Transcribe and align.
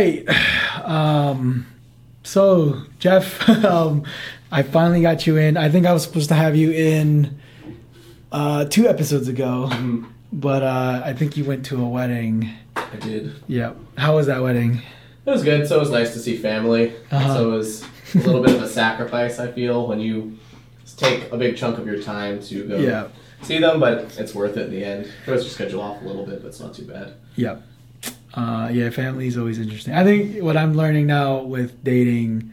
right. 0.00 0.84
Um, 0.84 1.66
so 2.22 2.82
Jeff, 2.98 3.48
um, 3.64 4.04
I 4.50 4.62
finally 4.62 5.02
got 5.02 5.26
you 5.26 5.36
in. 5.36 5.56
I 5.56 5.68
think 5.68 5.86
I 5.86 5.92
was 5.92 6.02
supposed 6.02 6.28
to 6.28 6.34
have 6.34 6.56
you 6.56 6.70
in 6.72 7.38
uh, 8.32 8.64
two 8.66 8.88
episodes 8.88 9.28
ago, 9.28 9.68
Mm-hmm. 9.70 10.04
but 10.32 10.62
uh, 10.62 11.02
I 11.04 11.12
think 11.12 11.36
you 11.36 11.44
went 11.44 11.64
to 11.66 11.82
a 11.82 11.88
wedding. 11.88 12.50
I 12.76 12.96
did. 12.96 13.34
Yeah. 13.46 13.74
How 13.96 14.16
was 14.16 14.26
that 14.26 14.42
wedding? 14.42 14.80
It 15.26 15.30
was 15.30 15.44
good. 15.44 15.66
So 15.68 15.76
it 15.76 15.80
was 15.80 15.90
nice 15.90 16.12
to 16.14 16.18
see 16.18 16.36
family. 16.36 16.94
Uh-huh. 17.10 17.34
So 17.34 17.52
it 17.52 17.56
was 17.56 17.84
a 18.14 18.18
little 18.18 18.42
bit 18.42 18.54
of 18.56 18.62
a 18.62 18.68
sacrifice. 18.68 19.38
I 19.38 19.50
feel 19.52 19.86
when 19.86 20.00
you 20.00 20.38
take 20.96 21.30
a 21.32 21.36
big 21.36 21.56
chunk 21.56 21.78
of 21.78 21.86
your 21.86 22.02
time 22.02 22.40
to 22.42 22.66
go 22.68 22.76
Yeah. 22.76 23.08
see 23.42 23.58
them, 23.58 23.80
but 23.80 24.16
it's 24.18 24.34
worth 24.34 24.56
it 24.56 24.66
in 24.66 24.70
the 24.70 24.84
end. 24.84 25.10
Throws 25.24 25.42
your 25.44 25.50
schedule 25.50 25.80
off 25.82 26.02
a 26.02 26.04
little 26.04 26.26
bit, 26.26 26.42
but 26.42 26.48
it's 26.48 26.60
not 26.60 26.74
too 26.74 26.84
bad. 26.84 27.14
Yep. 27.36 27.62
Uh, 28.34 28.68
yeah, 28.72 28.90
family 28.90 29.26
is 29.26 29.36
always 29.36 29.58
interesting. 29.58 29.92
I 29.94 30.04
think 30.04 30.42
what 30.42 30.56
I'm 30.56 30.74
learning 30.74 31.06
now 31.06 31.38
with 31.42 31.82
dating, 31.82 32.52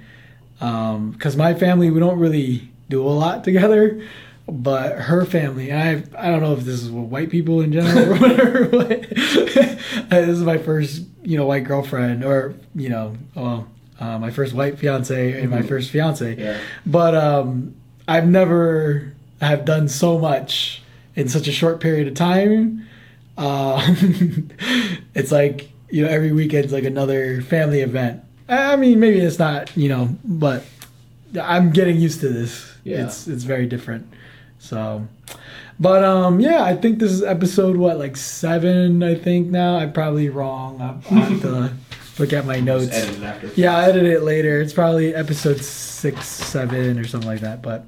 because 0.59 1.35
my 1.37 1.53
family 1.53 1.91
we 1.91 1.99
don't 1.99 2.17
really 2.19 2.69
do 2.89 3.05
a 3.05 3.09
lot 3.09 3.43
together, 3.49 4.01
but 4.47 4.97
her 4.97 5.25
family, 5.25 5.69
and 5.71 5.79
I 6.17 6.27
I 6.27 6.31
don't 6.31 6.41
know 6.41 6.53
if 6.53 6.61
this 6.61 6.81
is 6.81 6.89
what 6.89 7.05
white 7.07 7.29
people 7.29 7.61
in 7.61 7.71
general 7.73 8.13
or 8.13 8.17
whatever. 8.19 8.65
But 8.65 9.09
this 9.11 10.29
is 10.29 10.41
my 10.43 10.57
first 10.57 11.03
you 11.23 11.37
know 11.37 11.45
white 11.45 11.65
girlfriend, 11.65 12.23
or 12.23 12.55
you 12.73 12.89
know, 12.89 13.15
well, 13.35 13.67
uh, 13.99 14.17
my 14.17 14.31
first 14.31 14.53
white 14.55 14.79
fiance 14.79 15.39
and 15.41 15.51
my 15.51 15.61
Mhm. 15.61 15.67
first 15.67 15.91
fiance. 15.91 16.35
Yeah. 16.37 16.57
But 16.85 17.13
um, 17.13 17.75
I've 18.07 18.27
never 18.27 19.13
have 19.41 19.65
done 19.65 19.87
so 19.89 20.17
much 20.17 20.81
in 21.15 21.27
such 21.29 21.47
a 21.47 21.51
short 21.51 21.79
period 21.81 22.07
of 22.07 22.15
time. 22.15 22.86
Um, 23.37 24.49
it's 25.13 25.31
like 25.31 25.69
you 25.89 26.03
know 26.03 26.09
every 26.09 26.31
weekend's 26.31 26.73
like 26.73 26.83
another 26.83 27.41
family 27.41 27.81
event. 27.81 28.23
I 28.49 28.75
mean, 28.75 28.99
maybe 28.99 29.19
it's 29.19 29.39
not 29.39 29.75
you 29.75 29.89
know, 29.89 30.15
but 30.23 30.63
I'm 31.41 31.71
getting 31.71 31.97
used 31.97 32.21
to 32.21 32.29
this. 32.29 32.71
Yeah. 32.83 33.05
It's 33.05 33.27
it's 33.27 33.43
very 33.43 33.65
different. 33.65 34.11
So, 34.59 35.07
but 35.79 36.03
um, 36.03 36.39
yeah, 36.39 36.63
I 36.63 36.75
think 36.75 36.99
this 36.99 37.11
is 37.11 37.23
episode 37.23 37.77
what 37.77 37.97
like 37.97 38.17
seven. 38.17 39.03
I 39.03 39.15
think 39.15 39.47
now 39.47 39.77
I'm 39.77 39.93
probably 39.93 40.29
wrong. 40.29 40.81
I, 40.81 41.15
I 41.15 41.19
have 41.19 41.41
to 41.41 41.73
look 42.19 42.33
at 42.33 42.45
my 42.45 42.59
notes. 42.59 42.87
Just 42.87 43.09
edit 43.09 43.23
after. 43.23 43.47
Yeah, 43.55 43.77
I 43.77 43.83
edit 43.89 44.05
it 44.05 44.23
later. 44.23 44.61
It's 44.61 44.73
probably 44.73 45.13
episode 45.13 45.61
six, 45.61 46.25
seven, 46.25 46.97
or 46.97 47.05
something 47.05 47.29
like 47.29 47.41
that. 47.41 47.61
But 47.61 47.85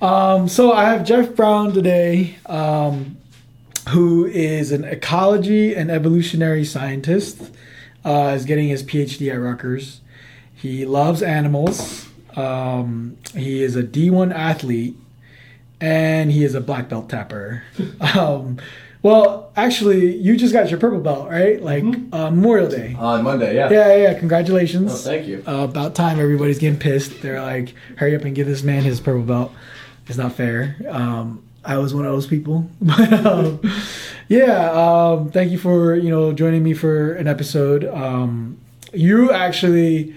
um, 0.00 0.48
so 0.48 0.72
I 0.72 0.84
have 0.84 1.04
Jeff 1.04 1.34
Brown 1.34 1.72
today, 1.72 2.36
um, 2.46 3.16
who 3.90 4.24
is 4.26 4.72
an 4.72 4.84
ecology 4.84 5.74
and 5.74 5.90
evolutionary 5.90 6.64
scientist. 6.64 7.50
Uh, 8.04 8.34
is 8.36 8.44
getting 8.44 8.66
his 8.68 8.82
PhD 8.82 9.32
at 9.32 9.36
Rutgers. 9.36 10.00
He 10.54 10.84
loves 10.84 11.22
animals. 11.22 12.08
Um, 12.34 13.16
he 13.34 13.62
is 13.62 13.76
a 13.76 13.82
D1 13.84 14.34
athlete, 14.34 14.96
and 15.80 16.32
he 16.32 16.42
is 16.42 16.56
a 16.56 16.60
black 16.60 16.88
belt 16.88 17.08
tapper. 17.08 17.62
um, 18.16 18.58
well, 19.02 19.52
actually, 19.56 20.16
you 20.16 20.36
just 20.36 20.52
got 20.52 20.70
your 20.70 20.80
purple 20.80 21.00
belt, 21.00 21.28
right? 21.28 21.62
Like 21.62 21.84
uh, 22.12 22.30
Memorial 22.30 22.68
Day. 22.68 22.94
On 22.98 23.22
Monday, 23.22 23.54
yeah. 23.54 23.70
Yeah, 23.70 23.88
yeah, 23.88 24.02
yeah. 24.02 24.12
Oh, 24.16 24.18
Congratulations. 24.18 25.04
thank 25.04 25.26
you. 25.26 25.42
uh, 25.46 25.64
about 25.64 25.94
time 25.94 26.18
everybody's 26.20 26.58
getting 26.58 26.78
pissed. 26.78 27.22
They're 27.22 27.42
like, 27.42 27.74
hurry 27.96 28.14
up 28.16 28.22
and 28.22 28.34
give 28.34 28.46
this 28.46 28.62
man 28.62 28.82
his 28.82 29.00
purple 29.00 29.22
belt. 29.22 29.52
It's 30.08 30.18
not 30.18 30.32
fair. 30.32 30.76
Um, 30.88 31.42
I 31.64 31.78
was 31.78 31.94
one 31.94 32.04
of 32.04 32.12
those 32.12 32.26
people. 32.26 32.68
But 32.80 33.12
um, 33.26 33.60
yeah, 34.28 34.70
um, 34.72 35.30
thank 35.30 35.50
you 35.50 35.58
for, 35.58 35.94
you 35.94 36.10
know, 36.10 36.32
joining 36.32 36.62
me 36.62 36.74
for 36.74 37.14
an 37.14 37.28
episode. 37.28 37.84
Um, 37.84 38.58
you 38.92 39.32
actually 39.32 40.14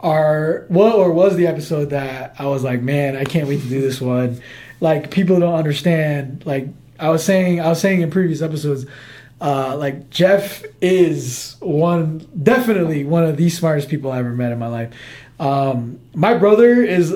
are 0.00 0.64
what 0.68 0.94
or 0.94 1.12
was 1.12 1.36
the 1.36 1.46
episode 1.46 1.90
that 1.90 2.34
I 2.38 2.46
was 2.46 2.62
like, 2.62 2.82
man, 2.82 3.16
I 3.16 3.24
can't 3.24 3.48
wait 3.48 3.60
to 3.62 3.68
do 3.68 3.80
this 3.80 4.00
one. 4.00 4.40
Like 4.80 5.10
people 5.10 5.40
don't 5.40 5.54
understand. 5.54 6.44
Like 6.46 6.68
I 6.98 7.10
was 7.10 7.24
saying, 7.24 7.60
I 7.60 7.68
was 7.68 7.80
saying 7.80 8.00
in 8.02 8.10
previous 8.10 8.42
episodes, 8.42 8.86
uh, 9.40 9.76
like 9.76 10.10
Jeff 10.10 10.64
is 10.80 11.56
one, 11.60 12.26
definitely 12.42 13.04
one 13.04 13.24
of 13.24 13.36
the 13.36 13.48
smartest 13.50 13.88
people 13.88 14.10
I 14.10 14.18
ever 14.18 14.30
met 14.30 14.52
in 14.52 14.58
my 14.58 14.68
life. 14.68 14.92
Um, 15.38 16.00
my 16.14 16.34
brother 16.34 16.82
is 16.82 17.14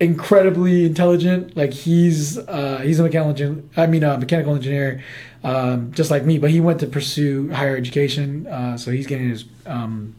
incredibly 0.00 0.84
intelligent. 0.84 1.56
Like 1.56 1.72
he's 1.72 2.38
uh, 2.38 2.80
he's 2.82 2.98
a 3.00 3.02
mechanical, 3.02 3.34
engin- 3.34 3.62
I 3.76 3.86
mean, 3.86 4.02
a 4.04 4.18
mechanical 4.18 4.54
engineer, 4.54 5.02
um, 5.44 5.92
just 5.92 6.10
like 6.10 6.24
me. 6.24 6.38
But 6.38 6.50
he 6.50 6.60
went 6.60 6.80
to 6.80 6.86
pursue 6.86 7.50
higher 7.50 7.76
education, 7.76 8.46
uh, 8.46 8.76
so 8.76 8.90
he's 8.90 9.06
getting 9.06 9.28
his 9.30 9.44
um, 9.66 10.14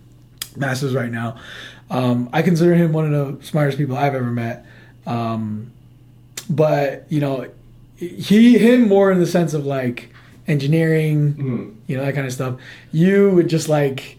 master's 0.55 0.93
right 0.93 1.11
now. 1.11 1.37
Um, 1.89 2.29
I 2.33 2.41
consider 2.41 2.73
him 2.75 2.91
one 2.91 3.13
of 3.13 3.39
the 3.39 3.45
smartest 3.45 3.77
people 3.77 3.95
I've 3.97 4.15
ever 4.15 4.31
met. 4.31 4.65
Um, 5.05 5.71
but 6.49 7.05
you 7.09 7.19
know, 7.19 7.47
he 7.95 8.57
him 8.57 8.87
more 8.87 9.11
in 9.11 9.19
the 9.19 9.27
sense 9.27 9.53
of 9.53 9.65
like 9.65 10.09
engineering, 10.47 11.33
Mhm. 11.35 11.73
you 11.87 11.97
know 11.97 12.05
that 12.05 12.15
kind 12.15 12.25
of 12.25 12.33
stuff. 12.33 12.55
You 12.91 13.29
would 13.31 13.49
just 13.49 13.69
like 13.69 14.16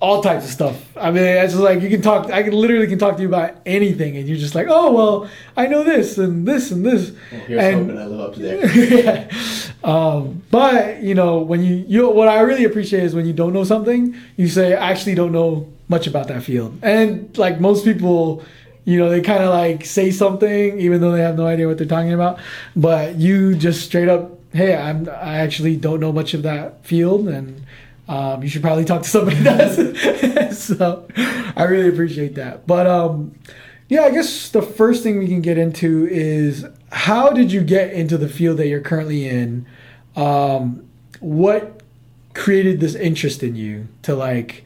all 0.00 0.22
types 0.22 0.44
of 0.46 0.50
stuff. 0.50 0.96
I 0.96 1.10
mean, 1.10 1.22
it's 1.24 1.52
just 1.52 1.62
like 1.62 1.82
you 1.82 1.90
can 1.90 2.00
talk. 2.02 2.30
I 2.30 2.42
can 2.42 2.52
literally 2.52 2.86
can 2.86 2.98
talk 2.98 3.16
to 3.16 3.22
you 3.22 3.28
about 3.28 3.52
anything, 3.66 4.16
and 4.16 4.26
you're 4.26 4.38
just 4.38 4.54
like, 4.54 4.66
oh 4.68 4.92
well, 4.92 5.28
I 5.56 5.66
know 5.66 5.84
this 5.84 6.16
and 6.18 6.48
this 6.48 6.70
and 6.70 6.84
this. 6.84 7.12
Well, 7.48 7.58
And- 7.60 7.98
I 7.98 8.06
live 8.06 8.20
up 8.20 8.34
to 8.34 8.40
that. 8.40 8.74
yeah. 9.04 9.30
Um, 9.82 10.42
but 10.50 11.02
you 11.02 11.14
know, 11.14 11.38
when 11.38 11.62
you 11.64 11.84
you 11.88 12.10
what 12.10 12.28
I 12.28 12.40
really 12.40 12.64
appreciate 12.64 13.02
is 13.02 13.14
when 13.14 13.24
you 13.26 13.32
don't 13.32 13.54
know 13.54 13.64
something, 13.64 14.14
you 14.36 14.46
say 14.48 14.74
I 14.74 14.90
actually 14.90 15.14
don't 15.14 15.32
know 15.32 15.72
much 15.88 16.06
about 16.06 16.28
that 16.28 16.42
field. 16.42 16.78
And 16.82 17.36
like 17.38 17.60
most 17.60 17.84
people, 17.86 18.44
you 18.84 18.98
know, 18.98 19.08
they 19.08 19.22
kind 19.22 19.42
of 19.42 19.48
like 19.48 19.86
say 19.86 20.10
something 20.10 20.78
even 20.78 21.00
though 21.00 21.12
they 21.12 21.22
have 21.22 21.36
no 21.38 21.46
idea 21.46 21.66
what 21.66 21.78
they're 21.78 21.86
talking 21.86 22.12
about. 22.12 22.38
But 22.76 23.16
you 23.16 23.54
just 23.54 23.86
straight 23.86 24.08
up, 24.08 24.38
hey, 24.52 24.76
I'm 24.76 25.08
I 25.08 25.38
actually 25.38 25.76
don't 25.76 25.98
know 25.98 26.12
much 26.12 26.34
of 26.34 26.42
that 26.42 26.84
field, 26.84 27.26
and 27.28 27.62
um, 28.10 28.42
you 28.42 28.48
should 28.48 28.62
probably 28.62 28.84
talk 28.84 29.02
to 29.02 29.08
somebody 29.08 29.36
that 29.44 29.76
does. 29.76 30.62
so 30.62 31.06
I 31.56 31.62
really 31.62 31.88
appreciate 31.88 32.34
that. 32.34 32.66
But 32.66 32.88
um, 32.88 33.36
yeah, 33.88 34.02
I 34.02 34.10
guess 34.10 34.48
the 34.48 34.62
first 34.62 35.04
thing 35.04 35.18
we 35.18 35.28
can 35.28 35.40
get 35.40 35.56
into 35.56 36.08
is 36.10 36.66
how 36.90 37.30
did 37.30 37.52
you 37.52 37.62
get 37.62 37.92
into 37.92 38.18
the 38.18 38.28
field 38.28 38.56
that 38.56 38.66
you're 38.66 38.80
currently 38.80 39.28
in? 39.28 39.64
Um, 40.16 40.88
what 41.20 41.84
created 42.34 42.80
this 42.80 42.96
interest 42.96 43.44
in 43.44 43.54
you 43.54 43.86
to 44.02 44.16
like 44.16 44.64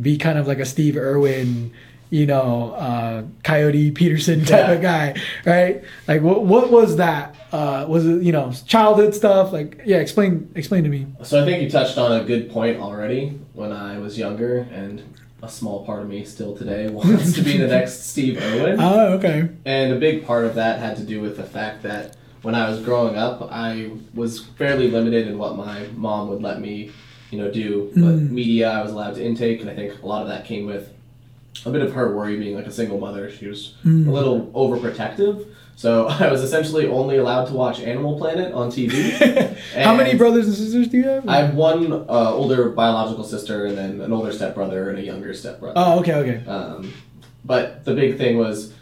be 0.00 0.16
kind 0.16 0.38
of 0.38 0.46
like 0.46 0.60
a 0.60 0.64
Steve 0.64 0.96
Irwin, 0.96 1.72
you 2.14 2.26
know, 2.26 2.74
uh, 2.74 3.24
Coyote 3.42 3.90
Peterson 3.90 4.44
type 4.44 4.68
of 4.68 4.80
guy, 4.80 5.16
right? 5.44 5.82
Like, 6.06 6.22
what 6.22 6.44
what 6.44 6.70
was 6.70 6.98
that? 6.98 7.34
Uh, 7.50 7.86
was 7.88 8.06
it 8.06 8.22
you 8.22 8.30
know 8.30 8.52
childhood 8.66 9.16
stuff? 9.16 9.52
Like, 9.52 9.80
yeah, 9.84 9.96
explain 9.96 10.48
explain 10.54 10.84
to 10.84 10.90
me. 10.90 11.08
So 11.24 11.42
I 11.42 11.44
think 11.44 11.62
you 11.64 11.68
touched 11.68 11.98
on 11.98 12.12
a 12.12 12.22
good 12.22 12.52
point 12.52 12.78
already. 12.78 13.40
When 13.52 13.72
I 13.72 13.98
was 13.98 14.16
younger, 14.16 14.58
and 14.70 15.02
a 15.42 15.48
small 15.48 15.84
part 15.84 16.02
of 16.02 16.08
me 16.08 16.24
still 16.24 16.56
today 16.56 16.86
wants 16.98 17.32
to 17.34 17.42
be 17.42 17.58
the 17.58 17.66
next 17.66 18.06
Steve 18.10 18.40
Irwin. 18.40 18.76
Oh, 18.78 19.14
okay. 19.14 19.48
And 19.64 19.92
a 19.92 19.96
big 19.98 20.24
part 20.24 20.44
of 20.44 20.54
that 20.54 20.78
had 20.78 20.96
to 20.98 21.02
do 21.02 21.20
with 21.20 21.36
the 21.36 21.42
fact 21.42 21.82
that 21.82 22.16
when 22.42 22.54
I 22.54 22.70
was 22.70 22.80
growing 22.80 23.16
up, 23.16 23.42
I 23.50 23.90
was 24.14 24.38
fairly 24.56 24.88
limited 24.88 25.26
in 25.26 25.36
what 25.36 25.56
my 25.56 25.88
mom 25.96 26.28
would 26.28 26.42
let 26.42 26.60
me, 26.60 26.92
you 27.30 27.38
know, 27.38 27.50
do. 27.50 27.90
But 27.94 28.14
Mm. 28.14 28.30
media 28.30 28.70
I 28.70 28.82
was 28.82 28.92
allowed 28.92 29.16
to 29.16 29.24
intake, 29.24 29.60
and 29.62 29.68
I 29.68 29.74
think 29.74 30.00
a 30.00 30.06
lot 30.06 30.22
of 30.22 30.28
that 30.28 30.44
came 30.44 30.64
with 30.66 30.93
a 31.66 31.70
bit 31.70 31.82
of 31.82 31.92
her 31.92 32.14
worry 32.14 32.36
being 32.36 32.54
like 32.56 32.66
a 32.66 32.70
single 32.72 32.98
mother. 32.98 33.30
She 33.30 33.46
was 33.46 33.74
Mm. 33.84 34.06
a 34.08 34.10
little 34.10 34.46
overprotective. 34.54 35.46
So 35.76 36.06
I 36.20 36.30
was 36.30 36.42
essentially 36.42 36.86
only 36.86 37.16
allowed 37.16 37.46
to 37.46 37.54
watch 37.54 37.80
Animal 37.80 38.16
Planet 38.18 38.52
on 38.52 38.70
TV. 38.70 39.56
How 39.74 39.94
many 39.94 40.14
brothers 40.16 40.46
and 40.46 40.54
sisters 40.54 40.88
do 40.88 40.98
you 40.98 41.04
have? 41.08 41.28
I 41.28 41.36
have 41.38 41.54
one 41.54 41.92
uh, 41.92 42.32
older 42.32 42.68
biological 42.70 43.24
sister, 43.24 43.66
and 43.66 43.76
then 43.76 44.00
an 44.00 44.12
older 44.12 44.32
stepbrother 44.32 44.90
and 44.90 44.98
a 44.98 45.02
younger 45.02 45.34
stepbrother. 45.34 45.74
oh, 45.76 46.00
okay, 46.00 46.14
okay. 46.14 46.46
Um, 46.46 46.92
but 47.44 47.84
the 47.84 47.94
big 47.94 48.18
thing 48.18 48.38
was 48.38 48.72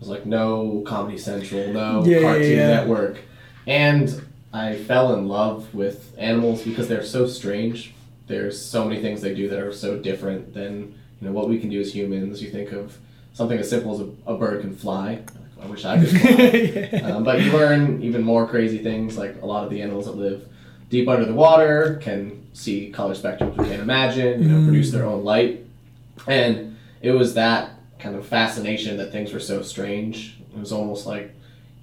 was 0.00 0.08
like 0.10 0.26
no 0.26 0.82
Comedy 0.86 1.16
Central, 1.16 1.72
no 1.72 2.04
Yeah, 2.04 2.18
yeah, 2.18 2.22
Cartoon 2.22 2.56
yeah. 2.58 2.66
Network, 2.68 3.18
and 3.66 4.22
I 4.52 4.76
fell 4.76 5.14
in 5.14 5.28
love 5.28 5.74
with 5.74 6.14
animals 6.18 6.62
because 6.62 6.86
they're 6.88 7.02
so 7.04 7.26
strange. 7.26 7.94
There's 8.26 8.60
so 8.60 8.84
many 8.84 9.00
things 9.00 9.22
they 9.22 9.34
do 9.34 9.48
that 9.48 9.58
are 9.58 9.72
so 9.72 9.98
different 9.98 10.52
than 10.52 10.94
you 11.20 11.28
know 11.28 11.32
what 11.32 11.48
we 11.48 11.58
can 11.58 11.70
do 11.70 11.80
as 11.80 11.94
humans. 11.94 12.42
You 12.42 12.50
think 12.50 12.72
of 12.72 12.98
something 13.32 13.58
as 13.58 13.68
simple 13.68 13.94
as 13.94 14.00
a, 14.00 14.34
a 14.34 14.36
bird 14.36 14.60
can 14.60 14.74
fly. 14.74 15.22
I 15.60 15.66
wish 15.66 15.84
I 15.84 15.98
could 15.98 16.10
fly. 16.10 16.90
yeah. 16.92 17.06
Um, 17.08 17.24
but 17.24 17.40
you 17.40 17.52
learn 17.52 18.02
even 18.02 18.22
more 18.22 18.46
crazy 18.46 18.78
things, 18.78 19.16
like 19.16 19.40
a 19.42 19.46
lot 19.46 19.64
of 19.64 19.70
the 19.70 19.80
animals 19.82 20.06
that 20.06 20.16
live 20.16 20.46
deep 20.90 21.08
under 21.08 21.24
the 21.24 21.34
water 21.34 21.98
can 22.02 22.46
see 22.52 22.90
color 22.90 23.14
spectrums 23.14 23.56
we 23.56 23.66
can't 23.66 23.82
imagine, 23.82 24.42
you 24.42 24.48
know, 24.48 24.64
produce 24.66 24.90
their 24.90 25.04
own 25.04 25.24
light. 25.24 25.64
And 26.26 26.76
it 27.02 27.12
was 27.12 27.34
that 27.34 27.70
kind 27.98 28.16
of 28.16 28.26
fascination 28.26 28.96
that 28.98 29.12
things 29.12 29.32
were 29.32 29.40
so 29.40 29.62
strange. 29.62 30.38
It 30.54 30.58
was 30.58 30.72
almost 30.72 31.06
like, 31.06 31.32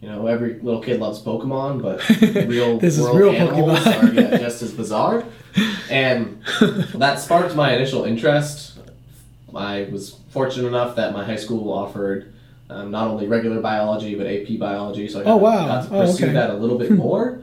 you 0.01 0.09
know, 0.09 0.27
every 0.27 0.59
little 0.59 0.81
kid 0.81 0.99
loves 0.99 1.21
Pokemon, 1.21 1.81
but 1.81 2.07
real 2.47 2.79
This 2.79 2.97
is 2.97 3.07
real 3.07 3.31
animals 3.31 3.79
Pokemon. 3.79 4.11
are 4.11 4.13
yeah, 4.13 4.37
just 4.37 4.61
as 4.61 4.73
bizarre. 4.73 5.23
And 5.89 6.41
that 6.95 7.19
sparked 7.19 7.55
my 7.55 7.75
initial 7.75 8.03
interest. 8.03 8.72
I 9.55 9.87
was 9.91 10.15
fortunate 10.29 10.67
enough 10.67 10.95
that 10.95 11.13
my 11.13 11.23
high 11.23 11.35
school 11.35 11.71
offered 11.71 12.33
um, 12.69 12.91
not 12.91 13.07
only 13.07 13.27
regular 13.27 13.59
biology 13.61 14.15
but 14.15 14.25
AP 14.27 14.57
biology, 14.59 15.07
so 15.07 15.21
I 15.21 15.23
got, 15.23 15.31
Oh, 15.33 15.37
wow. 15.37 15.67
got 15.67 15.87
to 15.89 15.95
Oh, 15.95 16.01
pursue 16.05 16.23
okay. 16.25 16.33
that 16.33 16.49
a 16.49 16.53
little 16.55 16.77
bit 16.77 16.91
more. 16.91 17.41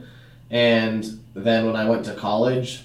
And 0.49 1.19
then 1.33 1.65
when 1.65 1.75
I 1.75 1.87
went 1.89 2.05
to 2.05 2.13
college, 2.13 2.81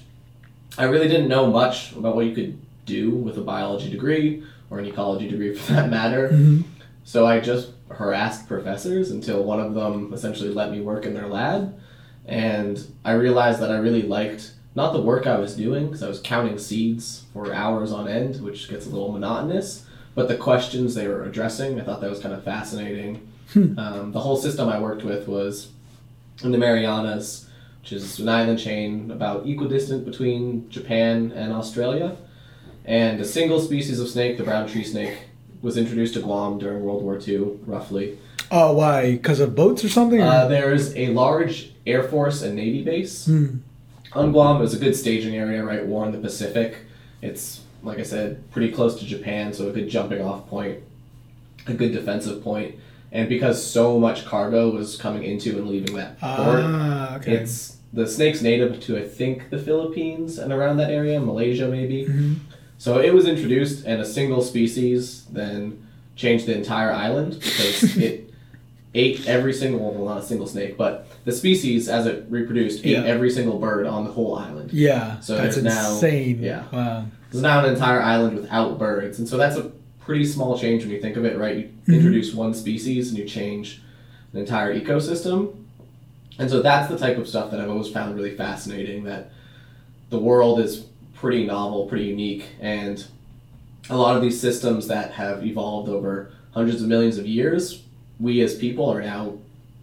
I 0.77 0.85
really 0.85 1.07
didn't 1.07 1.27
know 1.27 1.47
much 1.51 1.91
about 1.93 2.15
what 2.15 2.25
you 2.25 2.33
could 2.35 2.57
do 2.85 3.11
with 3.11 3.37
a 3.37 3.41
biology 3.41 3.89
degree 3.89 4.43
or 4.69 4.79
an 4.79 4.85
ecology 4.85 5.27
degree 5.27 5.53
for 5.57 5.73
that 5.73 5.89
matter. 5.89 6.29
Mhm. 6.29 6.63
So 7.03 7.25
I 7.25 7.39
just 7.39 7.69
harassed 7.89 8.47
professors 8.47 9.11
until 9.11 9.43
one 9.43 9.59
of 9.59 9.73
them 9.73 10.11
essentially 10.13 10.49
let 10.53 10.71
me 10.71 10.81
work 10.81 11.05
in 11.05 11.13
their 11.13 11.27
lab. 11.27 11.77
And 12.25 12.85
I 13.05 13.13
realized 13.13 13.59
that 13.61 13.71
I 13.71 13.77
really 13.77 14.01
liked 14.03 14.51
not 14.77 14.93
the 14.93 15.01
work 15.01 15.25
I 15.25 15.39
was 15.39 15.55
doing, 15.55 15.87
because 15.87 16.03
I 16.03 16.07
was 16.07 16.19
counting 16.21 16.59
seeds 16.59 17.23
for 17.33 17.51
hours 17.51 17.91
on 17.91 18.07
end, 18.07 18.41
which 18.43 18.69
gets 18.69 18.85
a 18.85 18.89
little 18.89 19.11
monotonous, 19.11 19.85
but 20.13 20.27
the 20.27 20.37
questions 20.37 20.93
they 20.93 21.07
were 21.07 21.23
addressing. 21.23 21.81
I 21.81 21.83
thought 21.83 21.99
that 22.01 22.09
was 22.11 22.19
kind 22.19 22.33
of 22.35 22.43
fascinating. 22.43 23.27
Um, 23.55 24.11
the 24.11 24.19
whole 24.19 24.37
system 24.37 24.69
I 24.69 24.79
worked 24.79 25.03
with 25.03 25.27
was 25.27 25.69
in 26.43 26.51
the 26.51 26.57
Marianas, 26.59 27.47
which 27.81 27.91
is 27.93 28.19
an 28.19 28.29
island 28.29 28.59
chain 28.59 29.09
about 29.09 29.47
equidistant 29.47 30.05
between 30.05 30.69
Japan 30.69 31.31
and 31.35 31.51
Australia. 31.53 32.15
And 32.85 33.19
a 33.19 33.25
single 33.25 33.59
species 33.59 33.99
of 33.99 34.09
snake, 34.09 34.37
the 34.37 34.43
brown 34.43 34.67
tree 34.67 34.83
snake, 34.83 35.17
was 35.63 35.75
introduced 35.75 36.13
to 36.13 36.21
Guam 36.21 36.59
during 36.59 36.83
World 36.83 37.01
War 37.01 37.19
II, 37.25 37.57
roughly. 37.65 38.19
Oh, 38.51 38.73
why? 38.73 39.13
Because 39.13 39.39
of 39.39 39.55
boats 39.55 39.83
or 39.83 39.89
something? 39.89 40.21
Uh, 40.21 40.47
there's 40.47 40.95
a 40.95 41.07
large 41.07 41.71
Air 41.87 42.03
Force 42.03 42.43
and 42.43 42.55
Navy 42.55 42.83
base 42.83 43.25
Hmm. 43.25 43.57
On 44.13 44.31
Guam. 44.31 44.57
It 44.57 44.61
was 44.61 44.73
a 44.73 44.79
good 44.79 44.95
staging 44.95 45.35
area, 45.35 45.63
right? 45.63 45.85
War 45.85 46.05
in 46.05 46.11
the 46.11 46.17
Pacific. 46.17 46.77
It's, 47.21 47.61
like 47.83 47.99
I 47.99 48.03
said, 48.03 48.49
pretty 48.51 48.71
close 48.71 48.99
to 48.99 49.05
Japan, 49.05 49.53
so 49.53 49.69
a 49.69 49.71
good 49.71 49.89
jumping 49.89 50.21
off 50.21 50.47
point, 50.47 50.79
a 51.67 51.73
good 51.73 51.91
defensive 51.91 52.43
point. 52.43 52.75
And 53.11 53.29
because 53.29 53.63
so 53.63 53.99
much 53.99 54.25
cargo 54.25 54.69
was 54.69 54.97
coming 54.97 55.23
into 55.23 55.57
and 55.57 55.67
leaving 55.67 55.95
that 55.95 56.19
port, 56.19 56.59
Ah, 56.63 57.15
okay. 57.17 57.33
it's 57.37 57.77
the 57.93 58.05
snake's 58.05 58.41
native 58.41 58.81
to 58.81 58.97
I 58.97 59.03
think 59.07 59.49
the 59.49 59.57
Philippines 59.57 60.37
and 60.37 60.51
around 60.51 60.77
that 60.77 60.91
area, 60.91 61.19
Malaysia 61.21 61.67
maybe. 61.69 62.05
Mhm. 62.05 62.35
So 62.77 62.99
it 62.99 63.13
was 63.13 63.25
introduced, 63.25 63.85
and 63.85 64.01
a 64.01 64.05
single 64.05 64.41
species 64.41 65.25
then 65.31 65.81
changed 66.17 66.45
the 66.47 66.55
entire 66.55 66.91
island 66.91 67.39
because 67.39 67.97
it 67.97 68.31
ate 68.93 69.25
every 69.27 69.53
single 69.53 69.79
well, 69.93 70.05
not 70.15 70.23
a 70.23 70.25
single 70.25 70.45
snake, 70.47 70.77
but 70.77 71.06
the 71.27 71.33
species 71.33 71.89
as 71.89 72.05
it 72.05 72.25
reproduced 72.29 72.79
ate 72.85 72.91
Yeah. 72.93 73.03
every 73.03 73.29
single 73.29 73.59
bird 73.59 73.85
on 73.85 74.05
the 74.05 74.11
whole 74.11 74.35
island. 74.37 74.71
yeah, 74.71 75.19
So 75.19 75.35
that's 75.35 75.57
now- 75.57 75.91
insane. 75.91 76.39
yeah. 76.41 76.63
Wow. 76.71 77.03
There's 77.29 77.41
now 77.43 77.65
an 77.65 77.73
entire 77.73 78.01
island 78.01 78.37
without 78.37 78.79
birds, 78.79 79.19
and 79.19 79.27
so 79.27 79.35
that's 79.35 79.57
a 79.57 79.69
pretty 79.99 80.23
small 80.23 80.57
change 80.57 80.83
when 80.83 80.91
you 80.93 81.01
think 81.01 81.17
of 81.17 81.25
it, 81.25 81.37
right? 81.37 81.57
You 81.57 81.69
Mhm. 81.93 81.97
introduce 81.97 82.33
one 82.33 82.53
species 82.53 83.09
and 83.09 83.17
you 83.17 83.25
change 83.25 83.81
an 84.31 84.39
entire 84.39 84.73
ecosystem. 84.79 85.49
And 86.39 86.49
so 86.49 86.61
that's 86.61 86.87
the 86.89 86.97
type 86.97 87.17
of 87.17 87.27
stuff 87.27 87.51
that 87.51 87.59
I've 87.59 87.69
always 87.69 87.89
found 87.89 88.15
really 88.15 88.31
fascinating 88.31 89.03
that 89.03 89.29
the 90.09 90.19
world 90.19 90.61
is 90.61 90.85
pretty 91.13 91.45
novel, 91.45 91.87
pretty 91.87 92.05
unique, 92.05 92.45
and 92.61 93.03
a 93.89 93.97
lot 93.97 94.15
of 94.15 94.21
these 94.21 94.39
systems 94.39 94.87
that 94.87 95.11
have 95.11 95.45
evolved 95.45 95.89
over 95.89 96.29
hundreds 96.51 96.81
of 96.81 96.87
millions 96.87 97.17
of 97.17 97.27
years, 97.27 97.81
we 98.17 98.39
as 98.41 98.55
people 98.55 98.89
are 98.89 99.01
now 99.01 99.33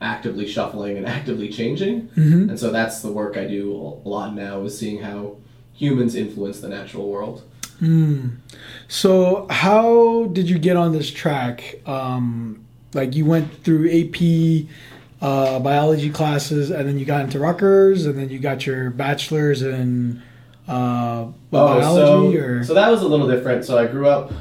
actively 0.04 0.46
shuffling 0.46 0.96
and 0.96 1.06
actively 1.18 1.48
changing. 1.48 2.08
hmm 2.08 2.48
And 2.50 2.58
so 2.58 2.70
that's 2.70 3.02
the 3.02 3.10
work 3.10 3.36
I 3.36 3.46
do 3.46 3.72
a 3.72 4.08
lot 4.08 4.34
now 4.34 4.62
is 4.62 4.78
seeing 4.78 5.00
how 5.02 5.36
humans 5.72 6.14
influence 6.14 6.60
the 6.60 6.68
natural 6.68 7.08
world. 7.08 7.42
Mm. 7.80 8.36
So, 8.86 9.46
how 9.50 10.26
did 10.32 10.48
you 10.48 10.58
get 10.58 10.76
on 10.76 10.92
this 10.92 11.10
track? 11.10 11.80
Um, 11.86 12.64
like, 12.92 13.16
you 13.16 13.24
went 13.24 13.64
through 13.64 13.90
AP 13.90 14.68
uh, 15.20 15.58
biology 15.58 16.10
classes, 16.10 16.70
and 16.70 16.88
then 16.88 16.98
you 16.98 17.04
got 17.04 17.22
into 17.22 17.40
Rutgers, 17.40 18.06
and 18.06 18.16
then 18.16 18.30
you 18.30 18.38
got 18.38 18.64
your 18.64 18.90
bachelor's 18.90 19.62
in 19.62 20.22
uh, 20.68 21.24
what, 21.50 21.66
biology, 21.66 22.36
so, 22.36 22.42
or 22.42 22.64
so 22.64 22.74
that 22.74 22.90
was 22.90 23.02
a 23.02 23.08
little 23.08 23.28
different. 23.28 23.64
So 23.64 23.76
I 23.76 23.86
grew 23.86 24.08
up 24.08 24.32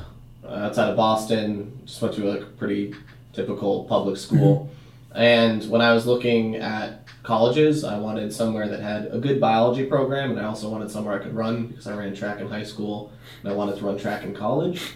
uh, 0.45 0.50
outside 0.50 0.89
of 0.89 0.95
Boston, 0.95 1.81
just 1.86 2.01
went 2.01 2.13
to 2.15 2.24
like 2.25 2.42
a 2.42 2.45
pretty 2.45 2.94
typical 3.33 3.86
public 3.86 4.18
school. 4.18 4.69
And 5.13 5.63
when 5.69 5.81
I 5.81 5.94
was 5.94 6.07
looking 6.07 6.56
at 6.56 7.07
colleges, 7.21 7.83
I 7.83 7.98
wanted 8.00 8.33
somewhere 8.33 8.68
that 8.68 8.80
had 8.80 9.07
a 9.07 9.19
good 9.19 9.39
biology 9.39 9.86
program, 9.86 10.31
and 10.31 10.39
I 10.39 10.45
also 10.45 10.69
wanted 10.69 10.89
somewhere 10.89 11.19
I 11.19 11.24
could 11.24 11.36
run 11.36 11.68
because 11.68 11.88
I 11.88 11.95
ran 11.95 12.15
track 12.15 12.39
in 12.39 12.48
high 12.48 12.63
school, 12.63 13.12
and 13.42 13.51
I 13.51 13.56
wanted 13.56 13.77
to 13.77 13.86
run 13.86 13.98
track 13.98 14.24
in 14.24 14.33
college. 14.33 14.94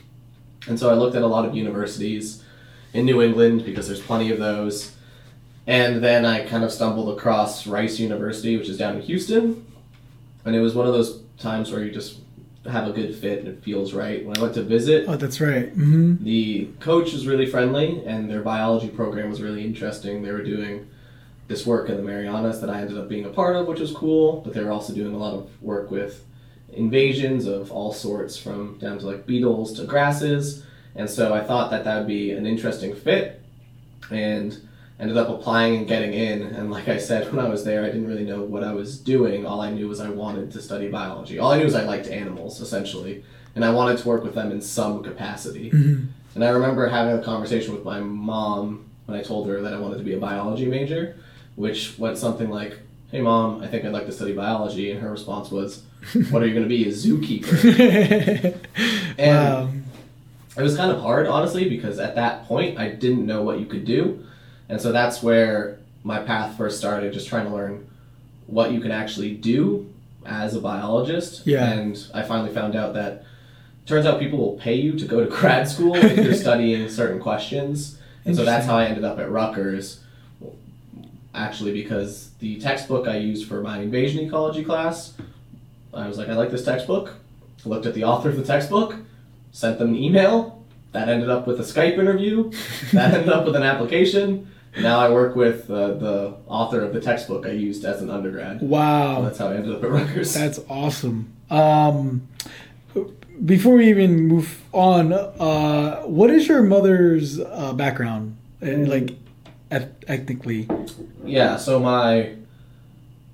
And 0.67 0.79
so 0.79 0.89
I 0.89 0.93
looked 0.93 1.15
at 1.15 1.21
a 1.21 1.27
lot 1.27 1.45
of 1.45 1.55
universities 1.55 2.43
in 2.93 3.05
New 3.05 3.21
England 3.21 3.63
because 3.63 3.87
there's 3.87 4.01
plenty 4.01 4.31
of 4.31 4.39
those. 4.39 4.95
And 5.65 6.03
then 6.03 6.25
I 6.25 6.45
kind 6.45 6.63
of 6.63 6.71
stumbled 6.71 7.15
across 7.15 7.67
Rice 7.67 7.99
University, 7.99 8.57
which 8.57 8.69
is 8.69 8.77
down 8.77 8.95
in 8.95 9.01
Houston. 9.01 9.65
And 10.45 10.55
it 10.55 10.61
was 10.61 10.73
one 10.73 10.87
of 10.87 10.93
those 10.93 11.21
times 11.37 11.71
where 11.71 11.83
you 11.83 11.91
just 11.91 12.19
have 12.69 12.87
a 12.87 12.91
good 12.91 13.15
fit 13.15 13.39
and 13.39 13.47
it 13.47 13.63
feels 13.63 13.93
right. 13.93 14.25
When 14.25 14.37
I 14.37 14.41
went 14.41 14.53
to 14.55 14.63
visit, 14.63 15.05
oh, 15.07 15.15
that's 15.15 15.39
right. 15.39 15.69
hmm 15.69 16.15
the 16.23 16.69
coach 16.79 17.13
was 17.13 17.25
really 17.27 17.45
friendly 17.45 18.03
and 18.05 18.29
their 18.29 18.41
biology 18.41 18.89
program 18.89 19.29
was 19.29 19.41
really 19.41 19.63
interesting. 19.63 20.23
They 20.23 20.31
were 20.31 20.43
doing 20.43 20.87
this 21.47 21.65
work 21.65 21.89
in 21.89 21.95
the 21.95 22.03
Marianas 22.03 22.59
that 22.61 22.69
I 22.69 22.81
ended 22.81 22.97
up 22.97 23.07
being 23.07 23.25
a 23.25 23.29
part 23.29 23.55
of, 23.55 23.67
which 23.67 23.79
was 23.79 23.91
cool, 23.93 24.41
but 24.41 24.53
they 24.53 24.63
were 24.63 24.71
also 24.71 24.93
doing 24.93 25.15
a 25.15 25.17
lot 25.17 25.33
of 25.33 25.49
work 25.61 25.89
with 25.89 26.25
invasions 26.73 27.45
of 27.45 27.71
all 27.71 27.93
sorts 27.93 28.37
from 28.37 28.77
down 28.79 28.99
to 28.99 29.05
like 29.05 29.25
beetles 29.25 29.73
to 29.73 29.85
grasses. 29.85 30.63
And 30.95 31.09
so 31.09 31.33
I 31.33 31.43
thought 31.43 31.71
that 31.71 31.85
that 31.85 31.99
would 31.99 32.07
be 32.07 32.31
an 32.31 32.45
interesting 32.45 32.93
fit 32.93 33.41
and 34.11 34.66
ended 34.99 35.17
up 35.17 35.29
applying 35.29 35.77
and 35.77 35.87
getting 35.87 36.13
in. 36.13 36.41
And 36.41 36.71
like 36.71 36.87
I 36.87 36.97
said, 36.97 37.31
when 37.31 37.43
I 37.43 37.49
was 37.49 37.63
there, 37.63 37.83
I 37.83 37.87
didn't 37.87 38.07
really 38.07 38.25
know 38.25 38.41
what 38.41 38.63
I 38.63 38.73
was 38.73 38.97
doing. 38.99 39.45
All 39.45 39.61
I 39.61 39.69
knew 39.69 39.87
was 39.87 39.99
I 39.99 40.09
wanted 40.09 40.51
to 40.51 40.61
study 40.61 40.87
biology. 40.87 41.37
All 41.39 41.51
I 41.51 41.57
knew 41.57 41.65
was 41.65 41.75
I 41.75 41.83
liked 41.83 42.07
animals, 42.07 42.59
essentially. 42.61 43.23
And 43.55 43.63
I 43.63 43.71
wanted 43.71 43.97
to 43.99 44.07
work 44.07 44.23
with 44.23 44.35
them 44.35 44.51
in 44.51 44.61
some 44.61 45.03
capacity. 45.03 45.69
hmm 45.69 46.05
And 46.35 46.43
I 46.43 46.49
remember 46.49 46.87
having 46.87 47.13
a 47.17 47.23
conversation 47.23 47.73
with 47.73 47.83
my 47.83 47.99
mom 47.99 48.85
when 49.05 49.17
I 49.17 49.23
told 49.23 49.47
her 49.47 49.61
that 49.61 49.73
I 49.73 49.79
wanted 49.79 49.97
to 49.99 50.03
be 50.03 50.13
a 50.13 50.19
biology 50.19 50.65
major, 50.65 51.17
which 51.55 51.97
went 51.97 52.17
something 52.17 52.49
like, 52.49 52.77
Hey 53.11 53.21
mom, 53.21 53.63
I 53.63 53.67
think 53.67 53.85
I'd 53.85 53.93
like 53.93 54.05
to 54.07 54.11
study 54.11 54.33
biology. 54.33 54.91
And 54.91 54.99
her 55.01 55.11
response 55.11 55.49
was, 55.49 55.83
What 56.29 56.41
are 56.43 56.47
you 56.47 56.53
going 56.53 56.67
to 56.67 56.69
be, 56.69 56.87
a 56.87 56.91
zookeeper? 56.91 58.57
And 59.19 59.35
wow. 59.35 59.69
it 60.57 60.61
was 60.61 60.77
kind 60.77 60.91
of 60.91 61.01
hard, 61.01 61.25
honestly, 61.25 61.67
because 61.67 61.97
at 61.97 62.13
that 62.15 62.45
point 62.45 62.77
I 62.77 62.89
didn't 62.89 63.25
know 63.25 63.41
what 63.41 63.59
you 63.59 63.65
could 63.65 63.83
do. 63.85 64.23
And 64.69 64.81
so 64.81 64.91
that's 64.91 65.23
where 65.23 65.79
my 66.03 66.19
path 66.19 66.57
first 66.57 66.77
started, 66.77 67.13
just 67.13 67.27
trying 67.27 67.45
to 67.45 67.53
learn 67.53 67.87
what 68.47 68.71
you 68.71 68.79
can 68.79 68.91
actually 68.91 69.33
do 69.33 69.93
as 70.25 70.55
a 70.55 70.61
biologist. 70.61 71.45
Yeah. 71.45 71.69
And 71.69 72.05
I 72.13 72.23
finally 72.23 72.53
found 72.53 72.75
out 72.75 72.93
that 72.93 73.23
turns 73.85 74.05
out 74.05 74.19
people 74.19 74.39
will 74.39 74.57
pay 74.57 74.75
you 74.75 74.97
to 74.97 75.05
go 75.05 75.23
to 75.23 75.29
grad 75.39 75.67
school 75.67 75.95
if 75.95 76.17
you're 76.17 76.33
studying 76.47 76.89
certain 76.89 77.19
questions. 77.19 77.99
And 78.25 78.35
so 78.35 78.43
that's 78.43 78.65
how 78.65 78.77
I 78.77 78.85
ended 78.85 79.05
up 79.05 79.19
at 79.19 79.31
Rutgers. 79.31 80.01
Actually, 81.33 81.71
because 81.71 82.31
the 82.39 82.59
textbook 82.59 83.07
I 83.07 83.17
used 83.17 83.47
for 83.47 83.61
my 83.61 83.79
invasion 83.79 84.25
ecology 84.25 84.63
class, 84.63 85.13
I 85.93 86.07
was 86.07 86.17
like, 86.17 86.29
I 86.29 86.33
like 86.33 86.51
this 86.51 86.65
textbook. 86.65 87.13
Looked 87.63 87.85
at 87.85 87.93
the 87.93 88.03
author 88.05 88.29
of 88.29 88.37
the 88.37 88.43
textbook, 88.43 88.95
sent 89.51 89.77
them 89.77 89.89
an 89.89 89.95
email. 89.95 90.63
That 90.93 91.09
ended 91.09 91.29
up 91.29 91.47
with 91.47 91.59
a 91.59 91.63
Skype 91.63 91.97
interview. 91.97 92.51
That 92.93 93.13
ended 93.13 93.29
up 93.29 93.45
with 93.45 93.55
an 93.55 93.63
application. 93.63 94.49
Now 94.81 94.99
I 94.99 95.09
work 95.09 95.35
with 95.35 95.69
uh, 95.69 95.93
the 95.93 96.35
author 96.47 96.81
of 96.81 96.93
the 96.93 97.01
textbook 97.01 97.45
I 97.45 97.51
used 97.51 97.83
as 97.85 98.01
an 98.01 98.09
undergrad. 98.09 98.61
Wow. 98.61 99.21
That's 99.21 99.37
how 99.39 99.47
I 99.49 99.55
ended 99.55 99.75
up 99.75 99.83
at 99.83 99.89
Rutgers. 99.89 100.33
That's 100.33 100.59
awesome. 100.69 101.33
Um, 101.49 102.27
before 103.43 103.75
we 103.75 103.89
even 103.89 104.27
move 104.27 104.63
on, 104.73 105.13
uh, 105.13 106.01
what 106.03 106.29
is 106.29 106.47
your 106.47 106.63
mother's 106.63 107.39
uh, 107.39 107.73
background, 107.73 108.37
uh, 108.61 108.67
like 108.67 109.15
eth- 109.71 110.03
ethnically? 110.07 110.67
yeah, 111.23 111.55
so 111.57 111.79
my 111.79 112.33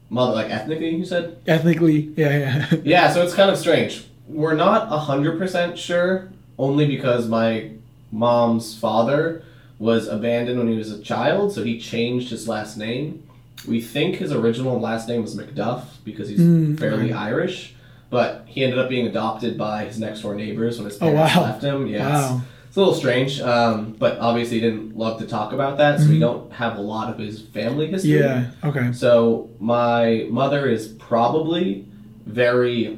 mother, 0.10 0.34
like 0.34 0.50
ethnically, 0.52 0.96
you 0.96 1.06
said? 1.06 1.38
Ethnically, 1.48 2.14
yeah, 2.18 2.38
yeah. 2.70 2.76
Yeah, 2.84 3.12
so 3.12 3.24
it's 3.24 3.34
kind 3.34 3.50
of 3.50 3.58
strange. 3.58 4.06
We're 4.28 4.56
not 4.56 4.90
100% 4.90 5.78
sure, 5.78 6.30
only 6.58 6.86
because 6.86 7.28
my 7.28 7.72
mom's 8.12 8.78
father 8.78 9.44
was 9.84 10.08
abandoned 10.08 10.58
when 10.58 10.70
he 10.70 10.78
was 10.78 10.92
a 10.94 11.02
child, 11.02 11.52
so 11.52 11.62
he 11.62 11.78
changed 11.78 12.30
his 12.30 12.48
last 12.48 12.78
name. 12.78 13.22
We 13.68 13.82
think 13.82 14.16
his 14.16 14.32
original 14.32 14.80
last 14.80 15.10
name 15.10 15.22
was 15.24 15.36
McDuff 15.36 15.82
because 16.06 16.30
he's 16.30 16.40
Mm, 16.40 16.80
fairly 16.80 17.06
okay. 17.08 17.13
Irish, 17.13 17.75
but 18.10 18.46
he 18.46 18.63
ended 18.63 18.80
up 18.80 18.88
being 18.88 19.08
adopted 19.08 19.58
by 19.58 19.84
his 19.84 20.00
next 20.00 20.22
door 20.22 20.36
neighbors 20.36 20.78
when 20.78 20.86
his 20.90 20.96
Oh, 21.02 21.08
parents 21.12 21.36
wow. 21.36 21.42
left 21.44 21.62
him. 21.63 21.88
Yeah, 21.88 22.08
it's- 22.08 22.32
wow. 22.32 22.42
It's 22.70 22.78
a 22.78 22.80
little 22.80 22.96
strange, 22.96 23.42
um, 23.42 23.94
but 24.00 24.18
obviously 24.20 24.62
he 24.62 24.62
didn't 24.68 24.98
love 24.98 25.20
to 25.20 25.28
talk 25.28 25.52
about 25.52 25.78
that, 25.80 26.00
so 26.00 26.08
we 26.08 26.16
Mhm. 26.16 26.22
don't 26.22 26.52
have 26.54 26.78
a 26.78 26.82
lot 26.82 27.10
of 27.12 27.20
his 27.20 27.42
family 27.42 27.88
history. 27.88 28.20
Yeah. 28.20 28.46
Okay. 28.63 28.94
So 28.94 29.50
my 29.60 30.28
mother 30.32 30.66
is 30.68 30.88
probably 30.88 31.86
very 32.25 32.98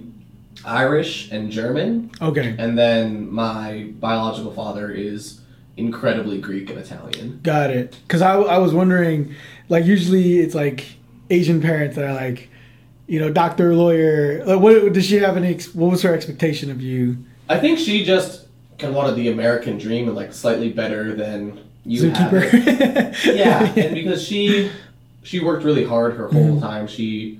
Irish 0.63 1.29
and 1.31 1.51
German, 1.51 2.11
Okay. 2.21 2.53
and 2.59 2.77
then 2.77 3.29
my 3.33 3.87
biological 3.99 4.51
father 4.51 4.89
is 4.91 5.41
incredibly 5.77 6.39
Greek 6.39 6.69
and 6.69 6.79
Italian. 6.79 7.39
Got 7.43 7.69
it. 7.71 7.97
Because 8.07 8.21
I, 8.21 8.35
I 8.35 8.57
was 8.57 8.73
wondering, 8.73 9.33
like, 9.69 9.85
usually 9.85 10.39
it's 10.39 10.55
like 10.55 10.85
Asian 11.29 11.61
parents 11.61 11.95
that 11.95 12.05
are 12.05 12.13
like, 12.13 12.49
you 13.07 13.19
know, 13.19 13.31
doctor, 13.31 13.75
lawyer. 13.75 14.43
Like, 14.45 14.59
what 14.59 14.93
does 14.93 15.05
she 15.05 15.15
have 15.17 15.37
any? 15.37 15.49
ex- 15.53 15.75
What 15.75 15.91
was 15.91 16.01
her 16.03 16.13
expectation 16.13 16.71
of 16.71 16.81
you? 16.81 17.17
I 17.49 17.59
think 17.59 17.77
she 17.79 18.03
just 18.03 18.45
kind 18.79 18.89
of 18.91 18.95
wanted 18.95 19.15
the 19.15 19.29
American 19.29 19.77
dream 19.77 20.07
and 20.07 20.15
like 20.15 20.33
slightly 20.33 20.71
better 20.71 21.13
than 21.13 21.59
you 21.85 22.09
have 22.09 22.33
it. 22.33 23.15
Yeah, 23.37 23.63
and 23.75 23.93
because 23.95 24.23
she 24.25 24.71
she 25.23 25.39
worked 25.39 25.63
really 25.63 25.83
hard 25.85 26.15
her 26.15 26.27
whole 26.27 26.57
Mhm. 26.57 26.61
time. 26.61 26.87
She 26.87 27.39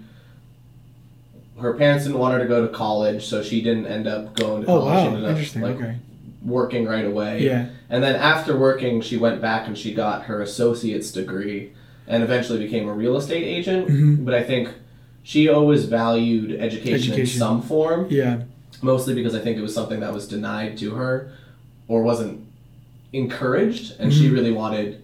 her 1.60 1.74
parents 1.74 2.04
didn't 2.06 2.20
want 2.20 2.34
her 2.34 2.40
to 2.40 2.46
go 2.48 2.68
to 2.68 2.72
college, 2.74 3.26
so 3.26 3.42
she 3.42 3.62
didn't 3.62 3.88
end 3.88 4.08
up 4.08 4.36
going 4.36 4.64
to 4.64 4.68
oh 4.70 4.80
college. 4.82 4.94
She 5.00 5.02
wow, 5.04 5.08
ended 5.08 5.24
up 5.26 5.30
interesting. 5.32 5.62
like 5.62 5.76
okay. 5.78 5.96
working 6.44 6.86
right 6.86 7.06
away. 7.06 7.42
Yeah. 7.44 7.70
And 7.90 8.04
then 8.04 8.16
after 8.16 8.58
working, 8.58 9.02
she 9.02 9.18
went 9.18 9.42
back 9.42 9.68
and 9.68 9.78
she 9.78 9.94
got 9.94 10.24
her 10.24 10.42
associate's 10.42 11.12
degree 11.12 11.72
and 12.08 12.24
eventually 12.24 12.60
became 12.60 12.88
a 12.88 12.94
real 12.94 13.18
estate 13.18 13.44
agent. 13.44 13.88
Mhm. 13.88 14.26
But 14.26 14.34
I 14.34 14.44
think 14.44 14.70
she 15.24 15.50
always 15.50 15.86
valued 15.86 16.52
education, 16.60 17.14
in 17.20 17.26
some 17.26 17.62
form, 17.62 18.08
Yeah. 18.10 18.42
mostly 18.82 19.14
because 19.14 19.34
I 19.36 19.40
think 19.40 19.58
it 19.58 19.62
was 19.62 19.74
something 19.74 20.00
that 20.02 20.14
was 20.14 20.28
denied 20.28 20.78
to 20.78 20.92
her 20.92 21.32
or 21.88 22.04
wasn't 22.04 22.42
encouraged. 23.14 23.94
And 24.00 24.12
Mhm. 24.12 24.16
she 24.18 24.30
really 24.30 24.52
wanted 24.52 25.02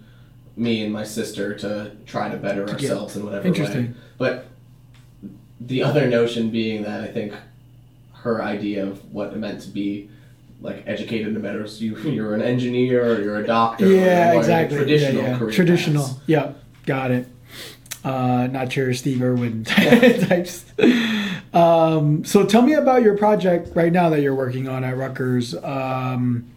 me 0.57 0.83
and 0.83 0.91
my 0.91 1.03
sister 1.03 1.53
to 1.55 1.91
try 2.05 2.29
to 2.29 2.38
better 2.38 2.65
To 2.65 2.73
ourselves 2.73 3.15
in 3.15 3.23
whatever 3.23 3.43
way. 3.43 3.47
Interesting. 3.50 3.95
But 4.17 4.45
the 5.59 5.83
other 5.83 6.07
notion 6.07 6.50
being 6.50 6.83
that 6.83 7.01
I 7.01 7.07
think 7.07 7.33
her 8.13 8.43
idea 8.43 8.85
of 8.85 9.00
what 9.13 9.31
it 9.33 9.38
meant 9.38 9.61
to 9.61 9.69
be 9.69 10.09
like 10.62 10.84
educated 10.86 11.27
in 11.36 11.41
better 11.41 11.65
you 11.65 11.98
you're 12.10 12.36
an 12.36 12.41
engineer 12.41 13.03
or 13.15 13.22
you're 13.22 13.38
a 13.39 13.46
doctor 13.46 13.88
Yeah. 13.88 14.34
Exactly. 14.34 14.77
traditional 14.77 15.24
yeah, 15.24 15.30
yeah. 15.32 15.38
career 15.38 15.51
Traditional. 15.51 16.03
paths. 16.06 16.20
Yeah. 16.27 16.53
Got 16.86 17.12
it. 17.12 17.27
Uh, 18.03 18.48
not 18.48 18.75
your 18.75 18.94
Steve 18.94 19.22
Irwin 19.22 19.63
types. 19.65 20.65
Um, 21.53 22.24
so 22.25 22.46
tell 22.46 22.62
me 22.62 22.74
about 22.74 23.03
your 23.03 23.18
project 23.18 23.75
right 23.75 23.91
now 23.91 24.10
that 24.10 24.22
you're 24.22 24.34
working 24.36 24.68
on 24.68 24.84
at 24.84 24.98
Rutgers. 24.98 25.53
Um, 25.56 26.48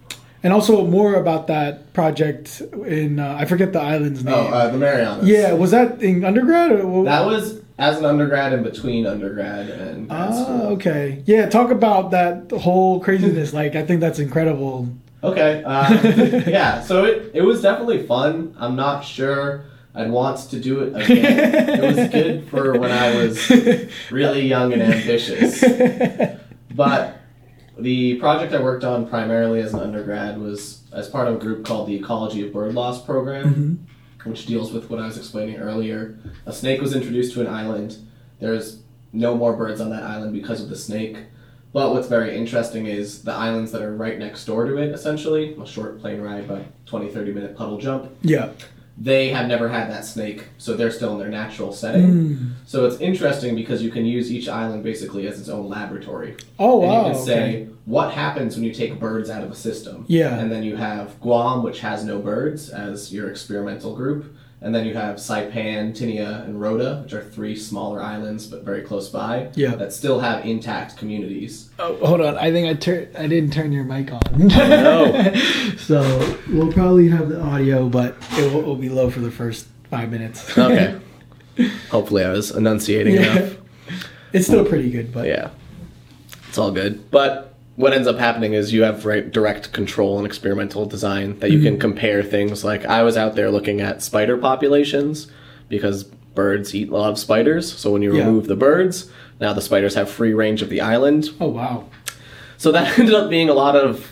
and 0.42 0.52
also 0.52 0.86
more 0.86 1.14
about 1.14 1.46
that 1.48 1.92
project 1.94 2.60
in 2.86 3.18
uh, 3.18 3.36
I 3.38 3.44
forget 3.46 3.72
the 3.72 3.80
island's 3.80 4.24
name. 4.24 4.34
Oh, 4.34 4.46
uh, 4.48 4.70
the 4.70 4.78
Marianas. 4.78 5.26
yeah, 5.26 5.52
was 5.54 5.70
that 5.70 6.02
in 6.02 6.24
undergrad? 6.24 6.70
That 6.70 7.24
was 7.26 7.60
as 7.78 7.98
an 7.98 8.04
undergrad 8.04 8.52
and 8.52 8.62
between 8.62 9.06
undergrad 9.06 9.68
and 9.68 10.08
grad 10.08 10.28
Ah, 10.28 10.30
school. 10.32 10.60
okay. 10.74 11.22
Yeah, 11.26 11.48
talk 11.48 11.70
about 11.70 12.10
that 12.12 12.50
whole 12.52 13.00
craziness. 13.00 13.52
like, 13.52 13.74
I 13.74 13.84
think 13.84 14.00
that's 14.00 14.18
incredible. 14.18 14.88
Okay. 15.22 15.62
Uh, 15.64 15.90
yeah. 16.46 16.80
So 16.82 17.04
it, 17.04 17.30
it 17.34 17.42
was 17.42 17.62
definitely 17.62 18.06
fun. 18.06 18.54
I'm 18.58 18.76
not 18.76 19.04
sure 19.04 19.64
I'd 19.94 20.10
want 20.10 20.38
to 20.50 20.60
do 20.60 20.80
it 20.80 20.94
again. 20.94 21.54
it 21.80 21.82
was 21.96 22.08
good 22.10 22.46
for 22.50 22.78
when 22.78 22.90
I 22.92 23.16
was 23.16 23.50
really 24.10 24.46
young 24.46 24.72
and 24.72 24.82
ambitious. 24.82 25.64
But 26.74 27.16
the 27.78 28.16
project 28.16 28.52
I 28.52 28.62
worked 28.62 28.84
on 28.84 29.08
primarily 29.08 29.60
as 29.60 29.74
an 29.74 29.80
undergrad 29.80 30.40
was 30.40 30.80
as 30.92 31.08
part 31.08 31.26
of 31.28 31.34
a 31.36 31.38
group 31.38 31.64
called 31.64 31.88
the 31.88 31.96
Ecology 31.96 32.46
of 32.46 32.52
Bird 32.52 32.74
Loss 32.74 33.04
Program, 33.04 33.54
Mhm. 33.54 33.76
Which 34.24 34.46
deals 34.46 34.72
with 34.72 34.90
what 34.90 35.00
I 35.00 35.06
was 35.06 35.16
explaining 35.16 35.56
earlier. 35.56 36.18
A 36.46 36.52
snake 36.52 36.80
was 36.80 36.94
introduced 36.94 37.34
to 37.34 37.40
an 37.40 37.46
island. 37.46 37.96
There's 38.40 38.80
no 39.12 39.34
more 39.36 39.54
birds 39.54 39.80
on 39.80 39.90
that 39.90 40.02
island 40.02 40.32
because 40.32 40.60
of 40.62 40.68
the 40.68 40.76
snake. 40.76 41.18
But 41.72 41.92
what's 41.92 42.08
very 42.08 42.36
interesting 42.36 42.86
is 42.86 43.22
the 43.22 43.32
islands 43.32 43.72
that 43.72 43.82
are 43.82 43.94
right 43.94 44.18
next 44.18 44.44
door 44.44 44.64
to 44.64 44.76
it, 44.76 44.90
essentially, 44.92 45.54
a 45.60 45.66
short 45.66 46.00
plane 46.00 46.20
ride, 46.20 46.46
but 46.46 46.64
20, 46.86 47.10
30 47.10 47.32
minute 47.32 47.56
puddle 47.56 47.78
jump, 47.78 48.10
Yeah. 48.22 48.50
They 48.96 49.28
have 49.30 49.48
never 49.48 49.68
had 49.68 49.90
that 49.90 50.04
snake, 50.04 50.44
so 50.56 50.74
they're 50.74 50.90
still 50.90 51.12
in 51.12 51.18
their 51.18 51.28
natural 51.28 51.72
setting. 51.72 52.10
Mm. 52.10 52.52
So 52.64 52.86
it's 52.86 53.00
interesting 53.00 53.56
because 53.56 53.82
you 53.82 53.90
can 53.90 54.04
use 54.06 54.32
each 54.32 54.48
island 54.48 54.84
basically 54.84 55.26
as 55.26 55.40
its 55.40 55.48
own 55.48 55.68
laboratory. 55.68 56.36
Oh, 56.58 56.82
and 56.82 56.90
wow. 56.90 56.96
you 56.98 57.12
can 57.12 57.22
okay. 57.22 57.24
say 57.24 57.68
what 57.86 58.14
happens 58.14 58.54
when 58.54 58.64
you 58.64 58.72
take 58.72 59.00
birds 59.00 59.30
out 59.30 59.42
of 59.42 59.50
a 59.50 59.54
system. 59.54 60.04
Yeah. 60.08 60.38
And 60.38 60.50
then 60.50 60.62
you 60.62 60.76
have 60.76 61.20
Guam, 61.20 61.62
which 61.62 61.80
has 61.80 62.04
no 62.04 62.20
birds, 62.20 62.70
as 62.70 63.12
your 63.12 63.28
experimental 63.28 63.96
group. 63.96 64.32
And 64.64 64.74
then 64.74 64.86
you 64.86 64.94
have 64.94 65.16
Saipan, 65.16 65.92
Tinian, 65.92 66.44
and 66.46 66.58
Rota, 66.58 67.00
which 67.02 67.12
are 67.12 67.22
three 67.22 67.54
smaller 67.54 68.02
islands 68.02 68.46
but 68.46 68.62
very 68.64 68.80
close 68.80 69.10
by 69.10 69.48
Yeah. 69.54 69.74
that 69.74 69.92
still 69.92 70.20
have 70.20 70.46
intact 70.46 70.96
communities. 70.96 71.68
Oh, 71.78 71.96
hold 71.96 72.22
on. 72.22 72.38
I 72.38 72.50
think 72.50 72.66
I 72.68 72.72
tur- 72.72 73.08
I 73.18 73.26
didn't 73.26 73.52
turn 73.52 73.72
your 73.72 73.84
mic 73.84 74.10
on. 74.10 74.22
no. 74.38 75.34
so 75.76 76.36
we'll 76.50 76.72
probably 76.72 77.08
have 77.10 77.28
the 77.28 77.42
audio, 77.42 77.90
but 77.90 78.16
it 78.38 78.50
will, 78.52 78.62
will 78.62 78.76
be 78.76 78.88
low 78.88 79.10
for 79.10 79.20
the 79.20 79.30
first 79.30 79.66
five 79.90 80.10
minutes. 80.10 80.56
Okay. 80.56 80.98
Hopefully, 81.90 82.24
I 82.24 82.30
was 82.30 82.50
enunciating 82.50 83.16
Yeah. 83.16 83.36
enough. 83.36 83.56
It's 84.32 84.46
still 84.46 84.64
pretty 84.64 84.90
good, 84.90 85.12
but 85.12 85.26
Yeah. 85.28 85.50
It's 86.48 86.56
all 86.56 86.70
good. 86.70 87.10
But 87.10 87.53
what 87.76 87.92
ends 87.92 88.06
up 88.06 88.18
happening 88.18 88.52
is 88.54 88.72
you 88.72 88.82
have 88.84 89.04
right 89.04 89.30
direct 89.32 89.72
control 89.72 90.18
and 90.18 90.26
experimental 90.26 90.86
design 90.86 91.38
that 91.40 91.50
you 91.50 91.58
Mm-hmm. 91.58 91.66
can 91.66 91.78
compare 91.80 92.22
things 92.22 92.64
like 92.64 92.84
I 92.86 93.02
was 93.02 93.16
out 93.16 93.34
there 93.34 93.50
looking 93.50 93.80
at 93.80 94.02
spider 94.02 94.36
populations 94.36 95.26
because 95.68 96.04
birds 96.04 96.74
eat 96.74 96.88
a 96.88 96.92
lot 96.96 97.10
of 97.10 97.18
spiders. 97.18 97.72
So 97.76 97.90
when 97.90 98.02
you 98.02 98.14
Yeah. 98.16 98.24
remove 98.26 98.46
the 98.46 98.56
birds, 98.56 99.10
now 99.40 99.52
the 99.52 99.60
spiders 99.60 99.94
have 99.94 100.08
free 100.10 100.34
range 100.34 100.62
of 100.62 100.68
the 100.68 100.80
island. 100.80 101.30
oh 101.40 101.48
wow. 101.48 101.84
So 102.58 102.70
that 102.72 102.98
ended 102.98 103.14
up 103.14 103.28
being 103.30 103.48
a 103.48 103.54
lot 103.54 103.76
of 103.76 104.10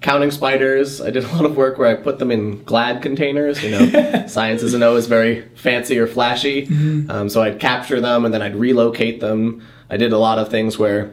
counting 0.00 0.30
spiders. 0.30 1.00
I 1.00 1.10
did 1.10 1.24
a 1.24 1.28
lot 1.28 1.44
of 1.44 1.56
work 1.56 1.76
where 1.78 1.88
I 1.88 1.94
put 1.94 2.18
them 2.20 2.30
in 2.30 2.62
Glad 2.64 3.02
containers. 3.02 3.62
You 3.64 3.70
know, 3.72 4.26
science 4.28 4.62
isn't 4.62 4.82
always 4.82 5.06
very 5.06 5.42
fancy 5.56 5.98
or 5.98 6.06
flashy. 6.06 6.66
Mm-hmm. 6.66 7.10
Um, 7.10 7.28
so 7.28 7.42
I'd 7.42 7.58
capture 7.58 8.00
them 8.00 8.24
and 8.24 8.32
then 8.32 8.42
I'd 8.42 8.54
relocate 8.54 9.20
them. 9.20 9.66
I 9.90 9.96
did 9.96 10.12
a 10.12 10.18
lot 10.18 10.38
of 10.38 10.50
things 10.50 10.78
where 10.78 11.10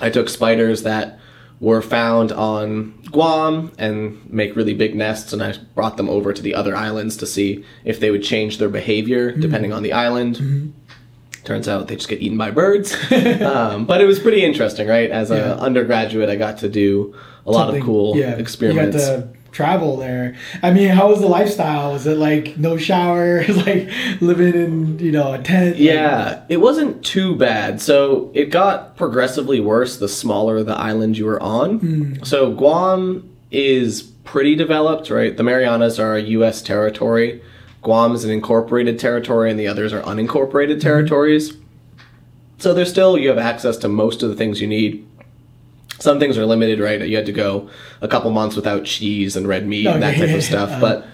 I 0.00 0.10
took 0.10 0.28
spiders 0.28 0.82
that 0.84 1.18
were 1.60 1.82
found 1.82 2.32
on 2.32 2.92
Guam 3.12 3.70
and 3.78 4.18
make 4.32 4.56
really 4.56 4.72
big 4.72 4.94
nests, 4.94 5.32
and 5.34 5.42
I 5.42 5.54
brought 5.74 5.96
them 5.98 6.08
over 6.08 6.32
to 6.32 6.40
the 6.42 6.54
other 6.54 6.74
islands 6.74 7.16
to 7.18 7.26
see 7.26 7.64
if 7.84 8.00
they 8.00 8.10
would 8.10 8.22
change 8.22 8.58
their 8.58 8.70
behavior 8.70 9.30
Mm-hmm. 9.32 9.40
depending 9.42 9.72
on 9.72 9.82
the 9.82 9.92
island. 9.92 10.72
Turns 11.44 11.68
out 11.68 11.88
they 11.88 11.96
just 11.96 12.08
get 12.08 12.20
eaten 12.20 12.36
by 12.38 12.50
birds. 12.50 12.94
um, 13.42 13.84
but 13.86 14.00
it 14.00 14.06
was 14.06 14.18
pretty 14.18 14.42
interesting, 14.44 14.86
right? 14.88 15.10
As 15.10 15.30
an 15.30 15.38
Yeah. 15.38 15.54
undergraduate, 15.54 16.28
I 16.30 16.36
got 16.36 16.58
to 16.58 16.68
do 16.68 17.14
a 17.46 17.50
lot 17.50 17.74
of 17.74 17.82
cool 17.82 18.16
yeah, 18.16 18.36
experiments. 18.36 18.96
You 18.96 19.02
got 19.16 19.16
to 19.32 19.39
travel 19.52 19.96
there. 19.96 20.36
I 20.62 20.70
mean, 20.70 20.88
how 20.88 21.08
was 21.08 21.20
the 21.20 21.26
lifestyle? 21.26 21.92
Was 21.92 22.06
it 22.06 22.16
like 22.18 22.56
no 22.56 22.76
shower, 22.76 23.44
like 23.48 23.90
living 24.20 24.54
in 24.54 24.98
you 24.98 25.12
know 25.12 25.32
a 25.32 25.38
tent? 25.42 25.76
Yeah, 25.76 26.42
it 26.48 26.58
wasn't 26.58 27.04
too 27.04 27.34
bad. 27.36 27.80
So 27.80 28.30
it 28.34 28.46
got 28.50 28.96
progressively 28.96 29.60
worse 29.60 29.96
the 29.98 30.08
smaller 30.08 30.62
the 30.62 30.76
island 30.76 31.18
you 31.18 31.26
were 31.26 31.42
on. 31.42 31.78
Hmm. 31.78 32.22
So 32.22 32.52
Guam 32.52 33.28
is 33.50 34.02
pretty 34.24 34.54
developed, 34.54 35.10
right? 35.10 35.36
The 35.36 35.42
Marianas 35.42 35.98
are 35.98 36.14
a 36.14 36.20
U.S. 36.22 36.62
territory. 36.62 37.42
Guam 37.82 38.12
is 38.14 38.24
an 38.24 38.30
incorporated 38.30 38.98
territory, 38.98 39.50
and 39.50 39.58
the 39.58 39.66
others 39.66 39.92
are 39.92 40.02
unincorporated 40.02 40.74
Hmm. 40.74 40.80
territories. 40.80 41.54
So 42.58 42.74
there's 42.74 42.90
still 42.90 43.16
you 43.16 43.28
have 43.30 43.38
access 43.38 43.78
to 43.78 43.88
most 43.88 44.22
of 44.22 44.28
the 44.28 44.36
things 44.36 44.60
you 44.60 44.66
need. 44.66 45.06
Some 46.00 46.18
things 46.18 46.36
are 46.36 46.44
limited, 46.46 46.80
right? 46.80 47.00
You 47.06 47.16
had 47.16 47.26
to 47.26 47.32
go 47.32 47.70
a 48.00 48.08
couple 48.08 48.30
months 48.30 48.56
without 48.56 48.84
cheese 48.84 49.36
and 49.36 49.46
red 49.46 49.66
meat 49.68 49.86
and 49.86 50.02
that 50.02 50.16
type 50.16 50.28
yeah, 50.30 50.34
of 50.36 50.42
stuff. 50.42 50.70
uh-huh. 50.70 50.80
But 50.80 51.06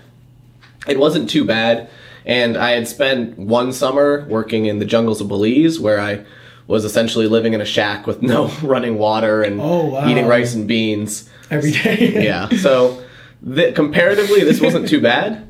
it 0.89 0.99
wasn't 0.99 1.29
too 1.29 1.45
bad. 1.45 1.91
And 2.25 2.57
I 2.57 2.71
had 2.71 2.89
spent 2.89 3.39
one 3.39 3.73
summer 3.73 4.27
working 4.29 4.67
in 4.67 4.79
the 4.79 4.85
jungles 4.85 5.21
of 5.21 5.29
Belize 5.29 5.79
where 5.79 6.01
I 6.01 6.25
was 6.67 6.85
essentially 6.85 7.29
living 7.29 7.53
in 7.53 7.61
a 7.61 7.65
shack 7.65 8.07
with 8.07 8.23
no 8.23 8.47
running 8.63 8.97
water 8.99 9.43
and 9.43 9.61
Oh, 9.61 9.87
wow. 9.87 10.09
eating 10.09 10.27
rice 10.27 10.55
and 10.55 10.67
beans. 10.67 11.29
every 11.51 11.71
day. 11.73 12.25
Yeah. 12.25 12.49
So 12.49 13.03
th- 13.45 13.75
comparatively, 13.77 14.41
this 14.43 14.61
wasn't 14.61 14.89
too 14.89 15.01
bad. 15.01 15.47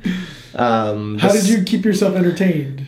Um, 0.55 1.19
How 1.19 1.33
did 1.33 1.49
you 1.49 1.62
keep 1.62 1.85
yourself 1.85 2.14
entertained? 2.16 2.87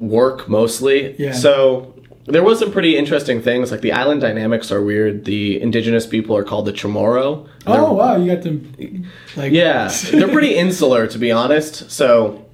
work 0.00 0.48
mostly. 0.48 1.14
Yeah. 1.18 1.32
So 1.32 1.94
there 2.28 2.42
was 2.42 2.58
some 2.58 2.70
pretty 2.72 2.96
interesting 2.96 3.40
things. 3.42 3.70
Like 3.70 3.80
the 3.80 3.92
island 3.92 4.20
dynamics 4.20 4.70
are 4.70 4.82
weird. 4.82 5.24
The 5.24 5.60
indigenous 5.60 6.06
people 6.06 6.36
are 6.36 6.44
called 6.44 6.66
the 6.66 6.72
Chamorro. 6.72 7.48
Oh 7.66 7.92
wow, 7.92 8.16
you 8.16 8.34
got 8.34 8.42
them. 8.42 9.06
like 9.36 9.52
Yeah, 9.52 9.88
they're 10.12 10.28
pretty 10.28 10.54
insular 10.64 11.06
to 11.06 11.18
be 11.18 11.32
honest. 11.32 11.90
So 11.90 12.44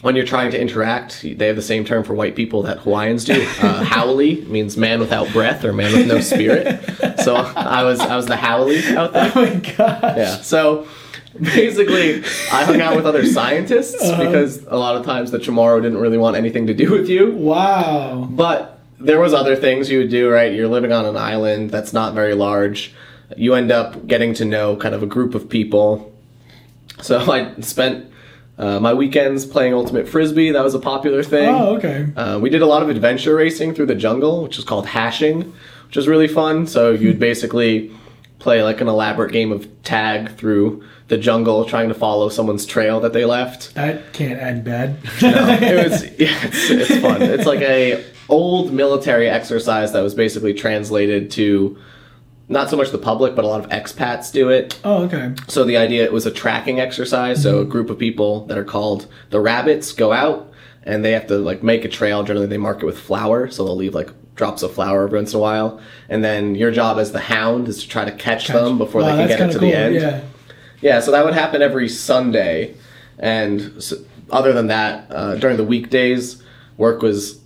when 0.00 0.16
you're 0.16 0.26
trying 0.26 0.50
to 0.50 0.60
interact, 0.60 1.22
they 1.22 1.46
have 1.46 1.54
the 1.56 1.62
same 1.62 1.84
term 1.84 2.02
for 2.02 2.12
white 2.14 2.34
people 2.34 2.62
that 2.62 2.78
Hawaiians 2.78 3.24
do. 3.24 3.40
Uh, 3.60 3.84
haole 3.92 4.16
means 4.16 4.76
man 4.76 4.98
without 4.98 5.30
breath 5.32 5.64
or 5.64 5.72
man 5.72 5.92
with 5.92 6.08
no 6.08 6.20
spirit. 6.20 6.80
So 7.20 7.36
I 7.36 7.84
was 7.84 8.00
I 8.00 8.16
was 8.16 8.26
the 8.26 8.36
haole 8.36 8.70
out 8.98 9.12
there. 9.12 9.32
Oh 9.34 9.42
my 9.44 9.54
god. 9.76 10.16
Yeah. 10.16 10.36
So 10.42 10.88
basically, 11.40 12.22
I 12.52 12.64
hung 12.64 12.80
out 12.80 12.96
with 12.96 13.06
other 13.06 13.24
scientists 13.26 14.02
Uh-huh. 14.02 14.24
because 14.24 14.64
a 14.66 14.76
lot 14.76 14.96
of 14.96 15.04
times 15.04 15.30
the 15.30 15.38
Chamorro 15.38 15.80
didn't 15.82 15.98
really 15.98 16.18
want 16.18 16.36
anything 16.36 16.66
to 16.66 16.74
do 16.74 16.90
with 16.90 17.08
you. 17.08 17.30
Wow. 17.32 18.28
But 18.30 18.71
there 19.04 19.20
was 19.20 19.34
other 19.34 19.56
things 19.56 19.90
you 19.90 19.98
would 19.98 20.10
do, 20.10 20.30
right? 20.30 20.52
You're 20.52 20.68
living 20.68 20.92
on 20.92 21.04
an 21.04 21.16
island 21.16 21.70
that's 21.70 21.92
not 21.92 22.14
very 22.14 22.34
large. 22.34 22.94
You 23.36 23.54
end 23.54 23.70
up 23.72 24.06
getting 24.06 24.34
to 24.34 24.44
know 24.44 24.76
kind 24.76 24.94
of 24.94 25.02
a 25.02 25.06
group 25.06 25.34
of 25.34 25.48
people. 25.48 26.12
So 27.00 27.18
I 27.32 27.60
spent 27.60 28.12
uh, 28.58 28.78
my 28.80 28.94
weekends 28.94 29.46
playing 29.46 29.74
ultimate 29.74 30.08
frisbee. 30.08 30.50
That 30.50 30.62
was 30.62 30.74
a 30.74 30.78
popular 30.78 31.22
thing. 31.22 31.48
Oh, 31.48 31.76
okay. 31.76 32.08
Uh, 32.16 32.38
we 32.38 32.50
did 32.50 32.62
a 32.62 32.66
lot 32.66 32.82
of 32.82 32.88
adventure 32.88 33.34
racing 33.34 33.74
through 33.74 33.86
the 33.86 33.94
jungle, 33.94 34.42
which 34.42 34.58
is 34.58 34.64
called 34.64 34.86
hashing, 34.86 35.52
which 35.86 35.96
is 35.96 36.06
really 36.06 36.28
fun. 36.28 36.66
So 36.66 36.92
you'd 36.92 37.18
basically 37.18 37.90
play 38.38 38.62
like 38.62 38.80
an 38.80 38.88
elaborate 38.88 39.32
game 39.32 39.52
of 39.52 39.68
tag 39.84 40.36
through 40.36 40.84
the 41.08 41.16
jungle, 41.16 41.64
trying 41.64 41.88
to 41.88 41.94
follow 41.94 42.28
someone's 42.28 42.66
trail 42.66 43.00
that 43.00 43.12
they 43.12 43.24
left. 43.24 43.74
That 43.74 44.12
can't 44.12 44.40
end 44.40 44.64
bad. 44.64 44.96
no, 45.22 45.58
it 45.60 45.90
was 45.90 46.02
yeah, 46.18 46.38
it's, 46.42 46.70
it's 46.70 47.00
fun. 47.00 47.22
It's 47.22 47.46
like 47.46 47.60
a 47.60 48.04
old 48.28 48.72
military 48.72 49.28
exercise 49.28 49.92
that 49.92 50.02
was 50.02 50.14
basically 50.14 50.54
translated 50.54 51.30
to 51.32 51.78
not 52.48 52.68
so 52.68 52.76
much 52.76 52.90
the 52.90 52.98
public, 52.98 53.34
but 53.34 53.44
a 53.44 53.48
lot 53.48 53.64
of 53.64 53.70
expats 53.70 54.32
do 54.32 54.50
it. 54.50 54.78
oh, 54.84 55.04
okay. 55.04 55.34
So 55.48 55.64
the 55.64 55.76
idea 55.76 56.04
it 56.04 56.12
was 56.12 56.26
a 56.26 56.30
tracking 56.30 56.80
exercise. 56.80 57.42
So 57.42 57.60
a 57.60 57.64
group 57.64 57.88
of 57.88 57.98
people 57.98 58.46
that 58.46 58.58
are 58.58 58.64
called 58.64 59.06
the 59.30 59.40
rabbits 59.40 59.92
go 59.92 60.12
out 60.12 60.52
and 60.84 61.04
they 61.04 61.12
have 61.12 61.26
to 61.28 61.38
like 61.38 61.62
make 61.62 61.84
a 61.84 61.88
trail. 61.88 62.22
Generally, 62.22 62.48
they 62.48 62.58
mark 62.58 62.82
it 62.82 62.86
with 62.86 62.98
flour, 62.98 63.50
so 63.50 63.64
they'll 63.64 63.76
leave 63.76 63.94
like 63.94 64.10
drops 64.34 64.62
of 64.62 64.74
flour 64.74 65.04
every 65.04 65.18
once 65.18 65.32
in 65.32 65.38
a 65.38 65.40
while. 65.40 65.80
And 66.08 66.24
then 66.24 66.54
your 66.54 66.70
job 66.70 66.98
as 66.98 67.12
the 67.12 67.20
hound 67.20 67.68
is 67.68 67.82
to 67.82 67.88
try 67.88 68.04
to 68.04 68.12
catch, 68.12 68.48
them 68.48 68.78
before 68.78 69.02
Wow, 69.02 69.16
they 69.16 69.26
can 69.26 69.28
get 69.28 69.40
it 69.40 69.52
to 69.52 69.58
kinda 69.58 69.66
the 69.66 69.74
end. 69.74 69.94
Yeah. 69.94 70.20
Yeah, 70.80 71.00
so 71.00 71.12
that 71.12 71.24
would 71.24 71.34
happen 71.34 71.62
every 71.62 71.88
Sunday, 71.88 72.74
and 73.18 73.76
s 73.76 73.94
other 74.30 74.52
than 74.52 74.66
that, 74.66 75.06
uh, 75.10 75.36
during 75.36 75.56
the 75.56 75.64
weekdays, 75.64 76.42
work 76.76 77.02
was 77.02 77.38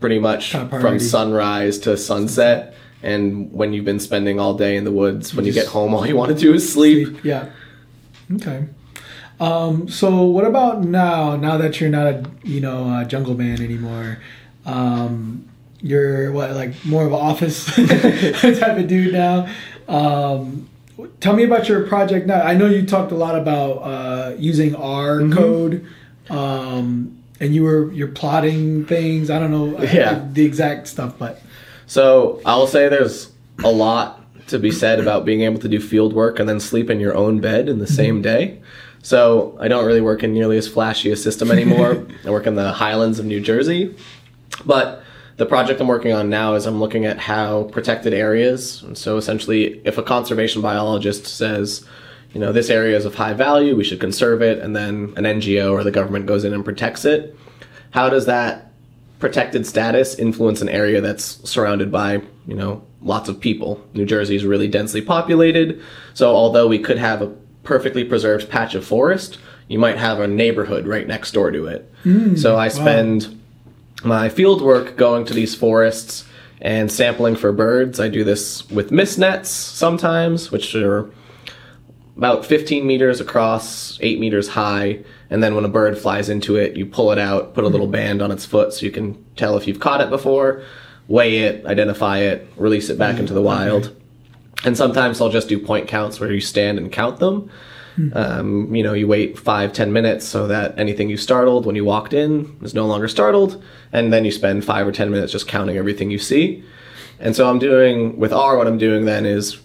pretty 0.00 0.18
much 0.18 0.52
from 0.52 0.98
sunrise 0.98 1.78
to 1.80 1.96
sunset. 1.96 2.74
And 3.02 3.52
when 3.52 3.72
you've 3.72 3.84
been 3.84 4.00
spending 4.00 4.40
all 4.40 4.54
day 4.54 4.76
in 4.76 4.84
the 4.84 4.90
woods, 4.92 5.34
when 5.34 5.44
you 5.44 5.52
get 5.52 5.66
home, 5.66 5.94
all 5.94 6.06
you 6.06 6.16
want 6.16 6.30
to 6.32 6.38
do 6.38 6.54
is 6.54 6.70
sleep. 6.72 7.22
Yeah. 7.22 7.50
Okay. 8.36 8.66
Um, 9.40 9.88
so 9.88 10.24
what 10.24 10.44
about 10.46 10.82
now? 10.84 11.36
Now 11.36 11.58
that 11.58 11.80
you're 11.80 11.90
not 11.90 12.06
a 12.06 12.24
you 12.44 12.60
know 12.60 13.00
a 13.00 13.04
jungle 13.04 13.34
man 13.34 13.60
anymore, 13.60 14.18
um, 14.64 15.46
you're 15.80 16.32
what 16.32 16.52
like 16.52 16.82
more 16.84 17.02
of 17.04 17.08
an 17.12 17.18
office 17.18 17.66
type 17.76 18.78
of 18.78 18.86
dude 18.88 19.12
now. 19.12 19.48
Um, 19.88 20.68
tell 21.20 21.34
me 21.34 21.42
about 21.44 21.68
your 21.68 21.86
project 21.86 22.26
now. 22.26 22.40
I 22.42 22.54
know 22.54 22.66
you 22.66 22.86
talked 22.86 23.12
a 23.12 23.16
lot 23.16 23.36
about 23.36 23.72
uh, 23.82 24.34
using 24.38 24.74
R 24.76 25.18
Mm-hmm. 25.18 25.32
code, 25.34 25.86
um, 26.30 27.18
and 27.40 27.54
you 27.54 27.62
were 27.64 27.92
you're 27.92 28.08
plotting 28.08 28.84
things. 28.86 29.30
I 29.30 29.38
don't 29.38 29.50
know 29.50 29.80
Yeah. 29.82 30.26
the 30.32 30.44
exact 30.44 30.88
stuff, 30.88 31.14
but 31.18 31.40
So 31.86 32.40
I'll 32.46 32.66
say 32.66 32.88
there's 32.88 33.30
a 33.62 33.70
lot 33.70 34.20
to 34.48 34.58
be 34.58 34.70
said 34.70 35.00
about 35.00 35.24
being 35.24 35.42
able 35.42 35.58
to 35.60 35.68
do 35.68 35.80
field 35.80 36.12
work 36.12 36.38
and 36.38 36.48
then 36.48 36.60
sleep 36.60 36.90
in 36.90 37.00
your 37.00 37.14
own 37.16 37.40
bed 37.40 37.68
in 37.68 37.78
the 37.78 37.84
mm-hmm. 37.84 37.94
same 37.94 38.22
day. 38.22 38.60
So 39.02 39.56
I 39.60 39.68
don't 39.68 39.84
really 39.84 40.00
work 40.00 40.22
in 40.22 40.32
nearly 40.32 40.56
as 40.56 40.66
flashy 40.66 41.10
a 41.12 41.16
system 41.16 41.50
anymore. 41.50 42.06
I 42.24 42.30
work 42.30 42.46
in 42.46 42.54
the 42.54 42.72
highlands 42.72 43.18
of 43.18 43.26
New 43.26 43.40
Jersey. 43.40 43.94
But 44.64 45.02
the 45.36 45.46
project 45.46 45.80
I'm 45.80 45.88
working 45.88 46.12
on 46.12 46.30
now 46.30 46.54
is 46.54 46.64
I'm 46.64 46.80
looking 46.80 47.04
at 47.04 47.18
how 47.18 47.64
protected 47.64 48.14
areas, 48.14 48.82
and 48.82 48.96
so 48.96 49.16
essentially 49.16 49.80
if 49.84 49.98
a 49.98 50.02
conservation 50.02 50.62
biologist 50.62 51.26
says, 51.26 51.84
you 52.34 52.40
know, 52.40 52.52
this 52.52 52.68
area 52.68 52.96
is 52.96 53.04
of 53.04 53.14
high 53.14 53.32
value, 53.32 53.76
we 53.76 53.84
should 53.84 54.00
conserve 54.00 54.42
it, 54.42 54.58
and 54.58 54.74
then 54.74 55.14
an 55.16 55.24
NGO 55.24 55.72
or 55.72 55.84
the 55.84 55.90
government 55.90 56.26
goes 56.26 56.44
in 56.44 56.52
and 56.52 56.64
protects 56.64 57.04
it, 57.04 57.36
how 57.92 58.10
does 58.10 58.26
that 58.26 58.72
protected 59.20 59.66
status 59.66 60.16
influence 60.16 60.60
an 60.60 60.68
area 60.68 61.00
that's 61.00 61.48
surrounded 61.48 61.90
by, 61.90 62.20
you 62.46 62.54
know, 62.54 62.82
lots 63.00 63.28
of 63.28 63.40
people. 63.40 63.82
New 63.94 64.04
Jersey 64.04 64.36
is 64.36 64.44
really 64.44 64.68
densely 64.68 65.00
populated, 65.00 65.80
so 66.12 66.34
although 66.34 66.66
we 66.66 66.78
could 66.78 66.98
have 66.98 67.22
a 67.22 67.34
perfectly 67.62 68.04
preserved 68.04 68.50
patch 68.50 68.74
of 68.74 68.84
forest, 68.84 69.38
you 69.68 69.78
might 69.78 69.96
have 69.96 70.20
a 70.20 70.26
neighborhood 70.26 70.86
right 70.86 71.06
next 71.06 71.32
door 71.32 71.50
to 71.50 71.66
it. 71.66 71.90
Mm, 72.04 72.38
so 72.38 72.56
I 72.56 72.68
spend 72.68 73.40
my 74.04 74.28
field 74.28 74.60
work 74.60 74.96
going 74.96 75.24
to 75.24 75.32
these 75.32 75.54
forests 75.54 76.26
and 76.60 76.92
sampling 76.92 77.36
for 77.36 77.52
birds. 77.52 78.00
I 78.00 78.08
do 78.08 78.24
this 78.24 78.68
with 78.70 78.90
mist 78.90 79.18
nets 79.18 79.48
sometimes, 79.48 80.50
which 80.50 80.74
are 80.74 81.10
about 82.16 82.46
15 82.46 82.86
meters 82.86 83.20
across, 83.20 83.98
8 84.00 84.20
meters 84.20 84.48
high, 84.48 85.00
and 85.30 85.42
then 85.42 85.54
when 85.54 85.64
a 85.64 85.68
bird 85.68 85.98
flies 85.98 86.28
into 86.28 86.56
it, 86.56 86.76
you 86.76 86.86
pull 86.86 87.10
it 87.10 87.18
out, 87.18 87.54
put 87.54 87.64
a 87.64 87.68
little 87.68 87.86
mm-hmm. 87.86 87.92
band 87.92 88.22
on 88.22 88.30
its 88.30 88.44
foot 88.44 88.72
so 88.72 88.86
you 88.86 88.92
can 88.92 89.22
tell 89.34 89.56
if 89.56 89.66
you've 89.66 89.80
caught 89.80 90.00
it 90.00 90.10
before, 90.10 90.62
weigh 91.08 91.38
it, 91.38 91.66
identify 91.66 92.18
it, 92.18 92.48
release 92.56 92.88
it 92.88 92.98
back 92.98 93.14
mm-hmm. 93.14 93.22
into 93.22 93.34
the 93.34 93.42
wild. 93.42 93.94
And 94.64 94.76
sometimes 94.76 95.20
I'll 95.20 95.28
just 95.28 95.48
do 95.48 95.58
point 95.58 95.88
counts 95.88 96.20
where 96.20 96.32
you 96.32 96.40
stand 96.40 96.78
and 96.78 96.90
count 96.90 97.18
them. 97.18 97.50
Hmm. 97.96 98.08
Um, 98.14 98.74
you 98.74 98.82
know, 98.82 98.92
you 98.92 99.06
wait 99.06 99.38
five, 99.38 99.72
ten 99.72 99.92
minutes 99.92 100.26
so 100.26 100.48
that 100.48 100.78
anything 100.78 101.10
you 101.10 101.16
startled 101.16 101.66
when 101.66 101.76
you 101.76 101.84
walked 101.84 102.12
in 102.12 102.56
is 102.62 102.74
no 102.74 102.86
longer 102.86 103.06
startled, 103.06 103.62
and 103.92 104.12
then 104.12 104.24
you 104.24 104.32
spend 104.32 104.64
five 104.64 104.86
or 104.86 104.92
ten 104.92 105.10
minutes 105.10 105.30
just 105.30 105.46
counting 105.46 105.76
everything 105.76 106.10
you 106.10 106.18
see. 106.18 106.64
And 107.20 107.36
so 107.36 107.48
I'm 107.48 107.60
doing 107.60 108.18
with 108.18 108.32
R. 108.32 108.56
What 108.56 108.66
I'm 108.66 108.78
doing 108.78 109.04
then 109.04 109.26
is 109.26 109.60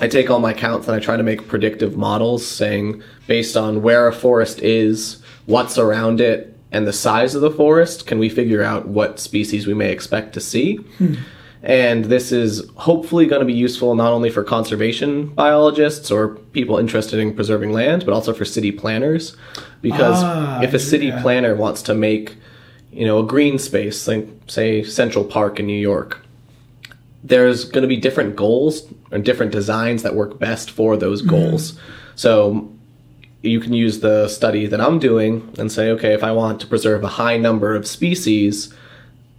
I 0.00 0.08
take 0.08 0.28
all 0.28 0.40
my 0.40 0.52
counts 0.52 0.88
and 0.88 0.96
I 0.96 1.00
try 1.00 1.16
to 1.16 1.22
make 1.22 1.46
predictive 1.46 1.96
models 1.96 2.46
saying 2.46 3.02
based 3.26 3.56
on 3.56 3.82
where 3.82 4.08
a 4.08 4.12
forest 4.12 4.60
is, 4.60 5.22
what's 5.46 5.78
around 5.78 6.20
it, 6.20 6.56
and 6.72 6.86
the 6.86 6.92
size 6.92 7.36
of 7.36 7.40
the 7.42 7.50
forest, 7.50 8.06
can 8.06 8.18
we 8.18 8.28
figure 8.28 8.62
out 8.62 8.88
what 8.88 9.20
species 9.20 9.66
we 9.66 9.74
may 9.74 9.92
expect 9.92 10.32
to 10.34 10.40
see? 10.40 10.80
And 11.62 12.06
this 12.06 12.32
is 12.32 12.68
hopefully 12.74 13.26
going 13.26 13.40
to 13.40 13.46
be 13.46 13.54
useful 13.54 13.94
not 13.94 14.12
only 14.12 14.28
for 14.28 14.42
conservation 14.42 15.28
biologists 15.28 16.10
or 16.10 16.34
people 16.52 16.76
interested 16.78 17.20
in 17.20 17.32
preserving 17.32 17.72
land, 17.72 18.04
but 18.04 18.12
also 18.12 18.34
for 18.34 18.44
city 18.44 18.72
planners. 18.72 19.36
Because 19.80 20.22
Ah, 20.22 20.60
if 20.62 20.74
a 20.74 20.78
city 20.80 21.06
yeah. 21.06 21.22
planner 21.22 21.54
wants 21.54 21.80
to 21.82 21.94
make, 21.94 22.36
you 22.90 23.06
know, 23.06 23.20
a 23.20 23.24
green 23.24 23.58
space, 23.58 24.08
like 24.08 24.28
say 24.48 24.82
Central 24.82 25.24
Park 25.24 25.60
in 25.60 25.66
New 25.66 25.78
York, 25.80 26.20
there's 27.22 27.64
going 27.64 27.82
to 27.82 27.88
be 27.88 27.96
different 27.96 28.36
goals 28.36 28.82
and 29.14 29.24
different 29.24 29.52
designs 29.52 30.02
that 30.02 30.14
work 30.14 30.38
best 30.38 30.70
for 30.70 30.96
those 30.96 31.22
goals. 31.22 31.78
So 32.16 32.70
you 33.42 33.60
can 33.60 33.72
use 33.72 34.00
the 34.00 34.26
study 34.28 34.66
that 34.66 34.80
I'm 34.80 34.98
doing 34.98 35.54
and 35.58 35.70
say, 35.70 35.90
okay, 35.90 36.12
if 36.14 36.24
I 36.24 36.32
want 36.32 36.60
to 36.62 36.66
preserve 36.66 37.04
a 37.04 37.08
high 37.08 37.36
number 37.36 37.74
of 37.76 37.86
species, 37.86 38.74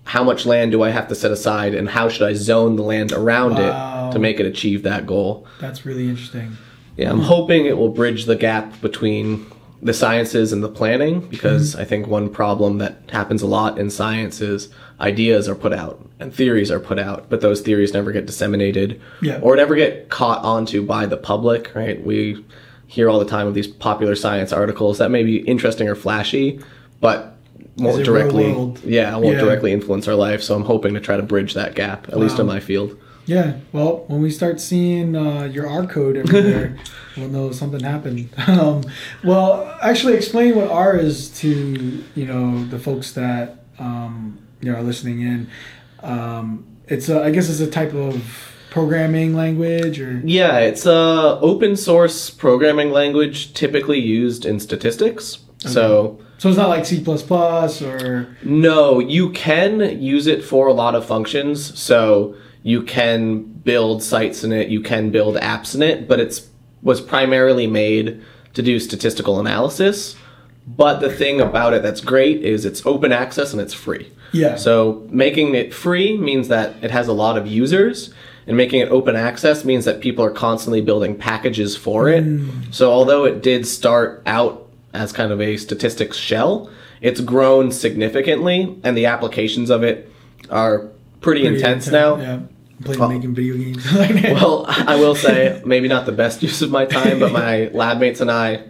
how 0.05 0.23
much 0.23 0.45
land 0.45 0.71
do 0.71 0.81
I 0.83 0.91
have 0.91 1.07
to 1.09 1.15
set 1.15 1.31
aside 1.31 1.75
and 1.75 1.89
how 1.89 2.07
should 2.07 2.27
I 2.27 2.33
zone 2.33 2.77
the 2.77 2.83
land 2.83 3.11
around 3.11 3.55
Wow. 3.55 4.09
it 4.09 4.13
to 4.13 4.19
make 4.19 4.39
it 4.39 4.45
achieve 4.45 4.83
that 4.83 5.05
goal? 5.05 5.45
that's 5.59 5.85
really 5.85 6.07
interesting. 6.07 6.57
Yeah, 6.95 7.09
I'm 7.11 7.19
hoping 7.19 7.65
it 7.65 7.77
will 7.77 7.89
bridge 7.89 8.23
the 8.25 8.37
gap 8.37 8.79
between 8.79 9.45
the 9.85 9.93
sciences 9.93 10.51
and 10.51 10.63
the 10.63 10.67
planning 10.67 11.19
because 11.29 11.75
I 11.75 11.85
think 11.85 12.07
one 12.07 12.29
problem 12.29 12.79
that 12.79 12.97
happens 13.11 13.43
a 13.43 13.47
lot 13.47 13.77
in 13.77 13.91
science 13.91 14.41
is 14.41 14.69
ideas 14.99 15.47
are 15.47 15.53
put 15.53 15.73
out 15.73 16.03
and 16.19 16.33
theories 16.33 16.71
are 16.71 16.79
put 16.79 16.97
out, 16.97 17.29
but 17.29 17.41
those 17.41 17.61
theories 17.61 17.93
never 17.93 18.11
get 18.11 18.25
disseminated 18.25 18.99
Yeah. 19.21 19.39
or 19.43 19.55
never 19.55 19.75
get 19.75 20.09
caught 20.09 20.43
onto 20.43 20.83
by 20.83 21.05
the 21.05 21.17
public, 21.17 21.71
right? 21.75 22.03
We 22.03 22.43
hear 22.87 23.09
all 23.11 23.19
the 23.19 23.25
time 23.25 23.45
of 23.45 23.53
these 23.53 23.67
popular 23.67 24.15
science 24.15 24.51
articles 24.51 24.97
that 24.97 25.11
may 25.11 25.23
be 25.23 25.37
interesting 25.41 25.87
or 25.87 25.93
flashy, 25.95 26.59
but 26.99 27.37
won't 27.77 28.03
directly 28.03 28.45
yeah, 28.85 29.15
won't 29.17 29.35
Yeah. 29.35 29.41
directly 29.43 29.71
influence 29.71 30.07
our 30.07 30.15
life. 30.15 30.41
So 30.41 30.55
I'm 30.55 30.63
hoping 30.65 30.95
to 30.95 30.99
try 30.99 31.15
to 31.15 31.23
bridge 31.23 31.53
that 31.53 31.75
gap, 31.75 32.07
at 32.09 32.17
least 32.17 32.39
in 32.39 32.47
my 32.47 32.59
field. 32.59 32.97
Yeah, 33.27 33.53
well, 33.71 34.03
when 34.07 34.21
we 34.21 34.31
start 34.31 34.59
seeing 34.59 35.15
uh, 35.15 35.43
your 35.51 35.67
R 35.67 35.85
code 35.85 36.15
everywhere, 36.17 36.75
we'll 37.17 37.29
know 37.29 37.51
something 37.51 37.81
happened. 37.81 38.29
Um, 38.47 38.83
well, 39.23 39.77
actually, 39.81 40.13
explain 40.13 40.55
what 40.55 40.69
R 40.69 40.95
is 40.95 41.29
to 41.39 42.03
you 42.15 42.25
know 42.25 42.63
the 42.65 42.79
folks 42.79 43.13
that 43.13 43.59
um, 43.79 44.39
you 44.61 44.71
know 44.71 44.77
are 44.77 44.83
listening 44.83 45.21
in. 45.21 45.49
Um, 46.01 46.65
it's 46.87 47.09
a, 47.09 47.23
I 47.23 47.31
guess 47.31 47.49
it's 47.49 47.59
a 47.59 47.69
type 47.69 47.93
of 47.93 48.53
programming 48.69 49.35
language 49.35 49.99
or 49.99 50.21
Yeah, 50.23 50.59
it's 50.59 50.85
a 50.85 51.39
open 51.41 51.75
source 51.75 52.29
programming 52.29 52.91
language 52.91 53.53
typically 53.53 53.99
used 53.99 54.45
in 54.45 54.59
statistics. 54.59 55.39
So 55.59 56.19
so 56.37 56.49
it's 56.49 56.57
not 56.57 56.69
like 56.69 56.85
C 56.85 57.03
or 57.85 58.37
no, 58.43 58.99
you 58.99 59.31
can 59.31 60.01
use 60.01 60.27
it 60.27 60.43
for 60.43 60.67
a 60.67 60.73
lot 60.73 60.95
of 60.95 61.05
functions. 61.05 61.79
So 61.79 62.35
you 62.61 62.83
can 62.83 63.43
build 63.43 64.03
sites 64.03 64.43
in 64.43 64.51
it, 64.51 64.67
you 64.69 64.81
can 64.81 65.11
build 65.11 65.35
apps 65.37 65.75
in 65.75 65.81
it, 65.81 66.07
but 66.07 66.19
it's 66.19 66.39
was 66.85 67.01
primarily 67.01 67.67
made 67.67 68.21
to 68.53 68.61
do 68.61 68.79
statistical 68.79 69.41
analysis. 69.41 70.15
But 70.65 70.99
the 70.99 71.11
thing 71.11 71.41
about 71.41 71.73
it 71.73 71.83
that's 71.83 71.99
great 71.99 72.41
is 72.41 72.63
it's 72.63 72.85
open 72.85 73.11
access 73.11 73.51
and 73.51 73.61
it's 73.61 73.73
free. 73.73 74.11
Yeah. 74.31 74.55
So 74.55 75.05
making 75.11 75.53
it 75.55 75.73
free 75.73 76.17
means 76.17 76.47
that 76.47 76.75
it 76.81 76.91
has 76.91 77.07
a 77.07 77.13
lot 77.13 77.37
of 77.37 77.45
users, 77.45 78.13
and 78.47 78.55
making 78.55 78.81
it 78.81 78.89
open 78.89 79.15
access 79.15 79.65
means 79.65 79.85
that 79.85 79.99
people 79.99 80.23
are 80.23 80.31
constantly 80.31 80.81
building 80.81 81.15
packages 81.15 81.75
for 81.75 82.07
it. 82.07 82.23
Mm. 82.23 82.73
So 82.73 82.91
although 82.91 83.25
it 83.25 83.41
did 83.41 83.67
start 83.67 84.21
out 84.25 84.69
as 84.93 85.11
kind 85.11 85.31
of 85.31 85.41
a 85.41 85.57
statistics 85.57 86.17
shell, 86.17 86.69
it's 87.01 87.21
grown 87.21 87.71
significantly, 87.71 88.79
and 88.83 88.95
the 88.95 89.07
applications 89.07 89.69
of 89.69 89.83
it 89.83 90.11
are 90.49 90.89
pretty, 91.21 91.41
Pretty 91.41 91.55
intense 91.55 91.87
now. 91.87 92.17
Yeah. 92.17 92.39
Playing 92.83 93.01
Oh. 93.01 93.07
making 93.07 93.35
video 93.35 93.55
games. 93.57 93.85
Well, 94.33 94.65
I 94.67 94.95
will 94.95 95.15
say, 95.15 95.61
maybe 95.65 95.87
not 95.87 96.05
the 96.05 96.11
best 96.11 96.43
use 96.43 96.61
of 96.61 96.71
my 96.71 96.85
time, 96.85 97.19
but 97.19 97.31
my 97.31 97.67
lab 97.73 97.99
mates 97.99 98.19
and 98.21 98.29
I 98.29 98.63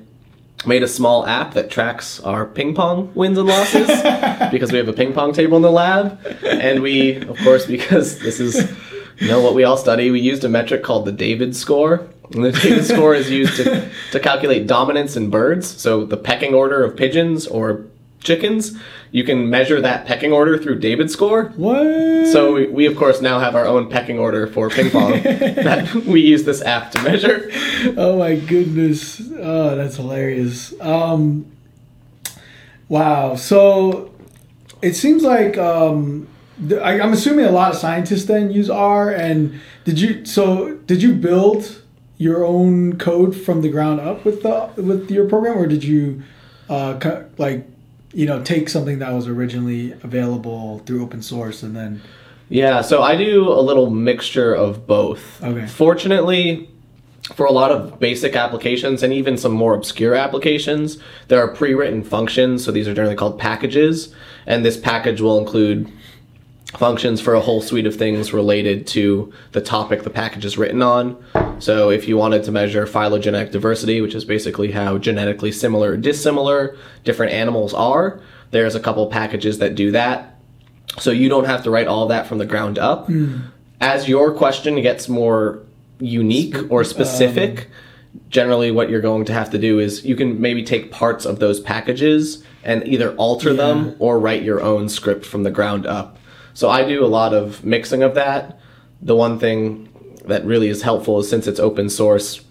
made 0.65 0.83
a 0.83 0.87
small 0.87 1.25
app 1.27 1.53
that 1.53 1.69
tracks 1.69 2.19
our 2.21 2.45
ping 2.45 2.73
pong 2.75 3.11
wins 3.15 3.37
and 3.37 3.47
losses 3.47 3.87
because 4.51 4.71
we 4.71 4.77
have 4.77 4.87
a 4.87 4.93
ping 4.93 5.13
pong 5.13 5.33
table 5.33 5.57
in 5.57 5.63
the 5.63 5.71
lab. 5.71 6.19
And 6.43 6.81
we, 6.81 7.15
of 7.17 7.37
course, 7.39 7.65
because 7.65 8.19
this 8.19 8.39
is 8.39 8.71
you 9.17 9.27
know 9.27 9.41
what 9.41 9.55
we 9.55 9.63
all 9.63 9.77
study, 9.77 10.11
we 10.11 10.19
used 10.19 10.43
a 10.43 10.49
metric 10.49 10.83
called 10.83 11.05
the 11.05 11.11
David 11.11 11.55
score. 11.55 12.07
And 12.33 12.43
the 12.43 12.51
David 12.51 12.85
score 12.85 13.13
is 13.15 13.29
used 13.29 13.55
to, 13.57 13.89
to 14.11 14.19
calculate 14.19 14.65
dominance 14.67 15.15
in 15.15 15.29
birds. 15.29 15.67
So 15.79 16.05
the 16.05 16.17
pecking 16.17 16.53
order 16.53 16.83
of 16.83 16.95
pigeons 16.97 17.45
or 17.47 17.85
chickens, 18.23 18.75
you 19.15 19.23
can 19.23 19.49
measure 19.49 19.79
that 19.79 20.05
pecking 20.05 20.33
order 20.33 20.57
through 20.57 20.77
David 20.77 21.09
score. 21.09 21.45
what? 21.55 22.27
So 22.27 22.55
we, 22.55 22.67
we 22.67 22.85
of 22.85 22.97
course 22.97 23.21
now 23.21 23.39
have 23.39 23.55
our 23.55 23.65
own 23.65 23.89
pecking 23.89 24.19
order 24.19 24.45
for 24.45 24.69
ping 24.69 24.91
pong 24.91 25.11
that 25.23 25.89
we 26.05 26.19
use 26.19 26.43
this 26.43 26.61
app 26.61 26.91
to 26.91 27.01
measure. 27.01 27.49
Oh 27.95 28.19
my 28.19 28.35
goodness. 28.35 29.21
Oh, 29.37 29.77
that's 29.77 29.95
hilarious. 29.95 30.73
Um 30.81 31.49
Wow. 32.89 33.35
So 33.35 34.13
it 34.81 34.95
seems 34.95 35.23
like 35.23 35.57
um 35.57 36.27
I, 36.83 36.99
I'm 36.99 37.13
assuming 37.13 37.45
a 37.45 37.51
lot 37.51 37.71
of 37.71 37.77
scientists 37.77 38.25
then 38.25 38.51
use 38.51 38.69
R 38.69 39.11
and 39.11 39.61
did 39.85 39.97
you 39.97 40.25
so 40.25 40.75
did 40.87 41.01
you 41.01 41.13
build 41.13 41.81
your 42.17 42.43
own 42.43 42.97
code 42.97 43.33
from 43.33 43.61
the 43.61 43.69
ground 43.69 44.01
up 44.01 44.25
with 44.25 44.43
the 44.43 44.71
with 44.75 45.09
your 45.09 45.29
program 45.29 45.57
or 45.57 45.67
did 45.67 45.85
you 45.85 46.21
uh 46.67 46.99
like 47.37 47.65
you 48.15 48.25
know 48.25 48.41
take 48.41 48.69
something 48.69 48.99
that 48.99 49.11
was 49.11 49.27
originally 49.27 49.91
available 50.01 50.79
through 50.79 51.03
open 51.03 51.21
source 51.21 51.61
and 51.61 51.75
then 51.75 52.01
Yeah, 52.47 52.81
so 52.81 53.01
I 53.01 53.15
do 53.15 53.49
a 53.49 53.61
little 53.61 53.89
mixture 53.89 54.53
of 54.53 54.87
both. 54.87 55.43
Okay. 55.43 55.67
Fortunately, 55.67 56.69
for 57.33 57.45
a 57.45 57.51
lot 57.51 57.71
of 57.71 57.99
basic 57.99 58.35
applications 58.35 59.01
and 59.03 59.11
even 59.11 59.35
some 59.37 59.51
more 59.51 59.73
obscure 59.73 60.13
applications, 60.15 60.97
there 61.27 61.39
are 61.39 61.47
pre-written 61.47 62.03
functions. 62.03 62.63
So 62.63 62.71
these 62.71 62.87
are 62.87 62.93
generally 62.93 63.15
called 63.15 63.39
packages, 63.39 64.13
and 64.45 64.63
this 64.63 64.77
package 64.77 65.21
will 65.21 65.39
include 65.39 65.91
functions 66.77 67.19
for 67.19 67.33
a 67.33 67.41
whole 67.41 67.61
suite 67.61 67.87
of 67.87 67.95
things 67.95 68.31
related 68.31 68.85
to 68.87 69.33
the 69.53 69.61
topic 69.61 70.03
the 70.03 70.09
package 70.09 70.45
is 70.45 70.57
written 70.57 70.81
on. 70.81 71.17
So 71.59 71.89
if 71.89 72.07
you 72.07 72.17
wanted 72.17 72.43
to 72.43 72.51
measure 72.51 72.85
phylogenetic 72.85 73.51
diversity, 73.51 74.01
which 74.01 74.15
is 74.15 74.25
basically 74.25 74.71
how 74.71 74.97
genetically 74.97 75.51
similar 75.51 75.91
or 75.91 75.97
dissimilar 75.97 76.77
different 77.03 77.31
animals 77.31 77.73
are, 77.73 78.19
there's 78.51 78.75
a 78.75 78.79
couple 78.79 79.07
packages 79.07 79.59
that 79.59 79.75
do 79.75 79.91
that. 79.91 80.39
So 80.99 81.11
you 81.11 81.29
don't 81.29 81.45
have 81.45 81.63
to 81.63 81.71
write 81.71 81.87
all 81.87 82.07
that 82.07 82.27
from 82.27 82.37
the 82.37 82.45
ground 82.45 82.77
up. 82.77 83.07
Hmm. 83.07 83.39
As 83.81 84.07
your 84.07 84.33
question 84.33 84.81
gets 84.81 85.09
more 85.09 85.61
unique 85.99 86.55
or 86.69 86.79
um, 86.79 86.85
specific, 86.85 87.69
generally 88.29 88.71
what 88.71 88.89
you're 88.89 89.01
going 89.01 89.25
to 89.25 89.33
have 89.33 89.49
to 89.51 89.57
do 89.57 89.79
is 89.79 90.05
you 90.05 90.15
can 90.15 90.39
maybe 90.39 90.63
take 90.63 90.91
parts 90.91 91.25
of 91.25 91.39
those 91.39 91.59
packages 91.59 92.43
and 92.63 92.87
either 92.87 93.15
alter 93.15 93.53
them 93.53 93.95
or 93.99 94.19
write 94.19 94.43
your 94.43 94.61
own 94.61 94.89
script 94.89 95.25
from 95.25 95.43
the 95.43 95.51
ground 95.51 95.85
up. 95.85 96.17
So 96.53 96.69
I 96.69 96.87
do 96.87 97.03
a 97.03 97.07
lot 97.07 97.33
of 97.33 97.63
mixing 97.65 98.01
of 98.01 98.15
that. 98.15 98.59
The 99.01 99.15
one 99.15 99.37
thing 99.39 99.89
that 100.27 100.45
really 100.45 100.67
is 100.67 100.81
helpful 100.81 101.19
is 101.19 101.29
since 101.29 101.47
it's 101.47 101.59
open 101.59 101.89
source, 101.89 102.43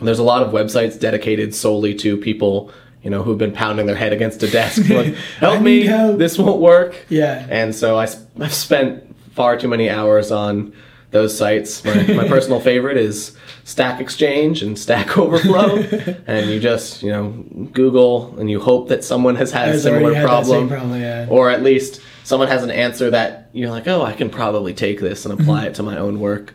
there's 0.00 0.18
a 0.18 0.24
lot 0.24 0.42
of 0.42 0.52
websites 0.52 0.98
dedicated 0.98 1.54
solely 1.54 1.94
to 1.96 2.16
people, 2.16 2.72
you 3.02 3.10
know, 3.10 3.22
who've 3.22 3.38
been 3.38 3.52
pounding 3.52 3.86
their 3.86 3.96
head 3.96 4.12
against 4.12 4.42
a 4.42 4.50
desk 4.50 4.88
like, 4.90 5.14
help 5.38 5.62
me, 5.62 5.84
help." 5.84 6.18
this 6.18 6.38
won't 6.38 6.60
work. 6.60 6.94
yeah 7.08 7.46
And 7.50 7.74
so 7.74 7.98
I, 7.98 8.06
have 8.38 8.54
spent 8.54 9.04
far 9.32 9.58
too 9.58 9.68
many 9.68 9.90
hours 9.90 10.30
on 10.30 10.72
those 11.10 11.36
sites. 11.36 11.84
My, 11.84 12.02
my 12.14 12.28
personal 12.34 12.60
favorite 12.60 12.96
is 12.96 13.36
Stack 13.64 14.00
Exchange 14.00 14.62
and 14.62 14.78
Stack 14.78 15.18
Overflow. 15.18 15.76
and 16.26 16.50
you 16.50 16.60
just, 16.60 17.02
you 17.02 17.10
know, 17.10 17.30
Google 17.72 18.38
and 18.38 18.50
you 18.50 18.60
hope 18.60 18.88
that 18.88 19.04
someone 19.04 19.36
has 19.36 19.50
had 19.50 19.70
a 19.70 19.78
similar 19.78 20.14
had 20.14 20.24
problem. 20.24 20.68
problem, 20.68 21.00
yeah. 21.00 21.26
Or 21.28 21.50
at 21.50 21.62
least 21.62 22.00
someone 22.24 22.48
has 22.48 22.62
an 22.62 22.70
answer 22.70 23.10
that 23.10 23.50
you're 23.52 23.70
like, 23.70 23.88
oh, 23.88 24.02
I 24.02 24.12
can 24.12 24.30
probably 24.30 24.72
take 24.72 25.00
this 25.00 25.24
and 25.24 25.38
apply 25.38 25.60
mm-hmm. 25.60 25.68
it 25.68 25.74
to 25.76 25.82
my 25.82 25.98
own 25.98 26.20
work. 26.20 26.54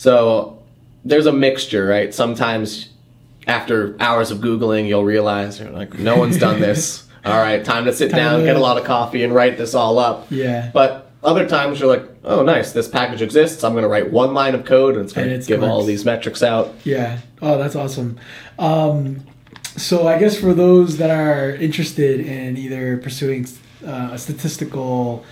So 0.00 0.62
there's 1.04 1.26
a 1.26 1.32
mixture, 1.32 1.84
right? 1.84 2.14
Sometimes 2.14 2.88
after 3.46 3.96
hours 4.00 4.30
of 4.30 4.38
Googling, 4.38 4.88
you'll 4.88 5.04
realize 5.04 5.60
you're 5.60 5.68
like, 5.68 5.98
no 5.98 6.16
one's 6.16 6.38
done 6.38 6.58
this. 6.68 7.06
All 7.22 7.36
right, 7.36 7.62
time 7.62 7.84
to 7.84 7.92
sit 7.92 8.10
Time 8.10 8.16
down, 8.18 8.38
to- 8.38 8.46
get 8.46 8.56
a 8.56 8.60
lot 8.60 8.78
of 8.78 8.84
coffee, 8.84 9.24
and 9.24 9.34
write 9.34 9.58
this 9.58 9.74
all 9.74 9.98
up. 9.98 10.26
yeah 10.30 10.70
But 10.72 11.10
other 11.22 11.46
times 11.46 11.78
you're 11.80 11.94
like, 11.94 12.08
oh, 12.24 12.42
nice, 12.42 12.72
this 12.72 12.88
package 12.88 13.20
exists. 13.20 13.62
I'm 13.62 13.72
going 13.72 13.82
to 13.82 13.88
write 13.88 14.10
one 14.10 14.32
line 14.32 14.54
of 14.54 14.64
code 14.64 14.94
and 14.96 15.04
it's 15.04 15.12
going 15.12 15.38
to 15.38 15.46
give 15.46 15.62
all 15.62 15.84
these 15.84 16.06
metrics 16.06 16.42
out. 16.42 16.74
Yeah. 16.84 17.18
Oh, 17.42 17.58
that's 17.58 17.76
awesome. 17.76 18.18
Um, 18.58 19.20
so 19.76 20.08
I 20.08 20.18
guess 20.18 20.40
for 20.40 20.54
those 20.54 20.96
that 20.96 21.10
are 21.10 21.50
interested 21.56 22.20
in 22.20 22.56
either 22.56 22.96
pursuing 22.96 23.46
uh, 23.86 24.10
a 24.12 24.18
statistical 24.18 25.26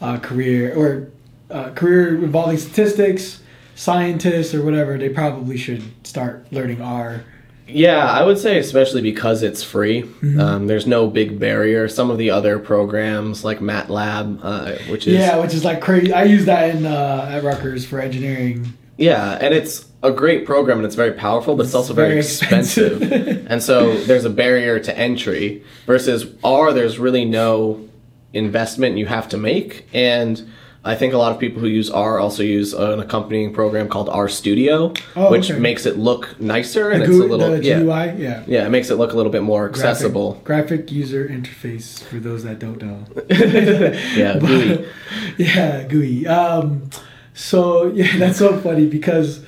uh, 0.00 0.18
career 0.20 0.74
or 0.74 1.10
uh, 1.50 1.72
career 1.72 2.24
involving 2.24 2.56
statistics, 2.56 3.42
scientists 3.74 4.54
or 4.54 4.64
whatever, 4.64 4.98
they 4.98 5.08
probably 5.08 5.56
should 5.56 5.82
start 6.06 6.46
learning 6.52 6.80
R. 6.80 7.24
Yeah, 7.66 8.04
I 8.04 8.22
would 8.22 8.38
say 8.38 8.58
especially 8.58 9.00
because 9.00 9.42
it's 9.42 9.62
free. 9.62 10.02
Um, 10.38 10.66
there's 10.66 10.86
no 10.86 11.06
big 11.08 11.38
barrier. 11.38 11.88
Some 11.88 12.10
of 12.10 12.18
the 12.18 12.30
other 12.30 12.58
programs 12.58 13.44
like 13.44 13.60
MATLAB, 13.60 14.40
uh, 14.42 14.72
which 14.90 15.06
is 15.06 15.14
Yeah, 15.14 15.38
which 15.38 15.54
is 15.54 15.64
like 15.64 15.80
crazy. 15.80 16.12
I 16.12 16.24
use 16.24 16.44
that 16.44 16.74
in 16.74 16.84
uh, 16.84 17.28
at 17.30 17.42
Rutgers 17.42 17.86
for 17.86 18.00
engineering. 18.00 18.74
Yeah, 18.96 19.38
and 19.40 19.54
it's 19.54 19.86
a 20.02 20.12
great 20.12 20.44
program 20.44 20.78
and 20.78 20.86
it's 20.86 20.94
very 20.94 21.12
powerful, 21.12 21.56
but 21.56 21.66
it's, 21.66 21.74
also 21.74 21.94
very, 21.94 22.08
very 22.08 22.20
expensive. 22.20 23.02
expensive. 23.02 23.46
and 23.48 23.62
so 23.62 23.96
there's 24.04 24.24
a 24.24 24.30
barrier 24.30 24.78
to 24.78 24.96
entry 24.96 25.64
versus 25.86 26.26
R, 26.44 26.72
there's 26.72 26.98
really 26.98 27.24
no 27.24 27.88
investment 28.32 28.98
you 28.98 29.06
have 29.06 29.28
to 29.30 29.36
make. 29.36 29.88
And 29.94 30.46
I 30.86 30.94
think 30.94 31.14
a 31.14 31.18
lot 31.18 31.32
of 31.32 31.38
people 31.38 31.60
who 31.60 31.66
use 31.66 31.90
R 31.90 32.18
also 32.18 32.42
use 32.42 32.74
an 32.74 33.00
accompanying 33.00 33.54
program 33.54 33.88
called 33.88 34.10
R 34.10 34.28
Studio, 34.28 34.92
Oh, 35.16 35.30
which 35.30 35.50
okay. 35.50 35.58
makes 35.58 35.86
it 35.86 35.96
look 35.96 36.38
nicer 36.38 36.90
and 36.90 37.00
The, 37.00 37.06
it's 37.06 37.14
a 37.14 37.22
little 37.24 37.50
the 37.52 37.64
yeah, 37.64 37.80
GUI, 37.80 38.22
yeah. 38.22 38.44
yeah, 38.46 38.66
it 38.66 38.70
makes 38.70 38.90
it 38.90 38.96
look 38.96 39.12
a 39.12 39.16
little 39.16 39.32
bit 39.32 39.42
more 39.42 39.66
accessible. 39.66 40.42
Graphic, 40.44 40.92
user 40.92 41.26
interface 41.26 42.02
for 42.02 42.16
those 42.16 42.44
that 42.44 42.58
don't 42.58 42.82
know. 42.82 43.04
yeah, 43.30 44.38
GUI. 44.38 44.86
yeah, 45.38 45.84
GUI. 45.84 46.26
Um, 46.26 46.90
so 47.32 47.86
yeah, 47.94 48.18
that's 48.18 48.38
so 48.38 48.58
funny 48.60 48.86
because 48.86 49.44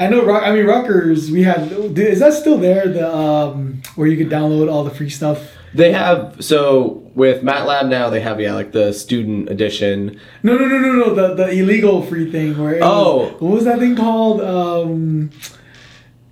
I 0.00 0.08
know. 0.08 0.28
I 0.28 0.52
mean, 0.52 0.66
Rutgers. 0.66 1.30
We 1.30 1.44
had. 1.44 1.70
Is 1.70 2.18
that 2.18 2.32
still 2.32 2.58
there? 2.58 2.88
The 2.88 3.14
um, 3.14 3.80
where 3.94 4.08
you 4.08 4.16
could 4.16 4.28
download 4.28 4.70
all 4.70 4.82
the 4.82 4.90
free 4.90 5.08
stuff. 5.08 5.52
They 5.72 5.92
have 5.92 6.44
so 6.44 7.03
with 7.14 7.42
MATLAB 7.42 7.88
now 7.88 8.10
they 8.10 8.20
have 8.20 8.40
yeah 8.40 8.54
like 8.54 8.72
the 8.72 8.92
student 8.92 9.48
edition. 9.48 10.20
No, 10.42 10.56
no, 10.56 10.66
no, 10.66 10.78
no, 10.78 10.92
no. 10.92 11.14
The 11.14 11.34
the 11.34 11.50
illegal 11.50 12.02
free 12.02 12.30
thing 12.30 12.56
where. 12.58 12.78
Oh. 12.82 13.24
Was, 13.32 13.40
what 13.40 13.52
was 13.52 13.64
that 13.64 13.78
thing 13.78 13.96
called? 13.96 14.40
Um, 14.40 15.30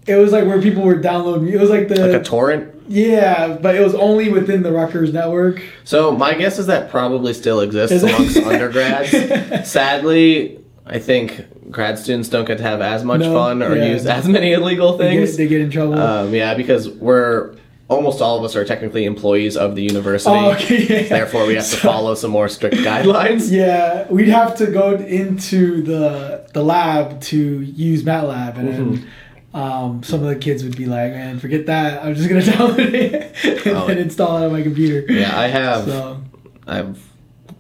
it 0.07 0.17
was 0.17 0.33
like 0.33 0.45
where 0.45 0.61
people 0.61 0.83
were 0.83 0.97
downloading. 0.97 1.49
It 1.49 1.61
was 1.61 1.71
like 1.71 1.89
the 1.89 2.07
Like 2.09 2.21
a 2.21 2.25
torrent 2.25 2.69
yeah, 2.89 3.57
but 3.63 3.75
it 3.77 3.81
was 3.81 3.95
only 3.95 4.29
within 4.29 4.63
the 4.63 4.73
Rutgers 4.73 5.13
network. 5.13 5.63
So 5.85 6.13
my 6.15 6.35
guess 6.35 6.59
is 6.59 6.67
that 6.67 6.91
probably 6.91 7.33
still 7.33 7.61
exists 7.61 8.03
amongst 8.03 8.37
undergrads. 8.45 9.11
Sadly, 9.71 10.59
I 10.85 10.99
think 10.99 11.71
grad 11.71 11.99
students 11.99 12.29
don't 12.29 12.45
get 12.45 12.59
to 12.59 12.65
have 12.65 12.81
as 12.83 13.05
much 13.05 13.21
No, 13.21 13.33
fun 13.33 13.63
or 13.63 13.77
yeah. 13.77 13.87
use 13.87 14.05
as 14.05 14.29
many 14.29 14.53
illegal 14.53 14.97
They 14.97 15.13
get, 15.15 15.25
things. 15.27 15.37
they 15.37 15.49
get 15.49 15.61
in 15.61 15.71
trouble. 15.71 15.99
Um, 15.99 16.35
yeah, 16.35 16.55
because 16.55 16.89
we're 16.89 17.55
almost 17.89 18.23
all 18.23 18.39
of 18.39 18.45
us 18.45 18.57
are 18.57 18.65
technically 18.65 19.05
employees 19.05 19.57
of 19.57 19.75
the 19.77 19.83
university. 19.83 20.31
oh, 20.35 20.53
okay. 20.53 20.87
Yeah. 21.03 21.09
Therefore, 21.19 21.47
we 21.47 21.55
have 21.55 21.65
to 21.65 21.71
So- 21.77 21.89
follow 21.89 22.15
some 22.15 22.31
more 22.31 22.49
strict 22.49 22.77
guidelines. 22.89 23.51
Yeah, 23.51 24.07
we'd 24.11 24.29
have 24.29 24.57
to 24.59 24.67
go 24.67 24.95
into 24.97 25.83
the 25.83 26.47
the 26.55 26.63
lab 26.63 27.21
to 27.23 27.61
use 27.61 28.03
MATLAB, 28.05 28.57
and 28.59 28.69
Mm-hmm. 28.69 28.95
then, 28.95 29.07
um, 29.55 30.03
some 30.03 30.23
of 30.23 30.29
the 30.29 30.37
kids 30.37 30.65
would 30.65 30.77
be 30.77 30.87
like, 30.87 31.13
"Man, 31.13 31.39
forget 31.39 31.67
that. 31.67 32.03
I'm 32.05 32.15
just 32.15 32.29
gonna 32.29 32.41
download 32.41 32.95
it 32.95 33.35
and 33.67 33.77
Oh. 33.77 33.89
install 33.89 34.43
it 34.43 34.47
on 34.47 34.53
my 34.53 34.63
computer." 34.63 35.13
Yeah, 35.13 35.39
I 35.39 35.49
have. 35.49 35.85
So 35.85 36.23
I've 36.67 36.99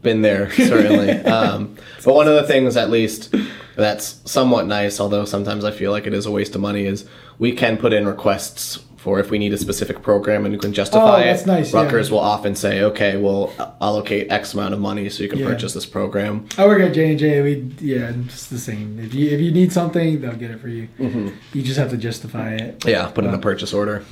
been 0.02 0.22
there 0.22 0.50
certainly. 0.52 1.11
um, 1.26 1.76
but 2.04 2.14
one 2.14 2.26
of 2.28 2.35
the 2.35 2.42
things, 2.44 2.76
at 2.76 2.90
least, 2.90 3.35
that's 3.76 4.20
somewhat 4.24 4.66
nice, 4.66 4.98
although 5.00 5.24
sometimes 5.24 5.64
I 5.64 5.70
feel 5.70 5.90
like 5.92 6.06
it 6.06 6.14
is 6.14 6.24
a 6.26 6.30
waste 6.30 6.54
of 6.54 6.61
money, 6.62 6.87
is 6.87 7.04
we 7.38 7.52
can 7.52 7.76
put 7.76 7.92
in 7.92 8.06
requests 8.06 8.78
for 9.02 9.18
if 9.18 9.30
we 9.32 9.38
need 9.38 9.52
a 9.52 9.58
specific 9.58 10.00
program 10.00 10.44
and 10.44 10.54
you 10.54 10.60
can 10.60 10.72
justify 10.72 11.16
Oh, 11.16 11.24
that's 11.24 11.42
it. 11.42 11.46
nice, 11.48 11.72
yeah. 11.74 11.82
Rutgers 11.82 12.08
will 12.12 12.20
often 12.20 12.54
say, 12.54 12.82
okay, 12.84 13.16
we'll 13.16 13.52
allocate 13.80 14.30
X 14.30 14.54
amount 14.54 14.74
of 14.74 14.80
money 14.80 15.08
so 15.10 15.24
you 15.24 15.28
can 15.28 15.40
Yeah. 15.40 15.46
purchase 15.48 15.74
this 15.74 15.84
program. 15.84 16.46
I 16.56 16.66
work 16.66 16.80
at 16.80 16.94
J 16.94 17.10
and 17.10 17.18
J. 17.18 17.42
We 17.42 17.52
yeah, 17.80 18.12
it's 18.26 18.46
the 18.46 18.58
same. 18.58 19.00
If 19.00 19.12
you 19.12 19.28
if 19.30 19.40
you 19.40 19.50
need 19.50 19.72
something, 19.72 20.20
they'll 20.20 20.36
get 20.44 20.52
it 20.52 20.60
for 20.60 20.68
you. 20.68 20.86
Mm-hmm. 21.00 21.28
You 21.52 21.62
just 21.62 21.78
have 21.78 21.90
to 21.90 21.96
justify 21.96 22.54
it. 22.54 22.84
Yeah, 22.86 23.08
put 23.08 23.24
in 23.24 23.34
a 23.34 23.38
purchase 23.38 23.72
order. 23.74 24.04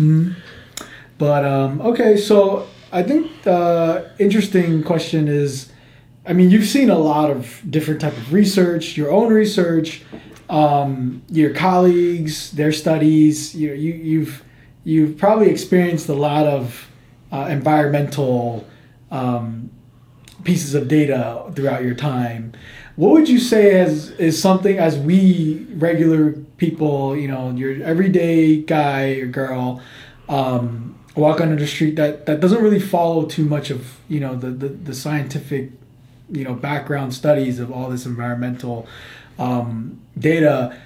But 1.19 1.45
um, 1.45 1.81
okay, 1.83 2.17
so 2.17 2.67
I 2.93 3.05
think 3.05 3.43
the 3.43 4.11
interesting 4.19 4.83
question 4.83 5.29
is, 5.29 5.71
I 6.27 6.33
mean, 6.33 6.51
you've 6.51 6.67
seen 6.67 6.91
a 6.91 6.99
lot 6.99 7.31
of 7.31 7.63
different 7.71 8.01
type 8.01 8.17
of 8.17 8.33
research, 8.33 8.97
your 8.97 9.13
own 9.13 9.33
research, 9.33 10.03
um, 10.49 11.23
your 11.31 11.55
colleagues, 11.55 12.51
their 12.53 12.73
studies. 12.73 13.55
You, 13.55 13.73
you 13.75 13.93
you've 13.93 14.43
you've 14.85 15.19
probably 15.19 15.51
experienced 15.51 16.09
a 16.09 16.15
lot 16.15 16.47
of 16.47 16.89
uh, 17.33 17.47
environmental 17.51 18.67
um, 19.11 19.71
pieces 20.45 20.75
of 20.75 20.89
data 20.89 21.51
throughout 21.55 21.83
your 21.83 21.95
time. 21.95 22.53
What 22.97 23.13
would 23.13 23.29
you 23.29 23.39
say 23.39 23.81
as 23.81 24.11
is 24.13 24.41
something 24.41 24.79
as 24.79 24.99
we 24.99 25.67
regular 25.75 26.33
people, 26.57 27.17
you 27.17 27.29
know, 27.29 27.51
your 27.51 27.83
everyday 27.83 28.61
guy 28.63 29.15
or 29.15 29.27
girl, 29.27 29.81
um, 30.29 30.99
walk 31.15 31.41
under 31.41 31.57
the 31.57 31.67
street 31.67 31.97
that 31.97 32.27
that 32.27 32.41
doesn't 32.41 32.63
really 32.63 32.81
follow 32.81 33.27
too 33.27 33.45
much 33.45 33.71
of 33.71 33.99
you 34.09 34.21
know 34.21 34.37
the 34.37 34.51
the, 34.51 34.69
the 34.69 34.95
scientific 34.95 35.71
you 36.31 36.45
know 36.45 36.55
background 36.55 37.13
studies 37.15 37.59
of 37.59 37.73
all 37.73 37.91
this 37.91 38.07
environmental 38.07 38.87
um, 39.39 40.01
data. 40.19 40.77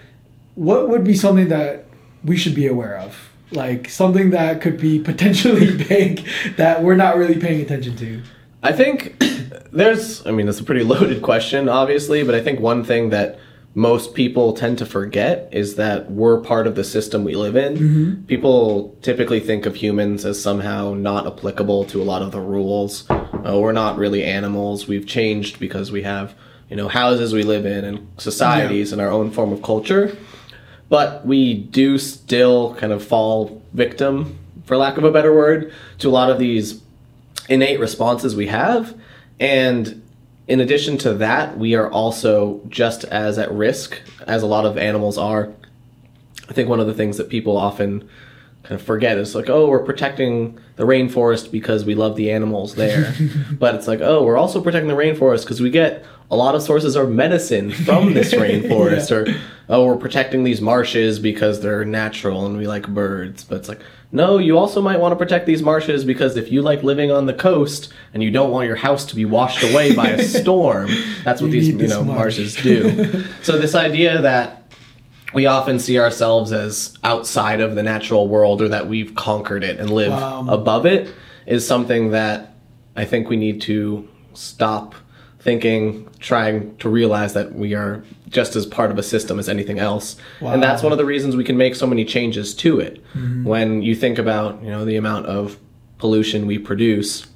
What 0.55 0.89
would 0.89 1.05
be 1.05 1.15
something 1.15 1.49
that 1.49 1.87
we 2.23 2.37
should 2.37 2.55
be 2.55 2.67
aware 2.67 2.97
of? 2.97 3.34
Like 3.51 3.89
something 3.89 4.31
that 4.31 4.61
could 4.61 4.79
be 4.79 4.99
potentially 4.99 5.77
big 5.89 6.27
that 6.57 6.83
we're 6.83 6.97
not 6.97 7.17
really 7.17 7.39
paying 7.39 7.61
attention 7.61 7.97
to. 7.97 8.23
I 8.63 8.73
think 8.73 9.17
there's, 9.73 10.27
I 10.27 10.31
mean, 10.31 10.49
it's 10.49 10.61
a 10.61 10.65
pretty 10.65 10.85
loaded 10.85 11.23
question, 11.23 11.69
obviously, 11.69 12.23
but 12.25 12.35
I 12.35 12.41
think 12.41 12.61
one 12.61 12.85
thing 12.85 13.11
that 13.11 13.39
most 13.77 14.15
people 14.15 14.53
tend 14.53 14.79
to 14.79 14.87
forget 14.87 15.49
is 15.51 15.75
that 15.75 16.11
we're 16.11 16.41
part 16.41 16.69
of 16.69 16.77
the 16.77 16.85
system 16.85 17.25
we 17.25 17.35
live 17.35 17.57
in. 17.57 18.25
People 18.27 18.97
typically 19.03 19.41
think 19.41 19.67
of 19.67 19.75
humans 19.75 20.25
as 20.25 20.41
somehow 20.41 20.95
not 20.95 21.27
applicable 21.27 21.85
to 21.87 22.01
a 22.01 22.05
lot 22.05 22.23
of 22.23 22.31
the 22.31 22.41
rules. 22.41 23.05
Uh, 23.11 23.59
we're 23.61 23.73
not 23.73 23.99
really 23.99 24.23
animals. 24.23 24.87
We've 24.87 25.07
changed 25.07 25.59
because 25.59 25.91
we 25.91 26.03
have, 26.03 26.37
you 26.71 26.77
know, 26.77 26.87
houses 26.87 27.33
we 27.33 27.43
live 27.43 27.67
in 27.67 27.85
and 27.85 28.09
societies 28.17 28.93
and 28.93 29.03
our 29.03 29.11
own 29.11 29.33
form 29.33 29.53
of 29.53 29.61
culture. 29.61 30.17
But 30.89 31.27
we 31.27 31.55
do 31.55 31.99
still 31.99 32.75
kind 32.75 32.93
of 32.93 33.05
fall 33.05 33.63
victim, 33.73 34.39
for 34.65 34.77
lack 34.77 34.97
of 34.97 35.05
a 35.05 35.11
better 35.11 35.35
word, 35.35 35.73
to 35.99 36.09
a 36.09 36.11
lot 36.11 36.31
of 36.31 36.39
these 36.39 36.83
innate 37.49 37.81
responses 37.81 38.37
we 38.37 38.47
have. 38.49 38.95
And 39.41 40.03
in 40.47 40.61
addition 40.61 40.99
to 40.99 41.15
that, 41.15 41.59
we 41.59 41.75
are 41.75 41.91
also 41.91 42.61
just 42.69 43.05
as 43.05 43.39
at 43.39 43.51
risk 43.53 44.01
as 44.27 44.43
a 44.43 44.47
lot 44.47 44.67
of 44.67 44.77
animals 44.77 45.19
are. 45.19 45.53
I 46.49 46.53
think 46.53 46.69
one 46.69 46.81
of 46.81 46.87
the 46.87 46.95
things 46.95 47.17
that 47.17 47.31
people 47.31 47.57
often 47.57 48.09
kind 48.63 48.81
of 48.81 48.83
forget 48.83 49.19
is 49.19 49.35
like, 49.35 49.49
oh, 49.49 49.69
we're 49.69 49.83
protecting 49.83 50.59
the 50.77 50.85
rainforest 50.85 51.51
because 51.51 51.85
we 51.85 51.95
love 51.95 52.17
the 52.17 52.31
animals 52.31 52.75
there. 52.75 53.15
but 53.53 53.75
it's 53.75 53.87
like, 53.87 54.01
oh, 54.01 54.23
we're 54.25 54.37
also 54.37 54.61
protecting 54.61 54.89
the 54.89 54.95
rainforest 54.95 55.43
because 55.43 55.61
we 55.61 55.71
get 55.71 56.05
a 56.31 56.37
lot 56.37 56.55
of 56.55 56.63
sources 56.63 56.97
of 56.97 57.11
medicine 57.11 57.71
from 57.71 58.15
this 58.15 58.33
rainforest. 58.35 59.11
Or, 59.11 59.41
oh, 59.69 59.87
we're 59.87 59.97
protecting 59.97 60.45
these 60.45 60.61
marshes 60.61 61.19
because 61.19 61.61
they're 61.61 61.85
natural 61.85 62.45
and 62.47 62.57
we 62.59 62.67
like 62.67 62.87
birds. 62.89 63.45
But 63.45 63.57
it's 63.59 63.69
like, 63.69 63.81
no, 64.13 64.39
you 64.39 64.59
also 64.59 64.81
might 64.83 65.01
want 65.01 65.13
to 65.13 65.17
protect 65.17 65.47
these 65.47 65.63
marshes 65.63 66.05
because 66.05 66.37
if 66.37 66.53
you 66.53 66.63
like 66.63 66.83
living 66.83 67.11
on 67.11 67.27
the 67.27 67.33
coast 67.35 67.93
and 68.13 68.23
you 68.23 68.31
don't 68.31 68.51
want 68.51 68.67
your 68.67 68.77
house 68.77 69.05
to 69.07 69.17
be 69.17 69.25
washed 69.25 69.63
away 69.63 69.95
by 69.95 70.09
a 70.11 70.23
storm, 70.23 70.89
that's 71.25 71.41
what 71.41 71.51
You 71.51 71.61
these 71.61 71.69
you 71.69 71.89
know 71.89 72.05
marsh. 72.05 72.19
marshes 72.19 72.55
do. 72.57 73.25
so 73.43 73.59
this 73.59 73.75
idea 73.75 74.21
that 74.21 74.61
we 75.33 75.47
often 75.47 75.79
see 75.81 75.99
ourselves 75.99 76.53
as 76.53 76.97
outside 77.03 77.61
of 77.61 77.75
the 77.75 77.83
natural 77.83 78.29
world 78.29 78.63
or 78.63 78.69
that 78.69 78.87
we've 78.87 79.15
conquered 79.17 79.65
it 79.65 79.81
and 79.81 79.91
live 79.91 80.13
Wow. 80.13 80.47
above 80.49 80.87
it 80.87 81.13
is 81.47 81.67
something 81.67 82.11
that 82.13 82.55
I 82.95 83.05
think 83.05 83.29
we 83.29 83.37
need 83.37 83.61
to 83.63 84.09
stop 84.35 84.95
thinking, 85.41 86.09
trying 86.21 86.77
to 86.79 86.89
realize 86.89 87.33
that 87.35 87.53
we 87.55 87.75
are 87.75 88.05
just 88.29 88.57
as 88.57 88.67
part 88.67 88.91
of 88.91 88.99
a 88.99 89.03
system 89.03 89.39
as 89.39 89.49
anything 89.49 89.79
else. 89.79 90.17
And 90.41 90.63
that's 90.63 90.83
one 90.83 90.93
of 90.93 90.99
the 90.99 91.05
reasons 91.05 91.37
we 91.37 91.45
can 91.45 91.57
make 91.57 91.75
so 91.75 91.87
many 91.87 92.05
changes 92.05 92.55
to 92.57 92.81
it. 92.81 93.05
Mm-hmm. 93.15 93.45
When 93.45 93.83
you 93.83 93.95
think 93.95 94.19
about, 94.19 94.63
you 94.63 94.71
know, 94.71 94.85
the 94.85 94.97
amount 94.97 95.27
of 95.27 95.59
pollution 95.99 96.47
we 96.47 96.59
produce, 96.59 97.27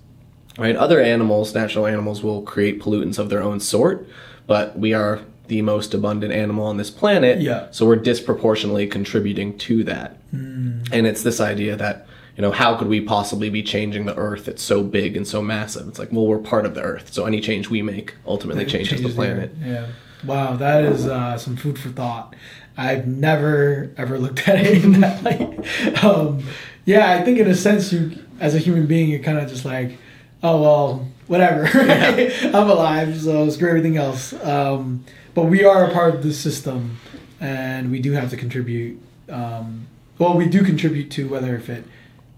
right? 0.59 0.75
Other 0.77 1.01
animals, 1.01 1.55
natural 1.55 1.87
animals, 1.87 2.23
will 2.23 2.43
create 2.43 2.81
pollutants 2.81 3.19
of 3.19 3.29
their 3.29 3.43
own 3.43 3.61
sort, 3.61 4.09
but 4.47 4.79
we 4.79 4.93
are 4.95 5.21
the 5.47 5.63
most 5.63 5.95
abundant 5.95 6.33
animal 6.33 6.67
on 6.67 6.77
this 6.77 6.91
planet. 6.91 7.41
Yeah. 7.41 7.69
So 7.71 7.87
we're 7.87 7.97
disproportionately 7.97 8.87
contributing 8.87 9.57
to 9.59 9.85
that. 9.85 10.17
Mm. 10.33 10.89
And 10.93 11.07
it's 11.07 11.23
this 11.23 11.41
idea 11.41 11.77
that, 11.77 12.07
you 12.37 12.43
know, 12.43 12.51
how 12.51 12.77
could 12.77 12.89
we 12.89 13.01
possibly 13.01 13.49
be 13.51 13.63
changing 13.63 14.05
the 14.07 14.17
earth? 14.17 14.47
It's 14.47 14.63
so 14.63 14.83
big 14.83 15.17
and 15.17 15.27
so 15.27 15.41
massive. 15.41 15.89
It's 15.89 15.99
like, 15.99 16.13
well, 16.13 16.27
we're 16.27 16.39
part 16.39 16.67
of 16.67 16.75
the 16.75 16.83
earth. 16.83 17.13
So 17.13 17.25
any 17.25 17.41
change 17.41 17.71
we 17.71 17.81
make 17.83 18.15
ultimately 18.27 18.67
changes, 18.67 19.03
the 19.03 19.09
planet. 19.09 19.53
Yeah. 19.63 19.87
Wow, 20.25 20.57
that 20.57 20.85
is 20.85 21.07
uh, 21.07 21.39
some 21.39 21.57
food 21.57 21.79
for 21.79 21.89
thought. 21.91 22.35
I've 22.77 23.07
never 23.07 23.91
ever 23.97 24.19
looked 24.19 24.49
at 24.49 24.61
it 24.65 24.85
in 24.85 25.01
that 25.01 25.23
light. 25.23 26.05
Um, 26.05 26.43
yeah, 26.85 27.11
I 27.13 27.23
think 27.25 27.39
in 27.39 27.49
a 27.49 27.55
sense, 27.55 27.93
you 27.93 28.13
as 28.41 28.55
a 28.55 28.59
human 28.59 28.87
being, 28.87 29.09
you're 29.11 29.19
kind 29.23 29.39
of 29.39 29.49
just 29.49 29.65
like, 29.65 29.99
oh 30.43 30.61
well, 30.63 31.09
whatever. 31.27 31.67
I'm 31.75 32.71
alive, 32.71 33.21
so 33.21 33.49
screw 33.51 33.69
everything 33.69 33.97
else. 33.97 34.33
Um, 34.45 35.05
but 35.35 35.45
we 35.45 35.65
are 35.65 35.85
a 35.89 35.93
part 35.93 36.15
of 36.17 36.23
the 36.23 36.33
system, 36.33 36.99
and 37.41 37.91
we 37.91 38.01
do 38.01 38.13
have 38.13 38.31
to 38.31 38.37
contribute. 38.37 39.01
Um, 39.29 39.87
well, 40.19 40.37
we 40.37 40.47
do 40.47 40.65
contribute 40.65 41.11
to 41.13 41.29
whether 41.29 41.55
if 41.55 41.69
it 41.69 41.85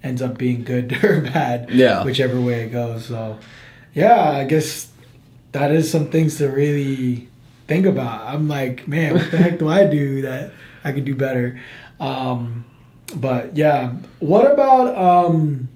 ends 0.02 0.20
up 0.20 0.36
being 0.36 0.64
good 0.64 0.92
or 1.04 1.20
bad, 1.22 1.70
Yeah. 1.70 2.04
whichever 2.04 2.38
way 2.40 2.64
it 2.64 2.70
goes. 2.72 3.06
So, 3.06 3.38
yeah, 3.94 4.30
I 4.30 4.44
guess 4.44 4.88
that 5.52 5.70
is 5.72 5.90
some 5.90 6.10
things 6.10 6.36
to 6.38 6.48
really 6.48 7.28
think 7.70 7.87
about. 7.87 8.26
I'm 8.26 8.48
like, 8.48 8.88
man, 8.88 9.14
what 9.14 9.30
the 9.30 9.37
heck 9.37 9.61
do 9.61 9.68
I 9.68 9.87
do 9.87 10.22
that 10.22 10.52
I 10.83 10.90
could 10.90 11.04
do 11.04 11.14
better? 11.14 11.61
Um, 12.00 12.64
but 13.14 13.56
yeah, 13.56 13.92
what 14.18 14.50
about 14.50 14.96
um, 14.98 15.68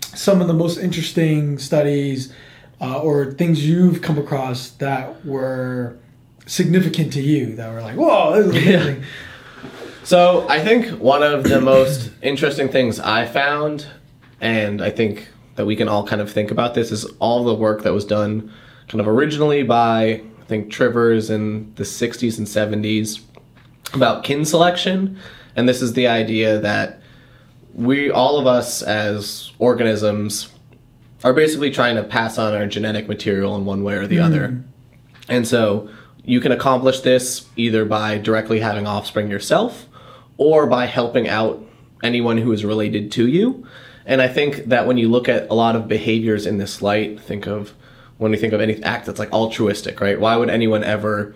some 0.00 0.40
of 0.40 0.48
the 0.48 0.54
most 0.54 0.78
interesting 0.78 1.58
studies 1.58 2.32
uh, 2.80 3.00
or 3.00 3.32
things 3.32 3.66
you've 3.66 4.00
come 4.00 4.16
across 4.16 4.70
that 4.70 5.26
were 5.26 5.98
significant 6.46 7.12
to 7.12 7.20
you 7.20 7.54
that 7.56 7.70
were 7.70 7.82
like, 7.82 7.96
whoa, 7.96 8.42
this 8.42 8.56
is 8.56 8.66
Yeah. 8.66 9.04
So 10.04 10.48
I 10.48 10.60
think 10.60 11.00
one 11.00 11.22
of 11.22 11.44
the 11.44 11.60
most 11.60 12.12
interesting 12.22 12.70
things 12.70 12.98
I 12.98 13.26
found, 13.26 13.86
and 14.40 14.80
I 14.80 14.88
think 14.88 15.28
that 15.56 15.66
we 15.66 15.76
can 15.76 15.88
all 15.88 16.06
kind 16.06 16.22
of 16.22 16.32
think 16.32 16.50
about 16.50 16.72
this, 16.72 16.90
is 16.92 17.04
all 17.18 17.44
the 17.44 17.54
work 17.54 17.82
that 17.82 17.92
was 17.92 18.06
done 18.06 18.50
kind 18.88 19.00
of 19.00 19.08
originally 19.08 19.64
by 19.64 20.22
I 20.46 20.48
think 20.48 20.70
Trivers 20.70 21.28
in 21.28 21.74
the 21.74 21.82
60s 21.82 22.38
and 22.38 22.46
70s 22.46 23.20
about 23.94 24.22
kin 24.22 24.44
selection. 24.44 25.18
And 25.56 25.68
this 25.68 25.82
is 25.82 25.94
the 25.94 26.06
idea 26.06 26.60
that 26.60 27.00
we, 27.74 28.12
all 28.12 28.38
of 28.38 28.46
us 28.46 28.80
as 28.80 29.50
organisms, 29.58 30.52
are 31.24 31.32
basically 31.32 31.72
trying 31.72 31.96
to 31.96 32.04
pass 32.04 32.38
on 32.38 32.54
our 32.54 32.64
genetic 32.64 33.08
material 33.08 33.56
in 33.56 33.64
one 33.64 33.82
way 33.82 33.94
or 33.94 34.06
the 34.06 34.18
hmm. 34.18 34.22
other. 34.22 34.64
And 35.28 35.48
so 35.48 35.88
you 36.24 36.38
can 36.38 36.52
accomplish 36.52 37.00
this 37.00 37.46
either 37.56 37.84
by 37.84 38.18
directly 38.18 38.60
having 38.60 38.86
offspring 38.86 39.28
yourself 39.28 39.88
or 40.36 40.68
by 40.68 40.86
helping 40.86 41.26
out 41.28 41.60
anyone 42.04 42.38
who 42.38 42.52
is 42.52 42.64
related 42.64 43.10
to 43.12 43.26
you. 43.26 43.66
And 44.04 44.22
I 44.22 44.28
think 44.28 44.66
that 44.66 44.86
when 44.86 44.96
you 44.96 45.08
look 45.08 45.28
at 45.28 45.50
a 45.50 45.54
lot 45.54 45.74
of 45.74 45.88
behaviors 45.88 46.46
in 46.46 46.58
this 46.58 46.82
light, 46.82 47.18
think 47.18 47.48
of 47.48 47.74
when 48.18 48.30
we 48.30 48.36
think 48.36 48.52
of 48.52 48.60
any 48.60 48.82
act 48.82 49.06
that's 49.06 49.18
like 49.18 49.32
altruistic, 49.32 50.00
right? 50.00 50.18
Why 50.18 50.36
would 50.36 50.50
anyone 50.50 50.84
ever 50.84 51.34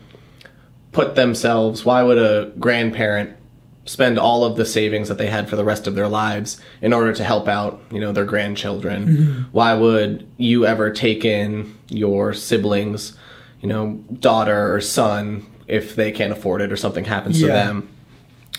put 0.93 1.15
themselves, 1.15 1.85
why 1.85 2.03
would 2.03 2.19
a 2.19 2.53
grandparent 2.59 3.37
spend 3.85 4.19
all 4.19 4.45
of 4.45 4.57
the 4.57 4.65
savings 4.65 5.09
that 5.09 5.19
they 5.19 5.27
had 5.27 5.49
for 5.49 5.57
the 5.57 5.65
rest 5.65 5.87
of 5.87 5.95
their 5.95 6.09
lives 6.09 6.61
in 6.81 6.93
order 6.93 7.13
to 7.13 7.25
help 7.25 7.49
out, 7.49 7.83
you 7.91 8.01
know, 8.01 8.13
their 8.13 8.25
grandchildren? 8.25 9.07
Mm-hmm. 9.07 9.43
Why 9.53 9.75
would 9.75 10.27
you 10.37 10.67
ever 10.67 10.91
take 10.91 11.25
in 11.25 11.77
your 11.89 12.33
siblings, 12.33 13.17
you 13.61 13.69
know, 13.69 14.03
daughter 14.19 14.75
or 14.75 14.81
son 14.81 15.47
if 15.67 15.95
they 15.97 16.11
can't 16.13 16.33
afford 16.33 16.61
it 16.61 16.73
or 16.73 16.77
something 16.77 17.05
happens 17.05 17.41
to 17.41 17.47
them? 17.47 17.89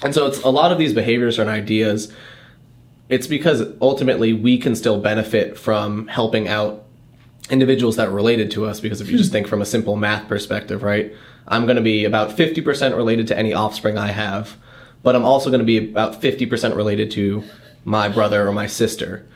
And 0.03 0.15
so 0.15 0.25
it's 0.25 0.41
a 0.41 0.49
lot 0.49 0.71
of 0.71 0.77
these 0.77 0.93
behaviors 0.93 1.38
and 1.38 1.49
ideas 1.49 2.12
it's 3.12 3.27
because 3.27 3.63
ultimately 3.81 4.31
we 4.31 4.57
can 4.57 4.73
still 4.73 4.97
benefit 4.99 5.57
from 5.57 6.07
helping 6.07 6.47
out 6.47 6.86
individuals 7.51 7.97
that 7.97 8.07
are 8.07 8.11
related 8.11 8.49
to 8.51 8.65
us 8.65 8.79
because 8.79 9.01
if 9.01 9.11
you 9.11 9.17
just 9.17 9.29
hmm. 9.29 9.33
think 9.33 9.47
from 9.47 9.61
a 9.61 9.65
simple 9.65 9.95
math 9.95 10.27
perspective, 10.27 10.81
right? 10.81 11.13
I'm 11.47 11.65
going 11.65 11.75
to 11.75 11.81
be 11.81 12.05
about 12.05 12.31
50% 12.31 12.95
related 12.95 13.27
to 13.27 13.37
any 13.37 13.53
offspring 13.53 13.97
I 13.97 14.07
have, 14.07 14.57
but 15.03 15.15
I'm 15.15 15.25
also 15.25 15.49
going 15.49 15.59
to 15.59 15.65
be 15.65 15.77
about 15.77 16.21
50% 16.21 16.75
related 16.75 17.11
to 17.11 17.43
my 17.83 18.07
brother 18.07 18.47
or 18.47 18.53
my 18.53 18.67
sister. 18.67 19.27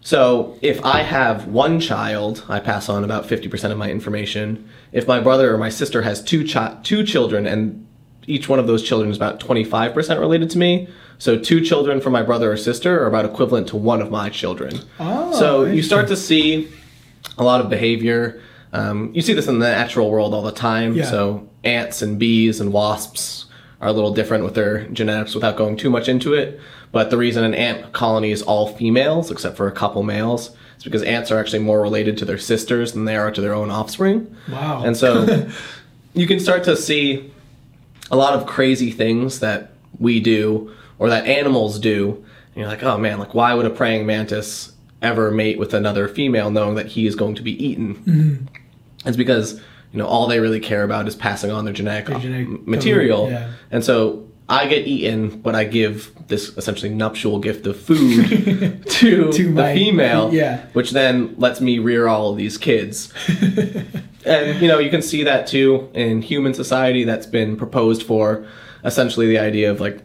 So 0.00 0.58
if 0.62 0.84
I 0.84 1.02
have 1.02 1.46
one 1.46 1.78
child, 1.78 2.44
I 2.48 2.58
pass 2.58 2.88
on 2.88 3.04
about 3.04 3.26
50% 3.26 3.70
of 3.70 3.78
my 3.78 3.90
information. 3.90 4.68
If 4.92 5.06
my 5.06 5.20
brother 5.20 5.54
or 5.54 5.58
my 5.58 5.68
sister 5.68 6.02
has 6.02 6.22
two 6.22 6.46
chi- 6.46 6.76
two 6.82 7.04
children 7.04 7.46
and 7.46 7.86
each 8.26 8.48
one 8.48 8.58
of 8.58 8.66
those 8.66 8.82
children 8.82 9.10
is 9.10 9.16
about 9.16 9.40
25% 9.40 10.18
related 10.18 10.50
to 10.50 10.58
me, 10.58 10.88
so 11.18 11.38
two 11.38 11.60
children 11.60 12.00
from 12.00 12.14
my 12.14 12.22
brother 12.22 12.50
or 12.50 12.56
sister 12.56 13.02
are 13.02 13.06
about 13.06 13.26
equivalent 13.26 13.68
to 13.68 13.76
one 13.76 14.00
of 14.00 14.10
my 14.10 14.30
children. 14.30 14.80
Oh, 14.98 15.38
so 15.38 15.64
you 15.64 15.82
start 15.82 16.08
to 16.08 16.16
see 16.16 16.70
a 17.38 17.44
lot 17.44 17.60
of 17.60 17.70
behavior. 17.70 18.42
Um, 18.72 19.10
you 19.14 19.22
see 19.22 19.32
this 19.32 19.48
in 19.48 19.58
the 19.58 19.68
natural 19.68 20.10
world 20.10 20.34
all 20.34 20.42
the 20.42 20.52
time. 20.52 20.94
Yeah. 20.94 21.04
So 21.04 21.48
ants 21.64 22.02
and 22.02 22.18
bees 22.18 22.60
and 22.60 22.72
wasps 22.72 23.46
are 23.80 23.88
a 23.88 23.92
little 23.92 24.12
different 24.12 24.44
with 24.44 24.54
their 24.54 24.84
genetics 24.88 25.34
without 25.34 25.56
going 25.56 25.76
too 25.76 25.90
much 25.90 26.08
into 26.08 26.34
it. 26.34 26.60
But 26.92 27.10
the 27.10 27.16
reason 27.16 27.44
an 27.44 27.54
ant 27.54 27.92
colony 27.92 28.30
is 28.30 28.42
all 28.42 28.68
females, 28.74 29.30
except 29.30 29.56
for 29.56 29.68
a 29.68 29.72
couple 29.72 30.02
males, 30.02 30.50
is 30.76 30.84
because 30.84 31.02
ants 31.02 31.30
are 31.30 31.38
actually 31.38 31.60
more 31.60 31.80
related 31.80 32.18
to 32.18 32.24
their 32.24 32.38
sisters 32.38 32.92
than 32.92 33.04
they 33.04 33.16
are 33.16 33.30
to 33.30 33.40
their 33.40 33.54
own 33.54 33.70
offspring. 33.70 34.34
Wow. 34.50 34.82
And 34.84 34.96
so 34.96 35.48
you 36.14 36.26
can 36.26 36.40
start 36.40 36.64
to 36.64 36.76
see 36.76 37.32
a 38.10 38.16
lot 38.16 38.34
of 38.34 38.46
crazy 38.46 38.90
things 38.90 39.40
that 39.40 39.72
we 39.98 40.20
do 40.20 40.74
or 40.98 41.08
that 41.10 41.26
animals 41.26 41.78
do. 41.78 42.24
And 42.54 42.56
you're 42.56 42.66
like, 42.66 42.82
oh 42.82 42.98
man, 42.98 43.18
like 43.18 43.34
why 43.34 43.54
would 43.54 43.66
a 43.66 43.70
praying 43.70 44.04
mantis 44.04 44.69
ever 45.02 45.30
mate 45.30 45.58
with 45.58 45.72
another 45.74 46.08
female 46.08 46.50
knowing 46.50 46.74
that 46.76 46.86
he 46.86 47.06
is 47.06 47.14
going 47.14 47.34
to 47.36 47.42
be 47.42 47.52
eaten? 47.64 47.94
Mm-hmm. 47.94 49.08
It's 49.08 49.16
because, 49.16 49.54
you 49.92 49.98
know, 49.98 50.06
all 50.06 50.26
they 50.26 50.40
really 50.40 50.60
care 50.60 50.82
about 50.84 51.08
is 51.08 51.14
passing 51.16 51.50
on 51.50 51.64
their 51.64 51.74
genetic, 51.74 52.06
Their 52.06 52.18
genetic 52.18 52.66
material. 52.66 53.30
yeah. 53.30 53.52
And 53.70 53.82
so 53.84 54.26
I 54.48 54.66
get 54.66 54.86
eaten, 54.86 55.40
but 55.40 55.54
I 55.54 55.64
give 55.64 56.12
this 56.28 56.56
essentially 56.58 56.90
nuptial 56.90 57.38
gift 57.38 57.66
of 57.66 57.80
food 57.80 58.84
to, 58.86 59.32
To 59.32 59.44
the 59.44 59.50
my- 59.50 59.74
female, 59.74 60.28
yeah. 60.34 60.66
which 60.74 60.90
then 60.90 61.34
lets 61.38 61.60
me 61.60 61.78
rear 61.78 62.08
all 62.08 62.30
of 62.30 62.36
these 62.36 62.58
kids. 62.58 63.12
and 64.26 64.60
you 64.60 64.68
know, 64.68 64.78
you 64.78 64.90
can 64.90 65.02
see 65.02 65.22
that 65.24 65.46
too 65.46 65.88
in 65.94 66.20
human 66.22 66.52
society 66.54 67.04
that's 67.04 67.26
been 67.26 67.56
proposed 67.56 68.02
for 68.02 68.46
essentially 68.84 69.26
the 69.28 69.38
idea 69.38 69.70
of 69.70 69.80
like 69.80 70.04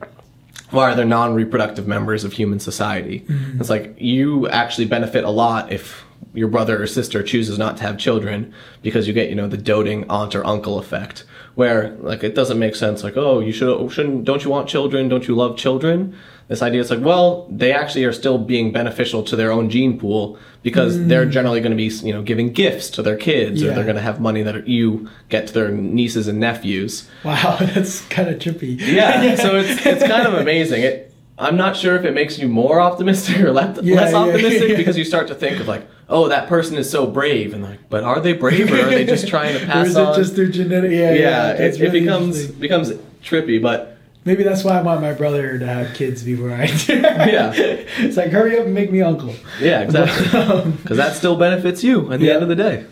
why 0.71 0.91
are 0.91 0.95
there 0.95 1.06
non-reproductive 1.06 1.88
members 1.88 2.23
of 2.23 2.34
human 2.34 2.60
society? 2.60 3.21
Mm-hmm. 3.21 3.60
It's 3.60 3.69
like 3.69 3.95
you 3.99 4.47
actually 4.49 4.88
benefit 4.88 5.23
a 5.23 5.30
lot 5.30 5.71
if 5.71 6.04
your 6.34 6.47
brother 6.47 6.82
or 6.82 6.88
sister 6.88 7.23
chooses 7.23 7.58
not 7.58 7.78
to 7.78 7.84
have 7.84 7.97
children 7.97 8.54
because 8.82 9.08
you 9.08 9.13
get 9.13 9.30
you 9.30 9.36
know 9.36 9.47
the 9.47 9.58
doting 9.58 10.10
aunt 10.10 10.36
or 10.36 10.45
uncle 10.45 10.80
effect 10.80 11.23
where 11.56 11.96
like 12.02 12.24
it 12.24 12.36
doesn't 12.36 12.60
make 12.60 12.76
sense 12.76 13.04
like 13.04 13.15
oh 13.18 13.39
you 13.39 13.52
should 13.52 13.91
shouldn't 13.91 14.24
don't 14.26 14.44
you 14.44 14.50
want 14.52 14.68
children 14.68 15.08
don't 15.10 15.28
you 15.28 15.36
love 15.36 15.58
children 15.58 16.15
this 16.48 16.62
idea 16.62 16.80
is 16.82 16.91
like 16.91 17.00
well 17.02 17.48
they 17.50 17.72
actually 17.72 18.04
are 18.04 18.13
still 18.13 18.38
being 18.38 18.72
beneficial 18.72 19.24
to 19.24 19.36
their 19.36 19.52
own 19.52 19.70
gene 19.70 19.98
pool 19.98 20.38
because 20.63 21.06
they're 21.08 21.26
generally 21.26 21.62
going 21.62 21.72
to 21.72 21.78
be 21.78 21.88
you 22.06 22.13
know 22.13 22.22
giving 22.22 22.52
gifts 22.52 22.89
to 22.89 23.02
their 23.02 23.15
kids 23.18 23.63
or 23.63 23.68
Mm. 23.72 23.76
They're 23.76 23.84
going 23.84 23.96
to 23.96 24.02
have 24.02 24.20
money 24.20 24.44
that 24.44 24.68
you 24.68 25.10
get 25.30 25.48
to 25.48 25.54
their 25.54 25.72
nieces 25.72 26.28
and 26.28 26.39
nephews 26.39 27.10
wow, 27.24 27.58
that's 27.74 28.02
kind 28.08 28.30
of 28.30 28.39
trippy. 28.39 28.80
yeah, 28.80 29.36
so 29.44 29.56
it's 29.56 29.86
it's 29.86 30.04
kind 30.06 30.28
of 30.28 30.34
amazing. 30.36 30.84
It 30.84 31.13
I'm 31.38 31.58
not 31.58 31.76
sure 31.76 31.96
if 31.98 32.06
it 32.06 32.13
makes 32.13 32.39
you 32.39 32.48
more 32.48 32.80
optimistic 32.80 33.39
or 33.41 33.52
less, 33.52 33.78
Yeah, 33.82 33.96
less 33.98 34.12
yeah, 34.13 34.18
optimistic 34.18 34.70
yeah. 34.70 34.78
because 34.82 34.98
you 34.98 35.04
start 35.04 35.28
to 35.28 35.36
think 35.36 35.60
of 35.60 35.68
like, 35.68 35.86
oh, 36.10 36.28
that 36.30 36.48
person 36.48 36.78
is 36.78 36.89
so 36.89 37.08
brave, 37.08 37.54
and 37.54 37.63
like, 37.63 37.89
but 37.89 38.04
are 38.04 38.20
they 38.20 38.34
brave 38.34 38.72
or 38.72 38.80
are 38.80 38.86
they 38.89 39.06
just 39.06 39.28
trying 39.28 39.58
to 39.58 39.63
or 39.63 39.65
pass 39.65 39.88
is 39.88 39.98
on? 39.98 40.13
it 40.13 40.18
just 40.18 40.36
through 40.36 40.52
genetic? 40.52 40.91
Yeah, 40.91 41.12
yeah, 41.12 41.13
yeah. 41.13 41.52
it, 41.54 41.58
that's 41.58 41.78
it 41.80 41.91
becomes 41.91 42.48
becomes 42.48 42.91
trippy, 43.24 43.62
but 43.62 43.91
Maybe 44.28 44.41
that's 44.41 44.63
why 44.63 44.80
I 44.80 44.82
want 44.82 45.02
my 45.02 45.13
brother 45.13 45.60
to 45.60 45.68
have 45.68 45.96
kids 45.96 46.24
before 46.24 46.52
I 46.52 46.65
do. 46.65 46.94
Yeah. 47.00 47.54
it's 47.56 48.18
like 48.18 48.32
hurry 48.32 48.58
up 48.58 48.65
and 48.65 48.74
make 48.74 48.91
me 48.91 49.04
uncle. 49.04 49.36
yeah, 49.62 49.82
exactly, 49.82 50.39
Um, 50.41 50.72
because 50.82 50.98
that 50.98 51.15
still 51.15 51.36
benefits 51.36 51.84
you 51.84 52.12
at 52.12 52.20
the 52.20 52.26
Yeah. 52.26 52.34
end 52.34 52.41
of 52.41 52.50
the 52.50 52.56
day. 52.56 52.86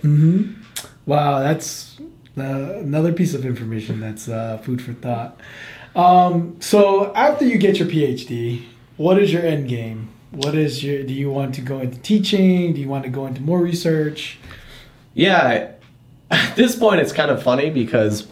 Wow, 1.08 1.40
that's 1.40 1.98
uh, 2.38 2.44
another 2.44 3.12
piece 3.14 3.34
of 3.34 3.46
information 3.48 4.00
that's 4.00 4.30
uh, 4.30 4.60
food 4.60 4.80
for 4.80 4.94
thought. 4.94 5.40
Um, 5.96 6.58
so 6.60 7.12
after 7.16 7.46
you 7.46 7.58
get 7.58 7.80
your 7.80 7.88
PhD, 7.88 8.66
what 8.98 9.18
is 9.18 9.34
your 9.34 9.42
end 9.42 9.68
game? 9.68 10.10
What 10.34 10.56
is 10.56 10.84
your? 10.84 11.04
Do 11.04 11.14
you 11.14 11.30
want 11.30 11.54
to 11.56 11.62
go 11.62 11.80
into 11.80 12.00
teaching? 12.00 12.74
Do 12.74 12.82
you 12.82 12.88
want 12.88 13.04
to 13.04 13.10
go 13.10 13.28
into 13.28 13.42
more 13.42 13.60
research? 13.60 14.40
Yeah, 15.14 15.72
at 16.32 16.56
this 16.56 16.76
point, 16.76 17.02
it's 17.02 17.14
kind 17.14 17.30
of 17.30 17.44
funny 17.44 17.70
because 17.70 18.28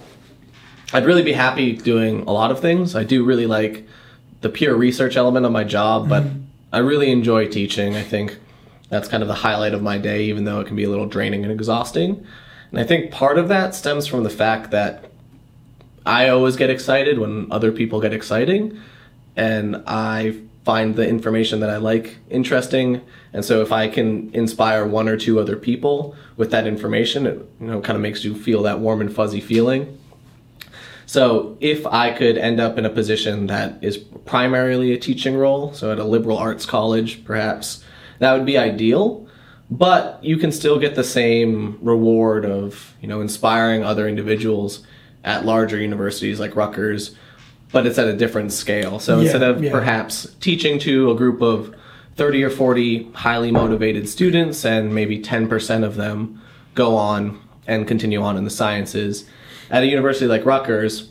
I'd 0.93 1.05
really 1.05 1.21
be 1.21 1.33
happy 1.33 1.73
doing 1.73 2.21
a 2.21 2.31
lot 2.31 2.49
of 2.49 2.59
things. 2.59 2.95
I 2.95 3.03
do 3.03 3.23
really 3.23 3.45
like 3.45 3.87
the 4.41 4.49
pure 4.49 4.75
research 4.75 5.15
element 5.15 5.45
of 5.45 5.51
my 5.51 5.63
job, 5.63 6.07
mm-hmm. 6.07 6.09
but 6.09 6.75
I 6.75 6.79
really 6.79 7.11
enjoy 7.11 7.47
teaching. 7.47 7.95
I 7.95 8.01
think 8.01 8.39
that's 8.89 9.07
kind 9.07 9.21
of 9.21 9.27
the 9.27 9.35
highlight 9.35 9.75
of 9.75 9.83
my 9.83 9.99
day, 9.99 10.23
even 10.23 10.45
though 10.45 10.59
it 10.59 10.67
can 10.67 10.75
be 10.75 10.83
a 10.83 10.89
little 10.89 11.05
draining 11.05 11.43
and 11.43 11.51
exhausting. 11.51 12.25
And 12.71 12.79
I 12.79 12.83
think 12.83 13.11
part 13.11 13.37
of 13.37 13.47
that 13.49 13.75
stems 13.75 14.07
from 14.07 14.23
the 14.23 14.29
fact 14.29 14.71
that 14.71 15.05
I 16.03 16.29
always 16.29 16.55
get 16.55 16.71
excited 16.71 17.19
when 17.19 17.51
other 17.51 17.71
people 17.71 18.01
get 18.01 18.11
exciting, 18.11 18.79
and 19.35 19.83
I 19.85 20.41
find 20.63 20.95
the 20.95 21.07
information 21.07 21.59
that 21.61 21.69
I 21.69 21.77
like 21.77 22.17
interesting. 22.29 23.01
And 23.33 23.43
so 23.43 23.61
if 23.61 23.71
I 23.71 23.87
can 23.87 24.33
inspire 24.33 24.85
one 24.85 25.07
or 25.07 25.17
two 25.17 25.39
other 25.39 25.55
people 25.55 26.15
with 26.37 26.51
that 26.51 26.67
information, 26.67 27.25
it 27.25 27.49
you 27.59 27.67
know 27.67 27.81
kind 27.81 27.95
of 27.95 28.01
makes 28.01 28.23
you 28.23 28.35
feel 28.35 28.61
that 28.63 28.79
warm 28.79 29.01
and 29.01 29.13
fuzzy 29.13 29.41
feeling. 29.41 29.97
So 31.05 31.57
if 31.59 31.85
I 31.85 32.11
could 32.11 32.37
end 32.37 32.59
up 32.59 32.77
in 32.77 32.85
a 32.85 32.89
position 32.89 33.47
that 33.47 33.83
is 33.83 33.97
primarily 33.97 34.93
a 34.93 34.97
teaching 34.97 35.35
role, 35.35 35.73
so 35.73 35.91
at 35.91 35.99
a 35.99 36.05
liberal 36.05 36.37
arts 36.37 36.65
college 36.65 37.25
perhaps, 37.25 37.83
that 38.19 38.33
would 38.33 38.45
be 38.45 38.57
ideal. 38.57 39.27
But 39.69 40.23
you 40.23 40.37
can 40.37 40.51
still 40.51 40.79
get 40.79 40.95
the 40.95 41.03
same 41.03 41.79
reward 41.81 42.45
of, 42.45 42.93
you 43.01 43.07
know, 43.07 43.21
inspiring 43.21 43.83
other 43.83 44.07
individuals 44.07 44.85
at 45.23 45.45
larger 45.45 45.79
universities 45.79 46.39
like 46.39 46.55
Rutgers, 46.55 47.15
but 47.71 47.85
it's 47.85 47.97
at 47.97 48.07
a 48.07 48.13
different 48.13 48.51
scale. 48.51 48.99
So 48.99 49.15
Yeah, 49.17 49.23
instead 49.23 49.43
of 49.43 49.63
yeah. 49.63 49.71
perhaps 49.71 50.27
teaching 50.39 50.79
to 50.79 51.11
a 51.11 51.15
group 51.15 51.41
of 51.41 51.73
30 52.15 52.43
or 52.43 52.49
40 52.49 53.11
highly 53.13 53.51
motivated 53.51 54.07
students 54.09 54.65
and 54.65 54.93
maybe 54.93 55.19
10% 55.21 55.83
of 55.83 55.95
them 55.95 56.41
go 56.75 56.95
on 56.95 57.39
and 57.67 57.87
continue 57.87 58.21
on 58.21 58.37
in 58.37 58.43
the 58.43 58.49
sciences, 58.49 59.25
at 59.69 59.83
a 59.83 59.87
university 59.87 60.25
like 60.27 60.45
Rutgers, 60.45 61.09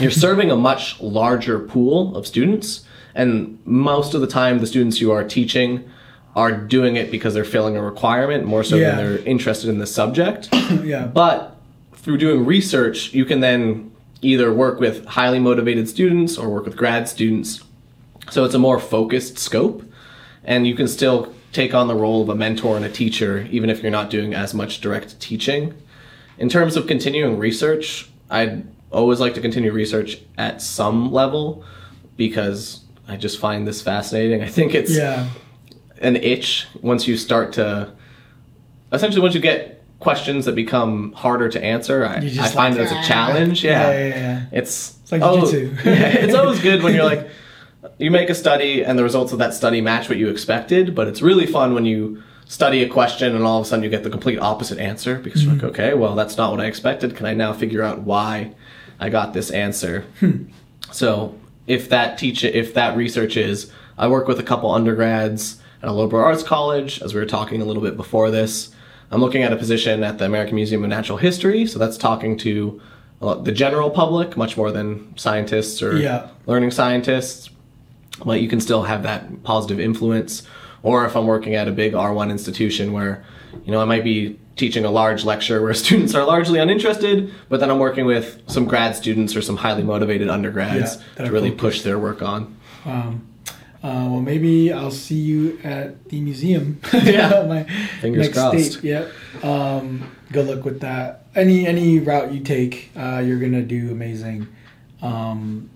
you're 0.00 0.10
serving 0.10 0.50
a 0.50 0.56
much 0.56 1.00
larger 1.00 1.58
pool 1.60 2.16
of 2.16 2.26
students 2.26 2.84
and 3.14 3.58
most 3.64 4.14
of 4.14 4.20
the 4.20 4.26
time 4.26 4.58
the 4.58 4.66
students 4.66 5.00
you 5.00 5.12
are 5.12 5.22
teaching 5.24 5.88
are 6.34 6.50
doing 6.52 6.96
it 6.96 7.12
because 7.12 7.32
they're 7.34 7.44
filling 7.44 7.76
a 7.76 7.82
requirement 7.82 8.44
more 8.44 8.64
so 8.64 8.74
Yeah. 8.76 8.94
than 8.94 8.96
they're 8.96 9.18
interested 9.24 9.70
in 9.70 9.78
the 9.78 9.86
subject 9.86 10.48
yeah. 10.82 11.06
but 11.06 11.56
through 11.94 12.18
doing 12.18 12.44
research 12.44 13.12
you 13.14 13.24
can 13.24 13.38
then 13.40 13.92
either 14.24 14.52
work 14.52 14.80
with 14.80 15.04
highly 15.06 15.38
motivated 15.38 15.88
students 15.88 16.36
or 16.38 16.48
work 16.48 16.64
with 16.64 16.76
grad 16.76 17.08
students 17.08 17.62
so 18.30 18.44
it's 18.44 18.54
a 18.54 18.58
more 18.58 18.80
focused 18.80 19.38
scope 19.38 19.82
and 20.44 20.66
you 20.66 20.74
can 20.74 20.88
still 20.88 21.32
take 21.52 21.74
on 21.74 21.86
the 21.88 21.94
role 21.94 22.22
of 22.22 22.28
a 22.28 22.34
mentor 22.34 22.76
and 22.76 22.84
a 22.84 22.88
teacher 22.88 23.46
even 23.50 23.70
if 23.70 23.82
you're 23.82 23.90
not 23.92 24.10
doing 24.10 24.34
as 24.34 24.54
much 24.54 24.80
direct 24.80 25.20
teaching 25.20 25.74
in 26.36 26.48
terms 26.48 26.74
of 26.74 26.88
continuing 26.88 27.38
research, 27.38 28.08
I'd 28.28 28.66
always 28.90 29.20
like 29.20 29.34
to 29.34 29.40
continue 29.40 29.70
research 29.70 30.18
at 30.36 30.60
some 30.60 31.12
level 31.12 31.62
because 32.16 32.80
I 33.06 33.16
just 33.16 33.38
find 33.38 33.68
this 33.68 33.80
fascinating. 33.80 34.42
I 34.42 34.48
think 34.48 34.74
it's 34.74 34.90
Yeah. 34.96 35.28
an 36.00 36.16
itch 36.16 36.66
once 36.82 37.06
you 37.06 37.16
start 37.16 37.52
to 37.52 37.92
essentially 38.92 39.22
once 39.22 39.36
you 39.36 39.40
get 39.40 39.83
questions 40.04 40.44
that 40.44 40.54
become 40.54 41.12
harder 41.12 41.48
to 41.48 41.62
answer. 41.62 42.06
I, 42.06 42.18
I 42.18 42.20
just 42.20 42.54
find 42.54 42.76
like, 42.76 42.86
it 42.86 42.92
as 42.92 43.04
a 43.04 43.08
challenge. 43.08 43.64
Yeah, 43.64 43.90
Yeah, 43.90 43.98
yeah, 43.98 44.16
yeah. 44.16 44.46
it's 44.52 44.96
like 45.10 45.22
oh, 45.22 45.42
it's 45.52 46.34
always 46.34 46.60
good 46.60 46.82
when 46.84 46.94
you're 46.94 47.04
like 47.04 47.28
you 47.98 48.10
make 48.10 48.30
a 48.30 48.34
study 48.34 48.84
and 48.84 48.98
the 48.98 49.02
results 49.02 49.32
of 49.32 49.38
that 49.38 49.52
study 49.54 49.80
match 49.80 50.08
what 50.08 50.18
you 50.18 50.28
expected, 50.28 50.94
but 50.94 51.06
it's 51.08 51.20
really 51.22 51.46
fun 51.46 51.74
when 51.74 51.84
you 51.84 52.22
study 52.46 52.82
a 52.82 52.88
question 52.88 53.34
and 53.34 53.44
all 53.44 53.58
of 53.60 53.64
a 53.66 53.68
sudden 53.68 53.82
you 53.82 53.90
get 53.90 54.02
the 54.04 54.10
complete 54.10 54.38
opposite 54.38 54.78
answer 54.78 55.16
because 55.18 55.42
you're 55.44 55.54
Mm-hmm. 55.54 55.66
like, 55.66 55.78
okay, 55.78 55.94
well 55.94 56.14
that's 56.14 56.36
not 56.36 56.50
what 56.50 56.60
I 56.60 56.66
expected. 56.66 57.16
Can 57.16 57.26
I 57.26 57.34
now 57.34 57.52
figure 57.52 57.82
out 57.82 58.00
why 58.02 58.52
I 59.00 59.08
got 59.10 59.32
this 59.34 59.50
answer? 59.50 60.04
Hmm. 60.20 60.44
So 60.92 61.34
if 61.66 61.88
that 61.88 62.18
teach 62.18 62.44
if 62.44 62.74
that 62.74 62.96
research 62.96 63.36
is, 63.36 63.70
I 63.96 64.08
work 64.08 64.28
with 64.28 64.38
a 64.38 64.42
couple 64.42 64.70
undergrads 64.70 65.60
at 65.82 65.88
a 65.88 65.92
liberal 65.92 66.24
arts 66.24 66.42
college, 66.42 67.00
as 67.02 67.14
we 67.14 67.20
were 67.20 67.26
talking 67.26 67.60
a 67.60 67.64
little 67.64 67.82
bit 67.82 67.96
before 67.96 68.30
this. 68.30 68.73
I'm 69.10 69.20
looking 69.20 69.42
at 69.42 69.52
a 69.52 69.56
position 69.56 70.02
at 70.02 70.18
the 70.18 70.24
American 70.24 70.56
Museum 70.56 70.82
of 70.82 70.90
Natural 70.90 71.18
History, 71.18 71.66
so 71.66 71.78
that's 71.78 71.96
talking 71.96 72.36
to 72.38 72.80
the 73.20 73.52
general 73.52 73.90
public 73.90 74.36
much 74.36 74.56
more 74.56 74.70
than 74.70 75.16
scientists 75.16 75.82
or 75.82 75.96
Yeah. 75.96 76.28
learning 76.46 76.70
scientists. 76.72 77.48
But 78.24 78.40
you 78.42 78.48
can 78.48 78.60
still 78.60 78.82
have 78.82 79.02
that 79.04 79.42
positive 79.44 79.80
influence. 79.80 80.42
Or 80.82 81.04
if 81.06 81.16
I'm 81.16 81.26
working 81.26 81.54
at 81.54 81.66
a 81.66 81.72
big 81.72 81.94
R1 81.94 82.30
institution 82.30 82.92
where, 82.92 83.24
you 83.64 83.72
know, 83.72 83.80
I 83.80 83.84
might 83.86 84.04
be 84.04 84.38
teaching 84.56 84.84
a 84.84 84.90
large 84.90 85.24
lecture 85.24 85.62
where 85.62 85.72
students 85.84 86.14
are 86.14 86.24
largely 86.24 86.58
uninterested, 86.60 87.32
but 87.48 87.60
then 87.60 87.70
I'm 87.70 87.78
working 87.78 88.04
with 88.04 88.40
some 88.46 88.66
grad 88.66 88.94
students 88.94 89.34
or 89.34 89.42
some 89.42 89.56
highly 89.56 89.82
motivated 89.82 90.28
undergrads 90.28 90.98
Yeah, 91.18 91.24
to 91.26 91.32
really 91.32 91.48
focused. 91.50 91.60
push 91.62 91.80
their 91.82 91.98
work 91.98 92.20
on. 92.22 92.54
Um, 92.84 93.26
Uh, 93.84 94.08
well, 94.08 94.20
maybe 94.22 94.72
I'll 94.72 94.90
see 94.90 95.16
you 95.20 95.58
at 95.62 96.08
the 96.08 96.18
museum. 96.20 96.80
Yeah. 97.04 97.44
My 97.48 97.64
Fingers 98.00 98.30
crossed. 98.30 98.72
State. 98.72 98.84
Yep. 98.84 99.12
Um, 99.44 100.10
good 100.32 100.46
luck 100.46 100.64
with 100.64 100.80
that. 100.80 101.26
Any 101.34 101.66
any 101.66 101.98
route 101.98 102.32
you 102.32 102.40
take, 102.40 102.90
uh, 102.96 103.18
you're 103.24 103.38
gonna 103.38 103.62
do 103.62 103.90
amazing. 103.90 104.46
Um, 105.02 105.68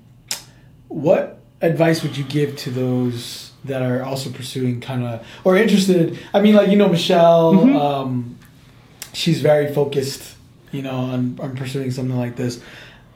what 0.88 1.40
advice 1.60 2.02
would 2.02 2.16
you 2.16 2.24
give 2.24 2.56
to 2.56 2.70
those 2.70 3.52
that 3.64 3.82
are 3.82 4.02
also 4.02 4.30
pursuing 4.30 4.80
kind 4.80 5.04
of 5.04 5.26
or 5.44 5.56
interested? 5.58 6.18
I 6.32 6.40
mean, 6.40 6.54
like 6.54 6.68
you 6.70 6.76
know, 6.76 6.88
Michelle. 6.88 7.52
Mhm. 7.54 7.78
Um, 7.78 8.38
she's 9.12 9.42
very 9.42 9.72
focused, 9.74 10.36
you 10.72 10.80
know, 10.80 10.96
on, 10.96 11.38
on 11.42 11.56
pursuing 11.56 11.90
something 11.90 12.16
like 12.16 12.36
this. 12.36 12.62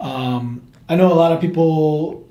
Um, 0.01 0.63
I 0.89 0.97
know 0.97 1.11
a 1.11 1.15
lot 1.15 1.33
of 1.33 1.41
people. 1.41 2.29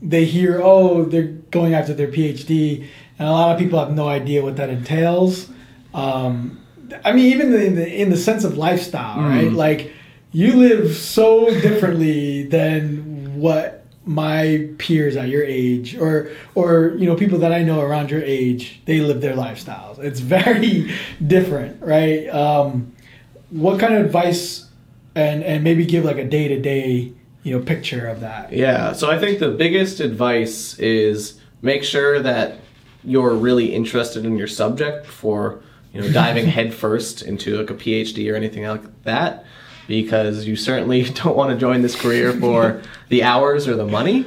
They 0.00 0.26
hear, 0.26 0.60
oh, 0.62 1.04
they're 1.06 1.37
going 1.50 1.74
after 1.74 1.94
their 1.94 2.08
PhD, 2.08 2.86
and 3.18 3.28
a 3.28 3.32
lot 3.32 3.52
of 3.52 3.58
people 3.58 3.78
have 3.78 3.92
no 3.92 4.08
idea 4.08 4.42
what 4.42 4.56
that 4.56 4.70
entails. 4.70 5.48
Um, 5.94 6.60
I 7.04 7.12
mean, 7.12 7.26
even 7.32 7.52
in 7.54 7.74
the 7.74 8.00
in 8.02 8.10
the 8.10 8.16
sense 8.16 8.44
of 8.44 8.56
lifestyle, 8.56 9.18
Mm. 9.18 9.28
right? 9.28 9.52
Like 9.52 9.92
you 10.32 10.54
live 10.54 10.94
so 10.96 11.46
differently 11.60 12.44
than 12.44 13.40
what 13.40 13.84
my 14.04 14.68
peers 14.78 15.16
at 15.16 15.28
your 15.28 15.42
age 15.44 15.96
or 15.98 16.30
or 16.54 16.94
you 16.98 17.06
know 17.06 17.14
people 17.14 17.38
that 17.40 17.52
I 17.52 17.62
know 17.62 17.80
around 17.80 18.10
your 18.10 18.22
age 18.22 18.80
they 18.86 19.00
live 19.00 19.20
their 19.20 19.34
lifestyles. 19.34 19.98
It's 19.98 20.20
very 20.38 20.90
different, 21.26 21.82
right? 21.82 22.26
Um, 22.28 22.92
what 23.50 23.78
kind 23.80 23.94
of 23.94 24.04
advice 24.06 24.66
and 25.14 25.42
and 25.42 25.62
maybe 25.64 25.84
give 25.84 26.04
like 26.04 26.18
a 26.18 26.24
day 26.28 26.48
to 26.48 26.58
day 26.60 27.12
you 27.42 27.58
know 27.58 27.62
picture 27.64 28.06
of 28.06 28.20
that. 28.20 28.52
Yeah, 28.52 28.92
so 28.92 29.10
I 29.10 29.18
think 29.18 29.40
the 29.40 29.50
biggest 29.50 30.00
advice 30.00 30.78
is 30.78 31.37
make 31.62 31.84
sure 31.84 32.20
that 32.20 32.58
you're 33.04 33.34
really 33.34 33.74
interested 33.74 34.24
in 34.24 34.36
your 34.36 34.46
subject 34.46 35.06
before 35.06 35.62
you 35.92 36.00
know 36.00 36.12
diving 36.12 36.46
headfirst 36.58 37.22
into 37.22 37.58
like 37.58 37.70
a 37.70 37.74
PhD 37.74 38.32
or 38.32 38.36
anything 38.36 38.64
like 38.64 39.02
that, 39.04 39.44
because 39.86 40.46
you 40.46 40.56
certainly 40.56 41.02
don't 41.10 41.36
want 41.36 41.50
to 41.50 41.56
join 41.56 41.82
this 41.82 41.94
career 42.00 42.32
for 42.32 42.82
the 43.08 43.22
hours 43.22 43.68
or 43.68 43.76
the 43.76 43.86
money. 43.86 44.26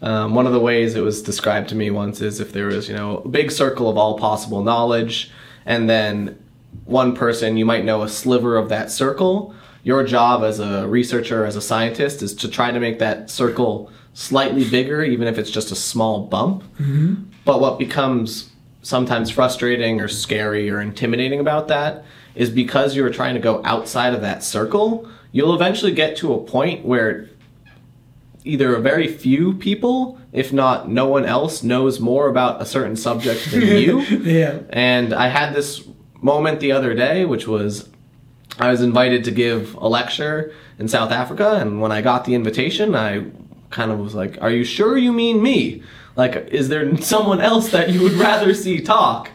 Um, 0.00 0.34
one 0.34 0.46
of 0.46 0.52
the 0.52 0.60
ways 0.60 0.94
it 0.94 1.00
was 1.00 1.22
described 1.22 1.70
to 1.70 1.74
me 1.74 1.90
once 1.90 2.20
is 2.20 2.38
if 2.38 2.52
there 2.52 2.66
was 2.66 2.88
you 2.88 2.94
know 2.94 3.18
a 3.18 3.28
big 3.28 3.50
circle 3.50 3.88
of 3.88 3.96
all 3.96 4.18
possible 4.18 4.62
knowledge, 4.62 5.30
and 5.66 5.88
then 5.88 6.42
one 6.84 7.14
person 7.14 7.56
you 7.56 7.66
might 7.66 7.84
know 7.84 8.02
a 8.02 8.08
sliver 8.08 8.56
of 8.56 8.68
that 8.68 8.90
circle 8.90 9.54
your 9.82 10.04
job 10.04 10.42
as 10.42 10.60
a 10.60 10.86
researcher 10.86 11.46
as 11.46 11.56
a 11.56 11.62
scientist 11.62 12.22
is 12.22 12.34
to 12.34 12.48
try 12.48 12.70
to 12.70 12.78
make 12.78 12.98
that 12.98 13.30
circle 13.30 13.90
slightly 14.18 14.68
bigger 14.68 15.02
even 15.02 15.28
if 15.28 15.38
it's 15.38 15.50
just 15.50 15.70
a 15.70 15.76
small 15.76 16.26
bump 16.26 16.62
mm-hmm. 16.78 17.14
but 17.44 17.60
what 17.60 17.78
becomes 17.78 18.50
sometimes 18.82 19.30
frustrating 19.30 20.00
or 20.00 20.08
scary 20.08 20.68
or 20.68 20.80
intimidating 20.80 21.38
about 21.38 21.68
that 21.68 22.04
is 22.34 22.50
because 22.50 22.96
you're 22.96 23.10
trying 23.10 23.34
to 23.34 23.40
go 23.40 23.62
outside 23.64 24.12
of 24.14 24.20
that 24.20 24.42
circle 24.42 25.08
you'll 25.30 25.54
eventually 25.54 25.92
get 25.92 26.16
to 26.16 26.32
a 26.32 26.38
point 26.38 26.84
where 26.84 27.28
either 28.44 28.74
a 28.74 28.80
very 28.80 29.06
few 29.06 29.54
people 29.54 30.18
if 30.32 30.52
not 30.52 30.88
no 30.88 31.06
one 31.06 31.24
else 31.24 31.62
knows 31.62 32.00
more 32.00 32.28
about 32.28 32.60
a 32.60 32.66
certain 32.66 32.96
subject 32.96 33.50
than 33.52 33.62
you 33.66 34.00
yeah. 34.00 34.58
and 34.70 35.14
I 35.14 35.28
had 35.28 35.54
this 35.54 35.88
moment 36.20 36.60
the 36.60 36.72
other 36.72 36.94
day, 36.94 37.24
which 37.24 37.46
was 37.46 37.88
I 38.58 38.70
was 38.70 38.82
invited 38.82 39.24
to 39.24 39.30
give 39.30 39.74
a 39.74 39.88
lecture 39.88 40.52
in 40.78 40.88
South 40.88 41.12
Africa. 41.12 41.56
And 41.60 41.80
when 41.80 41.92
I 41.92 42.00
got 42.02 42.24
the 42.24 42.34
invitation, 42.34 42.94
I 42.94 43.24
kind 43.70 43.90
of 43.90 43.98
was 43.98 44.14
like, 44.14 44.40
Are 44.40 44.50
you 44.50 44.64
sure 44.64 44.96
you 44.96 45.12
mean 45.12 45.42
me? 45.42 45.82
Like, 46.16 46.48
is 46.50 46.68
there 46.68 46.96
someone 46.98 47.40
else 47.40 47.70
that 47.70 47.90
you 47.90 48.02
would 48.02 48.12
rather 48.14 48.52
see 48.54 48.80
talk? 48.80 49.30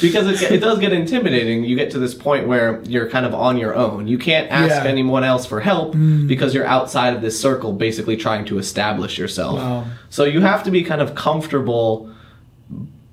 Because 0.00 0.42
it, 0.42 0.52
it 0.52 0.58
does 0.58 0.78
get 0.78 0.92
intimidating. 0.92 1.64
You 1.64 1.76
get 1.76 1.90
to 1.90 1.98
this 1.98 2.14
point 2.14 2.46
where 2.46 2.82
you're 2.84 3.08
kind 3.10 3.26
of 3.26 3.34
on 3.34 3.58
your 3.58 3.74
own. 3.74 4.06
You 4.06 4.16
can't 4.16 4.50
ask 4.50 4.84
Yeah. 4.84 4.90
anyone 4.90 5.22
else 5.22 5.44
for 5.44 5.60
help 5.60 5.94
hmm. 5.94 6.26
because 6.26 6.54
you're 6.54 6.66
outside 6.66 7.14
of 7.14 7.20
this 7.20 7.38
circle, 7.38 7.72
basically 7.72 8.16
trying 8.16 8.44
to 8.46 8.58
establish 8.58 9.18
yourself. 9.18 9.58
Wow. 9.58 9.84
So 10.08 10.24
you 10.24 10.40
have 10.40 10.62
to 10.64 10.70
be 10.70 10.82
kind 10.82 11.00
of 11.00 11.14
comfortable 11.14 12.10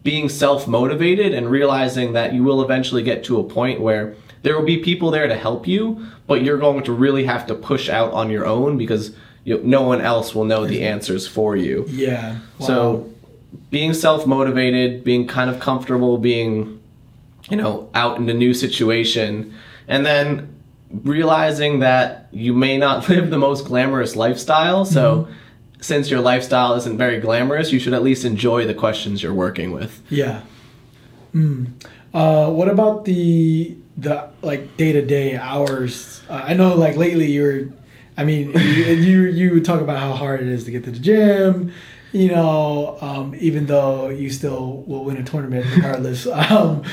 being 0.03 0.29
self 0.29 0.67
motivated 0.67 1.33
and 1.33 1.49
realizing 1.49 2.13
that 2.13 2.33
you 2.33 2.43
will 2.43 2.61
eventually 2.61 3.03
get 3.03 3.23
to 3.25 3.39
a 3.39 3.43
point 3.43 3.79
where 3.81 4.15
there 4.43 4.57
will 4.57 4.65
be 4.65 4.77
people 4.77 5.11
there 5.11 5.27
to 5.27 5.35
help 5.35 5.67
you, 5.67 6.05
but 6.27 6.43
you're 6.43 6.57
going 6.57 6.83
to 6.83 6.91
really 6.91 7.23
have 7.23 7.47
to 7.47 7.55
push 7.55 7.89
out 7.89 8.11
on 8.11 8.29
your 8.29 8.45
own 8.45 8.77
because 8.77 9.15
you, 9.43 9.61
no 9.63 9.81
one 9.81 10.01
else 10.01 10.33
will 10.33 10.45
know 10.45 10.65
the 10.65 10.83
answers 10.83 11.27
for 11.27 11.55
you. 11.55 11.85
Yeah. 11.89 12.39
Wow. 12.59 12.67
So 12.67 13.13
being 13.69 13.93
self 13.93 14.25
motivated, 14.25 15.03
being 15.03 15.27
kind 15.27 15.49
of 15.49 15.59
comfortable, 15.59 16.17
being, 16.17 16.81
you 17.49 17.57
know, 17.57 17.89
out 17.93 18.17
in 18.17 18.29
a 18.29 18.33
new 18.33 18.53
situation, 18.53 19.53
and 19.87 20.05
then 20.05 20.49
realizing 20.91 21.79
that 21.79 22.27
you 22.31 22.53
may 22.53 22.77
not 22.77 23.09
live 23.09 23.29
the 23.29 23.37
most 23.37 23.65
glamorous 23.65 24.15
lifestyle. 24.15 24.85
So 24.85 25.27
since 25.81 26.09
your 26.09 26.21
lifestyle 26.21 26.75
isn't 26.75 26.97
very 26.97 27.19
glamorous, 27.19 27.71
you 27.71 27.79
should 27.79 27.93
at 27.93 28.03
least 28.03 28.23
enjoy 28.25 28.65
the 28.65 28.73
questions 28.73 29.21
you're 29.21 29.33
working 29.33 29.71
with. 29.71 30.01
Yeah. 30.09 30.41
Mm. 31.33 31.71
Uh, 32.13 32.49
what 32.51 32.69
about 32.69 33.05
the 33.05 33.75
the 33.97 34.29
like 34.41 34.77
day 34.77 34.91
to 34.93 35.03
day 35.03 35.35
hours? 35.35 36.21
Uh, 36.29 36.41
I 36.45 36.53
know 36.53 36.75
like 36.75 36.95
lately 36.95 37.31
you're, 37.31 37.69
I 38.17 38.23
mean 38.23 38.51
you, 38.53 39.23
you 39.23 39.61
talk 39.61 39.81
about 39.81 39.99
how 39.99 40.13
hard 40.13 40.41
it 40.41 40.47
is 40.47 40.65
to 40.65 40.71
get 40.71 40.83
to 40.85 40.91
the 40.91 40.99
gym. 40.99 41.73
You 42.11 42.27
know, 42.27 42.97
um, 43.01 43.33
even 43.39 43.65
though 43.65 44.09
you 44.09 44.29
still 44.29 44.83
will 44.85 45.03
win 45.03 45.17
a 45.17 45.23
tournament 45.23 45.65
regardless. 45.75 46.27
um, 46.51 46.83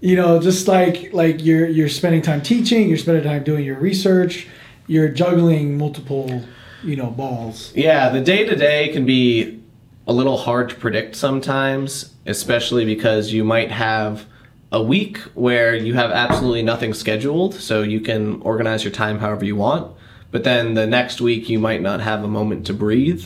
you 0.00 0.16
know, 0.16 0.40
just 0.40 0.66
like 0.68 1.12
like 1.12 1.44
you're 1.44 1.66
you're 1.66 1.88
spending 1.88 2.22
time 2.22 2.40
teaching, 2.40 2.88
you're 2.88 2.98
spending 2.98 3.24
time 3.24 3.44
doing 3.44 3.64
your 3.64 3.78
research, 3.78 4.48
you're 4.86 5.08
juggling 5.08 5.76
multiple 5.76 6.42
you 6.82 6.96
know 6.96 7.10
balls. 7.10 7.72
Yeah, 7.74 8.08
the 8.08 8.20
day 8.20 8.44
to 8.44 8.56
day 8.56 8.88
can 8.88 9.04
be 9.04 9.60
a 10.06 10.12
little 10.12 10.38
hard 10.38 10.70
to 10.70 10.74
predict 10.74 11.14
sometimes, 11.16 12.14
especially 12.26 12.84
because 12.84 13.32
you 13.32 13.44
might 13.44 13.70
have 13.70 14.26
a 14.72 14.82
week 14.82 15.18
where 15.34 15.74
you 15.74 15.94
have 15.94 16.10
absolutely 16.10 16.62
nothing 16.62 16.94
scheduled, 16.94 17.54
so 17.54 17.82
you 17.82 18.00
can 18.00 18.40
organize 18.42 18.84
your 18.84 18.92
time 18.92 19.18
however 19.18 19.44
you 19.44 19.56
want. 19.56 19.94
But 20.30 20.44
then 20.44 20.74
the 20.74 20.86
next 20.86 21.20
week, 21.20 21.48
you 21.48 21.58
might 21.58 21.82
not 21.82 22.00
have 22.00 22.22
a 22.22 22.28
moment 22.28 22.66
to 22.66 22.74
breathe. 22.74 23.24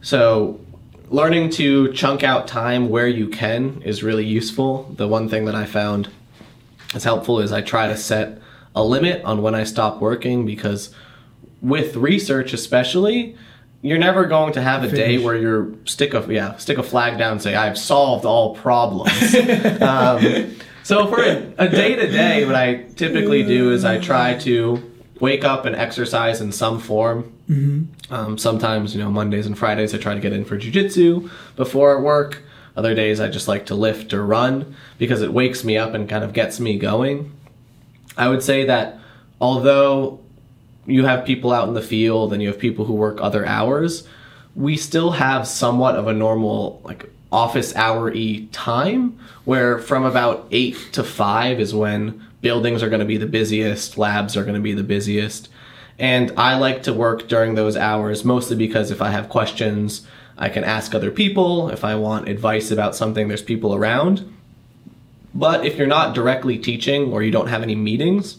So, 0.00 0.60
learning 1.08 1.50
to 1.50 1.92
chunk 1.92 2.24
out 2.24 2.48
time 2.48 2.88
where 2.88 3.06
you 3.06 3.28
can 3.28 3.82
is 3.82 4.02
really 4.02 4.24
useful. 4.24 4.92
The 4.96 5.06
one 5.06 5.28
thing 5.28 5.44
that 5.44 5.54
I 5.54 5.66
found 5.66 6.08
is 6.94 7.04
helpful 7.04 7.40
is 7.40 7.52
I 7.52 7.60
try 7.60 7.86
to 7.86 7.96
set 7.96 8.40
a 8.74 8.82
limit 8.82 9.22
on 9.24 9.42
when 9.42 9.54
I 9.54 9.64
stop 9.64 10.00
working 10.00 10.46
because 10.46 10.94
with 11.60 11.94
research 11.94 12.52
especially 12.52 13.36
you're 13.82 13.98
never 13.98 14.26
going 14.26 14.52
to 14.52 14.62
have 14.62 14.84
a 14.84 14.88
day 14.88 15.18
where 15.18 15.36
you're 15.36 15.72
stick 15.84 16.14
a 16.14 16.24
yeah 16.32 16.56
stick 16.56 16.78
a 16.78 16.82
flag 16.82 17.18
down 17.18 17.32
and 17.32 17.42
say 17.42 17.54
I've 17.54 17.76
solved 17.76 18.24
all 18.24 18.54
problems. 18.54 19.34
um, 19.82 20.56
so 20.84 21.08
for 21.08 21.20
a 21.20 21.68
day 21.68 21.96
to 21.96 22.10
day, 22.10 22.46
what 22.46 22.54
I 22.54 22.84
typically 22.96 23.42
do 23.42 23.72
is 23.72 23.84
I 23.84 23.98
try 23.98 24.34
to 24.38 24.91
wake 25.22 25.44
up 25.44 25.64
and 25.64 25.76
exercise 25.76 26.40
in 26.40 26.50
some 26.50 26.80
form. 26.80 27.32
Um, 28.10 28.36
sometimes 28.36 28.92
you 28.92 29.00
know 29.00 29.10
Mondays 29.10 29.46
and 29.46 29.56
Fridays 29.56 29.94
I 29.94 29.98
try 29.98 30.14
to 30.14 30.20
get 30.20 30.32
in 30.32 30.44
for 30.44 30.58
jujitsu 30.58 31.30
before 31.54 32.02
work. 32.02 32.42
Other 32.76 32.92
days 32.94 33.20
I 33.20 33.28
just 33.28 33.46
like 33.46 33.66
to 33.66 33.76
lift 33.76 34.12
or 34.12 34.26
run 34.26 34.74
because 34.98 35.22
it 35.22 35.32
wakes 35.32 35.62
me 35.62 35.78
up 35.78 35.94
and 35.94 36.08
kind 36.08 36.24
of 36.24 36.32
gets 36.32 36.58
me 36.58 36.76
going. 36.76 37.32
I 38.16 38.28
would 38.28 38.42
say 38.42 38.64
that 38.64 38.98
although 39.40 40.18
you 40.86 41.04
have 41.04 41.24
people 41.24 41.52
out 41.52 41.68
in 41.68 41.74
the 41.74 41.82
field 41.82 42.32
and 42.32 42.42
you 42.42 42.48
have 42.48 42.58
people 42.58 42.86
who 42.86 42.94
work 42.94 43.20
other 43.20 43.46
hours, 43.46 44.08
we 44.56 44.76
still 44.76 45.12
have 45.12 45.46
somewhat 45.46 45.94
of 45.94 46.08
a 46.08 46.12
normal 46.12 46.80
like 46.84 47.08
office 47.30 47.74
hour 47.76 48.10
y 48.10 48.48
time 48.50 49.16
where 49.44 49.78
from 49.78 50.04
about 50.04 50.48
8 50.50 50.76
to 50.92 51.04
5 51.04 51.60
is 51.60 51.72
when 51.72 52.26
buildings 52.42 52.82
are 52.82 52.90
going 52.90 53.00
to 53.00 53.06
be 53.06 53.16
the 53.16 53.26
busiest, 53.26 53.96
labs 53.96 54.36
are 54.36 54.42
going 54.42 54.54
to 54.54 54.60
be 54.60 54.74
the 54.74 54.82
busiest. 54.82 55.48
And 55.98 56.32
I 56.36 56.56
like 56.56 56.82
to 56.84 56.92
work 56.92 57.28
during 57.28 57.54
those 57.54 57.76
hours 57.76 58.24
mostly 58.24 58.56
because 58.56 58.90
if 58.90 59.00
I 59.00 59.10
have 59.10 59.28
questions, 59.28 60.06
I 60.36 60.48
can 60.48 60.64
ask 60.64 60.94
other 60.94 61.10
people. 61.10 61.70
If 61.70 61.84
I 61.84 61.94
want 61.94 62.28
advice 62.28 62.70
about 62.70 62.96
something, 62.96 63.28
there's 63.28 63.42
people 63.42 63.74
around. 63.74 64.28
But 65.34 65.64
if 65.64 65.76
you're 65.76 65.86
not 65.86 66.14
directly 66.14 66.58
teaching 66.58 67.12
or 67.12 67.22
you 67.22 67.30
don't 67.30 67.46
have 67.46 67.62
any 67.62 67.74
meetings, 67.74 68.38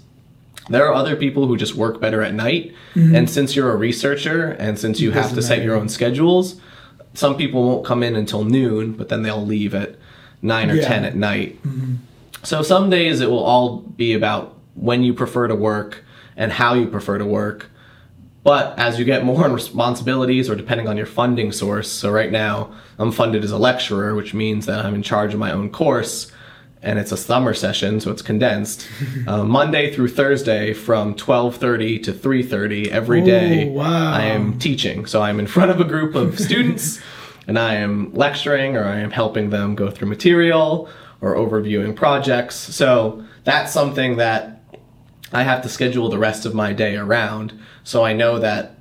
there 0.70 0.86
are 0.88 0.94
other 0.94 1.16
people 1.16 1.48
who 1.48 1.58
just 1.58 1.76
work 1.76 2.00
better 2.00 2.22
at 2.22 2.34
night. 2.34 2.74
Mm-hmm. 2.96 3.16
And 3.16 3.30
since 3.30 3.56
you're 3.56 3.72
a 3.72 3.76
researcher 3.76 4.52
and 4.52 4.78
since 4.78 5.00
you 5.00 5.12
have 5.12 5.34
to 5.34 5.42
set 5.42 5.64
your 5.64 5.76
own 5.76 5.90
schedules, 5.90 6.60
some 7.14 7.38
people 7.38 7.64
won't 7.64 7.86
come 7.86 8.04
in 8.04 8.16
until 8.16 8.44
noon, 8.44 8.94
but 8.94 9.10
then 9.10 9.24
they'll 9.24 9.46
leave 9.46 9.74
at 9.74 9.96
9 10.42 10.72
or 10.72 10.76
Yeah. 10.76 10.88
10 10.88 11.06
at 11.06 11.16
night. 11.16 11.62
Mm-hmm. 11.64 11.96
So 12.44 12.62
some 12.62 12.90
days 12.90 13.22
it 13.22 13.30
will 13.30 13.44
all 13.44 13.78
be 13.78 14.14
about 14.14 14.58
when 14.76 15.04
you 15.04 15.14
prefer 15.14 15.48
to 15.48 15.56
work 15.56 16.04
and 16.36 16.52
how 16.52 16.74
you 16.74 16.88
prefer 16.88 17.18
to 17.18 17.26
work. 17.26 17.70
But 18.44 18.78
as 18.78 19.00
you 19.00 19.06
get 19.06 19.24
more 19.24 19.48
responsibilities, 19.50 20.50
or 20.50 20.56
depending 20.56 20.88
on 20.88 20.98
your 20.98 21.06
funding 21.06 21.52
source, 21.52 21.90
so 21.90 22.12
right 22.12 22.32
now 22.32 22.74
I'm 23.00 23.12
funded 23.12 23.44
as 23.44 23.52
a 23.52 23.58
lecturer, 23.58 24.14
which 24.14 24.34
means 24.34 24.66
that 24.66 24.86
I'm 24.86 24.96
in 24.96 25.04
charge 25.04 25.34
of 25.34 25.40
my 25.40 25.52
own 25.52 25.70
course, 25.70 26.32
and 26.82 27.00
it's 27.00 27.14
a 27.14 27.18
summer 27.18 27.54
session, 27.54 28.02
so 28.02 28.12
it's 28.12 28.22
condensed. 28.22 28.86
uh, 29.28 29.46
Monday 29.46 29.94
through 29.94 30.10
Thursday, 30.10 30.74
from 30.74 31.16
12:30 31.16 32.04
to 32.04 32.12
3:30 32.12 32.90
every 32.90 33.22
day, 33.22 33.70
Ooh, 33.70 33.72
wow. 33.72 34.12
I 34.12 34.24
am 34.24 34.60
teaching. 34.60 35.06
So 35.06 35.22
I'm 35.22 35.40
in 35.40 35.48
front 35.48 35.72
of 35.72 35.80
a 35.80 35.86
group 35.86 36.14
of 36.14 36.38
students, 36.48 37.00
and 37.48 37.58
I 37.58 37.76
am 37.76 38.14
lecturing, 38.14 38.76
or 38.76 38.84
I 38.84 39.00
am 39.00 39.12
helping 39.12 39.50
them 39.50 39.76
go 39.76 39.90
through 39.90 40.10
material, 40.10 40.90
or 41.24 41.36
overviewing 41.36 41.96
projects. 41.96 42.56
So 42.56 43.24
that's 43.46 43.72
something 43.72 44.18
that 44.18 44.62
I 45.32 45.44
have 45.44 45.64
to 45.64 45.70
schedule 45.70 46.10
the 46.10 46.20
rest 46.20 46.46
of 46.46 46.54
my 46.54 46.74
day 46.74 46.98
around. 46.98 47.58
So 47.84 48.04
I 48.04 48.12
know 48.12 48.40
that 48.40 48.76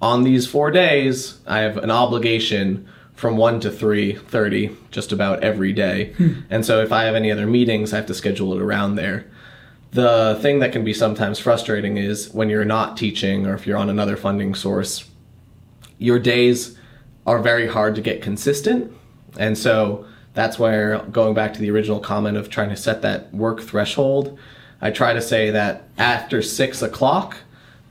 on 0.00 0.22
these 0.22 0.46
four 0.46 0.70
days, 0.70 1.40
I 1.46 1.60
have 1.60 1.78
an 1.78 1.90
obligation 1.90 2.86
from 3.14 3.38
1 3.38 3.60
to 3.60 3.70
3.30 3.70 4.76
just 4.90 5.10
about 5.10 5.42
every 5.42 5.72
day. 5.72 6.12
Hmm. 6.18 6.40
And 6.50 6.66
so 6.66 6.82
if 6.82 6.92
I 6.92 7.04
have 7.04 7.14
any 7.14 7.32
other 7.32 7.46
meetings, 7.46 7.94
I 7.94 7.96
have 7.96 8.06
to 8.06 8.14
schedule 8.14 8.52
it 8.52 8.60
around 8.60 8.96
there. 8.96 9.26
The 9.92 10.38
thing 10.42 10.58
that 10.58 10.72
can 10.72 10.84
be 10.84 10.92
sometimes 10.92 11.38
frustrating 11.38 11.96
is 11.96 12.28
when 12.34 12.50
you're 12.50 12.66
not 12.66 12.98
teaching 12.98 13.46
or 13.46 13.54
if 13.54 13.66
you're 13.66 13.78
on 13.78 13.88
another 13.88 14.18
funding 14.18 14.54
source, 14.54 15.08
your 15.96 16.18
days 16.18 16.78
are 17.26 17.38
very 17.38 17.66
hard 17.66 17.94
to 17.94 18.02
get 18.02 18.20
consistent. 18.20 18.92
And 19.38 19.56
so 19.56 20.06
that's 20.36 20.58
where 20.58 20.98
going 21.10 21.34
back 21.34 21.54
to 21.54 21.60
the 21.60 21.70
original 21.70 21.98
comment 21.98 22.36
of 22.36 22.50
trying 22.50 22.68
to 22.68 22.76
set 22.76 23.02
that 23.02 23.32
work 23.34 23.62
threshold, 23.62 24.38
I 24.82 24.90
try 24.90 25.14
to 25.14 25.22
say 25.22 25.50
that 25.50 25.88
after 25.96 26.42
six 26.42 26.82
o'clock, 26.82 27.38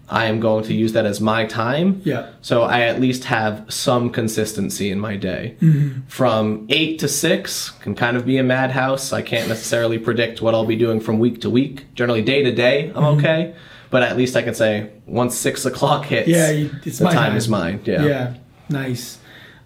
I 0.08 0.26
am 0.26 0.40
going 0.40 0.64
to 0.66 0.74
use 0.76 0.94
that 0.94 1.08
as 1.08 1.20
my 1.20 1.46
time. 1.46 2.04
Yeah. 2.06 2.30
So 2.42 2.62
I 2.62 2.82
at 2.82 3.02
least 3.02 3.24
have 3.24 3.66
some 3.70 4.12
consistency 4.12 4.92
in 4.92 5.00
my 5.00 5.16
day. 5.16 5.56
Mm-hmm. 5.60 6.02
From 6.08 6.68
eight 6.70 7.00
to 7.00 7.08
six 7.08 7.72
can 7.72 7.96
kind 7.96 8.16
of 8.16 8.28
be 8.28 8.38
a 8.38 8.44
madhouse. 8.44 9.12
I 9.12 9.24
can't 9.24 9.50
necessarily 9.50 9.98
predict 9.98 10.44
what 10.44 10.54
I'll 10.54 10.68
be 10.68 10.76
doing 10.76 11.00
from 11.00 11.18
week 11.18 11.42
to 11.42 11.50
week. 11.50 11.88
Generally, 11.96 12.22
day 12.22 12.44
to 12.44 12.52
day, 12.52 12.90
I'm 12.90 12.96
mm-hmm. 12.96 13.20
okay. 13.20 13.56
But 13.90 14.04
at 14.04 14.16
least 14.16 14.36
I 14.36 14.44
can 14.44 14.54
say 14.54 14.92
once 15.08 15.36
six 15.36 15.66
o'clock 15.66 16.06
hits, 16.06 16.28
Yeah, 16.28 16.50
it's 16.86 17.00
the 17.00 17.06
my 17.06 17.14
time, 17.14 17.30
time. 17.30 17.38
is 17.38 17.50
mine. 17.50 17.82
Yeah. 17.86 18.06
Yeah, 18.06 18.34
nice. 18.70 19.18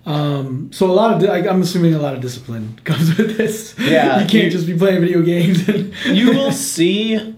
Um, 0.06 0.72
so 0.72 0.90
a 0.90 0.94
lot 0.94 1.14
of, 1.14 1.22
di- 1.22 1.28
I- 1.30 1.48
I'm 1.52 1.62
assuming 1.62 1.94
a 1.94 2.00
lot 2.00 2.14
of 2.16 2.22
discipline 2.22 2.80
comes 2.84 3.18
with 3.18 3.38
this. 3.38 3.76
Yeah, 3.80 4.22
you 4.22 4.28
can't 4.28 4.46
you- 4.46 4.50
just 4.50 4.66
be 4.68 4.78
playing 4.78 5.02
video 5.02 5.22
games. 5.22 5.68
And 5.68 5.94
you 6.06 6.32
will 6.32 6.52
see 6.74 7.36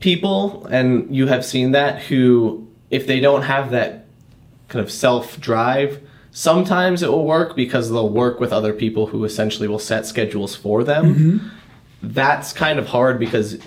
people, 0.00 0.66
and 0.66 1.14
you 1.14 1.26
have 1.26 1.44
seen 1.44 1.72
that, 1.72 2.02
who, 2.02 2.66
if 2.90 3.06
they 3.06 3.20
don't 3.20 3.42
have 3.42 3.70
that 3.70 4.06
kind 4.68 4.84
of 4.84 4.90
self 4.90 5.38
drive, 5.40 6.00
sometimes 6.32 7.02
it 7.02 7.10
will 7.10 7.24
work 7.24 7.54
because 7.56 7.90
they'll 7.90 8.08
work 8.08 8.40
with 8.40 8.52
other 8.52 8.72
people 8.72 9.06
who 9.08 9.24
essentially 9.24 9.68
will 9.68 9.78
set 9.78 10.06
schedules 10.06 10.54
for 10.54 10.82
them. 10.84 11.50
That's 12.02 12.52
kind 12.52 12.78
of 12.78 12.86
hard 12.88 13.18
because 13.18 13.58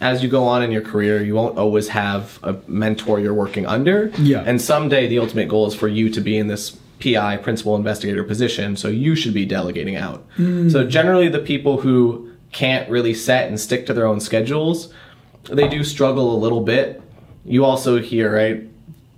as 0.00 0.22
you 0.22 0.28
go 0.28 0.44
on 0.44 0.62
in 0.62 0.70
your 0.70 0.82
career, 0.82 1.22
you 1.22 1.34
won't 1.34 1.58
always 1.58 1.88
have 1.88 2.38
a 2.42 2.56
mentor 2.68 3.18
you're 3.18 3.34
working 3.34 3.66
under. 3.66 4.12
Yeah. 4.18 4.42
And 4.46 4.60
someday 4.60 5.08
the 5.08 5.18
ultimate 5.18 5.48
goal 5.48 5.66
is 5.66 5.74
for 5.74 5.88
you 5.88 6.10
to 6.10 6.20
be 6.20 6.36
in 6.36 6.48
this 6.48 6.76
PI, 7.00 7.38
principal 7.38 7.76
investigator 7.76 8.24
position, 8.24 8.76
so 8.76 8.88
you 8.88 9.14
should 9.14 9.34
be 9.34 9.46
delegating 9.46 9.96
out. 9.96 10.26
Hmm. 10.36 10.68
So 10.68 10.84
generally, 10.84 11.28
the 11.28 11.38
people 11.38 11.80
who 11.80 12.32
can't 12.52 12.88
really 12.90 13.14
set 13.14 13.48
and 13.48 13.58
stick 13.60 13.86
to 13.86 13.94
their 13.94 14.06
own 14.06 14.20
schedules, 14.20 14.92
they 15.44 15.68
do 15.68 15.84
struggle 15.84 16.34
a 16.34 16.38
little 16.38 16.62
bit. 16.62 17.02
You 17.44 17.64
also 17.64 18.00
hear, 18.00 18.34
right? 18.34 18.68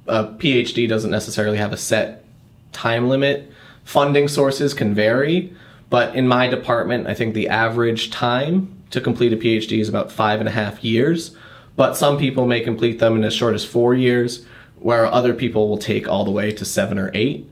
A 0.07 0.25
PhD 0.25 0.89
doesn't 0.89 1.11
necessarily 1.11 1.59
have 1.59 1.73
a 1.73 1.77
set 1.77 2.25
time 2.73 3.09
limit. 3.09 3.51
Funding 3.85 4.29
sources 4.29 4.75
can 4.75 4.95
vary, 4.95 5.55
but 5.89 6.15
in 6.15 6.29
my 6.29 6.49
department, 6.49 7.07
I 7.07 7.15
think 7.15 7.35
the 7.35 7.49
average 7.49 8.11
time 8.11 8.77
to 8.91 9.01
complete 9.01 9.33
a 9.33 9.37
PhD 9.37 9.81
is 9.81 9.89
about 9.89 10.13
five 10.13 10.41
and 10.41 10.49
a 10.49 10.53
half 10.53 10.85
years. 10.85 11.37
But 11.77 11.97
some 11.97 12.19
people 12.19 12.47
may 12.47 12.61
complete 12.61 12.99
them 12.99 13.17
in 13.17 13.25
as 13.25 13.35
short 13.35 13.55
as 13.55 13.65
four 13.65 13.95
years, 13.95 14.45
where 14.79 15.07
other 15.07 15.35
people 15.35 15.69
will 15.69 15.79
take 15.79 16.09
all 16.09 16.25
the 16.25 16.31
way 16.31 16.53
to 16.53 16.65
seven 16.65 16.99
or 16.99 17.11
eight. 17.15 17.50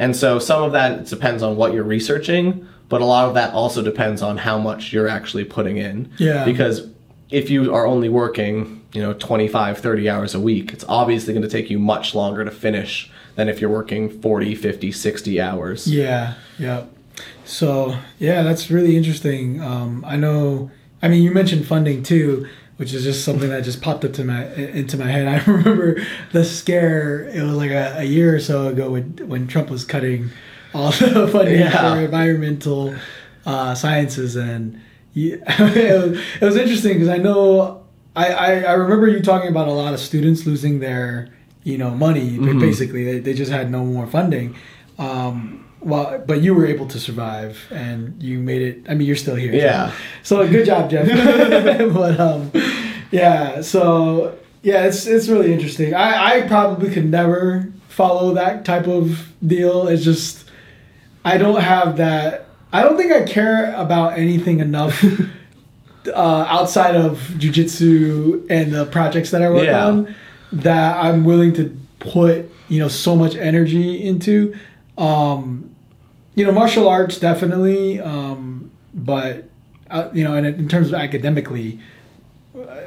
And 0.00 0.16
so 0.16 0.38
some 0.38 0.62
of 0.62 0.72
that 0.72 1.04
depends 1.04 1.42
on 1.42 1.56
what 1.56 1.74
you're 1.74 1.84
researching, 1.84 2.66
but 2.88 3.02
a 3.02 3.04
lot 3.04 3.28
of 3.28 3.34
that 3.34 3.52
also 3.52 3.82
depends 3.82 4.22
on 4.22 4.38
how 4.38 4.58
much 4.58 4.94
you're 4.94 5.08
actually 5.08 5.44
putting 5.44 5.76
in. 5.76 6.10
Yeah. 6.16 6.46
Because 6.46 6.88
if 7.28 7.50
you 7.50 7.74
are 7.74 7.86
only 7.86 8.08
working, 8.08 8.82
you 8.94 9.02
know, 9.02 9.12
25, 9.12 9.78
30 9.78 10.08
hours 10.08 10.34
a 10.34 10.40
week, 10.40 10.72
it's 10.72 10.86
obviously 10.88 11.34
going 11.34 11.42
to 11.42 11.50
take 11.50 11.68
you 11.68 11.78
much 11.78 12.14
longer 12.14 12.42
to 12.46 12.50
finish 12.50 13.10
than 13.36 13.50
if 13.50 13.60
you're 13.60 13.68
working 13.68 14.08
40, 14.22 14.54
50, 14.54 14.90
60 14.90 15.38
hours. 15.38 15.86
Yeah, 15.86 16.32
yeah. 16.58 16.84
So 17.44 17.94
yeah, 18.18 18.42
that's 18.42 18.70
really 18.70 18.96
interesting. 18.96 19.60
Um, 19.60 20.02
I 20.06 20.16
know. 20.16 20.70
I 21.02 21.08
mean, 21.08 21.22
you 21.22 21.30
mentioned 21.30 21.66
funding 21.66 22.02
too, 22.02 22.48
which 22.80 22.94
is 22.94 23.04
just 23.04 23.26
something 23.26 23.50
that 23.50 23.62
just 23.62 23.82
popped 23.82 24.06
up 24.06 24.14
to 24.14 24.24
my 24.24 24.46
into 24.54 24.96
my 24.96 25.04
head. 25.06 25.28
I 25.36 25.44
remember 25.44 26.00
the 26.32 26.44
scare. 26.46 27.28
It 27.28 27.42
was 27.42 27.52
like 27.52 27.70
a, 27.72 27.96
a 27.98 28.04
year 28.04 28.34
or 28.34 28.40
so 28.40 28.68
ago 28.68 28.92
when 28.92 29.18
when 29.28 29.46
Trump 29.46 29.68
was 29.68 29.84
cutting 29.84 30.30
all 30.72 30.90
the 30.92 31.28
funding 31.30 31.60
Yeah. 31.60 31.94
for 31.94 32.00
environmental 32.00 32.94
uh, 33.44 33.74
sciences, 33.74 34.34
and 34.34 34.80
you, 35.12 35.42
it, 35.46 36.10
was, 36.10 36.20
it 36.40 36.44
was 36.44 36.56
interesting 36.56 36.94
because 36.94 37.08
I 37.10 37.18
know 37.18 37.84
I, 38.16 38.26
I 38.32 38.50
I 38.62 38.72
remember 38.72 39.08
you 39.08 39.20
talking 39.20 39.50
about 39.50 39.68
a 39.68 39.72
lot 39.72 39.92
of 39.92 40.00
students 40.00 40.46
losing 40.46 40.80
their 40.80 41.28
you 41.64 41.76
know 41.76 41.90
money. 41.90 42.38
Basically, 42.38 43.04
they, 43.04 43.18
they 43.18 43.34
just 43.34 43.52
had 43.52 43.70
no 43.70 43.84
more 43.84 44.06
funding. 44.06 44.56
Um, 44.98 45.66
well, 45.82 46.22
but 46.26 46.42
you 46.42 46.54
were 46.54 46.66
able 46.66 46.86
to 46.88 46.98
survive, 47.00 47.58
and 47.70 48.22
you 48.22 48.38
made 48.38 48.62
it. 48.62 48.86
I 48.88 48.94
mean, 48.94 49.06
you're 49.06 49.16
still 49.16 49.34
here. 49.36 49.52
Yeah. 49.52 49.92
So, 50.22 50.44
so 50.44 50.50
good 50.50 50.66
job, 50.66 50.90
Jeff. 50.90 51.06
but 51.94 52.20
um, 52.20 52.50
yeah. 53.10 53.60
So 53.62 54.36
yeah, 54.62 54.84
it's 54.86 55.06
it's 55.06 55.28
really 55.28 55.52
interesting. 55.52 55.94
I 55.94 56.36
I 56.36 56.48
probably 56.48 56.90
could 56.90 57.10
never 57.10 57.72
follow 57.88 58.34
that 58.34 58.64
type 58.64 58.86
of 58.86 59.32
deal. 59.46 59.88
It's 59.88 60.04
just 60.04 60.44
I 61.24 61.38
don't 61.38 61.60
have 61.60 61.96
that. 61.96 62.46
I 62.72 62.82
don't 62.82 62.96
think 62.96 63.12
I 63.12 63.22
care 63.22 63.74
about 63.74 64.18
anything 64.18 64.60
enough. 64.60 65.04
Uh, 66.14 66.46
outside 66.48 66.96
of 66.96 67.18
jujitsu 67.36 68.46
and 68.48 68.72
the 68.72 68.86
projects 68.86 69.32
that 69.32 69.42
I 69.42 69.50
work 69.50 69.64
Yeah. 69.66 69.86
on, 69.86 70.14
that 70.50 70.96
I'm 70.96 71.24
willing 71.24 71.52
to 71.54 71.78
put 71.98 72.50
you 72.70 72.78
know 72.78 72.88
so 72.88 73.14
much 73.14 73.34
energy 73.36 74.02
into. 74.02 74.56
Um, 75.00 75.74
you 76.34 76.44
know, 76.44 76.52
martial 76.52 76.88
arts 76.88 77.18
definitely, 77.18 78.00
um, 78.00 78.70
but 78.94 79.48
uh, 79.90 80.08
you 80.12 80.22
know, 80.24 80.34
and 80.34 80.46
in 80.46 80.68
terms 80.68 80.88
of 80.88 80.94
academically, 80.94 81.80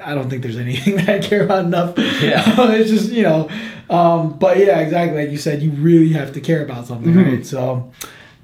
I 0.03 0.13
don't 0.15 0.29
think 0.29 0.43
there's 0.43 0.57
anything 0.67 0.95
that 0.97 1.09
I 1.09 1.19
care 1.19 1.43
about 1.43 1.65
enough. 1.65 1.97
Yeah. 1.97 2.43
it's 2.73 2.89
just 2.89 3.11
you 3.11 3.23
know, 3.23 3.49
um, 3.89 4.37
but 4.39 4.57
yeah, 4.57 4.79
exactly 4.79 5.21
like 5.21 5.31
you 5.31 5.37
said, 5.37 5.61
you 5.61 5.71
really 5.71 6.13
have 6.13 6.33
to 6.33 6.41
care 6.41 6.63
about 6.63 6.87
something, 6.87 7.13
Mhm. 7.13 7.25
right? 7.31 7.45
So, 7.45 7.91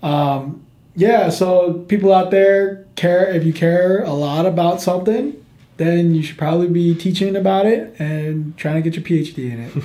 um, 0.04 0.66
yeah, 0.96 1.30
so 1.30 1.74
people 1.88 2.14
out 2.14 2.32
there 2.32 2.86
care 2.96 3.30
if 3.30 3.46
you 3.46 3.54
care 3.54 4.04
a 4.04 4.12
lot 4.14 4.46
about 4.46 4.82
something, 4.82 5.36
then 5.78 6.14
you 6.14 6.22
should 6.24 6.38
probably 6.38 6.68
be 6.68 6.94
teaching 6.96 7.36
about 7.38 7.66
it 7.66 7.96
and 8.00 8.58
trying 8.58 8.82
to 8.82 8.90
get 8.90 8.96
your 8.96 9.04
PhD 9.24 9.52
in 9.54 9.60
it. 9.62 9.72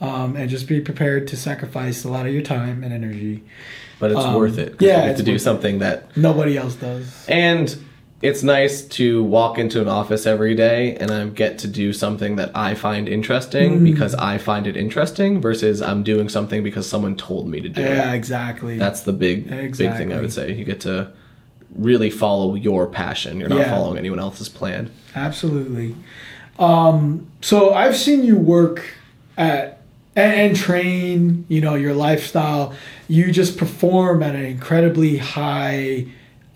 Um, 0.00 0.36
and 0.36 0.50
just 0.50 0.68
be 0.68 0.80
prepared 0.80 1.26
to 1.28 1.36
sacrifice 1.36 2.04
a 2.04 2.08
lot 2.10 2.26
of 2.26 2.32
your 2.34 2.42
time 2.42 2.84
and 2.84 2.92
energy. 2.92 3.42
But 3.98 4.10
it's 4.10 4.20
Um, 4.20 4.34
worth 4.34 4.58
it. 4.58 4.74
yeah, 4.78 5.00
you 5.04 5.08
get 5.08 5.16
to 5.16 5.22
do 5.22 5.32
worth 5.32 5.40
it. 5.40 5.44
something 5.44 5.78
that 5.78 6.14
Nobody 6.16 6.58
else 6.58 6.74
does. 6.74 7.24
And 7.28 7.74
it's 8.20 8.42
nice 8.42 8.82
to 8.82 9.22
walk 9.24 9.58
into 9.58 9.80
an 9.80 9.88
office 9.88 10.26
every 10.26 10.54
day 10.54 10.96
and 11.00 11.10
I 11.10 11.24
get 11.28 11.56
to 11.60 11.66
do 11.68 11.94
something 11.94 12.36
that 12.36 12.50
I 12.54 12.74
find 12.74 13.08
interesting 13.08 13.80
Mm. 13.80 13.84
because 13.84 14.14
I 14.16 14.36
find 14.36 14.66
it 14.66 14.76
interesting 14.76 15.40
versus 15.40 15.80
I'm 15.80 16.02
doing 16.02 16.28
something 16.28 16.62
because 16.62 16.86
someone 16.86 17.16
told 17.16 17.48
me 17.48 17.60
to 17.62 17.68
do 17.70 17.80
Yeah, 17.80 17.86
it. 17.86 17.96
Yeah, 17.96 18.12
exactly. 18.12 18.76
That's 18.78 19.00
the 19.00 19.12
big 19.14 19.48
big 19.48 19.74
thing 19.76 20.12
I 20.12 20.20
would 20.20 20.32
say. 20.32 20.52
You 20.52 20.64
get 20.64 20.80
to 20.80 21.08
really 21.74 22.10
follow 22.10 22.54
your 22.54 22.86
passion. 22.86 23.40
You're 23.40 23.48
not 23.48 23.58
Yeah. 23.60 23.70
following 23.70 23.96
anyone 23.98 24.18
else's 24.18 24.48
plan. 24.50 24.90
Absolutely. 25.14 25.94
Um, 26.58 27.26
so 27.40 27.72
I've 27.72 27.96
seen 27.96 28.24
you 28.24 28.36
work 28.36 28.82
at 29.38 29.75
and, 30.16 30.32
and 30.32 30.56
train. 30.56 31.44
You 31.48 31.60
know 31.60 31.74
your 31.76 31.94
lifestyle. 31.94 32.74
You 33.08 33.30
just 33.30 33.56
perform 33.56 34.22
at 34.22 34.34
an 34.34 34.44
incredibly 34.44 35.18
high 35.18 36.06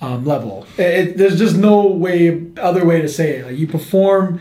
um, 0.00 0.24
level. 0.24 0.66
It, 0.78 0.82
it- 0.82 1.16
there's 1.18 1.38
just 1.38 1.56
no 1.56 1.86
way 1.86 2.46
other 2.56 2.84
way 2.84 3.00
to 3.02 3.08
say 3.08 3.36
it. 3.38 3.46
Like 3.46 3.58
you 3.58 3.68
perform 3.68 4.40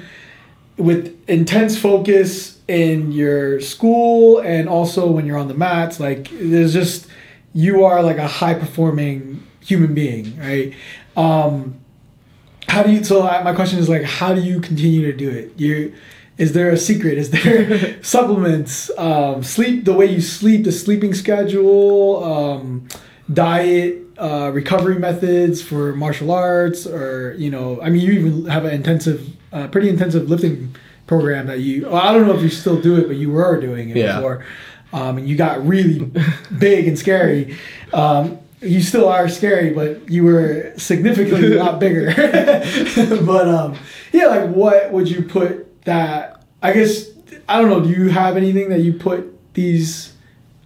with 0.78 1.16
intense 1.30 1.78
focus 1.78 2.58
in 2.68 3.12
your 3.12 3.60
school 3.60 4.40
and 4.40 4.70
also 4.70 5.10
when 5.12 5.26
you're 5.26 5.38
on 5.38 5.48
the 5.50 5.54
mats. 5.54 6.00
Like 6.00 6.30
there's 6.32 6.74
just 6.74 7.08
you 7.54 7.84
are 7.84 8.02
like 8.02 8.18
a 8.18 8.28
high 8.28 8.54
performing 8.54 9.44
human 9.60 9.94
being, 9.94 10.38
right? 10.40 10.74
Um, 11.18 11.76
how 12.68 12.84
do 12.84 12.92
you 12.92 13.04
so 13.04 13.24
my 13.24 13.54
question 13.54 13.80
is 13.80 13.90
like 13.90 14.04
how 14.04 14.34
do 14.34 14.42
you 14.42 14.62
continue 14.62 15.02
to 15.12 15.18
do 15.18 15.28
it 15.28 15.52
you 15.58 15.92
is 16.40 16.54
there 16.54 16.70
a 16.72 16.78
secret? 16.78 17.18
Is 17.18 17.30
there 17.32 18.02
supplements, 18.04 18.90
um, 18.98 19.44
sleep, 19.44 19.84
the 19.86 19.94
way 19.94 20.06
you 20.06 20.22
sleep, 20.22 20.64
the 20.64 20.72
sleeping 20.72 21.14
schedule, 21.14 22.24
um, 22.24 22.88
diet, 23.32 24.02
uh, 24.18 24.50
recovery 24.54 24.98
methods 24.98 25.62
for 25.62 25.94
martial 25.96 26.32
arts, 26.32 26.88
or 26.88 27.36
you 27.38 27.52
know, 27.52 27.82
I 27.82 27.90
mean, 27.90 28.02
you 28.02 28.14
even 28.14 28.46
have 28.46 28.64
an 28.66 28.74
intensive, 28.74 29.28
uh, 29.52 29.68
pretty 29.68 29.90
intensive 29.90 30.30
lifting 30.30 30.74
program 31.08 31.48
that 31.48 31.60
you. 31.60 31.84
Well, 31.88 31.96
I 31.98 32.14
don't 32.14 32.26
know 32.26 32.36
if 32.36 32.42
you 32.42 32.50
still 32.50 32.82
do 32.82 32.96
it, 32.98 33.08
but 33.08 33.18
you 33.18 33.32
were 33.32 33.60
doing 33.60 33.90
it 33.90 33.98
Yeah. 33.98 34.16
before, 34.16 34.46
um, 34.94 35.18
and 35.18 35.28
you 35.28 35.36
got 35.36 35.66
really 35.68 36.10
big 36.58 36.88
and 36.88 36.98
scary. 36.98 37.58
Um, 37.94 38.40
you 38.62 38.82
still 38.82 39.08
are 39.08 39.28
scary, 39.30 39.72
but 39.72 40.10
you 40.10 40.24
were 40.24 40.74
significantly 40.78 41.56
a 41.58 41.64
lot 41.64 41.80
bigger. 41.80 42.14
but 43.26 43.48
um, 43.48 43.78
yeah, 44.14 44.26
like 44.28 44.50
what 44.50 44.92
would 44.92 45.10
you 45.10 45.24
put 45.24 45.69
that? 45.86 46.44
I 46.62 46.74
guess 46.74 47.06
I 47.48 47.60
don't 47.60 47.70
know. 47.70 47.82
Do 47.82 47.90
you 47.90 48.10
have 48.10 48.38
anything 48.38 48.70
that 48.70 48.80
you 48.80 48.94
put 48.94 49.54
these 49.54 50.14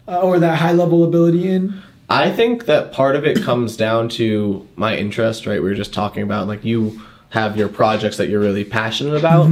uh, 0.08 0.22
or 0.22 0.40
that 0.40 0.60
high 0.60 0.74
level 0.74 1.04
ability 1.04 1.50
in? 1.50 1.82
I 2.10 2.32
think 2.32 2.66
that 2.66 2.92
part 2.92 3.16
of 3.16 3.26
it 3.26 3.42
comes 3.42 3.78
down 3.78 4.10
to 4.10 4.68
my 4.76 4.96
interest, 4.96 5.46
right? 5.46 5.62
We 5.62 5.70
were 5.70 5.76
just 5.76 5.94
talking 5.94 6.24
about 6.24 6.48
like 6.48 6.64
you 6.64 7.02
have 7.30 7.58
your 7.58 7.70
projects 7.70 8.18
that 8.18 8.30
you're 8.30 8.42
really 8.42 8.64
passionate 8.64 9.16
about. 9.16 9.50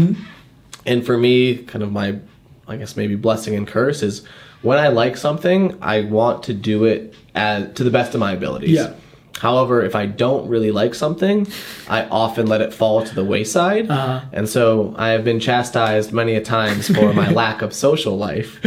And 0.86 1.06
for 1.06 1.18
me, 1.18 1.58
kind 1.58 1.84
of 1.84 1.92
my, 1.92 2.20
I 2.68 2.76
guess 2.76 2.96
maybe 2.96 3.16
blessing 3.16 3.56
and 3.56 3.68
curse 3.68 4.04
is 4.04 4.24
when 4.62 4.78
I 4.78 4.90
like 4.90 5.18
something, 5.18 5.78
I 5.82 6.02
want 6.02 6.44
to 6.44 6.54
do 6.54 6.86
it 6.86 7.16
as, 7.34 7.74
to 7.74 7.84
the 7.84 7.90
best 7.90 8.14
of 8.14 8.20
my 8.20 8.34
abilities. 8.34 8.72
Yeah. 8.72 8.94
However, 9.42 9.82
if 9.84 9.96
I 9.96 10.06
don't 10.06 10.48
really 10.48 10.70
like 10.70 10.94
something, 10.94 11.48
I 11.90 12.06
often 12.06 12.46
let 12.46 12.62
it 12.62 12.72
fall 12.76 13.04
to 13.04 13.16
the 13.16 13.24
wayside. 13.26 13.90
Uh-huh. 13.90 14.22
And 14.32 14.48
so 14.48 14.94
I 15.00 15.10
have 15.10 15.24
been 15.24 15.40
chastised 15.40 16.14
many 16.14 16.36
a 16.36 16.42
times 16.42 16.88
for 16.96 17.12
my 17.12 17.32
lack 17.42 17.64
of 17.64 17.74
social 17.74 18.16
life. 18.20 18.60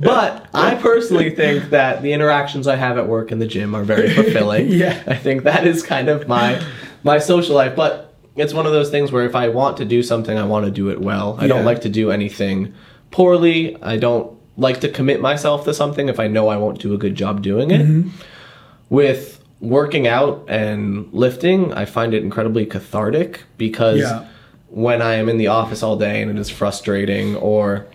But 0.00 0.48
I 0.52 0.74
personally 0.74 1.30
think 1.30 1.70
that 1.70 2.02
the 2.02 2.12
interactions 2.12 2.66
I 2.66 2.74
have 2.74 2.98
at 2.98 3.06
work 3.06 3.30
and 3.30 3.40
the 3.40 3.46
gym 3.46 3.72
are 3.76 3.84
very 3.84 4.10
fulfilling. 4.12 4.66
Yeah. 4.84 5.00
I 5.06 5.14
think 5.14 5.44
that 5.44 5.64
is 5.64 5.84
kind 5.84 6.08
of 6.08 6.26
my 6.26 6.60
my 7.04 7.18
social 7.18 7.54
life. 7.54 7.76
But 7.76 8.12
it's 8.34 8.52
one 8.52 8.66
of 8.66 8.72
those 8.72 8.90
things 8.90 9.12
where 9.12 9.24
if 9.26 9.36
I 9.36 9.48
want 9.48 9.76
to 9.76 9.84
do 9.84 10.02
something, 10.02 10.36
I 10.36 10.44
want 10.44 10.64
to 10.66 10.72
do 10.72 10.90
it 10.90 11.00
well. 11.00 11.36
I 11.38 11.42
Yeah. 11.42 11.48
don't 11.54 11.64
like 11.64 11.82
to 11.82 11.88
do 11.88 12.10
anything 12.10 12.74
poorly. 13.12 13.80
I 13.80 13.96
don't 13.96 14.36
like 14.56 14.80
to 14.80 14.88
commit 14.88 15.20
myself 15.20 15.64
to 15.66 15.72
something 15.72 16.08
if 16.08 16.18
I 16.18 16.26
know 16.26 16.48
I 16.48 16.56
won't 16.56 16.80
do 16.80 16.94
a 16.94 16.98
good 16.98 17.14
job 17.14 17.42
doing 17.42 17.70
it. 17.70 17.82
Mm-hmm. 17.86 18.08
With 18.90 19.40
working 19.60 20.06
out 20.06 20.44
and 20.48 21.08
lifting, 21.12 21.72
I 21.72 21.84
find 21.86 22.12
it 22.14 22.22
incredibly 22.22 22.66
cathartic 22.66 23.42
because 23.56 24.00
Yeah. 24.00 24.24
when 24.68 25.00
I 25.00 25.14
am 25.14 25.28
in 25.28 25.38
the 25.38 25.46
office 25.48 25.82
all 25.82 25.96
day 25.96 26.20
and 26.22 26.30
it 26.30 26.38
is 26.38 26.50
frustrating, 26.50 27.36
or 27.36 27.86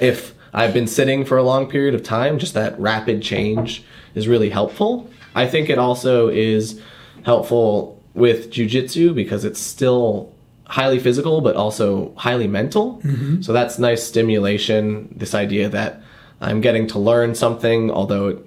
if 0.00 0.34
I've 0.54 0.72
been 0.72 0.86
sitting 0.86 1.24
for 1.24 1.36
a 1.36 1.42
long 1.42 1.66
period 1.66 1.94
of 1.94 2.02
time, 2.02 2.38
just 2.38 2.54
that 2.54 2.78
rapid 2.80 3.20
change 3.22 3.82
is 4.14 4.26
really 4.26 4.48
helpful. 4.50 5.08
I 5.34 5.46
think 5.46 5.68
it 5.68 5.78
also 5.78 6.28
is 6.28 6.80
helpful 7.24 8.02
with 8.14 8.50
jujitsu 8.50 9.14
because 9.14 9.44
it's 9.44 9.60
still 9.60 10.32
highly 10.68 10.98
physical 10.98 11.40
but 11.42 11.54
also 11.56 12.12
highly 12.16 12.48
mental. 12.48 13.00
Mm-hmm. 13.04 13.42
So 13.42 13.52
that's 13.52 13.78
nice 13.78 14.02
stimulation. 14.02 15.12
This 15.14 15.34
idea 15.34 15.68
that 15.68 16.00
I'm 16.40 16.60
getting 16.62 16.86
to 16.88 16.98
learn 16.98 17.34
something, 17.34 17.90
although 17.90 18.28
it, 18.28 18.38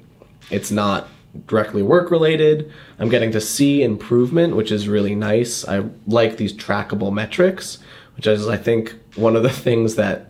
it's 0.49 0.71
not 0.71 1.07
directly 1.47 1.81
work 1.81 2.11
related. 2.11 2.71
I'm 2.97 3.09
getting 3.09 3.31
to 3.31 3.41
see 3.41 3.83
improvement, 3.83 4.55
which 4.55 4.71
is 4.71 4.87
really 4.87 5.15
nice. 5.15 5.67
I 5.67 5.85
like 6.07 6.37
these 6.37 6.53
trackable 6.53 7.13
metrics, 7.13 7.79
which 8.15 8.27
is, 8.27 8.47
I 8.47 8.57
think, 8.57 8.95
one 9.15 9.35
of 9.35 9.43
the 9.43 9.49
things 9.49 9.95
that 9.95 10.29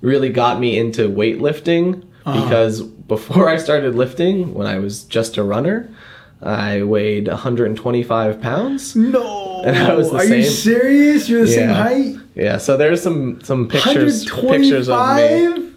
really 0.00 0.28
got 0.30 0.60
me 0.60 0.78
into 0.78 1.08
weightlifting 1.08 2.04
uh-huh. 2.24 2.44
because 2.44 2.82
before 2.82 3.48
I 3.48 3.56
started 3.56 3.94
lifting, 3.94 4.54
when 4.54 4.66
I 4.66 4.78
was 4.78 5.04
just 5.04 5.36
a 5.36 5.42
runner, 5.42 5.90
I 6.42 6.82
weighed 6.82 7.26
125 7.26 8.40
pounds. 8.40 8.94
No, 8.94 9.62
And 9.64 9.76
I 9.76 9.94
was 9.94 10.10
the 10.10 10.18
are 10.18 10.24
you 10.24 10.44
serious? 10.44 11.28
You're 11.28 11.46
the 11.46 11.52
same 11.52 11.70
height. 11.70 12.16
Yeah, 12.34 12.58
so 12.58 12.76
there's 12.76 13.02
some 13.02 13.40
some 13.42 13.66
pictures 13.68 14.24
pictures 14.24 14.88
of 14.88 15.16
me. 15.16 15.67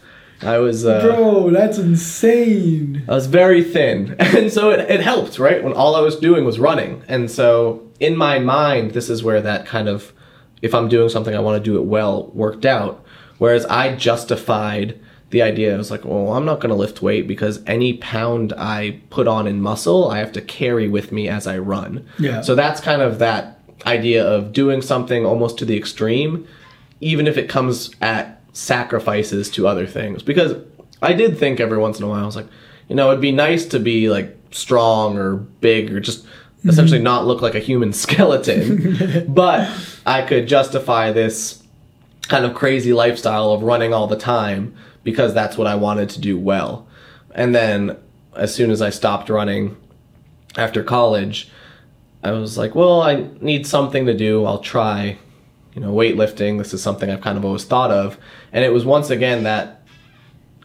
125, 0.43 0.49
I 0.49 0.57
was 0.59 0.85
uh, 0.85 1.01
bro. 1.01 1.49
That's 1.49 1.77
insane. 1.77 3.03
I 3.07 3.13
was 3.13 3.27
very 3.27 3.63
thin. 3.63 4.15
And 4.41 4.51
so 4.51 4.71
it, 4.71 4.79
it 4.89 5.01
helped, 5.01 5.39
right? 5.39 5.63
When 5.63 5.73
all 5.73 5.95
I 5.95 6.01
was 6.01 6.15
doing 6.15 6.45
was 6.45 6.57
running. 6.57 7.03
And 7.07 7.29
so 7.29 7.87
in 7.99 8.15
my 8.17 8.39
mind, 8.39 8.91
this 8.91 9.09
is 9.09 9.23
where 9.23 9.41
that 9.41 9.65
kind 9.65 9.87
of, 9.87 10.13
if 10.61 10.73
I'm 10.73 10.89
doing 10.89 11.09
something, 11.09 11.35
I 11.35 11.39
want 11.39 11.63
to 11.63 11.69
do 11.71 11.77
it 11.77 11.85
well, 11.85 12.27
worked 12.27 12.65
out. 12.65 13.05
Whereas 13.37 13.65
I 13.65 13.95
justified 13.95 14.99
the 15.31 15.41
idea. 15.41 15.73
I 15.73 15.77
was 15.77 15.91
like, 15.91 16.05
well, 16.05 16.33
I'm 16.33 16.45
not 16.45 16.59
going 16.59 16.69
to 16.69 16.75
lift 16.75 17.01
weight 17.01 17.27
because 17.27 17.61
any 17.65 17.93
pound 17.97 18.53
I 18.57 19.01
put 19.09 19.27
on 19.27 19.47
in 19.47 19.61
muscle, 19.61 20.09
I 20.09 20.19
have 20.19 20.31
to 20.33 20.41
carry 20.41 20.87
with 20.87 21.11
me 21.11 21.27
as 21.27 21.47
I 21.47 21.57
run. 21.57 22.05
Yeah. 22.19 22.41
So 22.41 22.53
that's 22.53 22.81
kind 22.81 23.01
of 23.01 23.19
that 23.19 23.59
idea 23.85 24.25
of 24.25 24.53
doing 24.53 24.81
something 24.81 25.25
almost 25.25 25.57
to 25.59 25.65
the 25.65 25.77
extreme, 25.77 26.47
even 26.99 27.27
if 27.27 27.37
it 27.37 27.49
comes 27.49 27.91
at 28.01 28.40
sacrifices 28.53 29.49
to 29.51 29.67
other 29.67 29.87
things. 29.87 30.23
Because 30.23 30.55
I 31.01 31.13
did 31.13 31.37
think 31.37 31.59
every 31.59 31.77
once 31.77 31.97
in 31.97 32.05
a 32.05 32.07
while, 32.07 32.23
I 32.23 32.25
was 32.25 32.35
like, 32.35 32.47
you 32.87 32.95
know, 32.95 33.09
it'd 33.09 33.21
be 33.21 33.31
nice 33.31 33.65
to 33.67 33.79
be 33.79 34.09
like 34.09 34.37
strong 34.51 35.17
or 35.17 35.35
big 35.35 35.93
or 35.93 35.99
just 35.99 36.25
mm-hmm. 36.25 36.69
essentially 36.69 36.99
not 36.99 37.25
look 37.25 37.41
like 37.41 37.55
a 37.55 37.59
human 37.59 37.93
skeleton. 37.93 39.33
but 39.33 39.69
I 40.05 40.21
could 40.23 40.47
justify 40.47 41.11
this 41.11 41.63
kind 42.23 42.45
of 42.45 42.53
crazy 42.53 42.93
lifestyle 42.93 43.51
of 43.51 43.63
running 43.63 43.93
all 43.93 44.07
the 44.07 44.17
time 44.17 44.75
because 45.03 45.33
that's 45.33 45.57
what 45.57 45.67
I 45.67 45.75
wanted 45.75 46.09
to 46.11 46.21
do 46.21 46.37
well. 46.37 46.87
And 47.33 47.55
then 47.55 47.97
as 48.35 48.53
soon 48.53 48.71
as 48.71 48.81
I 48.81 48.89
stopped 48.89 49.29
running 49.29 49.77
after 50.55 50.83
college, 50.83 51.49
I 52.23 52.31
was 52.31 52.57
like, 52.57 52.75
well, 52.75 53.01
I 53.01 53.27
need 53.39 53.65
something 53.65 54.05
to 54.05 54.13
do. 54.13 54.45
I'll 54.45 54.59
try, 54.59 55.17
you 55.73 55.81
know, 55.81 55.93
weightlifting. 55.93 56.57
This 56.57 56.73
is 56.73 56.83
something 56.83 57.09
I've 57.09 57.21
kind 57.21 57.37
of 57.37 57.45
always 57.45 57.63
thought 57.63 57.91
of. 57.91 58.17
And 58.53 58.63
it 58.63 58.73
was 58.73 58.85
once 58.85 59.09
again 59.09 59.43
that 59.43 59.81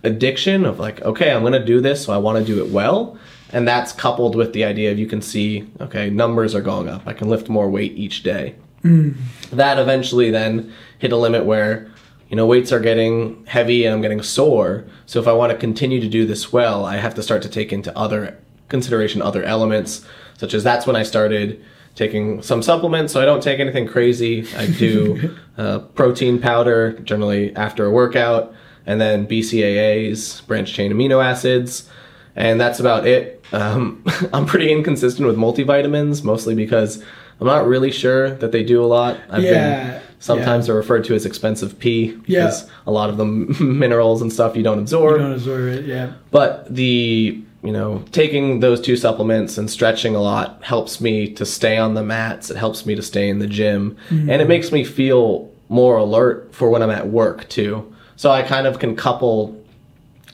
addiction 0.03 0.65
of 0.65 0.79
like, 0.79 1.03
okay, 1.03 1.31
I'm 1.31 1.43
going 1.43 1.53
to 1.53 1.65
do 1.65 1.81
this, 1.81 2.05
so 2.05 2.13
I 2.13 2.19
want 2.19 2.39
to 2.39 2.45
do 2.45 2.65
it 2.65 2.71
well. 2.71 3.19
And 3.53 3.67
that's 3.67 3.93
coupled 3.93 4.35
with 4.35 4.53
the 4.53 4.65
idea 4.65 4.91
of 4.91 4.99
you 4.99 5.07
can 5.07 5.23
see, 5.23 5.69
okay, 5.81 6.11
numbers 6.11 6.55
are 6.55 6.61
going 6.61 6.89
up. 6.89 7.03
I 7.07 7.13
can 7.13 7.29
lift 7.29 7.49
more 7.49 7.71
weight 7.71 7.93
each 7.93 8.23
day. 8.23 8.57
Mm. 8.83 9.17
That 9.51 9.79
eventually 9.79 10.31
then 10.31 10.73
hit 10.99 11.13
a 11.13 11.17
limit 11.17 11.45
where, 11.45 11.91
you 12.29 12.37
know, 12.37 12.47
weights 12.47 12.73
are 12.73 12.81
getting 12.81 13.45
heavy 13.47 13.85
and 13.85 13.95
I'm 13.95 14.03
getting 14.03 14.23
sore. 14.23 14.85
So 15.07 15.21
if 15.21 15.29
I 15.29 15.33
want 15.33 15.53
to 15.53 15.59
continue 15.59 16.01
to 16.01 16.09
do 16.09 16.27
this 16.27 16.53
well, 16.53 16.85
I 16.85 16.97
have 16.97 17.15
to 17.15 17.23
start 17.23 17.43
to 17.43 17.49
take 17.49 17.73
into 17.73 17.97
other 17.97 18.39
consideration 18.69 19.23
other 19.23 19.45
elements, 19.45 20.05
such 20.39 20.53
as 20.53 20.65
that's 20.65 20.87
when 20.87 20.97
I 20.97 21.05
started 21.05 21.65
taking 21.97 22.41
some 22.43 22.63
supplements. 22.63 23.13
So 23.13 23.21
I 23.21 23.25
don't 23.25 23.43
take 23.43 23.59
anything 23.59 23.89
crazy. 23.89 24.47
I 24.57 24.67
do 24.67 25.35
uh, 25.59 25.81
protein 25.81 26.39
powder 26.41 26.93
generally 27.01 27.57
after 27.57 27.85
a 27.87 27.91
workout, 27.91 28.55
and 28.87 29.01
then 29.01 29.27
BCAAs, 29.27 30.47
branched 30.47 30.75
chain 30.75 30.93
amino 30.93 31.25
acids, 31.25 31.91
and 32.37 32.61
that's 32.61 32.79
about 32.79 33.07
it. 33.07 33.43
Um, 33.53 34.05
I'm 34.33 34.47
pretty 34.47 34.71
inconsistent 34.71 35.27
with 35.27 35.37
multivitamins, 35.37 36.23
mostly 36.23 36.55
because 36.55 37.03
I'm 37.41 37.47
not 37.47 37.67
really 37.67 37.91
sure 37.91 38.31
that 38.37 38.53
they 38.53 38.63
do 38.63 38.83
a 38.85 38.87
lot. 38.87 39.19
I've 39.31 39.43
Yeah, 39.43 39.91
been 39.93 40.03
sometimes 40.19 40.65
yeah. 40.65 40.73
they're 40.73 40.77
referred 40.81 41.05
to 41.05 41.15
as 41.15 41.27
expensive 41.27 41.79
pee 41.79 42.19
Yeah. 42.27 42.45
because 42.45 42.71
a 42.87 42.91
lot 42.91 43.11
of 43.11 43.17
the 43.17 43.25
minerals 43.61 44.23
and 44.23 44.33
stuff 44.33 44.55
you 44.57 44.63
don't 44.63 44.79
absorb. 44.79 45.17
You 45.21 45.27
don't 45.27 45.33
absorb 45.35 45.69
it. 45.69 45.85
Yeah. 45.87 46.13
But 46.31 46.73
the 46.75 47.43
you 47.67 47.73
know 47.73 48.03
taking 48.13 48.61
those 48.61 48.81
two 48.81 48.97
supplements 48.97 49.59
and 49.59 49.69
stretching 49.71 50.15
a 50.15 50.21
lot 50.23 50.63
helps 50.63 51.01
me 51.01 51.33
to 51.35 51.45
stay 51.45 51.77
on 51.77 51.95
the 51.95 52.03
mats. 52.03 52.51
It 52.51 52.57
helps 52.57 52.87
me 52.87 52.95
to 52.95 53.03
stay 53.03 53.29
in 53.29 53.39
the 53.39 53.47
gym, 53.47 53.97
and 54.11 54.31
it 54.31 54.49
makes 54.49 54.71
me 54.73 54.85
feel 54.85 55.51
more 55.69 55.97
alert 55.99 56.55
for 56.55 56.71
when 56.71 56.83
I'm 56.83 56.91
at 56.91 57.09
work 57.09 57.49
too. 57.49 57.93
So 58.17 58.31
I 58.31 58.43
kind 58.43 58.67
of 58.67 58.79
can 58.79 58.95
couple 58.97 59.61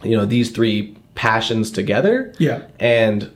you 0.04 0.16
know 0.16 0.24
these 0.26 0.50
three 0.50 0.96
passions 1.14 1.70
together 1.70 2.32
Yeah. 2.38 2.62
and 2.80 3.30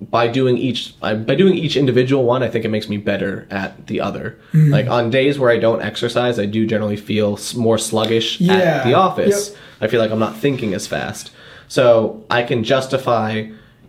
by 0.00 0.26
doing 0.28 0.58
each 0.58 0.98
by 1.00 1.14
doing 1.14 1.54
each 1.54 1.76
individual 1.76 2.24
one 2.24 2.42
i 2.42 2.48
think 2.48 2.64
it 2.64 2.68
makes 2.68 2.88
me 2.90 2.98
better 2.98 3.46
at 3.50 3.86
the 3.86 4.00
other 4.02 4.36
Mm-hmm. 4.52 4.70
like 4.72 4.86
on 4.88 5.08
days 5.10 5.38
where 5.38 5.50
i 5.50 5.56
don't 5.58 5.80
exercise 5.80 6.38
i 6.38 6.44
do 6.44 6.66
generally 6.66 6.96
feel 6.96 7.38
more 7.56 7.78
sluggish 7.78 8.38
Yeah. 8.40 8.54
at 8.54 8.84
the 8.84 8.92
office 8.94 9.50
Yep. 9.50 9.58
i 9.82 9.86
feel 9.86 10.00
like 10.00 10.10
i'm 10.10 10.18
not 10.18 10.36
thinking 10.36 10.74
as 10.74 10.86
fast 10.86 11.30
so 11.74 11.84
i 12.30 12.40
can 12.42 12.62
justify 12.74 13.30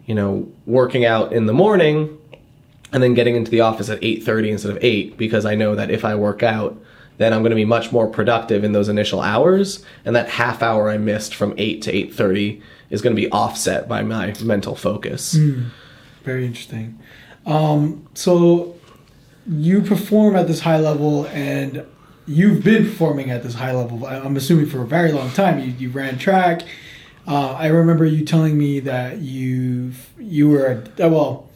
you 0.06 0.16
know 0.20 0.32
working 0.66 1.04
out 1.06 1.28
in 1.38 1.46
the 1.46 1.54
morning 1.54 1.96
and 2.92 3.02
then 3.04 3.14
getting 3.14 3.36
into 3.36 3.52
the 3.52 3.62
office 3.62 3.90
at 3.90 4.00
8.30 4.02 4.52
instead 4.52 4.72
of 4.72 4.78
8 4.82 5.18
because 5.18 5.46
i 5.46 5.56
know 5.56 5.76
that 5.76 5.90
if 5.90 6.04
i 6.06 6.14
work 6.16 6.42
out 6.44 6.72
then 7.18 7.34
i'm 7.34 7.42
going 7.42 7.56
to 7.58 7.62
be 7.66 7.66
much 7.78 7.92
more 7.92 8.08
productive 8.08 8.64
in 8.64 8.72
those 8.74 8.90
initial 8.90 9.22
hours 9.22 9.84
and 10.06 10.16
that 10.16 10.28
half 10.30 10.62
hour 10.62 10.90
i 10.90 10.98
missed 10.98 11.34
from 11.36 11.54
8 11.58 11.82
to 11.84 11.92
8.30 11.92 12.62
is 12.90 13.02
going 13.02 13.16
to 13.16 13.22
be 13.22 13.30
offset 13.32 13.88
by 13.88 14.02
my 14.04 14.34
mental 14.44 14.76
focus 14.76 15.36
Very 16.24 16.46
interesting. 16.46 16.98
Um, 17.46 18.08
so 18.16 18.76
you 19.48 19.82
perform 19.82 20.36
at 20.36 20.48
this 20.48 20.62
high 20.62 20.80
level, 20.80 21.28
and 21.28 21.86
you've 22.26 22.64
been 22.64 22.84
performing 22.86 23.30
at 23.30 23.44
this 23.44 23.54
high 23.54 23.74
level. 23.74 24.06
I'm 24.08 24.36
assuming 24.36 24.66
for 24.66 24.82
a 24.82 24.88
very 24.88 25.12
long 25.12 25.30
time. 25.32 25.60
You 25.60 25.68
you 25.78 25.90
ran 25.90 26.18
track. 26.18 26.64
Uh, 27.28 27.54
I 27.54 27.68
remember 27.68 28.06
you 28.06 28.24
telling 28.24 28.58
me 28.58 28.80
that 28.82 29.20
you 29.20 29.94
you 30.20 30.50
were 30.50 30.84
a, 30.98 31.06
uh, 31.06 31.10
well, 31.10 31.50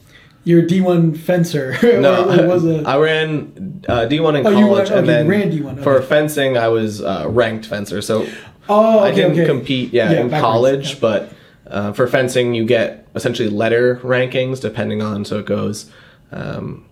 you're 0.44 0.60
a 0.60 0.66
D1 0.66 1.16
fencer. 1.16 1.76
No, 2.00 2.28
or, 2.28 2.44
or 2.44 2.48
was 2.48 2.64
a, 2.64 2.82
I 2.82 2.98
ran 2.98 3.84
uh, 3.88 4.06
D1 4.10 4.40
in 4.40 4.46
Oh, 4.46 4.52
college, 4.52 4.88
ran- 4.90 4.98
and 4.98 5.08
then 5.08 5.28
ran 5.28 5.52
D1, 5.52 5.82
for 5.82 6.00
fencing, 6.02 6.56
I 6.56 6.68
was 6.68 7.02
uh, 7.02 7.26
ranked 7.28 7.66
fencer. 7.66 8.02
So 8.02 8.26
oh, 8.68 9.00
I 9.00 9.12
didn't 9.12 9.32
okay. 9.32 9.46
compete, 9.46 9.92
yeah, 9.92 10.10
in 10.12 10.30
college, 10.30 10.94
yeah. 10.94 11.00
but 11.00 11.32
uh, 11.66 11.92
for 11.92 12.06
fencing, 12.08 12.54
you 12.54 12.64
get 12.64 13.06
essentially 13.14 13.48
letter 13.48 13.96
rankings 13.96 14.60
depending 14.60 15.02
on. 15.02 15.24
So 15.24 15.38
it 15.38 15.46
goes 15.46 15.90
um, 16.32 16.86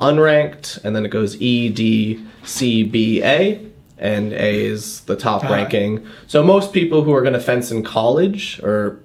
unranked, 0.00 0.82
and 0.84 0.96
then 0.96 1.04
it 1.04 1.10
goes 1.10 1.40
E, 1.40 1.68
D, 1.68 2.24
C, 2.44 2.82
B, 2.82 3.22
A, 3.22 3.64
and 4.04 4.32
A 4.32 4.64
is 4.66 5.00
the 5.02 5.16
top 5.16 5.44
Ah. 5.44 5.52
ranking. 5.52 6.04
So 6.26 6.42
most 6.42 6.72
people 6.72 7.02
who 7.02 7.12
are 7.14 7.20
going 7.22 7.32
to 7.34 7.40
fence 7.40 7.70
in 7.70 7.82
college 7.82 8.60
or 8.62 8.98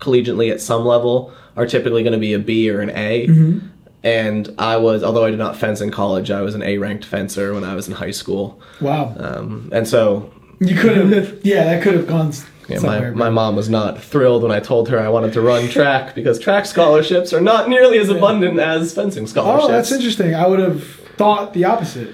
collegiately 0.00 0.50
at 0.50 0.60
some 0.60 0.84
level 0.84 1.32
are 1.56 1.66
typically 1.66 2.02
going 2.02 2.12
to 2.12 2.18
be 2.18 2.32
a 2.32 2.38
B 2.38 2.70
or 2.70 2.80
an 2.80 2.90
A. 2.90 3.26
Mm-hmm. 3.28 3.58
And 4.02 4.54
I 4.58 4.76
was, 4.76 5.02
although 5.02 5.24
I 5.24 5.30
did 5.30 5.38
not 5.38 5.56
fence 5.56 5.80
in 5.80 5.90
college, 5.90 6.30
I 6.30 6.40
was 6.42 6.54
an 6.54 6.62
A 6.62 6.78
ranked 6.78 7.04
fencer 7.04 7.52
when 7.54 7.64
I 7.64 7.74
was 7.74 7.88
in 7.88 7.94
high 7.94 8.12
school. 8.12 8.60
Wow, 8.80 9.14
Um, 9.18 9.68
and 9.72 9.86
so 9.88 10.30
you 10.60 10.76
could 10.76 10.96
have. 11.12 11.38
yeah, 11.42 11.64
that 11.64 11.82
could 11.82 11.94
have 11.94 12.06
gone 12.06 12.32
yeah, 12.68 12.80
my, 12.80 13.10
my 13.10 13.30
mom 13.30 13.54
was 13.54 13.68
not 13.68 14.02
thrilled 14.02 14.42
when 14.42 14.50
I 14.50 14.58
told 14.58 14.88
her 14.88 14.98
I 14.98 15.08
wanted 15.08 15.32
to 15.34 15.40
run 15.40 15.68
track 15.68 16.14
because 16.16 16.38
track 16.40 16.66
scholarships 16.66 17.32
are 17.32 17.40
not 17.40 17.68
nearly 17.68 17.98
as 17.98 18.08
abundant 18.08 18.58
as 18.58 18.92
fencing 18.92 19.26
scholarships. 19.28 19.68
oh, 19.68 19.72
that's 19.72 19.92
interesting. 19.92 20.34
I 20.34 20.46
would 20.48 20.58
have 20.58 20.82
thought 21.16 21.52
the 21.54 21.64
opposite. 21.64 22.12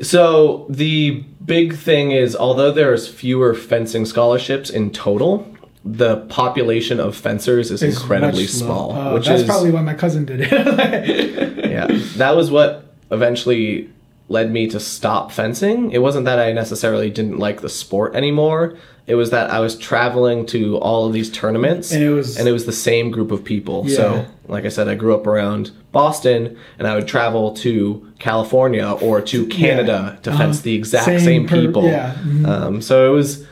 So 0.00 0.66
the 0.68 1.22
big 1.44 1.76
thing 1.76 2.10
is, 2.12 2.36
although 2.36 2.72
there's 2.72 3.08
fewer 3.08 3.54
fencing 3.54 4.04
scholarships 4.06 4.70
in 4.70 4.90
total, 4.90 5.46
the 5.84 6.18
population 6.28 7.00
of 7.00 7.16
fencers 7.16 7.70
is 7.70 7.82
It's 7.82 7.96
incredibly 7.96 8.46
small. 8.46 8.92
Uh, 8.92 9.14
which 9.14 9.26
that's 9.26 9.42
is 9.42 9.46
probably 9.46 9.70
why 9.70 9.82
my 9.82 9.94
cousin 9.94 10.24
did 10.24 10.40
it. 10.42 10.50
yeah, 11.70 11.86
that 12.16 12.36
was 12.36 12.50
what 12.50 12.94
eventually 13.10 13.90
led 14.32 14.50
me 14.50 14.66
to 14.68 14.80
stop 14.80 15.30
fencing. 15.30 15.90
It 15.92 15.98
wasn't 16.02 16.24
that 16.24 16.38
I 16.38 16.52
necessarily 16.52 17.10
didn't 17.10 17.38
like 17.38 17.60
the 17.60 17.68
sport 17.68 18.14
anymore. 18.16 18.74
It 19.06 19.16
was 19.16 19.30
that 19.30 19.50
I 19.50 19.60
was 19.60 19.76
traveling 19.76 20.46
to 20.46 20.76
all 20.78 21.06
of 21.06 21.12
these 21.12 21.30
tournaments, 21.30 21.92
And 21.92 22.02
it 22.02 22.10
was- 22.10 22.36
and 22.38 22.48
it 22.48 22.52
was 22.52 22.66
the 22.66 22.72
same 22.72 23.10
group 23.10 23.30
of 23.30 23.44
people. 23.44 23.84
Yeah. 23.86 23.96
So, 23.96 24.24
like 24.48 24.64
I 24.64 24.68
said, 24.68 24.88
I 24.88 24.94
grew 24.94 25.14
up 25.14 25.26
around 25.26 25.70
Boston, 25.92 26.56
and 26.78 26.86
I 26.88 26.94
would 26.94 27.06
travel 27.06 27.50
to 27.56 28.02
California 28.18 28.88
or 29.02 29.20
to 29.20 29.46
Canada 29.46 30.18
to 30.22 30.30
Uh-huh. 30.30 30.38
fence 30.38 30.60
the 30.60 30.74
exact 30.74 31.04
Same 31.04 31.20
same, 31.20 31.46
per- 31.46 31.60
people. 31.60 31.84
yeah. 31.84 32.14
Mhm. 32.26 32.46
Um, 32.48 32.80
so 32.82 33.12
it 33.12 33.14
was, 33.14 33.44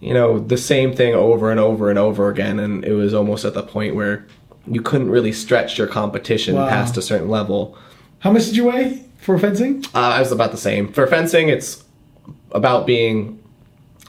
you 0.00 0.14
know, 0.14 0.38
the 0.38 0.56
same 0.56 0.92
thing 0.94 1.14
over 1.14 1.50
and 1.50 1.60
over 1.60 1.90
and 1.90 1.98
over 1.98 2.28
again, 2.30 2.58
and 2.58 2.84
it 2.84 2.94
was 2.94 3.12
almost 3.12 3.44
at 3.44 3.54
the 3.54 3.62
point 3.62 3.94
where 3.94 4.24
you 4.70 4.80
couldn't 4.80 5.10
really 5.10 5.32
stretch 5.32 5.76
your 5.78 5.88
competition 5.88 6.54
Wow. 6.54 6.68
past 6.68 6.96
a 6.96 7.02
certain 7.02 7.28
level. 7.28 7.76
How 8.20 8.30
much 8.30 8.46
did 8.46 8.56
you 8.56 8.66
weigh 8.66 9.02
for 9.22 9.38
fencing? 9.38 9.84
Uh, 9.94 9.98
I 10.00 10.20
was 10.20 10.32
about 10.32 10.50
the 10.50 10.58
same. 10.58 10.92
For 10.92 11.06
fencing, 11.06 11.48
it's 11.48 11.84
about 12.50 12.86
being 12.86 13.42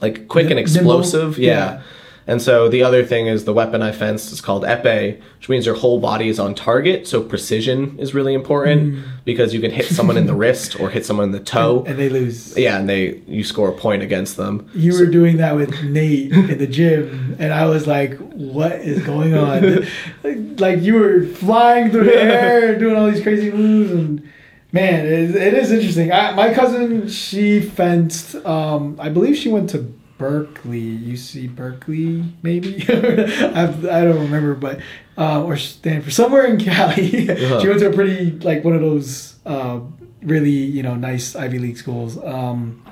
like 0.02 0.28
quick 0.28 0.50
and 0.50 0.58
explosive. 0.58 1.38
Yeah. 1.38 1.50
Yeah. 1.50 1.82
And 2.26 2.40
so 2.40 2.70
the 2.70 2.82
other 2.82 3.04
thing 3.04 3.26
is 3.26 3.44
the 3.44 3.52
weapon 3.52 3.82
I 3.82 3.92
fenced 3.92 4.32
is 4.32 4.40
called 4.40 4.62
epee, 4.64 5.20
which 5.36 5.50
means 5.50 5.66
your 5.66 5.74
whole 5.74 6.00
body 6.00 6.28
is 6.30 6.38
on 6.38 6.54
target. 6.54 7.06
So 7.06 7.22
precision 7.22 7.98
is 7.98 8.14
really 8.14 8.32
important 8.32 9.04
because 9.26 9.52
you 9.52 9.60
can 9.60 9.70
hit 9.70 9.84
someone 9.84 10.16
in 10.16 10.26
the 10.26 10.32
wrist 10.34 10.80
or 10.80 10.88
hit 10.88 11.04
someone 11.04 11.26
in 11.26 11.32
the 11.32 11.40
toe. 11.54 11.84
And 11.86 11.98
they 11.98 12.08
lose. 12.08 12.56
yeah, 12.56 12.78
and 12.78 12.88
they 12.88 13.18
you 13.26 13.44
score 13.44 13.68
a 13.68 13.72
point 13.74 14.02
against 14.02 14.38
them. 14.38 14.70
You 14.74 14.98
were 14.98 15.04
doing 15.04 15.36
that 15.36 15.54
with 15.54 15.82
Nate 15.84 16.32
in 16.32 16.56
the 16.56 16.66
gym, 16.66 17.36
and 17.38 17.52
I 17.52 17.66
was 17.66 17.86
like, 17.86 18.16
"What 18.32 18.72
is 18.72 19.02
going 19.04 19.34
on?" 19.34 19.86
like 20.56 20.80
you 20.80 20.94
were 20.94 21.26
flying 21.26 21.90
through 21.90 22.04
the 22.04 22.16
air, 22.16 22.78
doing 22.78 22.96
all 22.96 23.10
these 23.10 23.22
crazy 23.22 23.50
moves, 23.52 23.90
and 23.92 24.26
man, 24.74 25.06
it, 25.06 25.36
it 25.36 25.54
is 25.54 25.70
interesting. 25.70 26.10
I, 26.12 26.32
my 26.34 26.52
cousin, 26.52 27.08
she 27.08 27.60
fenced. 27.60 28.34
Um, 28.44 28.96
I 28.98 29.08
believe 29.08 29.36
she 29.36 29.48
went 29.48 29.70
to 29.70 29.78
Berkeley, 30.18 30.98
UC 30.98 31.54
Berkeley, 31.54 32.24
maybe. 32.42 32.82
I've, 32.88 33.86
I 33.86 34.04
don't 34.04 34.18
remember, 34.18 34.54
but 34.54 34.80
uh, 35.16 35.44
or 35.44 35.56
Stanford, 35.56 36.12
somewhere 36.12 36.44
in 36.44 36.58
Cali. 36.58 37.28
Uh-huh. 37.34 37.60
She 37.60 37.68
went 37.68 37.80
to 37.80 37.88
a 37.88 37.92
pretty 37.92 38.32
like 38.40 38.64
one 38.64 38.74
of 38.74 38.80
those 38.80 39.36
uh, 39.46 39.80
really 40.22 40.50
you 40.50 40.82
know 40.82 40.94
nice 40.96 41.36
Ivy 41.36 41.58
League 41.58 41.78
schools. 41.78 42.18
Um, 42.22 42.84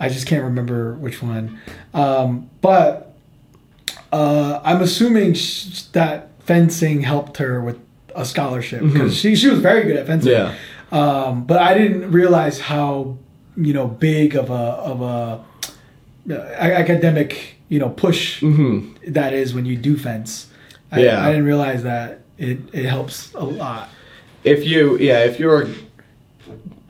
I 0.00 0.08
just 0.08 0.26
can't 0.26 0.44
remember 0.44 0.94
which 0.94 1.22
one. 1.22 1.60
Um, 1.94 2.50
but 2.60 3.14
uh, 4.12 4.60
I'm 4.64 4.82
assuming 4.82 5.34
sh- 5.34 5.82
that 5.92 6.30
fencing 6.40 7.02
helped 7.02 7.36
her 7.38 7.60
with 7.60 7.78
a 8.14 8.24
scholarship 8.24 8.82
because 8.82 9.16
she, 9.16 9.36
she 9.36 9.48
was 9.48 9.60
very 9.60 9.84
good 9.84 9.96
at 9.96 10.06
fencing. 10.06 10.32
Yeah. 10.32 10.54
Um, 10.90 11.44
but 11.44 11.58
I 11.58 11.74
didn't 11.74 12.10
realize 12.10 12.60
how 12.60 13.18
you 13.56 13.72
know 13.72 13.86
big 13.86 14.34
of 14.36 14.50
a 14.50 14.54
of 14.54 15.00
a 15.02 15.44
uh, 16.30 16.34
academic 16.58 17.56
you 17.68 17.78
know 17.78 17.88
push 17.90 18.40
hmm 18.40 18.92
that 19.06 19.32
is 19.34 19.54
when 19.54 19.66
you 19.66 19.76
do 19.76 19.96
fence. 19.96 20.48
I, 20.92 21.00
Yeah. 21.02 21.22
I 21.24 21.28
didn't 21.30 21.44
realize 21.44 21.82
that 21.82 22.20
it, 22.38 22.58
it 22.72 22.84
helps 22.86 23.34
a 23.34 23.44
lot. 23.44 23.88
If 24.44 24.64
you 24.66 24.96
yeah, 24.98 25.24
if 25.24 25.38
you're 25.38 25.68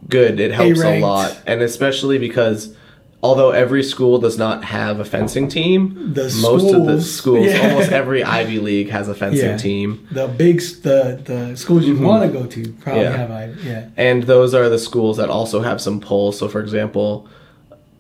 good, 0.09 0.39
it 0.41 0.53
helps 0.53 0.79
a 0.81 0.83
A-ranked. 0.87 1.03
lot, 1.03 1.43
and 1.47 1.61
especially 1.63 2.19
because 2.19 2.75
although 3.23 3.51
every 3.51 3.83
school 3.83 4.19
does 4.19 4.39
not 4.39 4.63
have 4.65 5.01
a 5.01 5.05
fencing 5.05 5.49
team, 5.49 6.13
The 6.15 6.25
most 6.41 6.73
of 6.73 6.87
the 6.87 7.01
schools- 7.01 7.11
schools, 7.11 7.47
Yeah. 7.47 7.69
almost 7.71 7.91
every 7.91 8.23
Ivy 8.39 8.59
League 8.61 8.91
has 8.91 9.09
a 9.09 9.15
fencing 9.15 9.51
Yeah. 9.51 9.57
team. 9.57 10.07
The 10.13 10.29
big 10.29 10.61
the 10.83 11.19
the 11.25 11.57
schools 11.57 11.85
you 11.85 11.97
want 11.99 12.23
to 12.31 12.39
go 12.39 12.47
to 12.47 12.73
probably 12.81 13.03
Mm-hmm. 13.03 13.13
Yeah. 13.13 13.17
have 13.17 13.31
I 13.31 13.45
yeah. 13.67 13.85
And 13.97 14.23
those 14.25 14.55
are 14.55 14.69
the 14.69 14.79
schools 14.79 15.17
that 15.17 15.29
also 15.31 15.61
have 15.63 15.81
some 15.81 16.01
pull. 16.01 16.31
So, 16.33 16.49
for 16.49 16.61
example, 16.61 17.27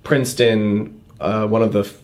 Princeton, 0.04 1.00
uh, 1.20 1.46
one 1.46 1.62
of 1.62 1.72
the 1.72 1.80
f- 1.80 1.98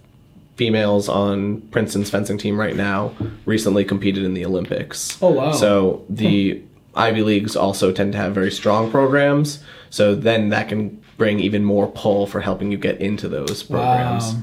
females 0.57 1.09
on 1.09 1.61
Princeton's 1.71 2.11
fencing 2.11 2.39
team 2.39 2.59
right 2.59 2.77
now, 2.77 3.13
recently 3.47 3.85
competed 3.85 4.25
in 4.25 4.35
the 4.35 4.45
Olympics. 4.45 5.17
Oh, 5.23 5.31
wow. 5.31 5.53
So 5.53 6.03
the 6.09 6.61
Ivy 6.95 7.23
Leagues 7.23 7.57
also 7.57 7.93
tend 7.93 8.13
to 8.13 8.19
have 8.19 8.35
very 8.35 8.51
strong 8.51 8.91
programs. 8.91 9.61
So 9.91 10.15
then 10.15 10.51
that 10.51 10.69
can 10.69 11.01
bring 11.17 11.41
even 11.41 11.65
more 11.65 11.87
pull 11.89 12.27
for 12.27 12.41
helping 12.41 12.71
you 12.73 12.79
get 12.79 13.01
into 13.01 13.29
those 13.29 13.63
programs. 13.63 14.35
Wow. 14.35 14.43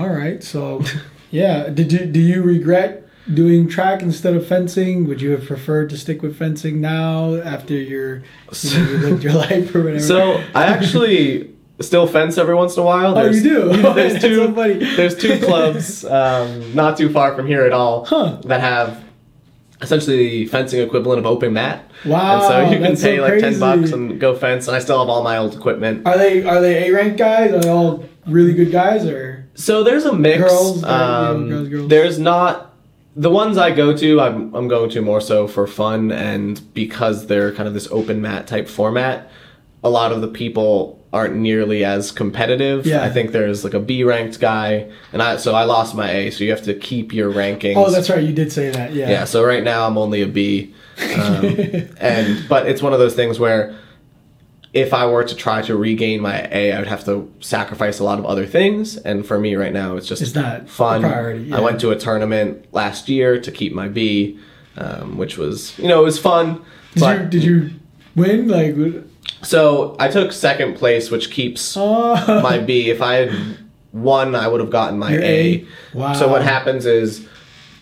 All 0.00 0.08
right. 0.08 0.42
So, 0.42 0.82
yeah. 1.30 1.68
Did 1.68 1.92
you 1.92 2.06
do 2.06 2.20
you 2.20 2.42
regret 2.42 3.02
doing 3.32 3.68
track 3.68 4.02
instead 4.02 4.34
of 4.34 4.46
fencing? 4.46 5.06
Would 5.08 5.20
you 5.20 5.30
have 5.32 5.46
preferred 5.46 5.90
to 5.90 5.96
stick 5.98 6.22
with 6.22 6.36
fencing 6.36 6.80
now 6.80 7.34
after 7.36 7.74
your 7.74 8.22
you, 8.62 8.78
know, 8.78 8.90
you 8.90 8.98
lived 8.98 9.24
your 9.24 9.32
life 9.46 9.74
or 9.74 9.82
whatever? 9.82 10.00
So 10.00 10.42
I 10.54 10.64
actually 10.66 11.50
still 11.80 12.06
fence 12.06 12.38
every 12.38 12.54
once 12.54 12.76
in 12.76 12.82
a 12.82 12.86
while. 12.86 13.18
Oh, 13.18 13.28
you 13.30 13.42
do? 13.42 13.68
there's 13.94 14.20
two. 14.22 14.54
so. 14.54 14.74
There's 14.96 15.14
two 15.16 15.38
clubs, 15.40 16.04
um, 16.04 16.74
not 16.74 16.96
too 16.96 17.10
far 17.12 17.34
from 17.36 17.46
here 17.46 17.64
at 17.64 17.72
all, 17.72 18.04
Huh. 18.06 18.40
that 18.44 18.60
have 18.60 19.02
essentially 19.82 20.16
the 20.16 20.46
fencing 20.46 20.80
equivalent 20.80 21.18
of 21.18 21.26
open 21.26 21.52
mat. 21.52 21.90
Wow, 22.04 22.34
And 22.34 22.42
so 22.44 22.60
you 22.70 22.76
can 22.78 22.82
that's 22.82 23.00
so 23.00 23.06
pay 23.08 23.20
like 23.20 23.40
ten 23.40 23.58
bucks 23.58 23.92
and 23.92 24.18
go 24.20 24.34
fence. 24.34 24.66
And 24.68 24.76
I 24.76 24.80
still 24.80 24.98
have 24.98 25.08
all 25.08 25.22
my 25.22 25.36
old 25.38 25.54
equipment. 25.54 26.06
are 26.06 26.16
they 26.18 26.44
are 26.44 26.60
they 26.60 26.88
A 26.88 26.92
rank 26.94 27.16
guys? 27.16 27.52
Are 27.52 27.60
they 27.60 27.68
all 27.68 28.04
really 28.26 28.54
good 28.54 28.70
guys 28.72 29.04
or? 29.06 29.48
So 29.54 29.82
there's 29.82 30.04
a 30.04 30.12
mix. 30.12 30.38
Girls, 30.42 30.84
um, 30.84 31.48
girls, 31.48 31.68
girls. 31.68 31.88
There's 31.88 32.18
not 32.18 32.74
the 33.14 33.30
ones 33.30 33.56
I 33.56 33.70
go 33.70 33.96
to. 33.96 34.20
I'm 34.20 34.54
I'm 34.54 34.68
going 34.68 34.90
to 34.90 35.00
more 35.00 35.20
so 35.20 35.48
for 35.48 35.66
fun 35.66 36.12
and 36.12 36.60
because 36.74 37.26
they're 37.26 37.52
kind 37.52 37.66
of 37.66 37.74
this 37.74 37.88
open 37.90 38.20
mat 38.20 38.46
type 38.46 38.68
format. 38.68 39.30
A 39.84 39.90
lot 39.90 40.10
of 40.12 40.20
the 40.20 40.28
people 40.28 41.05
aren't 41.16 41.34
nearly 41.34 41.82
as 41.84 42.12
competitive. 42.12 42.86
Yeah. 42.86 43.02
I 43.02 43.10
think 43.10 43.32
there's 43.32 43.64
like 43.64 43.72
a 43.74 43.80
B 43.80 44.04
ranked 44.04 44.38
guy, 44.38 44.90
and 45.12 45.22
I 45.22 45.38
so 45.38 45.54
I 45.54 45.64
lost 45.64 45.94
my 45.94 46.10
A. 46.10 46.30
So 46.30 46.44
you 46.44 46.50
have 46.50 46.62
to 46.64 46.74
keep 46.74 47.14
your 47.14 47.32
rankings. 47.32 47.76
Oh, 47.76 47.90
that's 47.90 48.10
right. 48.10 48.22
You 48.22 48.34
did 48.34 48.52
say 48.52 48.70
that. 48.70 48.92
Yeah. 48.92 49.08
Yeah, 49.08 49.24
so 49.24 49.42
right 49.42 49.64
now 49.64 49.86
I'm 49.86 49.96
only 49.96 50.20
a 50.20 50.26
B, 50.28 50.74
um, 51.14 51.44
and 51.98 52.46
but 52.48 52.68
it's 52.68 52.82
one 52.82 52.92
of 52.92 52.98
those 52.98 53.14
things 53.14 53.38
where 53.38 53.74
if 54.74 54.92
I 54.92 55.06
were 55.06 55.24
to 55.24 55.34
try 55.34 55.62
to 55.62 55.74
regain 55.74 56.20
my 56.20 56.46
A, 56.52 56.72
I 56.72 56.78
would 56.78 56.88
have 56.88 57.04
to 57.06 57.32
sacrifice 57.40 57.98
a 57.98 58.04
lot 58.04 58.18
of 58.18 58.26
other 58.26 58.44
things, 58.44 58.98
and 58.98 59.26
for 59.26 59.38
me 59.38 59.54
right 59.56 59.72
now 59.72 59.96
it's 59.96 60.06
just 60.06 60.20
It's 60.20 60.34
not 60.34 60.68
fun. 60.68 61.00
priority, 61.00 61.44
yeah. 61.44 61.56
I 61.56 61.60
went 61.60 61.80
to 61.80 61.90
a 61.92 61.96
tournament 61.96 62.66
last 62.72 63.08
year 63.08 63.40
to 63.40 63.50
keep 63.50 63.72
my 63.72 63.88
B, 63.88 64.38
um, 64.76 65.16
which 65.16 65.38
was 65.38 65.78
you 65.78 65.88
know 65.88 66.02
it 66.02 66.04
was 66.04 66.18
fun. 66.18 66.62
Did 66.92 67.00
but 67.00 67.20
you 67.20 67.26
did 67.28 67.44
you 67.44 67.70
win? 68.14 68.48
Like, 68.48 68.74
so 69.42 69.96
I 69.98 70.08
took 70.08 70.32
second 70.32 70.76
place, 70.76 71.10
which 71.10 71.30
keeps 71.30 71.76
oh, 71.76 72.14
my 72.42 72.58
B. 72.58 72.90
If 72.90 73.02
I 73.02 73.14
had 73.14 73.58
won, 73.92 74.34
I 74.34 74.48
would 74.48 74.60
have 74.60 74.70
gotten 74.70 74.98
my 74.98 75.12
Your 75.12 75.22
A. 75.22 75.24
A? 75.24 75.66
Wow. 75.94 76.12
So 76.14 76.28
what 76.28 76.42
happens 76.42 76.86
is 76.86 77.26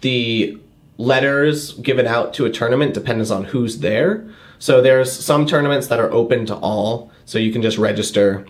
the 0.01 0.59
letters 0.97 1.73
given 1.75 2.07
out 2.07 2.35
to 2.35 2.45
a 2.45 2.51
tournament 2.51 2.95
depends 2.95 3.31
on 3.31 3.45
who's 3.45 3.79
there. 3.79 4.29
So 4.59 4.81
there's 4.81 5.13
some 5.13 5.47
tournaments 5.47 5.89
that 5.89 5.99
are 6.01 6.11
open 6.13 6.47
to 6.47 6.55
all, 6.57 7.11
so 7.25 7.39
you 7.39 7.53
can 7.53 7.63
just 7.63 7.79
register 7.79 8.47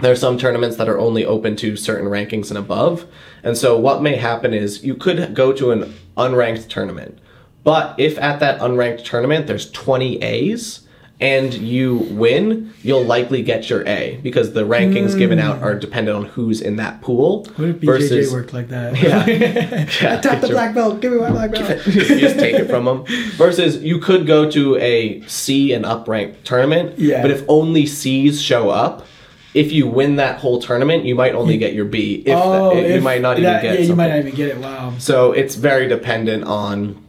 there 0.00 0.12
are 0.12 0.16
some 0.16 0.38
tournaments 0.38 0.76
that 0.76 0.88
are 0.88 0.98
only 0.98 1.24
open 1.24 1.54
to 1.56 1.76
certain 1.76 2.08
rankings 2.08 2.48
and 2.48 2.58
above. 2.58 3.06
And 3.42 3.56
so 3.56 3.78
what 3.78 4.02
may 4.02 4.16
happen 4.16 4.54
is 4.54 4.84
you 4.84 4.94
could 4.94 5.34
go 5.34 5.52
to 5.52 5.70
an 5.70 5.94
unranked 6.16 6.68
tournament. 6.68 7.18
But 7.62 7.94
if 7.98 8.18
at 8.18 8.40
that 8.40 8.60
unranked 8.60 9.04
tournament 9.04 9.46
there's 9.46 9.70
20 9.70 10.22
A's 10.22 10.80
and 11.22 11.54
you 11.54 11.98
win, 12.10 12.74
you'll 12.82 13.04
likely 13.04 13.44
get 13.44 13.70
your 13.70 13.86
A 13.86 14.18
because 14.24 14.54
the 14.54 14.64
rankings 14.64 15.16
given 15.16 15.38
out 15.38 15.62
are 15.62 15.74
hmm. 15.74 15.78
dependent 15.78 16.16
on 16.16 16.24
who's 16.24 16.60
in 16.60 16.76
that 16.76 17.00
pool. 17.00 17.44
What 17.54 17.68
if 17.68 17.76
BJJ 17.76 18.32
worked 18.32 18.52
like 18.52 18.68
that? 18.68 18.82
Yeah. 19.02 19.22
I 20.16 20.20
tapped 20.20 20.40
the 20.40 20.48
Sure. 20.48 20.56
black 20.56 20.74
belt. 20.74 21.00
Give 21.00 21.12
me 21.12 21.18
my 21.18 21.30
black 21.30 21.52
belt. 21.52 21.86
you 21.86 22.18
just 22.18 22.38
take 22.38 22.54
it 22.54 22.68
from 22.68 22.84
them. 22.84 23.04
Versus 23.36 23.82
you 23.82 23.98
could 23.98 24.26
go 24.26 24.50
to 24.50 24.76
a 24.78 25.22
C 25.28 25.72
and 25.72 25.86
up 25.86 26.08
ranked 26.08 26.44
tournament, 26.44 26.98
Yeah. 26.98 27.22
but 27.22 27.30
if 27.30 27.44
only 27.48 27.86
C's 27.86 28.42
show 28.42 28.70
up, 28.70 29.06
if 29.54 29.70
you 29.70 29.86
win 29.86 30.16
that 30.16 30.40
whole 30.40 30.60
tournament, 30.60 31.04
you 31.04 31.14
might 31.14 31.34
only 31.34 31.56
get 31.56 31.72
your 31.72 31.84
B. 31.84 32.22
If, 32.26 32.36
oh, 32.36 32.74
that, 32.74 32.90
you 32.90 33.00
might 33.00 33.20
not 33.20 33.38
even 33.38 33.52
that- 33.52 33.62
get 33.62 33.80
Yeah, 33.80 33.86
you 33.86 33.96
might 33.96 34.08
not 34.08 34.18
even 34.18 34.34
get 34.34 34.48
it. 34.48 34.58
Wow. 34.58 34.94
So 34.98 35.32
it's 35.32 35.54
very 35.54 35.86
dependent 35.86 36.44
on 36.44 37.01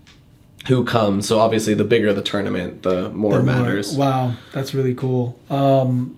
who 0.68 0.84
comes. 0.86 1.28
So 1.28 1.40
obviously, 1.40 1.74
the 1.74 1.84
bigger 1.84 2.14
the 2.14 2.22
tournament, 2.22 2.84
the 2.84 3.10
more 3.10 3.36
it 3.36 3.38
The 3.40 3.44
more- 3.44 3.56
matters. 3.64 3.96
Wow, 3.96 4.34
that's 4.54 4.74
really 4.74 4.94
cool. 4.94 5.38
Um, 5.50 6.18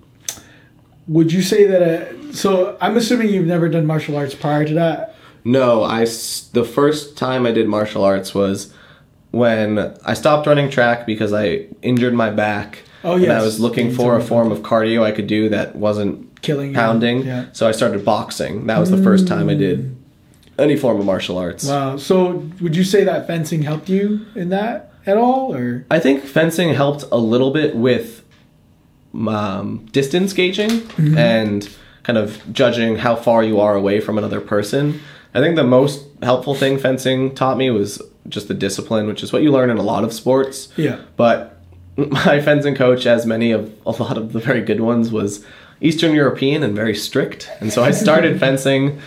would 1.08 1.32
you 1.32 1.42
say 1.42 1.66
that? 1.66 1.82
Uh, 1.82 2.34
so 2.34 2.78
I'm 2.82 2.98
assuming 2.98 3.30
you've 3.30 3.46
never 3.48 3.70
done 3.70 3.86
martial 3.86 4.16
arts 4.18 4.36
prior 4.36 4.66
to 4.66 4.74
that. 4.76 5.16
No, 5.44 5.84
I 5.84 6.06
the 6.54 6.64
first 6.68 7.18
time 7.18 7.46
I 7.46 7.52
did 7.52 7.68
martial 7.68 8.04
arts 8.04 8.34
was 8.34 8.74
when 9.32 9.94
I 10.06 10.14
stopped 10.14 10.48
running 10.48 10.70
track 10.70 11.06
because 11.06 11.34
I 11.34 11.68
injured 11.82 12.14
my 12.14 12.30
back. 12.32 12.80
Oh, 13.04 13.18
And 13.18 13.32
I 13.32 13.44
was 13.44 13.60
looking 13.60 13.92
for 13.92 14.18
a 14.18 14.22
form 14.24 14.52
of 14.52 14.60
cardio 14.64 15.04
I 15.04 15.12
could 15.12 15.28
do 15.28 15.50
that 15.50 15.76
wasn't 15.76 16.42
Killing 16.42 16.74
pounding. 16.74 17.24
Yeah. 17.24 17.46
So 17.54 17.68
I 17.68 17.72
started 17.72 18.04
boxing. 18.04 18.66
That 18.66 18.80
was 18.80 18.90
the 18.90 18.98
first 19.04 19.28
time 19.28 19.48
I 19.50 19.54
did 19.54 19.95
any 20.58 20.76
form 20.78 21.00
of 21.00 21.06
martial 21.06 21.38
arts. 21.38 21.66
Wow. 21.68 21.98
So 21.98 22.50
would 22.62 22.76
you 22.76 22.84
say 22.84 23.04
that 23.04 23.28
fencing 23.28 23.62
helped 23.64 23.90
you 23.90 24.26
in 24.36 24.50
that 24.50 24.92
at 25.06 25.18
all, 25.18 25.54
or? 25.56 25.86
I 25.92 26.00
think 26.00 26.24
fencing 26.24 26.74
helped 26.74 27.04
a 27.12 27.18
little 27.18 27.52
bit 27.52 27.76
with 27.76 28.24
um, 29.14 29.86
distance 29.92 30.34
gauging 30.34 30.70
Mm-hmm. 30.70 31.18
and 31.18 31.70
kind 32.04 32.18
of 32.18 32.42
judging 32.54 32.98
how 32.98 33.16
far 33.16 33.44
you 33.44 33.60
are 33.60 33.76
away 33.76 34.00
from 34.00 34.18
another 34.18 34.40
person. 34.40 35.00
I 35.34 35.40
think 35.40 35.56
the 35.56 35.64
most 35.64 36.06
helpful 36.22 36.54
thing 36.54 36.78
fencing 36.78 37.34
taught 37.34 37.58
me 37.58 37.72
was 37.72 38.02
just 38.30 38.48
the 38.48 38.54
discipline, 38.54 39.08
which 39.08 39.24
is 39.24 39.34
what 39.34 39.42
you 39.42 39.52
learn 39.52 39.70
in 39.70 39.78
a 39.78 39.82
lot 39.82 40.04
of 40.04 40.14
sports. 40.14 40.70
Yeah. 40.78 41.02
But 41.18 41.60
my 41.98 42.42
fencing 42.42 42.76
coach, 42.76 43.06
as 43.06 43.26
many 43.26 43.52
of 43.52 43.74
a 43.86 43.92
lot 43.92 44.18
of 44.18 44.34
the 44.34 44.40
very 44.40 44.62
good 44.62 44.82
ones, 44.82 45.12
was 45.12 45.44
Eastern 45.82 46.14
European 46.14 46.62
and 46.64 46.76
very 46.76 46.94
strict. 46.96 47.50
And 47.60 47.74
so 47.74 47.84
I 47.84 47.92
started 47.92 48.40
fencing. 48.46 49.00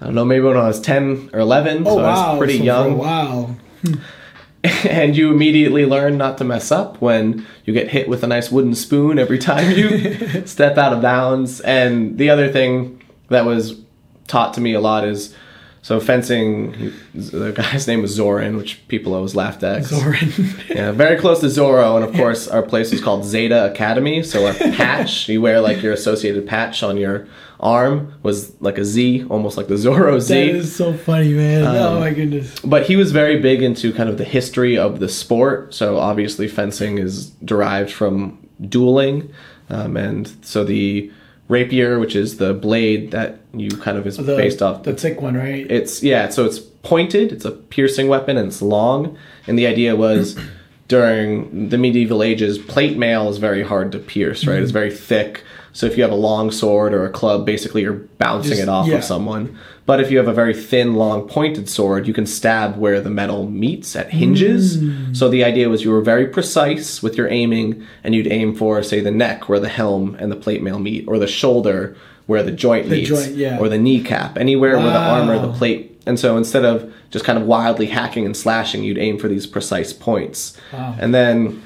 I 0.00 0.06
don't 0.06 0.14
know, 0.14 0.24
maybe 0.24 0.44
when 0.44 0.56
I 0.56 0.66
was 0.66 0.80
ten 0.80 1.30
or 1.32 1.40
eleven, 1.40 1.86
Oh 1.86 1.96
so 1.96 2.04
I 2.04 2.30
was 2.30 2.38
pretty 2.38 2.58
so 2.58 2.64
young 2.64 2.98
Wow. 2.98 3.56
and 4.88 5.16
you 5.16 5.30
immediately 5.30 5.86
learn 5.86 6.18
not 6.18 6.38
to 6.38 6.44
mess 6.44 6.72
up 6.72 7.00
when 7.00 7.46
you 7.64 7.72
get 7.72 7.88
hit 7.88 8.08
with 8.08 8.22
a 8.22 8.26
nice 8.26 8.50
wooden 8.50 8.74
spoon 8.74 9.18
every 9.18 9.38
time 9.38 9.70
you 9.70 10.46
step 10.46 10.76
out 10.76 10.92
of 10.92 11.00
bounds. 11.00 11.60
And 11.60 12.18
the 12.18 12.30
other 12.30 12.50
thing 12.50 13.02
that 13.28 13.44
was 13.44 13.80
taught 14.26 14.54
to 14.54 14.60
me 14.60 14.74
a 14.74 14.80
lot 14.80 15.04
is 15.04 15.34
so 15.82 16.00
fencing. 16.00 16.92
The 17.14 17.52
guy's 17.52 17.86
name 17.86 18.02
was 18.02 18.10
Zoran, 18.10 18.56
which 18.56 18.86
people 18.88 19.14
always 19.14 19.36
laughed 19.36 19.62
at. 19.62 19.84
Zoran. 19.84 20.32
Yeah, 20.68 20.90
very 20.90 21.16
close 21.16 21.40
to 21.40 21.46
Zorro, 21.46 21.94
and 21.96 22.04
of 22.04 22.12
course 22.14 22.48
our 22.48 22.62
place 22.62 22.90
was 22.90 23.00
called 23.00 23.24
Zeta 23.24 23.70
Academy. 23.70 24.22
So 24.24 24.46
our 24.46 24.52
patch, 24.54 25.28
you 25.28 25.40
wear 25.40 25.60
like 25.60 25.80
your 25.82 25.92
associated 25.92 26.46
patch 26.46 26.82
on 26.82 26.96
your 26.96 27.28
arm, 27.60 28.12
was 28.22 28.52
like 28.60 28.78
a 28.78 28.84
Z, 28.84 29.24
almost 29.30 29.56
like 29.56 29.68
the 29.68 29.74
Zorro 29.74 30.20
Z 30.20 30.34
that 30.34 30.54
is 30.56 30.74
so 30.74 30.92
funny, 30.92 31.32
man. 31.32 31.64
Um, 31.66 31.74
oh 31.76 32.00
my 32.00 32.12
goodness. 32.12 32.58
but 32.60 32.84
he 32.86 32.96
was 32.96 33.12
very 33.12 33.40
big 33.40 33.62
into 33.62 33.92
kind 33.92 34.08
of 34.08 34.18
the 34.18 34.24
history 34.24 34.76
of 34.76 34.98
the 35.00 35.08
sport. 35.08 35.74
So 35.74 35.98
obviously, 35.98 36.48
fencing 36.48 36.98
is 36.98 37.30
derived 37.44 37.90
from 37.90 38.38
dueling, 38.68 39.32
um, 39.70 39.96
and 39.96 40.30
so 40.42 40.64
the 40.64 41.10
rapier, 41.48 41.98
which 41.98 42.16
is 42.16 42.38
the 42.38 42.52
blade 42.54 43.10
that 43.12 43.38
you 43.54 43.70
kind 43.70 43.96
of 43.96 44.06
is 44.06 44.16
The, 44.16 44.36
based 44.36 44.60
off. 44.62 44.82
the 44.82 44.94
thick 44.94 45.20
one, 45.22 45.34
right? 45.36 45.64
It's 45.70 46.02
yeah, 46.02 46.28
so 46.28 46.44
it's 46.44 46.58
pointed. 46.58 47.32
It's 47.32 47.44
a 47.44 47.52
piercing 47.52 48.08
weapon, 48.08 48.36
and 48.36 48.48
it's 48.48 48.60
long. 48.62 49.16
And 49.46 49.58
the 49.58 49.66
idea 49.66 49.96
was 49.96 50.36
during 50.88 51.68
the 51.68 51.78
medieval 51.78 52.22
ages, 52.22 52.58
plate 52.58 52.96
mail 52.96 53.28
is 53.28 53.38
very 53.38 53.62
hard 53.62 53.92
to 53.92 53.98
pierce. 53.98 54.46
Right, 54.46 54.60
it's 54.62 54.72
very 54.72 54.90
thick. 54.92 55.42
So 55.76 55.84
if 55.84 55.98
you 55.98 56.02
have 56.04 56.10
a 56.10 56.16
long 56.16 56.50
sword 56.50 56.94
or 56.94 57.04
a 57.04 57.10
club, 57.10 57.44
basically 57.44 57.82
you're 57.82 57.92
bouncing 58.16 58.52
Just- 58.52 58.62
it 58.62 58.68
off 58.70 58.86
yeah. 58.86 58.94
of 58.96 59.04
someone. 59.04 59.58
But 59.84 60.00
if 60.00 60.10
you 60.10 60.16
have 60.16 60.26
a 60.26 60.32
very 60.32 60.54
thin, 60.54 60.94
long, 60.94 61.28
pointed 61.28 61.68
sword, 61.68 62.08
you 62.08 62.14
can 62.14 62.24
stab 62.24 62.78
where 62.78 62.98
the 62.98 63.10
metal 63.10 63.48
meets 63.50 63.94
at 63.94 64.10
hinges. 64.10 64.78
Mm. 64.78 65.14
So 65.14 65.28
the 65.28 65.44
idea 65.44 65.68
was 65.68 65.84
you 65.84 65.90
were 65.90 66.00
very 66.00 66.28
precise 66.28 67.02
with 67.02 67.18
your 67.18 67.28
aiming, 67.28 67.86
and 68.02 68.14
you'd 68.14 68.26
aim 68.26 68.54
for, 68.54 68.82
say, 68.82 69.00
the 69.00 69.10
neck 69.10 69.50
where 69.50 69.60
the 69.60 69.68
helm 69.68 70.16
and 70.18 70.32
the 70.32 70.36
plate 70.36 70.62
mail 70.62 70.78
meet, 70.78 71.06
or 71.06 71.18
the 71.18 71.28
shoulder 71.28 71.94
where 72.24 72.42
the 72.42 72.52
joint 72.52 72.88
The 72.88 72.96
meets, 72.96 73.08
joint, 73.10 73.34
yeah. 73.34 73.58
or 73.60 73.68
the 73.68 73.78
kneecap, 73.78 74.38
anywhere 74.38 74.78
where 74.78 74.90
the 74.90 74.98
armor, 74.98 75.38
the 75.38 75.52
plate. 75.52 76.00
And 76.06 76.18
so 76.18 76.38
instead 76.38 76.64
of 76.64 76.90
just 77.10 77.26
kind 77.26 77.38
of 77.38 77.46
wildly 77.46 77.86
hacking 77.86 78.24
and 78.24 78.34
slashing, 78.34 78.82
you'd 78.82 78.98
aim 78.98 79.18
for 79.18 79.28
these 79.28 79.46
precise 79.46 79.92
points. 79.92 80.56
Wow. 80.72 80.96
And 80.98 81.14
then 81.14 81.62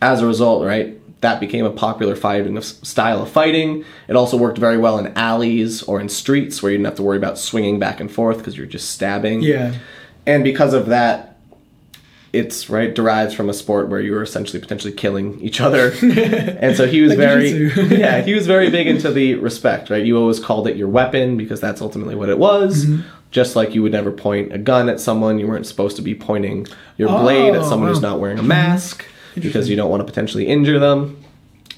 as 0.00 0.22
a 0.22 0.26
result, 0.26 0.64
right, 0.64 0.98
that 1.24 1.40
became 1.40 1.64
a 1.64 1.70
popular 1.70 2.14
fighting 2.14 2.60
style 2.60 3.22
of 3.22 3.30
fighting. 3.30 3.84
It 4.08 4.14
also 4.14 4.36
worked 4.36 4.58
very 4.58 4.78
well 4.78 4.98
in 4.98 5.08
alleys 5.16 5.82
or 5.82 6.00
in 6.00 6.08
streets 6.08 6.62
where 6.62 6.70
you 6.70 6.78
didn't 6.78 6.86
have 6.86 6.96
to 6.96 7.02
worry 7.02 7.16
about 7.16 7.38
swinging 7.38 7.78
back 7.78 7.98
and 7.98 8.10
forth 8.12 8.38
because 8.38 8.56
you're 8.56 8.66
just 8.66 8.90
stabbing. 8.90 9.42
yeah. 9.42 9.74
And 10.26 10.44
because 10.44 10.72
of 10.72 10.86
that, 10.86 11.36
it's 12.32 12.68
right 12.68 12.92
derives 12.94 13.32
from 13.32 13.48
a 13.48 13.54
sport 13.54 13.88
where 13.88 14.00
you 14.00 14.12
were 14.12 14.22
essentially 14.22 14.60
potentially 14.60 14.92
killing 14.92 15.40
each 15.40 15.60
other. 15.60 15.92
and 16.02 16.76
so 16.76 16.86
he 16.86 17.00
was 17.00 17.10
Like 17.10 17.18
very 17.18 17.50
yeah, 17.98 18.22
he 18.22 18.34
was 18.34 18.46
very 18.46 18.70
big 18.70 18.86
into 18.86 19.10
the 19.10 19.36
respect, 19.36 19.90
right? 19.90 20.04
You 20.04 20.18
always 20.18 20.40
called 20.40 20.66
it 20.66 20.76
your 20.76 20.88
weapon 20.88 21.36
because 21.36 21.60
that's 21.60 21.80
ultimately 21.80 22.14
what 22.14 22.28
it 22.28 22.38
was. 22.38 22.84
Mm-hmm. 22.86 23.08
Just 23.30 23.56
like 23.56 23.74
you 23.74 23.82
would 23.82 23.92
never 23.92 24.12
point 24.12 24.52
a 24.52 24.58
gun 24.58 24.88
at 24.88 25.00
someone, 25.00 25.38
you 25.38 25.46
weren't 25.46 25.66
supposed 25.66 25.96
to 25.96 26.02
be 26.02 26.14
pointing 26.14 26.66
your 26.96 27.08
blade 27.08 27.54
at 27.54 27.62
Oh, 27.62 27.68
someone 27.68 27.88
who's 27.88 28.00
not 28.00 28.20
wearing 28.20 28.38
a 28.38 28.42
mask 28.42 29.04
because 29.34 29.68
you 29.68 29.76
don't 29.76 29.90
want 29.90 30.00
to 30.00 30.04
potentially 30.04 30.46
injure 30.46 30.78
them. 30.78 31.22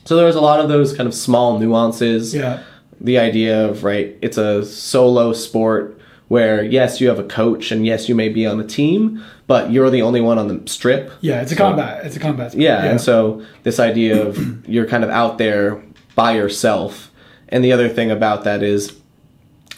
So 0.05 0.17
there's 0.17 0.37
a 0.37 0.41
lot 0.41 0.61
of 0.61 0.69
those 0.69 0.93
kind 0.95 1.09
of 1.09 1.15
small 1.15 1.59
nuances 1.59 2.35
Yeah. 2.35 2.61
the 3.01 3.19
idea 3.19 3.67
of 3.69 3.85
right 3.85 4.17
it's 4.23 4.39
a 4.39 4.65
solo 4.65 5.33
sport 5.33 6.01
where 6.29 6.63
yes 6.65 7.01
you 7.01 7.09
have 7.09 7.19
a 7.19 7.25
coach 7.25 7.71
and 7.71 7.85
yes 7.85 8.09
you 8.09 8.15
may 8.15 8.29
be 8.29 8.47
on 8.47 8.59
a 8.61 8.65
team 8.65 9.23
but 9.47 9.71
you're 9.71 9.91
the 9.91 10.03
only 10.03 10.21
one 10.21 10.39
on 10.39 10.49
the 10.49 10.61
strip 10.71 11.11
Yeah. 11.21 11.41
It's 11.43 11.53
a 11.53 11.55
So- 11.57 11.65
combat. 11.65 12.05
It's 12.07 12.17
a 12.17 12.21
combat. 12.21 12.53
sport. 12.53 12.63
yeah, 12.63 12.85
and 12.85 13.01
so 13.01 13.43
this 13.65 13.79
idea 13.81 14.27
of 14.27 14.39
you're 14.69 14.87
kind 14.87 15.05
of 15.05 15.11
out 15.11 15.39
there 15.39 15.83
by 16.15 16.37
yourself 16.37 17.11
and 17.49 17.63
the 17.65 17.73
other 17.73 17.89
thing 17.89 18.11
about 18.11 18.45
that 18.45 18.63
is 18.63 18.93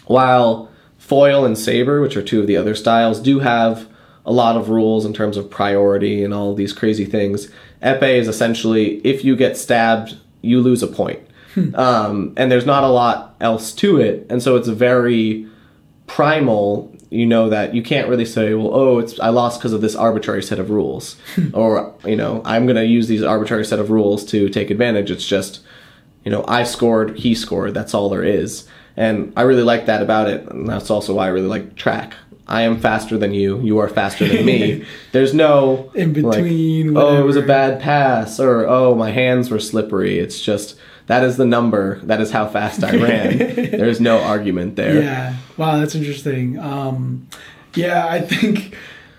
while 0.07 0.70
foil 0.99 1.45
and 1.45 1.57
saber 1.59 2.01
which 2.01 2.16
are 2.16 2.22
two 2.22 2.41
of 2.41 2.47
the 2.47 2.57
other 2.57 2.74
styles 2.74 3.20
do 3.20 3.41
have 3.41 3.87
a 4.26 4.33
lot 4.33 4.57
of 4.57 4.68
rules 4.68 5.05
in 5.07 5.12
terms 5.12 5.37
of 5.37 5.49
priority 5.51 6.22
and 6.22 6.35
all 6.35 6.55
these 6.55 6.72
crazy 6.72 7.05
things 7.05 7.49
epee 7.83 8.18
is 8.18 8.29
essentially 8.29 8.97
if 9.07 9.24
you 9.24 9.37
get 9.37 9.57
stabbed 9.57 10.16
you 10.43 10.61
lose 10.61 10.83
a 10.83 10.87
point. 10.87 11.20
Um, 11.74 12.35
and 12.37 12.53
there's 12.53 12.66
not 12.66 12.85
a 12.85 12.89
lot 12.89 13.35
else 13.41 13.72
to 13.76 14.01
it. 14.01 14.26
And 14.31 14.41
so 14.41 14.55
it's 14.55 14.68
very 14.68 15.49
primal 16.07 16.95
you 17.11 17.26
know 17.26 17.49
that 17.49 17.74
you 17.74 17.83
can't 17.83 18.09
really 18.09 18.24
say 18.24 18.55
well 18.55 18.70
oh 18.72 18.99
it's 18.99 19.18
i 19.20 19.29
lost 19.29 19.59
because 19.59 19.72
of 19.72 19.81
this 19.81 19.95
arbitrary 19.95 20.43
set 20.43 20.59
of 20.59 20.70
rules. 20.70 21.16
Or 21.53 21.95
you 22.05 22.16
know 22.16 22.43
i'm 22.45 22.66
going 22.66 22.76
to 22.76 22.87
use 22.87 23.09
these 23.09 23.22
arbitrary 23.22 23.64
set 23.64 23.79
of 23.79 23.91
rules 23.91 24.24
to 24.26 24.49
take 24.49 24.70
advantage. 24.70 25.11
It's 25.11 25.26
just 25.26 25.61
you 26.24 26.31
know 26.31 26.45
i 26.47 26.62
scored 26.62 27.18
he 27.18 27.35
scored 27.35 27.74
that's 27.74 27.95
all 27.95 28.09
there 28.09 28.24
is. 28.24 28.68
And 28.97 29.33
i 29.37 29.43
really 29.43 29.62
like 29.62 29.87
that 29.87 30.01
about 30.01 30.29
it. 30.29 30.47
And 30.49 30.68
that's 30.68 30.91
also 30.91 31.14
why 31.14 31.26
i 31.26 31.31
really 31.31 31.49
like 31.49 31.74
track 31.76 32.14
i 32.49 32.62
am 32.62 32.78
faster 32.80 33.16
than 33.18 33.32
you 33.34 33.61
you 33.61 33.78
are 33.78 33.88
faster 33.88 34.26
than 34.26 34.44
me 34.44 34.84
there's 35.12 35.34
no 35.34 35.90
In 35.94 36.14
like, 36.14 36.36
between, 36.36 36.96
oh 36.96 37.20
it 37.20 37.24
was 37.24 37.36
a 37.36 37.42
bad 37.42 37.80
pass 37.80 38.40
or 38.40 38.66
oh 38.66 38.94
my 38.94 39.11
hands 39.11 39.51
were 39.51 39.61
slippery 39.61 40.18
it's 40.18 40.40
just 40.40 40.76
that 41.07 41.24
is 41.24 41.36
the 41.36 41.46
number 41.46 42.01
that 42.05 42.20
is 42.20 42.30
how 42.30 42.46
fast 42.46 42.82
i 42.84 42.94
ran 42.96 43.38
there's 43.82 44.01
no 44.01 44.18
argument 44.20 44.76
there 44.76 45.03
Yeah. 45.03 45.36
Wow, 45.57 45.78
that's 45.80 45.94
interesting. 45.94 46.59
Um, 46.59 47.26
yeah, 47.74 48.07
I 48.07 48.20
think 48.20 48.76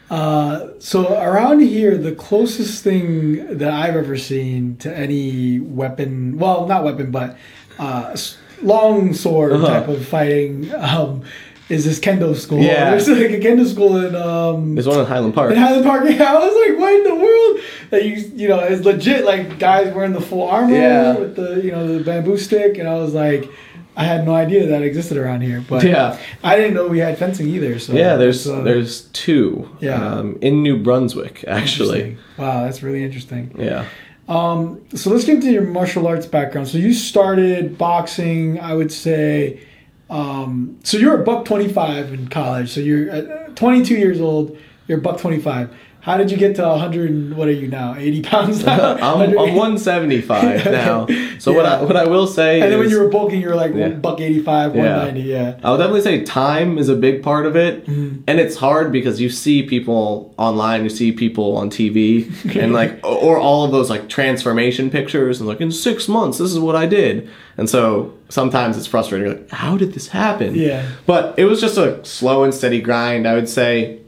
uh, 0.09 0.69
so. 0.79 1.13
Around 1.21 1.59
here, 1.59 1.97
the 1.97 2.13
closest 2.13 2.83
thing 2.83 3.57
that 3.57 3.71
I've 3.71 3.95
ever 3.95 4.17
seen 4.17 4.77
to 4.77 4.95
any 4.95 5.59
weapon, 5.59 6.37
well, 6.37 6.65
not 6.65 6.83
weapon, 6.85 7.11
but 7.11 7.37
uh, 7.77 8.15
long 8.63 9.13
sword 9.13 9.51
Uh-huh. 9.53 9.67
type 9.67 9.87
of 9.89 10.05
fighting, 10.07 10.73
um, 10.75 11.23
is 11.69 11.85
this 11.85 11.99
kendo 11.99 12.35
school. 12.35 12.59
Yeah. 12.59 12.89
There's 12.91 13.07
like 13.07 13.31
a 13.31 13.39
kendo 13.39 13.65
school 13.67 13.97
in 14.05 14.15
um 14.15 14.75
There's 14.75 14.87
one 14.87 14.99
in 14.99 15.05
Highland 15.05 15.33
Park. 15.35 15.51
in 15.51 15.57
Highland 15.57 15.85
Park. 15.85 16.03
Yeah, 16.09 16.33
I 16.33 16.39
was 16.39 16.55
like, 16.69 16.79
what 16.79 16.93
in 16.95 17.03
the 17.03 17.15
world? 17.15 17.59
That 17.91 18.05
you 18.05 18.13
you 18.35 18.47
know, 18.47 18.59
it's 18.59 18.83
legit 18.85 19.25
like 19.25 19.59
guys 19.59 19.93
wearing 19.93 20.13
the 20.13 20.21
full 20.21 20.43
armor 20.47 20.73
Yeah. 20.75 21.15
with 21.17 21.35
the 21.35 21.61
you 21.63 21.71
know 21.71 21.85
the 21.97 22.03
bamboo 22.03 22.37
stick, 22.37 22.77
and 22.77 22.87
I 22.87 22.95
was 22.95 23.13
like, 23.13 23.49
I 23.95 24.03
had 24.03 24.25
no 24.25 24.33
idea 24.33 24.65
that 24.67 24.81
existed 24.81 25.17
around 25.17 25.41
here. 25.41 25.63
But 25.67 25.83
Yeah. 25.83 26.17
I 26.43 26.55
didn't 26.55 26.73
know 26.73 26.87
we 26.87 26.99
had 26.99 27.17
fencing 27.17 27.47
either. 27.47 27.77
So 27.79 27.93
Yeah, 27.93 28.15
there's 28.15 28.47
uh, 28.47 28.61
there's 28.61 29.01
two. 29.13 29.69
Yeah. 29.79 30.03
Um, 30.03 30.37
in 30.41 30.63
New 30.63 30.77
Brunswick, 30.81 31.43
actually. 31.47 32.17
Wow, 32.37 32.63
that's 32.63 32.81
really 32.81 33.03
interesting. 33.03 33.51
Yeah. 33.59 33.85
Um, 34.27 34.81
so 34.95 35.09
let's 35.09 35.25
get 35.25 35.35
into 35.35 35.51
your 35.51 35.63
martial 35.63 36.05
arts 36.07 36.27
background. 36.27 36.67
So 36.67 36.77
you 36.77 36.93
started 36.93 37.77
boxing, 37.77 38.59
I 38.59 38.73
would 38.75 38.91
say. 38.91 39.61
Um, 40.09 40.79
so 40.83 40.97
you're 40.97 41.21
a 41.21 41.23
buck 41.23 41.45
twenty 41.45 41.67
five 41.71 42.13
in 42.13 42.27
college. 42.29 42.71
So 42.71 42.79
you're 42.79 43.11
uh, 43.11 43.49
22 43.55 43.93
years 43.95 44.19
old. 44.21 44.57
You're 44.87 44.97
a 44.97 45.01
buck 45.01 45.19
25. 45.19 45.71
How 46.09 46.17
did 46.17 46.31
you 46.31 46.37
get 46.37 46.55
to 46.55 46.63
100? 46.63 47.35
What 47.37 47.47
are 47.47 47.51
you 47.51 47.67
now? 47.67 47.93
80 47.95 48.21
pounds 48.23 48.65
now. 48.65 48.95
I'm, 48.95 49.21
I'm 49.37 49.53
175 49.55 50.65
now. 50.71 51.05
So 51.37 51.53
what 51.53 51.67
I 51.67 51.83
what 51.83 51.95
I 51.95 52.05
will 52.07 52.25
say 52.25 52.61
And 52.61 52.71
then 52.71 52.79
when 52.79 52.89
you 52.89 52.99
were 52.99 53.09
bulking, 53.09 53.39
you 53.41 53.49
were 53.49 53.55
like 53.55 53.75
Yeah. 53.75 53.89
buck 53.89 54.19
85, 54.19 54.75
Yeah. 54.75 54.81
190. 54.81 55.21
Yeah. 55.29 55.59
I 55.63 55.69
would 55.69 55.77
definitely 55.77 56.01
say 56.01 56.23
time 56.23 56.79
is 56.79 56.89
a 56.89 56.95
big 56.95 57.21
part 57.21 57.45
of 57.45 57.55
it. 57.55 57.85
Mm-hmm. 57.85 58.23
And 58.25 58.39
it's 58.39 58.55
hard 58.55 58.91
because 58.91 59.21
you 59.21 59.29
see 59.29 59.61
people 59.61 60.33
online, 60.39 60.81
you 60.83 60.89
see 60.89 61.11
people 61.11 61.55
on 61.57 61.69
TV, 61.69 62.25
and 62.59 62.73
like, 62.73 62.99
or 63.03 63.37
all 63.37 63.63
of 63.65 63.71
those 63.71 63.91
like 63.91 64.09
transformation 64.09 64.89
pictures, 64.89 65.39
and 65.39 65.47
like, 65.47 65.61
in 65.61 65.71
six 65.71 66.07
months, 66.07 66.39
this 66.39 66.51
is 66.51 66.57
what 66.57 66.75
I 66.75 66.87
did. 66.87 67.29
And 67.57 67.69
so 67.69 68.13
sometimes 68.29 68.77
it's 68.77 68.87
frustrating. 68.87 69.27
You're 69.27 69.37
like, 69.37 69.51
how 69.51 69.77
did 69.77 69.93
this 69.93 70.07
happen? 70.07 70.55
Yeah. 70.55 70.89
But 71.05 71.37
it 71.37 71.45
was 71.45 71.61
just 71.61 71.77
a 71.77 72.03
slow 72.03 72.43
and 72.43 72.53
steady 72.53 72.81
grind. 72.81 73.27
I 73.27 73.35
would 73.35 73.49
say 73.49 73.98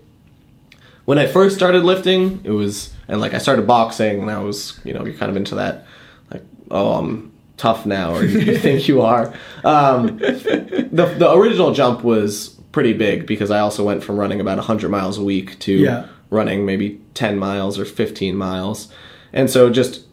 when 1.05 1.17
I 1.17 1.27
first 1.27 1.55
started 1.55 1.83
lifting, 1.83 2.41
it 2.43 2.51
was, 2.51 2.93
and 3.07 3.19
like 3.21 3.33
I 3.33 3.37
started 3.39 3.67
boxing, 3.67 4.21
and 4.21 4.31
I 4.31 4.39
was, 4.39 4.79
you 4.83 4.93
know, 4.93 5.03
you're 5.05 5.15
kind 5.15 5.29
of 5.29 5.35
into 5.35 5.55
that, 5.55 5.85
like, 6.31 6.43
oh, 6.69 6.93
I'm 6.93 7.31
tough 7.57 7.85
now, 7.85 8.15
or 8.15 8.23
you, 8.23 8.57
think 8.57 8.87
you 8.87 9.01
are. 9.01 9.33
Um, 9.63 10.17
the, 10.17 11.15
the 11.17 11.31
original 11.31 11.73
jump 11.73 12.03
was 12.03 12.49
pretty 12.71 12.93
big 12.93 13.25
because 13.27 13.51
I 13.51 13.59
also 13.59 13.83
went 13.83 14.03
from 14.03 14.17
running 14.17 14.39
about 14.39 14.57
100 14.57 14.89
miles 14.89 15.17
a 15.17 15.23
week 15.23 15.59
to 15.59 15.73
Yeah. 15.73 16.07
running 16.29 16.65
maybe 16.65 17.01
10 17.13 17.37
miles 17.37 17.77
or 17.77 17.85
15 17.85 18.35
miles. 18.35 18.87
And 19.33 19.49
so 19.49 19.69
just 19.69 20.05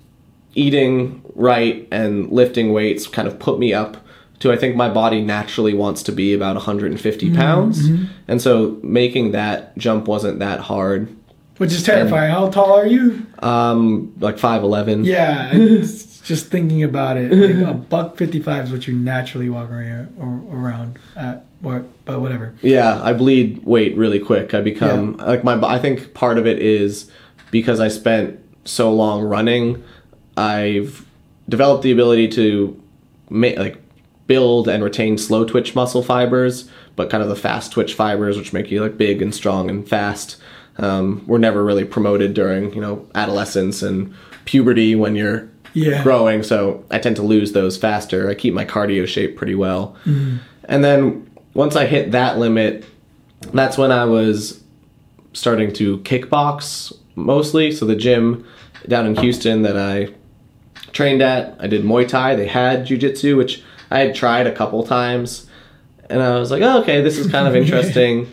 eating 0.55 1.23
right 1.35 1.87
and 1.93 2.31
lifting 2.33 2.73
weights 2.73 3.07
kind 3.07 3.29
of 3.29 3.39
put 3.39 3.59
me 3.61 3.73
up 3.73 3.97
to 4.41 4.53
I 4.53 4.57
think 4.57 4.77
my 4.77 4.89
body 4.89 5.21
naturally 5.21 5.75
wants 5.75 6.03
to 6.05 6.13
be 6.13 6.33
about 6.33 6.55
150 6.55 7.35
pounds. 7.35 7.89
And 8.29 8.41
so 8.41 8.79
making 8.83 9.33
that 9.33 9.77
jump 9.77 10.07
wasn't 10.07 10.39
that 10.39 10.61
hard. 10.61 11.15
Which 11.57 11.73
is 11.73 11.83
terrifying. 11.83 12.31
How 12.31 12.51
tall 12.51 12.73
are 12.73 12.87
you? 12.87 13.27
Um, 13.41 14.15
like 14.21 14.37
5'11. 14.37 15.05
Yeah, 15.05 15.53
just 16.29 16.49
thinking 16.49 16.85
about 16.85 17.17
it. 17.17 17.33
Like 17.33 17.67
a 17.67 17.75
buck 17.91 18.17
55 18.17 18.67
is 18.67 18.73
what 18.73 18.87
you 18.87 18.95
naturally 18.95 19.49
walk 19.49 19.71
around, 19.71 20.15
or, 20.19 20.57
around 20.57 20.99
at, 21.17 21.47
or, 21.65 21.85
but 22.05 22.21
whatever. 22.21 22.55
Yeah, 22.61 23.03
I 23.03 23.13
bleed 23.13 23.65
weight 23.65 23.97
really 23.97 24.21
quick. 24.21 24.55
I 24.55 24.61
become 24.61 25.17
like 25.17 25.43
my. 25.43 25.55
I 25.67 25.81
think 25.81 26.15
part 26.15 26.39
of 26.39 26.47
it 26.47 26.61
is 26.61 27.11
because 27.51 27.81
I 27.81 27.89
spent 27.89 28.39
so 28.65 28.93
long 28.93 29.23
running. 29.23 29.83
I've 30.37 31.05
developed 31.49 31.83
the 31.83 31.91
ability 31.91 32.29
to 32.29 32.81
make 33.31 33.59
like 33.59 33.83
build 34.29 34.69
and 34.69 34.85
retain 34.85 35.19
slow 35.19 35.45
twitch 35.45 35.75
muscle 35.75 36.03
fibers, 36.05 36.71
but 36.95 37.11
kind 37.11 37.23
of 37.23 37.29
the 37.29 37.35
fast 37.37 37.73
twitch 37.73 37.95
fibers, 37.95 38.37
which 38.39 38.53
make 38.53 38.71
you 38.71 38.81
like 38.81 38.97
big 38.97 39.21
and 39.21 39.35
strong 39.35 39.69
and 39.69 39.89
fast, 39.89 40.37
um, 40.77 41.25
were 41.27 41.39
never 41.41 41.65
really 41.65 41.85
promoted 41.85 42.35
during 42.35 42.73
you 42.73 42.81
know 42.81 43.05
adolescence 43.17 43.83
and 43.83 44.15
puberty 44.45 44.95
when 44.95 45.17
you're 45.17 45.49
Yeah. 45.75 46.03
growing. 46.05 46.43
So 46.45 46.85
I 46.91 46.99
tend 46.99 47.17
to 47.17 47.23
lose 47.23 47.53
those 47.53 47.77
faster. 47.77 48.29
I 48.31 48.35
keep 48.35 48.55
my 48.55 48.65
cardio 48.65 49.07
shape 49.07 49.37
pretty 49.37 49.57
well, 49.57 49.97
and 50.05 50.85
then 50.85 51.29
once 51.55 51.75
I 51.75 51.87
hit 51.87 52.13
that 52.13 52.39
limit, 52.39 52.85
that's 53.53 53.77
when 53.77 53.91
I 53.91 54.05
was 54.05 54.63
starting 55.33 55.73
to 55.75 55.99
kickbox 55.99 56.93
mostly. 57.17 57.73
So 57.73 57.85
the 57.87 57.97
gym 57.97 58.45
down 58.87 59.07
in 59.07 59.17
Houston 59.17 59.63
that 59.63 59.77
I 59.77 60.09
trained 60.93 61.23
at, 61.23 61.57
I 61.61 61.67
did 61.67 61.83
Muay 61.85 62.07
Thai. 62.07 62.35
They 62.37 62.47
had 62.47 62.87
jujitsu, 62.87 63.37
which 63.37 63.63
I 63.91 64.01
had 64.01 64.15
tried 64.15 64.47
a 64.47 64.53
couple 64.53 64.83
times, 64.85 65.47
and 66.11 66.23
I 66.23 66.39
was 66.39 66.51
like, 66.51 66.63
oh, 66.63 66.83
okay, 66.83 67.01
this 67.01 67.19
is 67.19 67.31
kind 67.31 67.47
of 67.49 67.57
interesting. 67.63 68.31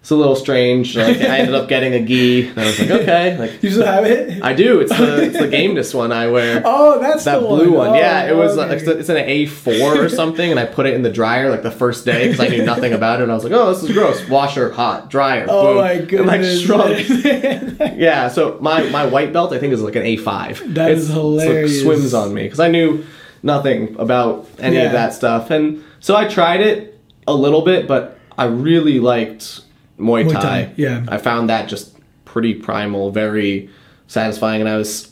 it's 0.00 0.10
a 0.10 0.16
little 0.16 0.34
strange. 0.36 0.96
Like 0.96 1.18
I 1.18 1.38
ended 1.38 1.54
up 1.54 1.68
getting 1.68 1.92
a 1.94 2.00
gi, 2.04 2.48
and 2.48 2.58
I 2.60 2.64
was 2.66 2.78
like, 2.80 2.90
okay, 2.90 3.38
like 3.38 3.62
You 3.62 3.70
still 3.70 3.86
have 3.86 4.04
it? 4.04 4.42
I 4.42 4.52
do. 4.52 4.80
It's 4.80 4.90
the 4.96 5.22
it's 5.24 5.38
the 5.38 5.46
gameness 5.48 5.94
one 5.94 6.10
I 6.12 6.26
wear. 6.28 6.62
oh, 6.64 6.98
that's 7.00 7.24
That 7.24 7.40
the 7.40 7.46
blue 7.46 7.72
one, 7.72 7.90
Oh, 7.90 7.94
yeah, 7.94 8.24
it 8.30 8.34
was 8.36 8.58
oh, 8.58 8.62
okay. 8.62 8.84
like 8.84 8.98
it's 8.98 9.08
an 9.08 9.16
A 9.16 9.46
four 9.46 9.96
or 10.04 10.08
something, 10.08 10.50
and 10.50 10.58
I 10.58 10.64
put 10.66 10.86
it 10.86 10.94
in 10.94 11.02
the 11.02 11.10
dryer 11.12 11.50
like 11.50 11.62
the 11.62 11.70
first 11.70 12.04
day 12.04 12.26
because 12.28 12.40
I 12.40 12.48
knew 12.48 12.64
nothing 12.64 12.92
about 12.92 13.20
it. 13.20 13.24
And 13.24 13.32
I 13.32 13.34
was 13.36 13.44
like, 13.44 13.52
"Oh, 13.52 13.72
this 13.72 13.82
is 13.84 13.92
gross." 13.92 14.28
Washer, 14.28 14.72
hot, 14.72 15.08
dryer, 15.10 15.46
Oh 15.48 15.74
boom, 15.74 15.76
my 15.82 15.92
and 15.92 16.26
like 16.26 16.44
shrunk. 16.44 17.08
Yeah, 17.96 18.28
so 18.28 18.58
my 18.60 18.82
my 18.90 19.06
white 19.06 19.32
belt 19.32 19.52
I 19.52 19.58
think 19.58 19.72
is 19.72 19.82
like 19.82 19.96
an 19.96 20.02
A 20.02 20.16
five. 20.16 20.62
That 20.74 20.90
is 20.90 21.08
hilarious. 21.08 21.72
It 21.72 21.82
swims 21.82 22.12
on 22.14 22.34
me 22.34 22.42
because 22.44 22.60
I 22.60 22.68
knew 22.68 23.04
nothing 23.42 23.96
about 23.98 24.46
any 24.58 24.76
Yeah. 24.76 24.84
of 24.84 24.92
that 24.92 25.14
stuff, 25.14 25.50
and 25.50 25.82
so 26.00 26.16
I 26.16 26.26
tried 26.26 26.60
it 26.60 26.98
a 27.26 27.34
little 27.34 27.62
bit, 27.62 27.86
but 27.86 28.18
I 28.36 28.44
really 28.46 28.98
liked 29.00 29.60
Muay 29.98 30.24
Muay 30.24 30.32
Thai. 30.32 30.40
Thai, 30.40 30.70
yeah. 30.76 31.02
I 31.08 31.18
found 31.18 31.48
that 31.48 31.68
just 31.68 31.96
pretty 32.24 32.54
primal, 32.54 33.10
very 33.10 33.68
satisfying, 34.06 34.60
and 34.60 34.68
I 34.68 34.76
was 34.76 35.10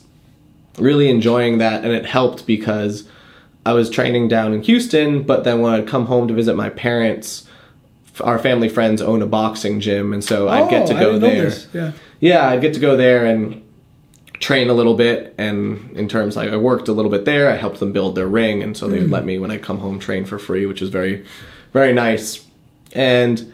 really 0.77 1.09
enjoying 1.09 1.57
that, 1.59 1.83
and 1.83 1.93
it 1.93 2.05
helped 2.05 2.45
because 2.45 3.03
I 3.65 3.73
was 3.73 3.89
training 3.89 4.27
down 4.27 4.53
in 4.53 4.61
Houston, 4.63 5.23
but 5.23 5.43
then 5.43 5.61
when 5.61 5.73
I'd 5.73 5.87
come 5.87 6.07
home 6.07 6.27
to 6.27 6.33
visit 6.33 6.55
my 6.55 6.69
parents, 6.69 7.47
our 8.21 8.39
family 8.39 8.69
friends 8.69 9.01
own 9.01 9.21
a 9.21 9.25
boxing 9.27 9.79
gym, 9.79 10.13
and 10.13 10.23
so 10.23 10.49
I'd 10.49 10.69
get 10.69 10.83
oh, 10.83 10.87
to 10.87 10.93
Oh, 10.93 10.97
I 10.97 10.99
go 10.99 11.19
there. 11.19 11.51
Yeah. 11.73 11.91
Yeah, 12.19 12.47
I'd 12.49 12.61
get 12.61 12.73
to 12.73 12.79
go 12.79 12.95
there 12.97 13.25
and 13.25 13.60
train 14.41 14.69
a 14.69 14.73
little 14.73 14.95
bit, 14.95 15.33
and 15.37 15.95
in 15.95 16.09
terms 16.09 16.35
like 16.35 16.49
I 16.49 16.57
worked 16.57 16.87
a 16.89 16.93
little 16.93 17.11
bit 17.11 17.23
there, 17.23 17.49
I 17.49 17.55
helped 17.55 17.79
them 17.79 17.93
build 17.93 18.15
their 18.15 18.27
ring, 18.27 18.61
and 18.61 18.75
so 18.75 18.87
they 18.89 18.99
would 18.99 19.11
let 19.11 19.23
me 19.23 19.39
when 19.39 19.51
I 19.51 19.57
come 19.57 19.77
home 19.79 19.99
train 19.99 20.25
for 20.25 20.37
free, 20.39 20.65
which 20.65 20.81
was 20.81 20.89
very, 20.89 21.23
very 21.71 21.93
nice, 21.93 22.45
and. 22.93 23.53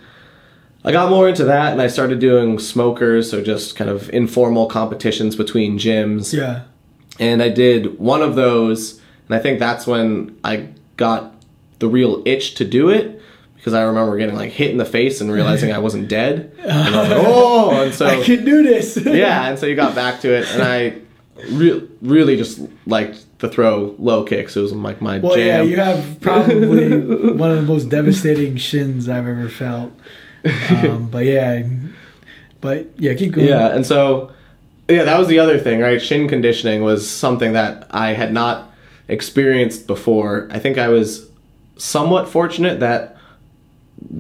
I 0.86 0.92
got 0.94 1.10
more 1.10 1.28
into 1.28 1.44
that 1.44 1.74
and 1.74 1.82
I 1.82 1.88
started 1.88 2.20
doing 2.20 2.60
smokers, 2.60 3.30
so 3.30 3.44
just 3.44 3.76
kind 3.76 3.90
of 3.90 4.10
informal 4.12 4.68
competitions 4.68 5.36
between 5.36 5.78
gyms 5.78 6.32
Yeah. 6.32 6.62
and 7.20 7.44
I 7.44 7.50
did 7.50 8.00
one 8.00 8.22
of 8.22 8.36
those, 8.36 9.02
and 9.28 9.36
I 9.36 9.40
think 9.40 9.60
that's 9.60 9.86
when 9.86 10.38
I 10.46 10.70
got 10.96 11.34
the 11.80 11.90
real 11.90 12.22
itch 12.26 12.56
to 12.56 12.64
do 12.64 12.88
it 12.90 13.17
because 13.68 13.78
I 13.78 13.84
remember 13.84 14.18
getting 14.18 14.38
like 14.38 14.54
hit 14.54 14.72
in 14.72 14.78
the 14.78 14.86
face 14.86 15.20
and 15.20 15.30
realizing 15.30 15.74
I 15.74 15.80
wasn't 15.80 16.08
dead. 16.08 16.54
And 16.60 16.72
I 16.72 17.02
was 17.02 17.10
like, 17.10 17.22
oh, 17.28 17.70
and 17.72 17.90
I 17.90 17.92
so 17.92 18.24
can 18.24 18.46
do 18.46 18.64
this. 18.64 18.96
yeah, 19.06 19.50
and 19.50 19.60
so 19.60 19.66
you 19.66 19.76
got 19.76 19.94
back 19.94 20.22
to 20.22 20.34
it, 20.34 20.48
and 20.54 20.64
I 20.64 20.94
re- 21.52 21.86
really 22.02 22.38
just 22.38 22.62
liked 22.86 23.26
the 23.40 23.50
throw 23.50 23.94
low 24.00 24.24
kicks. 24.24 24.56
It 24.56 24.62
was 24.62 24.72
like 24.72 25.02
my 25.02 25.20
Well, 25.20 25.38
yeah, 25.38 25.64
you 25.64 25.76
have 25.76 26.22
probably 26.22 26.98
one 27.34 27.52
of 27.52 27.58
the 27.58 27.64
most 27.64 27.90
devastating 27.90 28.56
shins 28.56 29.10
I've 29.10 29.28
ever 29.28 29.50
felt. 29.50 29.92
Um, 30.70 31.10
but 31.12 31.26
yeah, 31.26 31.68
but 32.62 32.88
yeah, 32.98 33.16
keep 33.16 33.34
going. 33.34 33.50
Yeah, 33.50 33.76
and 33.76 33.86
so 33.86 34.32
yeah, 34.88 35.04
that 35.04 35.20
was 35.20 35.28
the 35.28 35.40
other 35.40 35.60
thing, 35.60 35.82
right? 35.82 36.02
Shin 36.02 36.30
conditioning 36.30 36.84
was 36.84 37.06
something 37.10 37.52
that 37.52 37.86
I 37.92 38.14
had 38.14 38.32
not 38.32 38.72
experienced 39.10 39.88
before. 39.88 40.48
I 40.52 40.60
think 40.60 40.78
I 40.78 40.88
was 40.88 41.30
somewhat 41.76 42.30
fortunate 42.30 42.80
that 42.80 43.17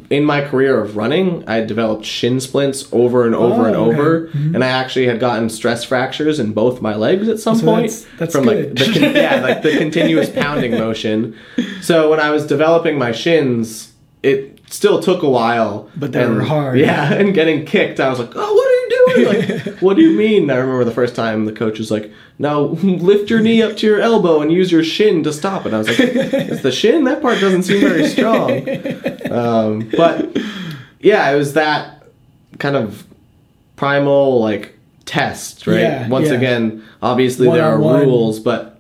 in 0.09 0.23
my 0.25 0.41
career 0.41 0.81
of 0.81 0.97
running, 0.97 1.47
I 1.47 1.61
developed 1.61 2.05
shin 2.05 2.39
splints 2.39 2.87
over 2.91 3.25
and 3.25 3.35
over 3.35 3.63
Oh, 3.63 3.65
and 3.65 3.75
okay. 3.75 3.99
over, 3.99 4.27
mm-hmm. 4.27 4.55
and 4.55 4.63
I 4.63 4.67
actually 4.67 5.05
had 5.07 5.19
gotten 5.19 5.49
stress 5.49 5.83
fractures 5.83 6.39
in 6.39 6.53
both 6.53 6.81
my 6.81 6.95
legs 6.95 7.27
at 7.27 7.39
some 7.39 7.55
So 7.55 7.65
point 7.65 7.87
that's- 7.91 8.05
that's 8.17 8.35
from 8.35 8.45
like 8.45 8.73
the 8.73 8.85
con- 8.85 9.15
yeah, 9.15 9.41
like 9.41 9.61
the 9.61 9.77
continuous 9.77 10.29
pounding 10.29 10.71
motion. 10.71 11.35
So 11.81 12.09
when 12.09 12.19
I 12.19 12.31
was 12.31 12.45
developing 12.47 12.97
my 12.97 13.11
shins, 13.11 13.93
it 14.23 14.59
still 14.69 14.99
took 15.01 15.23
a 15.23 15.29
while, 15.29 15.89
But 15.95 16.11
they 16.11 16.23
and- 16.23 16.35
were 16.37 16.43
hard. 16.43 16.79
Yeah, 16.79 17.13
and 17.19 17.33
getting 17.33 17.65
kicked, 17.65 17.99
I 17.99 18.09
was 18.09 18.19
like, 18.19 18.31
"Oh, 18.35 18.53
what 18.53 18.67
are 18.67 18.76
you 18.89 19.15
doing? 19.15 19.49
Like, 19.49 19.79
what 19.81 19.95
do 19.95 20.01
you 20.01 20.17
mean?" 20.17 20.49
I 20.49 20.55
remember 20.55 20.83
the 20.83 20.91
first 20.91 21.15
time 21.15 21.45
the 21.45 21.51
coach 21.51 21.79
was 21.79 21.91
like, 21.91 22.11
"Now 22.39 22.59
lift 22.83 23.29
your 23.29 23.39
knee 23.39 23.61
up 23.61 23.77
to 23.77 23.87
your 23.87 23.99
elbow 23.99 24.41
and 24.41 24.51
use 24.51 24.71
your 24.71 24.83
shin 24.83 25.23
to 25.23 25.33
stop 25.33 25.65
it." 25.65 25.73
I 25.73 25.77
was 25.77 25.87
like, 25.87 25.99
"It's 25.99 26.61
the 26.61 26.71
shin. 26.71 27.03
That 27.05 27.21
part 27.21 27.39
doesn't 27.39 27.63
seem 27.63 27.81
very 27.81 28.07
strong." 28.07 28.51
Um, 29.31 29.89
but 29.95 30.37
yeah, 30.99 31.29
it 31.29 31.37
was 31.37 31.53
that 31.53 32.03
kind 32.59 32.75
of 32.75 33.05
primal 33.75 34.39
like 34.41 34.77
test, 35.05 35.67
right? 35.67 35.79
Yeah, 35.79 36.07
Once 36.07 36.29
yeah. 36.29 36.35
again, 36.35 36.85
obviously 37.01 37.47
there 37.49 37.65
are 37.65 37.77
rules, 37.77 38.39
but 38.39 38.79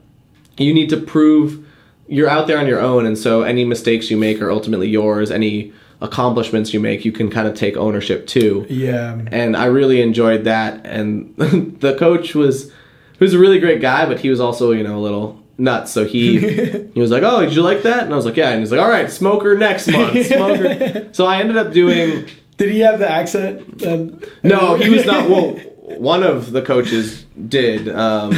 you 0.57 0.73
need 0.73 0.89
to 0.89 0.97
prove 0.97 1.65
you're 2.07 2.29
out 2.29 2.47
there 2.47 2.57
on 2.57 2.67
your 2.67 2.79
own, 2.79 3.05
and 3.05 3.17
so 3.17 3.41
any 3.43 3.65
mistakes 3.65 4.09
you 4.09 4.17
make 4.17 4.41
are 4.41 4.51
ultimately 4.51 4.87
yours. 4.87 5.29
Any 5.29 5.73
accomplishments 6.01 6.73
you 6.73 6.79
make, 6.79 7.05
you 7.05 7.11
can 7.11 7.29
kind 7.29 7.47
of 7.47 7.55
take 7.55 7.75
ownership 7.77 8.27
too. 8.27 8.65
Yeah. 8.69 9.19
And 9.31 9.55
I 9.57 9.65
really 9.65 10.01
enjoyed 10.01 10.43
that. 10.43 10.85
And 10.85 11.35
the 11.37 11.95
coach 11.97 12.35
was 12.35 12.71
he 13.17 13.23
was 13.23 13.33
a 13.33 13.39
really 13.39 13.59
great 13.59 13.81
guy, 13.81 14.05
but 14.05 14.19
he 14.19 14.29
was 14.29 14.39
also 14.39 14.71
you 14.71 14.83
know 14.83 14.97
a 14.97 15.01
little 15.01 15.41
nuts. 15.57 15.91
So 15.91 16.05
he 16.05 16.39
he 16.93 16.99
was 16.99 17.11
like, 17.11 17.23
"Oh, 17.23 17.41
did 17.41 17.55
you 17.55 17.61
like 17.63 17.81
that?" 17.83 18.03
And 18.03 18.13
I 18.13 18.15
was 18.15 18.25
like, 18.25 18.35
"Yeah." 18.37 18.49
And 18.51 18.59
he's 18.59 18.71
like, 18.71 18.81
"All 18.81 18.89
right, 18.89 19.09
smoker 19.09 19.57
next 19.57 19.87
month, 19.87 20.25
smoker." 20.27 21.09
so 21.13 21.25
I 21.25 21.39
ended 21.39 21.57
up 21.57 21.71
doing. 21.73 22.27
Did 22.57 22.71
he 22.71 22.79
have 22.79 22.97
the 22.99 23.09
accent? 23.09 23.85
Um, 23.85 24.19
No, 24.43 24.75
he 24.75 24.89
was 24.89 25.05
not. 25.05 25.29
Well, 25.29 25.51
one 25.99 26.23
of 26.23 26.51
the 26.51 26.61
coaches 26.63 27.23
did, 27.47 27.87
um, 27.87 28.33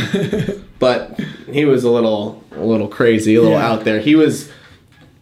but 0.77 1.19
he 1.51 1.65
was 1.65 1.83
a 1.83 1.89
little 1.89 2.43
a 2.55 2.63
little 2.65 2.87
crazy, 2.87 3.35
a 3.35 3.41
little 3.41 3.57
Yeah. 3.57 3.67
out 3.71 3.83
there. 3.85 3.99
He 3.99 4.15
was 4.15 4.49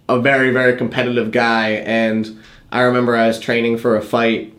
a 0.10 0.20
very 0.20 0.52
very 0.52 0.78
competitive 0.78 1.32
guy, 1.32 1.70
and 1.70 2.40
I 2.72 2.82
remember 2.82 3.16
I 3.16 3.28
was 3.28 3.40
training 3.40 3.78
for 3.78 3.96
a 3.96 4.02
fight, 4.02 4.54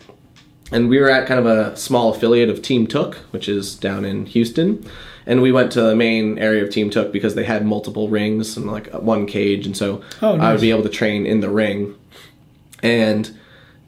and 0.73 0.89
we 0.89 0.99
were 0.99 1.11
at 1.11 1.27
kind 1.27 1.41
of 1.41 1.47
a 1.47 1.77
small 1.77 2.11
affiliate 2.15 2.49
of 2.51 2.63
Team 2.63 2.87
Tooke, 2.87 3.17
which 3.31 3.49
is 3.49 3.75
down 3.75 4.05
in 4.05 4.27
Houston. 4.27 4.85
And 5.27 5.43
we 5.43 5.53
went 5.53 5.71
to 5.73 5.83
the 5.83 5.95
main 5.95 6.39
area 6.39 6.65
of 6.65 6.71
Team 6.71 6.89
Tooke 6.89 7.13
because 7.13 7.35
they 7.35 7.45
had 7.45 7.67
multiple 7.67 8.09
rings 8.09 8.57
and 8.57 8.67
like 8.67 8.91
one 8.95 9.27
cage, 9.27 9.67
and 9.67 9.77
so 9.77 10.03
Oh, 10.23 10.39
I 10.39 10.53
would 10.53 10.61
be 10.63 10.71
able 10.71 10.85
to 10.85 10.89
train 10.89 11.27
in 11.27 11.41
the 11.41 11.51
ring. 11.51 11.95
And 12.83 13.37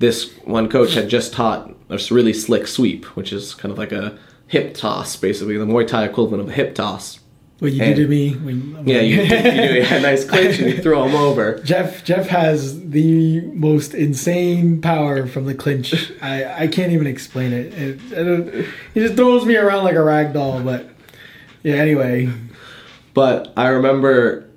this 0.00 0.30
one 0.44 0.68
coach 0.68 0.92
had 0.94 1.08
just 1.08 1.32
taught 1.32 1.88
this 1.88 2.10
really 2.10 2.34
slick 2.34 2.66
sweep, 2.66 3.06
which 3.16 3.32
is 3.32 3.54
kind 3.54 3.72
of 3.72 3.78
like 3.78 3.92
a 3.92 4.18
hip 4.48 4.74
toss, 4.74 5.16
basically 5.16 5.56
the 5.56 5.64
Muay 5.64 5.86
Thai 5.86 6.04
equivalent 6.04 6.42
of 6.42 6.48
a 6.50 6.52
hip 6.52 6.74
toss. 6.74 7.19
What 7.60 7.72
you 7.72 7.82
And- 7.82 7.94
do 7.94 8.02
to 8.04 8.08
me? 8.08 8.32
When, 8.34 8.82
Yeah, 8.86 9.00
you, 9.00 9.22
you 9.22 9.28
do 9.28 9.94
a 9.94 10.00
nice 10.02 10.24
clinch 10.28 10.58
and 10.58 10.70
you 10.70 10.82
throw 10.82 11.04
them 11.06 11.14
over. 11.14 11.60
Jeff 11.60 12.04
Jeff 12.04 12.26
has 12.28 12.80
the 12.90 13.40
most 13.52 13.94
insane 13.94 14.80
power 14.80 15.26
from 15.26 15.46
the 15.46 15.54
clinch. 15.54 16.10
I, 16.20 16.64
I 16.64 16.66
can't 16.68 16.90
even 16.92 17.06
explain 17.06 17.52
it. 17.52 17.72
it, 17.74 18.00
I 18.12 18.22
don't- 18.24 18.66
he 18.94 19.00
just 19.00 19.14
throws 19.14 19.44
me 19.46 19.56
around 19.56 19.84
like 19.84 19.94
a 19.94 20.02
rag 20.02 20.32
doll. 20.32 20.60
But 20.62 20.88
yeah, 21.62 21.74
anyway. 21.76 22.30
But 23.14 23.52
I 23.56 23.68
remember 23.68 24.48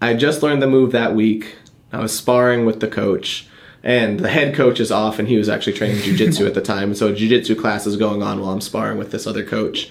I 0.00 0.14
just 0.14 0.42
learned 0.42 0.62
the 0.62 0.66
move 0.68 0.92
that 0.92 1.14
week. 1.14 1.56
I 1.92 2.00
was 2.00 2.14
sparring 2.16 2.66
with 2.66 2.80
the 2.80 2.88
coach, 2.88 3.48
and 3.82 4.20
the 4.20 4.28
head 4.28 4.54
coach 4.54 4.78
is 4.78 4.92
off, 4.92 5.18
and 5.18 5.26
he 5.26 5.38
was 5.38 5.48
actually 5.48 5.72
training 5.72 5.96
jujitsu 6.02 6.46
at 6.46 6.52
the 6.54 6.60
time. 6.60 6.94
So 6.94 7.14
jujitsu 7.14 7.58
class 7.58 7.86
is 7.86 7.96
going 7.96 8.22
on 8.22 8.40
while 8.40 8.50
I'm 8.50 8.60
sparring 8.60 8.98
with 8.98 9.10
this 9.10 9.26
other 9.26 9.42
coach, 9.42 9.90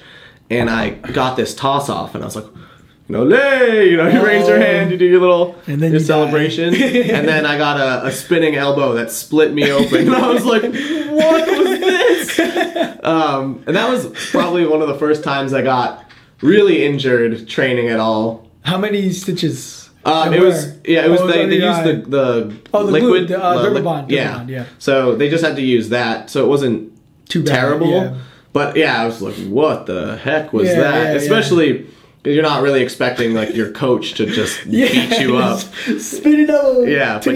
and 0.50 0.70
I 0.70 0.92
got 0.92 1.36
this 1.38 1.54
toss 1.56 1.90
off, 1.90 2.16
and 2.16 2.24
I 2.24 2.28
was 2.28 2.36
like, 2.36 2.46
you 2.46 3.16
know, 3.16 3.24
lay, 3.24 3.90
you 3.90 3.98
know, 3.98 4.08
you 4.08 4.26
raise 4.26 4.48
your 4.48 4.60
hand, 4.60 4.92
you 4.92 4.98
do 4.98 5.06
your 5.06 5.22
little 5.22 5.56
And 5.66 5.80
then 5.82 5.92
your 5.92 6.02
you 6.02 6.06
celebration, 6.06 6.74
and 6.76 7.28
then 7.28 7.46
I 7.46 7.58
got 7.58 7.80
a, 7.80 8.08
a 8.08 8.12
spinning 8.12 8.56
elbow 8.56 8.94
that 8.96 9.12
split 9.12 9.54
me 9.54 9.72
open, 9.72 10.08
and 10.08 10.16
I 10.16 10.30
was 10.32 10.46
like, 10.46 10.64
what 10.64 11.48
was 11.48 11.80
this? 11.80 12.40
Um, 13.08 13.64
and 13.66 13.76
that 13.78 13.90
was 13.90 14.08
probably 14.32 14.66
one 14.68 14.82
of 14.82 14.90
the 14.90 14.96
first 14.98 15.24
times 15.24 15.54
I 15.54 15.62
got 15.62 16.04
really 16.42 16.84
injured 16.86 17.48
training 17.48 17.88
at 17.88 18.02
all. 18.02 18.50
How 18.64 18.78
many 18.78 19.12
stitches? 19.14 19.90
Um, 20.04 20.34
it 20.34 20.42
was 20.42 20.78
yeah, 20.86 21.06
it 21.06 21.10
was 21.10 21.22
Oh, 21.22 21.28
they, 21.28 21.46
they 21.46 21.56
used 21.56 21.84
the 21.86 21.94
the 22.10 22.58
Oh, 22.74 22.86
the 22.86 22.92
liquid 22.92 23.28
glue, 23.28 23.38
the, 23.38 23.42
uh, 23.42 23.64
the 23.64 23.70
li- 23.70 23.80
Dermabond, 23.82 24.10
yeah. 24.12 24.46
Yeah. 24.46 24.66
So 24.80 25.16
they 25.16 25.30
just 25.30 25.44
had 25.44 25.56
to 25.56 25.62
use 25.62 25.88
that, 25.90 26.30
so 26.30 26.44
it 26.44 26.48
wasn't 26.50 26.92
Too 27.30 27.44
bad, 27.44 27.56
terrible. 27.56 27.88
yeah. 27.88 28.18
But 28.54 28.76
yeah, 28.76 29.02
I 29.02 29.06
was 29.06 29.22
like, 29.22 29.36
what 29.48 29.86
the 29.86 30.18
heck 30.18 30.54
was 30.54 30.68
Yeah, 30.68 30.80
that? 30.82 31.22
yeah, 31.24 31.40
yeah. 31.76 31.82
You're 32.24 32.44
not 32.44 32.62
really 32.62 32.82
expecting 32.82 33.34
like 33.34 33.56
your 33.56 33.72
coach 33.72 34.16
to 34.16 34.26
just 34.26 34.64
beat 34.70 35.20
you 35.20 35.38
up. 35.38 35.60
Spin 36.00 36.40
it 36.42 36.50
up. 36.50 36.86
Yeah, 36.88 37.22
but 37.24 37.36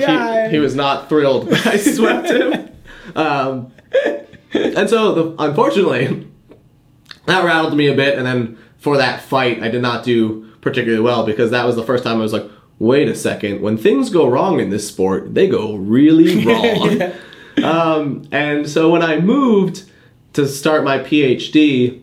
he, 0.49 0.49
he 0.55 0.59
was 0.59 0.75
not 0.75 1.07
thrilled. 1.07 1.51
I 1.53 1.77
swept 1.77 2.29
him. 2.29 2.69
Um, 3.15 3.71
and 4.53 4.89
so, 4.89 5.13
the, 5.13 5.35
unfortunately, 5.43 6.27
that 7.25 7.45
rattled 7.45 7.77
me 7.77 7.87
a 7.87 7.95
bit. 7.95 8.17
And 8.17 8.25
then 8.25 8.57
for 8.79 8.97
that 8.97 9.21
fight, 9.21 9.63
I 9.63 9.69
did 9.69 9.81
not 9.81 10.03
do 10.03 10.49
particularly 10.59 11.01
well 11.03 11.25
because 11.25 11.51
that 11.51 11.65
was 11.65 11.75
the 11.77 11.83
first 11.83 12.03
time 12.03 12.17
I 12.17 12.21
was 12.21 12.33
like, 12.33 12.49
wait 12.79 13.07
a 13.07 13.15
second. 13.15 13.61
When 13.61 13.77
things 13.77 14.09
go 14.09 14.27
wrong 14.27 14.59
in 14.59 14.71
this 14.71 14.87
sport, 14.87 15.33
they 15.35 15.47
go 15.47 15.75
really 15.75 16.43
wrong. 16.45 16.99
Yeah. 16.99 17.15
Um, 17.63 18.27
and 18.31 18.67
so 18.67 18.89
when 18.89 19.03
I 19.03 19.19
moved 19.19 19.83
to 20.33 20.47
start 20.47 20.83
my 20.83 20.99
PhD, 20.99 22.01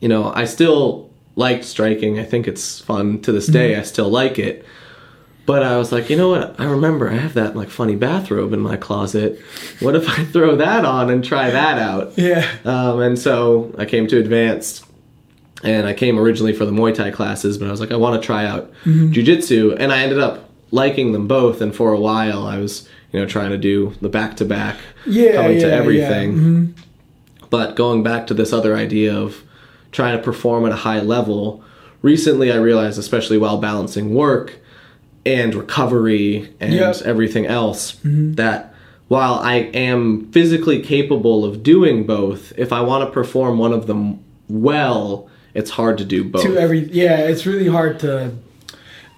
you 0.00 0.08
know, 0.08 0.32
I 0.34 0.44
still 0.44 1.10
liked 1.36 1.64
striking. 1.64 2.18
I 2.18 2.24
think 2.24 2.48
it's 2.48 2.80
fun 2.80 3.20
to 3.22 3.32
this 3.32 3.46
day. 3.46 3.72
Mm-hmm. 3.72 3.80
I 3.80 3.84
still 3.84 4.08
like 4.08 4.38
it. 4.38 4.64
But 5.46 5.62
I 5.62 5.78
was 5.78 5.90
like, 5.90 6.10
you 6.10 6.16
know 6.16 6.28
what? 6.28 6.60
I 6.60 6.64
remember 6.64 7.10
I 7.10 7.16
have 7.16 7.34
that 7.34 7.56
like 7.56 7.70
funny 7.70 7.96
bathrobe 7.96 8.52
in 8.52 8.60
my 8.60 8.76
closet. 8.76 9.40
What 9.80 9.96
if 9.96 10.08
I 10.08 10.24
throw 10.32 10.56
that 10.56 10.84
on 10.84 11.10
and 11.10 11.24
try 11.24 11.50
that 11.50 11.78
out? 11.78 12.16
Yeah. 12.16 12.46
Um, 12.64 13.00
and 13.00 13.18
so 13.18 13.74
I 13.76 13.84
came 13.84 14.06
to 14.08 14.18
advanced, 14.18 14.84
and 15.64 15.86
I 15.86 15.92
came 15.92 16.18
originally 16.18 16.52
for 16.52 16.64
the 16.64 16.72
Muay 16.72 16.94
Thai 16.94 17.10
classes, 17.10 17.58
but 17.58 17.66
I 17.66 17.70
was 17.70 17.80
like, 17.80 17.90
I 17.90 17.96
want 17.96 18.20
to 18.20 18.24
try 18.24 18.46
out 18.46 18.70
mm-hmm. 18.84 19.10
Jiu-Jitsu, 19.12 19.76
and 19.78 19.92
I 19.92 20.02
ended 20.02 20.20
up 20.20 20.50
liking 20.70 21.12
them 21.12 21.26
both. 21.26 21.60
And 21.60 21.74
for 21.74 21.92
a 21.92 21.98
while, 21.98 22.46
I 22.46 22.58
was, 22.58 22.88
you 23.12 23.18
know, 23.18 23.26
trying 23.26 23.50
to 23.50 23.58
do 23.58 23.94
the 24.00 24.08
back-to-back, 24.08 24.76
Yeah. 25.04 25.32
coming 25.32 25.56
yeah, 25.56 25.64
to 25.64 25.68
yeah. 25.68 25.74
everything. 25.74 26.32
Mm-hmm. 26.34 26.82
But 27.50 27.76
going 27.76 28.02
back 28.02 28.26
to 28.28 28.34
this 28.34 28.52
other 28.52 28.76
idea 28.76 29.14
of 29.14 29.42
trying 29.92 30.16
to 30.16 30.22
perform 30.22 30.64
at 30.66 30.72
a 30.72 30.76
high 30.76 31.00
level, 31.00 31.62
recently 32.00 32.52
I 32.52 32.56
realized, 32.56 32.98
especially 32.98 33.38
while 33.38 33.58
balancing 33.58 34.14
work 34.14 34.58
and 35.26 35.54
recovery 35.54 36.54
and 36.60 36.72
Yep. 36.72 37.02
everything 37.04 37.46
else, 37.46 37.96
mm-hmm. 37.96 38.34
that 38.34 38.74
while 39.08 39.34
I 39.34 39.56
am 39.74 40.30
physically 40.30 40.80
capable 40.80 41.44
of 41.44 41.64
doing 41.64 42.06
both, 42.06 42.52
if 42.56 42.72
I 42.72 42.80
want 42.80 43.04
to 43.04 43.10
perform 43.10 43.58
one 43.58 43.72
of 43.72 43.88
them 43.88 44.20
well, 44.48 45.28
it's 45.52 45.70
hard 45.70 45.98
to 45.98 46.04
do 46.04 46.24
both. 46.24 46.42
To 46.44 46.56
every 46.56 46.88
yeah, 46.92 47.18
it's 47.18 47.44
really 47.46 47.66
hard 47.66 47.98
to. 48.00 48.32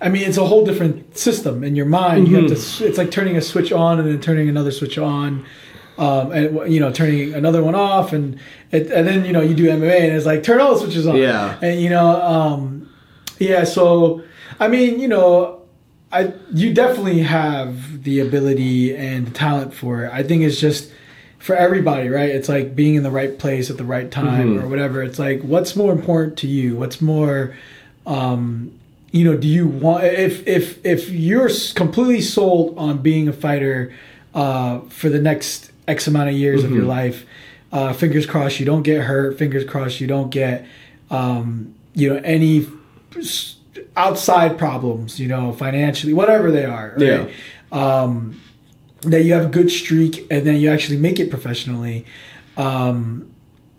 I 0.00 0.08
mean, 0.08 0.26
it's 0.26 0.38
a 0.38 0.46
whole 0.46 0.64
different 0.64 1.16
system 1.16 1.62
in 1.62 1.76
your 1.76 1.86
mind. 1.86 2.26
You 2.26 2.36
have 2.36 2.44
mm-hmm. 2.46 2.84
to. 2.84 2.88
It's 2.88 2.98
like 2.98 3.10
turning 3.10 3.36
a 3.36 3.42
switch 3.42 3.70
on 3.70 3.98
and 4.00 4.08
then 4.08 4.20
turning 4.20 4.48
another 4.48 4.70
switch 4.70 4.98
on, 4.98 5.44
um, 6.02 6.32
and 6.32 6.72
you 6.72 6.80
know, 6.80 6.90
turning 6.92 7.34
another 7.34 7.62
one 7.62 7.74
off, 7.74 8.12
and 8.12 8.38
it, 8.70 8.90
and 8.90 9.06
then 9.06 9.24
you 9.24 9.32
know 9.32 9.40
you 9.40 9.54
do 9.54 9.66
MMA 9.66 10.00
and 10.00 10.12
it's 10.16 10.26
like 10.26 10.42
turn 10.42 10.60
all 10.60 10.74
the 10.74 10.80
switches 10.80 11.06
on. 11.06 11.16
Yeah. 11.16 11.58
And 11.62 11.80
you 11.80 11.90
know, 11.90 12.20
um, 12.22 12.88
yeah. 13.38 13.64
So 13.64 14.22
I 14.58 14.68
mean, 14.68 15.00
you 15.00 15.08
know, 15.08 15.62
I 16.10 16.32
you 16.52 16.72
definitely 16.74 17.20
have 17.22 18.02
the 18.04 18.20
ability 18.20 18.94
and 18.96 19.26
the 19.26 19.30
talent 19.30 19.74
for 19.74 20.04
it. 20.04 20.10
I 20.12 20.22
think 20.22 20.42
it's 20.42 20.60
just 20.60 20.90
for 21.38 21.56
everybody, 21.56 22.08
right? 22.08 22.30
It's 22.30 22.48
like 22.48 22.74
being 22.76 22.94
in 22.94 23.02
the 23.02 23.10
right 23.10 23.36
place 23.38 23.68
at 23.70 23.76
the 23.76 23.84
right 23.84 24.08
time 24.10 24.54
Mhm. 24.56 24.62
or 24.62 24.68
whatever. 24.68 25.02
It's 25.02 25.18
like 25.18 25.42
what's 25.42 25.74
more 25.74 25.92
important 25.92 26.36
to 26.38 26.46
you? 26.46 26.76
What's 26.76 27.00
more 27.00 27.54
um 28.06 28.72
you 29.10 29.24
know, 29.24 29.36
do 29.36 29.46
you 29.48 29.66
want 29.66 30.04
if 30.04 30.46
if 30.46 30.84
if 30.86 31.10
you're 31.10 31.50
completely 31.74 32.20
sold 32.20 32.78
on 32.78 32.98
being 32.98 33.28
a 33.28 33.32
fighter 33.32 33.92
uh 34.34 34.80
for 34.88 35.08
the 35.10 35.20
next 35.20 35.71
x 35.88 36.06
amount 36.06 36.28
of 36.28 36.34
years 36.36 36.64
of 36.64 36.70
your 36.70 36.84
Mhm. 36.84 36.88
life, 36.88 37.26
uh 37.72 37.92
fingers 37.92 38.26
crossed 38.26 38.60
you 38.60 38.66
don't 38.66 38.82
get 38.82 39.02
hurt, 39.02 39.38
fingers 39.38 39.64
crossed 39.64 40.00
you 40.00 40.06
don't 40.06 40.30
get 40.30 40.64
um 41.10 41.74
you 41.94 42.08
know 42.08 42.20
any 42.24 42.66
outside 43.96 44.58
problems, 44.58 45.18
you 45.20 45.28
know, 45.28 45.52
financially, 45.52 46.12
whatever 46.12 46.50
they 46.50 46.64
are, 46.64 46.94
right? 46.98 47.30
Um, 47.72 48.40
that 49.02 49.24
you 49.24 49.32
have 49.32 49.46
a 49.46 49.48
good 49.48 49.70
streak 49.70 50.26
and 50.30 50.46
then 50.46 50.56
you 50.56 50.70
actually 50.70 50.98
make 50.98 51.18
it 51.18 51.30
professionally. 51.30 52.04
Um, 52.56 53.26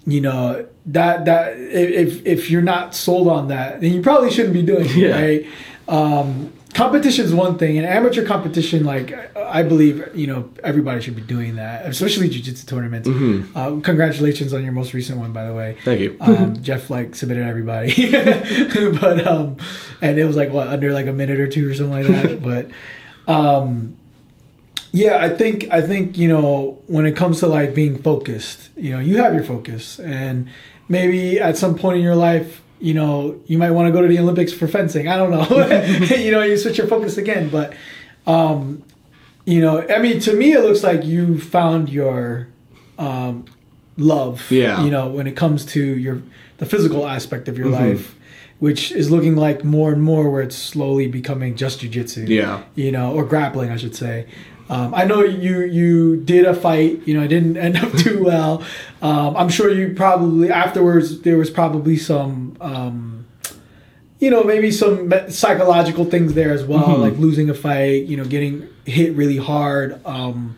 you 0.05 0.19
know 0.19 0.65
that 0.87 1.25
that 1.25 1.53
if 1.57 2.25
if 2.25 2.49
you're 2.51 2.61
not 2.61 2.93
sold 2.93 3.27
on 3.29 3.47
that, 3.47 3.79
then 3.81 3.93
you 3.93 4.01
probably 4.01 4.29
shouldn't 4.31 4.53
be 4.53 4.61
doing 4.63 4.85
it, 4.85 4.95
Yeah. 4.95 5.21
right? 5.21 5.45
Um, 5.87 6.51
competition 6.73 7.25
is 7.25 7.33
one 7.33 7.57
thing, 7.57 7.77
and 7.77 7.85
amateur 7.85 8.25
competition, 8.25 8.83
like 8.83 9.13
I 9.37 9.63
believe, 9.63 10.15
you 10.15 10.27
know, 10.27 10.49
everybody 10.63 11.01
should 11.01 11.15
be 11.15 11.21
doing 11.21 11.57
that, 11.57 11.85
especially 11.85 12.27
jiu-jitsu 12.29 12.65
tournaments. 12.65 13.07
Mhm. 13.07 13.47
Uh, 13.55 13.79
congratulations 13.81 14.53
on 14.53 14.63
your 14.63 14.71
most 14.71 14.93
recent 14.93 15.19
one, 15.19 15.31
by 15.31 15.45
the 15.45 15.53
way. 15.53 15.77
Thank 15.83 15.99
you. 16.01 16.17
Um, 16.19 16.61
Jeff 16.63 16.89
like 16.89 17.15
submitted 17.15 17.45
everybody, 17.45 18.11
but 18.99 19.27
um, 19.27 19.57
and 20.01 20.17
it 20.17 20.25
was 20.25 20.35
like 20.35 20.51
what 20.51 20.67
under 20.67 20.91
like 20.91 21.05
a 21.05 21.13
minute 21.13 21.39
or 21.39 21.47
two 21.47 21.69
or 21.69 21.73
something 21.75 21.91
like 21.93 22.07
that. 22.07 22.41
but 23.27 23.31
um, 23.31 23.95
yeah, 24.91 25.17
I 25.23 25.29
think 25.29 25.67
I 25.71 25.81
think 25.81 26.17
you 26.17 26.27
know 26.27 26.81
when 26.87 27.05
it 27.05 27.15
comes 27.15 27.39
to 27.41 27.47
like 27.47 27.75
being 27.75 28.01
focused, 28.01 28.69
you 28.75 28.91
know, 28.93 28.99
you 28.99 29.17
have 29.17 29.35
your 29.35 29.43
focus, 29.43 29.99
and 29.99 30.49
maybe 30.89 31.39
at 31.39 31.57
some 31.57 31.77
point 31.77 31.97
in 31.97 32.03
your 32.03 32.15
life, 32.15 32.62
you 32.83 32.93
know, 32.93 33.39
you 33.45 33.57
might 33.57 33.71
want 33.71 33.87
to 33.87 33.93
go 33.93 34.01
to 34.01 34.07
the 34.09 34.19
Olympics 34.19 34.51
for 34.51 34.67
fencing. 34.67 35.07
I 35.07 35.15
don't 35.15 35.31
know, 35.31 35.47
you 36.17 36.31
know, 36.31 36.41
you 36.43 36.57
switch 36.57 36.77
your 36.77 36.87
focus 36.87 37.17
again, 37.17 37.47
but 37.49 37.73
um, 38.27 38.83
you 39.45 39.61
know, 39.61 39.85
I 39.89 39.99
mean, 39.99 40.19
to 40.21 40.33
me, 40.33 40.51
it 40.51 40.59
looks 40.61 40.83
like 40.83 41.05
you 41.05 41.39
found 41.39 41.89
your 41.89 42.49
um, 42.99 43.45
love. 43.97 44.51
Yeah. 44.51 44.83
You 44.83 44.91
know, 44.91 45.07
when 45.07 45.27
it 45.27 45.35
comes 45.37 45.65
to 45.67 45.81
your 45.81 46.21
the 46.57 46.65
physical 46.65 47.07
aspect 47.07 47.47
of 47.47 47.57
your 47.57 47.67
Mhm. 47.67 47.71
life, 47.71 48.15
which 48.59 48.91
is 48.91 49.09
looking 49.09 49.35
like 49.35 49.63
more 49.63 49.91
and 49.91 50.01
more 50.03 50.29
where 50.29 50.41
it's 50.41 50.55
slowly 50.55 51.07
becoming 51.07 51.55
just 51.55 51.81
jujitsu. 51.81 52.27
Yeah. 52.27 52.63
You 52.75 52.91
know, 52.91 53.13
or 53.13 53.23
grappling, 53.25 53.69
I 53.71 53.77
should 53.77 53.95
say. 53.95 54.25
Um, 54.69 54.93
I 54.93 55.03
know 55.05 55.23
you 55.23 55.61
you 55.61 56.17
did 56.17 56.45
a 56.45 56.53
fight. 56.53 57.01
You 57.05 57.15
know, 57.15 57.23
it 57.23 57.27
didn't 57.27 57.57
end 57.57 57.77
up 57.77 57.91
too 57.97 58.23
well. 58.23 58.63
Um, 59.01 59.35
I'm 59.35 59.49
sure 59.49 59.69
you 59.69 59.93
probably 59.95 60.49
afterwards 60.49 61.21
there 61.21 61.37
was 61.37 61.49
probably 61.49 61.97
some. 61.97 62.55
Um, 62.61 63.25
you 64.19 64.29
know, 64.31 64.41
maybe 64.45 64.71
some 64.71 65.11
psychological 65.27 66.05
things 66.05 66.33
there 66.33 66.51
as 66.53 66.63
well, 66.63 66.83
Mhm. 66.87 66.99
like 66.99 67.17
losing 67.17 67.49
a 67.49 67.53
fight. 67.53 68.05
You 68.05 68.15
know, 68.15 68.23
getting 68.23 68.67
hit 68.85 69.13
really 69.15 69.35
hard. 69.37 69.99
Um, 70.05 70.55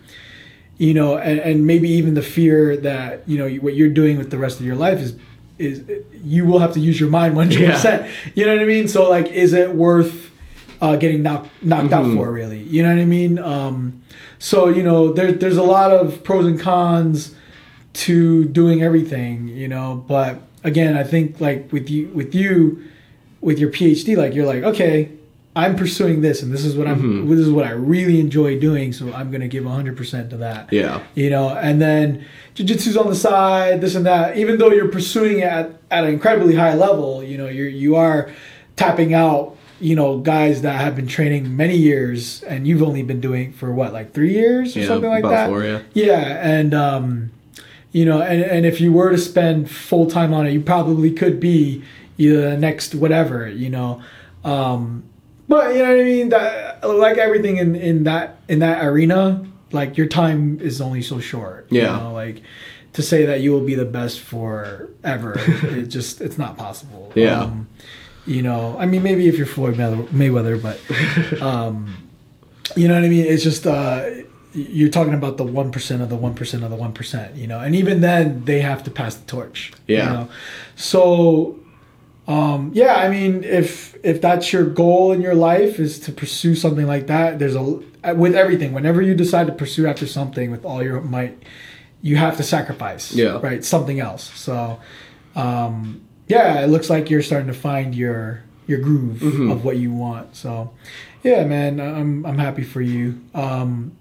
you 0.77 0.93
know, 0.93 1.17
and, 1.17 1.39
and 1.39 1.65
maybe 1.65 1.89
even 1.89 2.13
the 2.13 2.21
fear 2.21 2.77
that 2.77 3.23
you 3.27 3.37
know 3.39 3.49
what 3.61 3.73
you're 3.75 3.89
doing 3.89 4.17
with 4.19 4.29
the 4.29 4.37
rest 4.37 4.59
of 4.59 4.65
your 4.67 4.75
life 4.75 4.99
is 4.99 5.15
is 5.57 5.81
you 6.23 6.45
will 6.45 6.59
have 6.59 6.73
to 6.73 6.79
use 6.81 6.99
your 6.99 7.09
mind 7.09 7.35
100. 7.35 7.71
percent 7.71 8.11
You 8.35 8.45
know 8.45 8.53
what 8.53 8.61
I 8.61 8.65
mean? 8.65 8.87
So 8.89 9.09
like, 9.09 9.27
is 9.31 9.53
it 9.53 9.73
worth 9.73 10.24
uh, 10.81 10.95
getting 10.95 11.23
knocked 11.23 11.49
knocked 11.63 11.91
out 11.93 12.05
Mhm. 12.05 12.15
for? 12.15 12.31
Really? 12.31 12.59
You 12.63 12.83
know 12.83 12.89
what 12.93 13.01
I 13.01 13.05
mean? 13.05 13.39
Um, 13.39 14.01
so 14.39 14.67
you 14.67 14.83
know, 14.83 15.11
there, 15.13 15.31
there's 15.31 15.57
a 15.57 15.63
lot 15.63 15.91
of 15.91 16.23
pros 16.23 16.45
and 16.45 16.59
cons 16.59 17.33
to 17.93 18.45
doing 18.45 18.81
everything. 18.83 19.47
You 19.47 19.67
know, 19.67 20.03
but 20.07 20.37
again, 20.63 20.95
I 20.97 21.03
think 21.03 21.39
like 21.39 21.71
with 21.71 21.89
you 21.89 22.09
with 22.13 22.35
you 22.35 22.83
with 23.41 23.59
your 23.59 23.69
PhD, 23.69 24.17
like 24.17 24.33
you're 24.33 24.45
like, 24.45 24.63
okay, 24.63 25.09
I'm 25.55 25.75
pursuing 25.77 26.19
this, 26.21 26.41
and 26.43 26.51
this 26.53 26.65
is 26.65 26.75
what 26.75 26.87
I'm. 26.87 27.01
Mhm. 27.25 27.29
This 27.29 27.39
is 27.39 27.49
what 27.49 27.65
I 27.65 27.71
really 27.71 28.19
enjoy 28.19 28.59
doing. 28.59 28.91
So 28.91 29.13
I'm 29.13 29.31
gonna 29.31 29.47
give 29.47 29.65
100 29.65 29.95
percent 29.95 30.29
to 30.31 30.37
that 30.37 30.67
Yeah. 30.71 30.99
you 31.15 31.29
know, 31.29 31.49
and 31.49 31.81
then 31.81 32.25
jujitsu's 32.55 32.97
on 32.97 33.07
the 33.07 33.15
side, 33.15 33.81
this 33.81 33.95
and 33.95 34.05
that. 34.05 34.37
Even 34.37 34.57
though 34.57 34.71
you're 34.71 34.87
pursuing 34.89 35.39
it 35.39 35.43
at, 35.45 35.71
at 35.91 36.03
an 36.03 36.09
incredibly 36.09 36.55
high 36.55 36.73
level, 36.73 37.23
you 37.23 37.37
know, 37.37 37.47
you're 37.47 37.69
you 37.69 37.95
are 37.95 38.29
tapping 38.75 39.13
out, 39.13 39.54
you 39.79 39.95
know, 39.95 40.19
guys 40.19 40.61
that 40.61 40.79
have 40.79 40.95
been 40.95 41.07
training 41.07 41.55
many 41.57 41.75
years, 41.77 42.43
and 42.43 42.67
you've 42.67 42.81
only 42.83 43.03
been 43.03 43.19
doing 43.21 43.51
for 43.53 43.71
what, 43.71 43.91
like 43.93 44.13
three 44.13 44.33
years 44.33 44.75
or 44.75 44.79
Yeah, 44.81 44.87
something 44.87 45.09
like 45.09 45.23
that. 45.23 45.47
four, 45.49 45.63
yeah. 45.63 45.81
Yeah, 45.93 46.19
and 46.41 46.73
um, 46.73 47.31
you 47.91 48.05
know, 48.05 48.21
and 48.21 48.41
and 48.41 48.65
if 48.65 48.79
you 48.81 48.91
were 48.93 49.11
to 49.11 49.17
spend 49.17 49.69
full 49.69 50.05
time 50.09 50.33
on 50.33 50.45
it, 50.47 50.51
you 50.51 50.61
probably 50.61 51.11
could 51.11 51.39
be 51.39 51.83
either 52.17 52.51
the 52.51 52.57
next 52.57 52.95
whatever, 52.95 53.47
you 53.47 53.69
know. 53.69 54.01
Um, 54.43 55.03
but 55.47 55.75
you 55.75 55.83
know 55.83 55.89
what 55.89 55.99
I 55.99 56.03
mean? 56.03 56.29
That 56.29 56.87
like 56.87 57.17
everything 57.17 57.57
in 57.57 57.75
in 57.75 58.03
that 58.05 58.39
in 58.47 58.59
that 58.59 58.83
arena, 58.83 59.45
like 59.71 59.97
your 59.97 60.07
time 60.07 60.59
is 60.61 60.81
only 60.81 61.01
so 61.01 61.19
short. 61.19 61.67
Yeah. 61.69 61.97
You 61.97 62.03
know, 62.03 62.13
like 62.13 62.41
to 62.93 63.01
say 63.01 63.25
that 63.25 63.41
you 63.41 63.51
will 63.51 63.65
be 63.65 63.75
the 63.75 63.85
best 63.85 64.21
forever, 64.21 65.35
it 65.37 65.87
just 65.87 66.21
it's 66.21 66.37
not 66.37 66.57
possible. 66.57 67.11
Yeah. 67.15 67.41
Um, 67.41 67.67
you 68.25 68.41
know, 68.41 68.75
I 68.79 68.85
mean, 68.85 69.03
maybe 69.03 69.27
if 69.27 69.37
you're 69.37 69.47
Floyd 69.47 69.75
Mayweather, 69.75 70.61
but 70.61 71.41
um, 71.41 72.09
you 72.75 72.87
know 72.87 72.95
what 72.95 73.03
I 73.03 73.09
mean? 73.09 73.25
It's 73.25 73.43
just 73.43 73.67
uh, 73.67 74.09
you're 74.53 74.89
talking 74.89 75.13
about 75.13 75.37
the 75.37 75.43
one 75.43 75.71
percent 75.71 76.01
of 76.01 76.09
the 76.09 76.15
one 76.15 76.33
percent 76.33 76.63
of 76.63 76.69
the 76.69 76.75
one 76.75 76.93
percent, 76.93 77.35
you 77.35 77.45
know, 77.45 77.59
and 77.59 77.75
even 77.75 78.01
then 78.01 78.45
they 78.45 78.61
have 78.61 78.83
to 78.83 78.91
pass 78.91 79.15
the 79.15 79.25
torch. 79.25 79.73
Yeah. 79.87 80.05
You 80.05 80.13
know? 80.13 80.29
So, 80.75 81.59
um, 82.27 82.71
yeah, 82.73 82.95
I 82.95 83.09
mean, 83.09 83.43
if 83.43 83.95
if 84.03 84.21
that's 84.21 84.51
your 84.51 84.65
goal 84.65 85.11
in 85.11 85.21
your 85.21 85.35
life 85.35 85.79
is 85.79 85.99
to 85.99 86.11
pursue 86.11 86.55
something 86.55 86.87
like 86.87 87.07
that, 87.07 87.37
there's 87.37 87.55
a 87.55 87.61
with 88.15 88.35
everything. 88.35 88.73
Whenever 88.73 89.01
you 89.01 89.13
decide 89.13 89.47
to 89.47 89.53
pursue 89.53 89.87
after 89.87 90.07
something 90.07 90.51
with 90.51 90.65
all 90.65 90.81
your 90.81 91.01
might, 91.01 91.37
you 92.01 92.15
have 92.15 92.37
to 92.37 92.43
sacrifice. 92.43 93.13
Yeah. 93.13 93.39
Right. 93.41 93.63
Something 93.63 93.99
else. 93.99 94.31
So, 94.33 94.79
um, 95.35 96.01
yeah, 96.27 96.61
it 96.61 96.67
looks 96.67 96.89
like 96.89 97.09
you're 97.09 97.21
starting 97.21 97.47
to 97.47 97.53
find 97.53 97.93
your 97.95 98.41
your 98.67 98.79
groove 98.79 99.19
Mhm. 99.19 99.51
of 99.51 99.63
what 99.63 99.77
you 99.77 99.91
want. 99.91 100.35
So, 100.35 100.71
yeah, 101.23 101.43
man, 101.45 101.79
I'm 101.79 102.25
I'm 102.25 102.37
happy 102.39 102.63
for 102.63 102.81
you. 102.81 103.19
Um, 103.35 103.91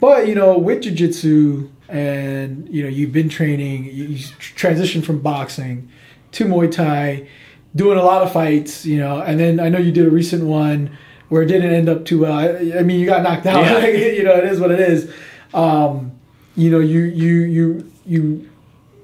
but 0.00 0.28
you 0.28 0.34
know, 0.34 0.58
with 0.58 0.82
jujitsu, 0.82 1.68
and 1.88 2.68
you 2.70 2.82
know, 2.82 2.88
you've 2.88 3.12
been 3.12 3.28
training. 3.28 3.84
You, 3.86 4.04
you 4.04 4.16
transitioned 4.38 5.04
from 5.04 5.20
boxing 5.20 5.88
to 6.32 6.44
Muay 6.44 6.70
Thai, 6.70 7.26
doing 7.74 7.98
a 7.98 8.02
lot 8.04 8.22
of 8.22 8.32
fights. 8.32 8.84
You 8.86 8.98
know, 8.98 9.20
and 9.20 9.40
then 9.40 9.58
I 9.60 9.68
know 9.68 9.78
you 9.78 9.92
did 9.92 10.06
a 10.06 10.10
recent 10.10 10.44
one 10.44 10.90
where 11.28 11.42
it 11.42 11.46
didn't 11.46 11.72
end 11.72 11.88
up 11.88 12.04
too 12.04 12.20
well. 12.20 12.32
I, 12.32 12.78
I 12.78 12.82
mean, 12.82 13.00
you 13.00 13.06
got 13.06 13.22
knocked 13.22 13.46
out. 13.46 13.64
Yeah. 13.64 13.86
you 14.16 14.22
know, 14.22 14.34
it 14.36 14.44
is 14.44 14.60
what 14.60 14.70
it 14.70 14.78
is. 14.80 15.10
Um, 15.54 16.12
you 16.56 16.70
know, 16.70 16.78
you 16.78 17.00
you 17.00 17.34
you 17.40 17.92
you. 18.06 18.48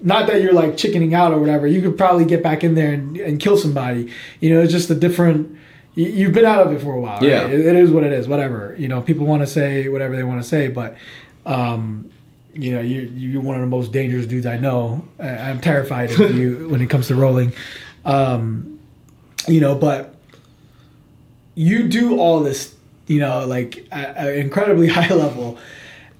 Not 0.02 0.26
that 0.26 0.42
you're 0.42 0.52
like 0.52 0.76
chickening 0.76 1.14
out 1.14 1.32
or 1.32 1.38
whatever. 1.38 1.66
You 1.66 1.80
could 1.80 1.96
probably 1.96 2.24
get 2.24 2.42
back 2.42 2.64
in 2.64 2.74
there 2.74 2.92
and, 2.92 3.16
and 3.16 3.38
kill 3.40 3.56
somebody. 3.56 4.10
You 4.40 4.52
know, 4.54 4.60
it's 4.60 4.72
just 4.72 4.90
a 4.90 4.94
different. 4.94 5.56
you- 5.94 6.06
You've 6.08 6.32
been 6.32 6.44
out 6.44 6.66
of 6.66 6.72
it 6.72 6.80
for 6.80 6.92
a 6.94 7.00
while. 7.00 7.20
right? 7.20 7.28
Yeah. 7.28 7.46
It- 7.46 7.66
it 7.66 7.76
is 7.76 7.90
what 7.90 8.02
it 8.04 8.12
is. 8.12 8.26
Whatever. 8.26 8.74
You 8.78 8.88
know, 8.88 9.00
people 9.00 9.26
want 9.26 9.42
to 9.42 9.46
say 9.46 9.88
whatever 9.88 10.16
they 10.16 10.24
want 10.24 10.42
to 10.42 10.48
say, 10.48 10.68
but 10.68 10.96
um, 11.46 12.10
you 12.54 12.72
know, 12.72 12.80
you 12.80 13.02
you're 13.14 13.42
one 13.42 13.54
of 13.56 13.60
the 13.62 13.66
most 13.68 13.92
dangerous 13.92 14.26
dudes 14.26 14.44
I 14.46 14.58
know. 14.58 15.06
I'm 15.20 15.60
terrified 15.60 16.10
of 16.10 16.36
you 16.36 16.68
when 16.70 16.80
it 16.80 16.90
comes 16.90 17.06
to 17.08 17.14
rolling. 17.14 17.52
Um, 18.04 18.78
you 19.48 19.60
know, 19.60 19.74
but 19.74 20.14
you 21.54 21.88
do 21.88 22.18
all 22.18 22.40
this, 22.40 22.74
you 23.06 23.20
know, 23.20 23.46
like 23.46 23.86
at 23.92 24.16
an 24.16 24.34
incredibly 24.38 24.88
high 24.98 25.12
level, 25.14 25.58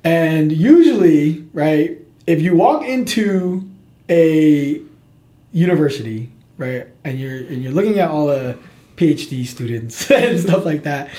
and 0.05 0.51
usually, 0.53 1.45
right, 1.53 1.99
if 2.27 2.41
you 2.43 2.55
walk 2.57 2.85
into 2.85 3.69
a 4.11 4.81
university, 5.53 6.31
right, 6.59 6.87
and 7.05 7.19
you're 7.19 7.37
and 7.37 7.63
you're 7.63 7.73
looking 7.73 7.99
at 7.99 8.11
all 8.11 8.27
the 8.27 8.59
PhD 8.97 9.47
students 9.47 10.11
and 10.11 10.39
stuff 10.41 10.65
like 10.65 10.83
that, 10.85 11.11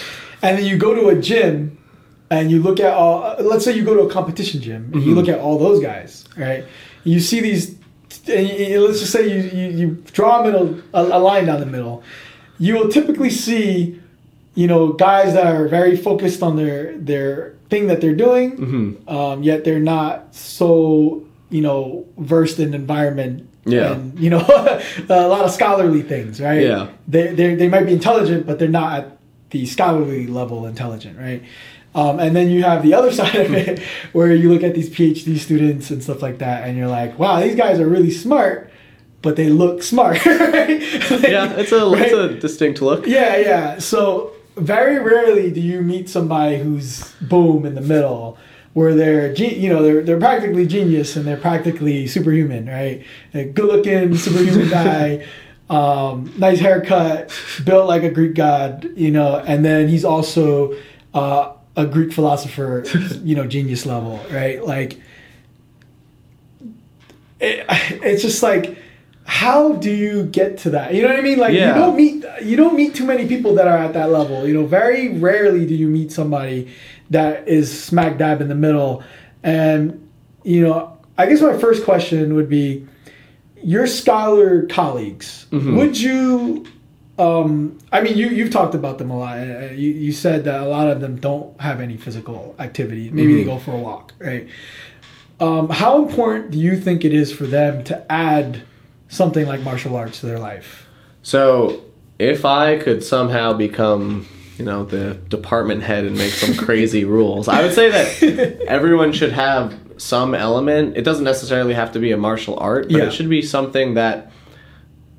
and 0.41 0.57
then 0.57 0.65
you 0.65 0.77
go 0.77 0.93
to 0.93 1.07
a 1.09 1.15
gym 1.15 1.77
and 2.29 2.49
you 2.49 2.61
look 2.61 2.79
at 2.79 2.93
all 2.93 3.23
uh, 3.23 3.35
let's 3.41 3.63
say 3.65 3.73
you 3.75 3.83
go 3.83 3.93
to 3.93 4.01
a 4.01 4.09
competition 4.11 4.61
gym 4.61 4.89
and 4.93 5.03
you 5.03 5.11
Mhm. 5.13 5.15
look 5.15 5.27
at 5.29 5.39
all 5.39 5.59
those 5.59 5.79
guys 5.81 6.23
right 6.37 6.63
you 7.03 7.19
see 7.19 7.41
these 7.41 7.75
and 8.27 8.47
you- 8.47 8.65
you- 8.65 8.79
let's 8.87 8.99
just 9.01 9.11
say 9.11 9.27
you, 9.27 9.49
you, 9.59 9.77
you 9.77 9.87
draw 10.13 10.41
a 10.41 10.43
middle 10.45 10.79
a, 10.93 11.01
a 11.03 11.19
line 11.19 11.45
down 11.45 11.59
the 11.59 11.65
middle 11.67 12.01
you 12.57 12.73
will 12.75 12.87
typically 12.89 13.29
see 13.29 13.99
you 14.55 14.67
know 14.67 14.93
guys 14.93 15.33
that 15.33 15.45
are 15.45 15.67
very 15.67 15.95
focused 15.97 16.41
on 16.41 16.55
their 16.55 16.97
their 16.97 17.53
thing 17.69 17.85
that 17.87 17.99
they're 18.01 18.15
doing 18.15 18.57
Mhm. 18.57 19.11
um, 19.11 19.43
yet 19.43 19.63
they're 19.63 19.79
not 19.79 20.33
so 20.33 21.23
you 21.53 21.61
know 21.61 22.05
versed 22.17 22.59
in 22.59 22.73
environment 22.73 23.35
Yeah. 23.65 23.93
and 23.93 24.19
you 24.19 24.29
know 24.33 24.39
a 25.09 25.27
lot 25.35 25.43
of 25.47 25.51
scholarly 25.51 26.01
things 26.13 26.41
right 26.41 26.63
Yeah. 26.69 26.87
they 27.07 27.25
they 27.37 27.55
they 27.55 27.69
might 27.73 27.85
be 27.85 27.93
intelligent 27.93 28.45
but 28.47 28.57
they're 28.59 28.77
not 28.81 28.89
at 28.99 29.05
the 29.51 29.65
scholarly 29.65 30.27
level 30.27 30.65
intelligent 30.65 31.15
right 31.27 31.41
um, 31.95 32.19
and 32.19 32.35
then 32.35 32.49
you 32.49 32.63
have 32.63 32.81
the 32.81 32.93
other 32.99 33.11
side 33.19 33.35
of 33.47 33.53
it 33.53 33.79
where 34.17 34.33
you 34.41 34.47
look 34.53 34.63
at 34.63 34.73
these 34.73 34.89
phd 34.89 35.37
students 35.37 35.91
and 35.91 36.01
stuff 36.03 36.21
like 36.27 36.37
that 36.39 36.57
and 36.67 36.71
you're 36.77 36.87
like 37.01 37.11
wow 37.19 37.39
these 37.39 37.55
guys 37.55 37.79
are 37.79 37.87
really 37.87 38.11
smart 38.11 38.69
but 39.21 39.35
they 39.37 39.47
look 39.47 39.81
smart 39.83 40.19
right? 40.25 40.81
Yeah, 41.33 41.53
it's 41.61 41.71
a 41.71 41.85
Right? 41.89 42.01
it's 42.11 42.13
a 42.13 42.27
distinct 42.45 42.81
look. 42.81 43.07
Yeah, 43.07 43.37
yeah. 43.37 43.79
So 43.79 44.33
very 44.57 44.99
rarely 44.99 45.47
do 45.57 45.61
you 45.61 45.81
meet 45.81 46.09
somebody 46.09 46.57
who's 46.57 47.13
boom 47.21 47.65
in 47.65 47.73
the 47.75 47.85
middle, 47.93 48.37
where 48.73 48.93
they're 48.95 49.33
you 49.35 49.69
know 49.69 49.83
they're 49.83 50.01
they're 50.01 50.19
practically 50.19 50.65
genius 50.65 51.15
and 51.15 51.25
they're 51.25 51.37
practically 51.37 52.07
superhuman, 52.07 52.65
right? 52.67 53.03
A 53.33 53.45
good 53.45 53.65
looking 53.65 54.15
superhuman 54.15 54.69
guy, 54.81 55.25
um, 55.69 56.33
nice 56.37 56.59
haircut, 56.59 57.31
built 57.65 57.87
like 57.87 58.03
a 58.03 58.09
Greek 58.09 58.33
god, 58.35 58.89
you 58.95 59.11
know, 59.11 59.37
and 59.37 59.63
then 59.63 59.87
he's 59.87 60.03
also 60.05 60.75
uh, 61.13 61.53
a 61.75 61.85
Greek 61.85 62.11
philosopher, 62.13 62.83
you 63.23 63.35
know, 63.35 63.45
genius 63.45 63.85
level, 63.85 64.19
right? 64.31 64.63
Like 64.65 64.99
it, 67.39 67.65
it's 68.03 68.21
just 68.21 68.41
like 68.43 68.77
how 69.25 69.73
do 69.73 69.89
you 69.89 70.25
get 70.25 70.57
to 70.57 70.69
that 70.71 70.93
you 70.93 71.01
know 71.01 71.07
what 71.07 71.17
i 71.17 71.21
mean 71.21 71.39
like 71.39 71.53
Yeah. 71.53 71.69
you 71.69 71.73
don't 71.75 71.95
meet 71.95 72.25
you 72.43 72.57
don't 72.57 72.75
meet 72.75 72.93
too 72.93 73.05
many 73.05 73.25
people 73.25 73.55
that 73.55 73.67
are 73.67 73.77
at 73.77 73.93
that 73.93 74.09
level 74.09 74.45
you 74.45 74.53
know 74.53 74.65
very 74.65 75.17
rarely 75.17 75.65
do 75.65 75.73
you 75.75 75.87
meet 75.87 76.11
somebody 76.11 76.73
that 77.13 77.47
is 77.47 77.83
smack 77.83 78.17
dab 78.17 78.41
in 78.41 78.47
the 78.49 78.55
middle 78.55 79.03
and 79.43 80.07
you 80.43 80.61
know 80.61 80.97
i 81.17 81.25
guess 81.25 81.41
my 81.41 81.57
first 81.57 81.83
question 81.85 82.35
would 82.35 82.49
be 82.49 82.85
your 83.63 83.87
scholar 83.87 84.63
colleagues 84.67 85.45
Mhm. 85.51 85.77
would 85.77 85.99
you 85.99 86.65
um, 87.19 87.77
I 87.91 88.01
mean, 88.01 88.17
you 88.17 88.29
you've 88.29 88.49
talked 88.49 88.73
about 88.73 88.97
them 88.97 89.11
a 89.11 89.17
lot. 89.19 89.37
Uh, 89.37 89.69
You, 89.75 89.91
you 89.91 90.11
said 90.11 90.45
that 90.45 90.59
a 90.61 90.65
lot 90.65 90.87
of 90.87 90.99
them 90.99 91.17
don't 91.17 91.59
have 91.61 91.79
any 91.79 91.95
physical 91.95 92.55
activity. 92.57 93.11
Maybe 93.11 93.35
they 93.35 93.43
Mhm. 93.43 93.53
go 93.53 93.57
for 93.59 93.71
a 93.71 93.77
walk, 93.77 94.13
right? 94.17 94.47
Um, 95.39 95.69
how 95.69 96.01
important 96.01 96.49
do 96.49 96.57
you 96.57 96.75
think 96.75 97.05
it 97.05 97.13
is 97.13 97.31
for 97.31 97.45
them 97.45 97.83
to 97.83 98.11
add 98.11 98.61
something 99.09 99.45
like 99.45 99.61
martial 99.61 99.95
arts 99.95 100.21
to 100.21 100.25
their 100.25 100.39
life? 100.39 100.87
So 101.21 101.81
if 102.17 102.45
I 102.45 102.77
could 102.77 103.03
somehow 103.03 103.53
become, 103.53 104.25
you 104.63 104.69
know, 104.69 104.85
the 104.85 105.15
department 105.27 105.83
head 105.83 106.05
and 106.05 106.17
make 106.17 106.31
some 106.31 106.55
crazy 106.55 107.03
rules, 107.17 107.49
I 107.49 107.61
would 107.61 107.73
say 107.73 107.89
that 107.91 108.61
everyone 108.67 109.11
should 109.11 109.33
have 109.33 109.77
some 109.97 110.33
element. 110.33 110.95
It 110.95 111.01
doesn't 111.01 111.25
necessarily 111.25 111.73
have 111.73 111.91
to 111.91 111.99
be 111.99 112.13
a 112.13 112.17
martial 112.17 112.57
art, 112.57 112.83
but 112.83 112.91
Yeah. 112.97 113.03
it 113.07 113.11
should 113.11 113.29
be 113.29 113.41
something 113.41 113.95
that 113.95 114.31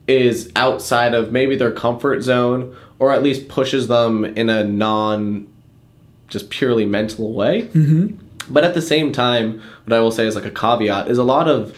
is 0.09 0.51
outside 0.57 1.13
of 1.15 1.31
maybe 1.31 1.57
their 1.57 1.71
comfort 1.73 2.23
zone 2.23 2.75
or 2.99 3.13
at 3.13 3.23
least 3.23 3.49
pushes 3.49 3.87
them 3.87 4.25
in 4.25 4.49
a 4.49 4.65
non 4.65 5.47
just 6.29 6.49
purely 6.49 6.87
mental 6.87 7.35
way. 7.35 7.63
Mm-hmm. 7.65 8.17
But 8.51 8.65
at 8.65 8.73
the 8.73 8.83
same 8.83 9.13
time, 9.13 9.61
what 9.85 9.93
I 9.95 10.01
will 10.01 10.11
say 10.11 10.27
is 10.27 10.35
like 10.35 10.47
a 10.47 10.51
caveat 10.51 11.09
is 11.09 11.19
a 11.19 11.23
lot 11.23 11.49
of 11.49 11.77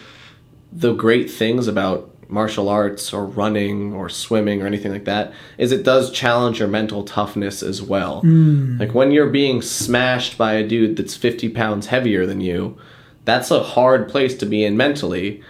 the 0.71 0.93
great 0.93 1.29
things 1.29 1.67
about 1.67 2.09
martial 2.29 2.69
arts 2.69 3.13
or 3.13 3.25
running 3.25 3.93
or 3.93 4.09
swimming 4.09 4.61
or 4.61 4.67
anything 4.67 4.91
like 4.91 5.05
that 5.05 5.33
is 5.57 5.71
it 5.71 5.83
does 5.83 6.11
challenge 6.11 6.59
your 6.59 6.67
mental 6.67 7.03
toughness 7.03 7.63
as 7.63 7.81
well. 7.81 8.21
Hmm. 8.21 8.77
Like 8.77 8.93
when 8.93 9.11
you're 9.11 9.29
being 9.29 9.61
smashed 9.61 10.37
by 10.37 10.53
a 10.53 10.67
dude 10.67 10.97
that's 10.97 11.15
50 11.15 11.49
pounds 11.49 11.87
heavier 11.87 12.25
than 12.25 12.41
you, 12.41 12.77
that's 13.25 13.51
a 13.51 13.63
hard 13.63 14.09
place 14.09 14.37
to 14.37 14.45
be 14.45 14.63
in 14.63 14.77
mentally. 14.77 15.41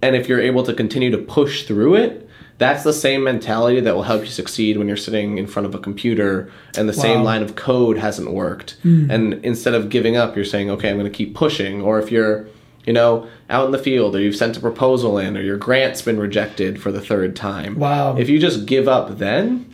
And 0.00 0.16
if 0.16 0.28
you're 0.28 0.40
able 0.40 0.64
to 0.64 0.74
continue 0.74 1.10
to 1.10 1.18
push 1.18 1.66
through 1.66 1.96
it, 1.96 2.28
that's 2.58 2.84
the 2.84 2.92
same 2.92 3.24
mentality 3.24 3.80
that 3.80 3.94
will 3.94 4.04
help 4.04 4.22
you 4.22 4.28
succeed 4.28 4.76
when 4.76 4.86
you're 4.86 4.96
sitting 4.96 5.36
in 5.36 5.48
front 5.48 5.66
of 5.66 5.74
a 5.74 5.78
computer 5.78 6.50
and 6.76 6.88
the 6.88 6.92
same 6.92 7.24
line 7.24 7.42
of 7.42 7.56
code 7.56 7.98
hasn't 7.98 8.30
worked. 8.30 8.76
Hmm. 8.82 9.10
And 9.10 9.34
instead 9.44 9.74
of 9.74 9.88
giving 9.88 10.16
up, 10.16 10.36
you're 10.36 10.44
saying, 10.44 10.70
okay, 10.70 10.90
I'm 10.90 10.98
going 10.98 11.10
to 11.10 11.16
keep 11.16 11.34
pushing. 11.34 11.82
Or 11.82 11.98
if 11.98 12.12
you're, 12.12 12.46
you 12.84 12.92
know, 12.92 13.28
out 13.48 13.66
in 13.66 13.72
the 13.72 13.78
field 13.78 14.16
or 14.16 14.20
you've 14.20 14.36
sent 14.36 14.56
a 14.56 14.60
proposal 14.60 15.18
in 15.18 15.36
or 15.36 15.42
your 15.42 15.56
grant's 15.56 16.02
been 16.02 16.18
rejected 16.18 16.80
for 16.82 16.90
the 16.90 17.00
third 17.00 17.36
time. 17.36 17.78
Wow. 17.78 18.16
If 18.16 18.28
you 18.28 18.38
just 18.38 18.66
give 18.66 18.88
up 18.88 19.18
then, 19.18 19.72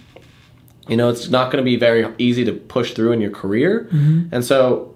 you 0.88 0.96
know, 0.96 1.08
it's 1.08 1.28
not 1.28 1.50
going 1.50 1.62
to 1.62 1.68
be 1.68 1.76
very 1.76 2.06
easy 2.18 2.44
to 2.44 2.52
push 2.52 2.94
through 2.94 3.12
in 3.12 3.20
your 3.20 3.30
career. 3.30 3.88
Mm-hmm. 3.90 4.28
And 4.32 4.44
so 4.44 4.94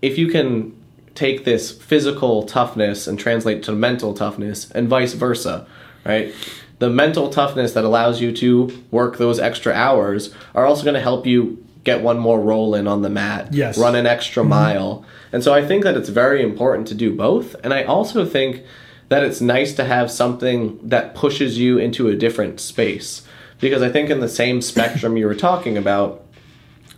if 0.00 0.18
you 0.18 0.28
can 0.28 0.76
take 1.14 1.44
this 1.44 1.70
physical 1.70 2.44
toughness 2.44 3.06
and 3.06 3.18
translate 3.18 3.62
to 3.64 3.72
mental 3.72 4.14
toughness 4.14 4.70
and 4.70 4.88
vice 4.88 5.12
versa, 5.12 5.66
right? 6.04 6.34
The 6.78 6.90
mental 6.90 7.28
toughness 7.28 7.74
that 7.74 7.84
allows 7.84 8.20
you 8.20 8.32
to 8.32 8.82
work 8.90 9.18
those 9.18 9.38
extra 9.38 9.72
hours 9.72 10.34
are 10.54 10.66
also 10.66 10.82
going 10.82 10.94
to 10.94 11.00
help 11.00 11.26
you 11.26 11.61
get 11.84 12.02
one 12.02 12.18
more 12.18 12.40
roll 12.40 12.74
in 12.74 12.86
on 12.86 13.02
the 13.02 13.10
mat, 13.10 13.48
Yes. 13.52 13.78
run 13.78 13.96
an 13.96 14.06
extra 14.06 14.42
mm-hmm. 14.42 14.50
mile. 14.50 15.04
And 15.32 15.42
so 15.42 15.52
I 15.52 15.66
think 15.66 15.84
that 15.84 15.96
it's 15.96 16.08
very 16.08 16.42
important 16.42 16.86
to 16.88 16.94
do 16.94 17.14
both. 17.14 17.56
And 17.64 17.74
I 17.74 17.82
also 17.84 18.24
think 18.24 18.62
that 19.08 19.22
it's 19.24 19.40
nice 19.40 19.74
to 19.74 19.84
have 19.84 20.10
something 20.10 20.78
that 20.82 21.14
pushes 21.14 21.58
you 21.58 21.78
into 21.78 22.08
a 22.08 22.16
different 22.16 22.60
space. 22.60 23.22
Because 23.60 23.82
I 23.82 23.90
think 23.90 24.10
in 24.10 24.20
the 24.20 24.28
same 24.28 24.60
spectrum 24.72 25.16
you 25.16 25.26
were 25.26 25.34
talking 25.34 25.76
about, 25.76 26.22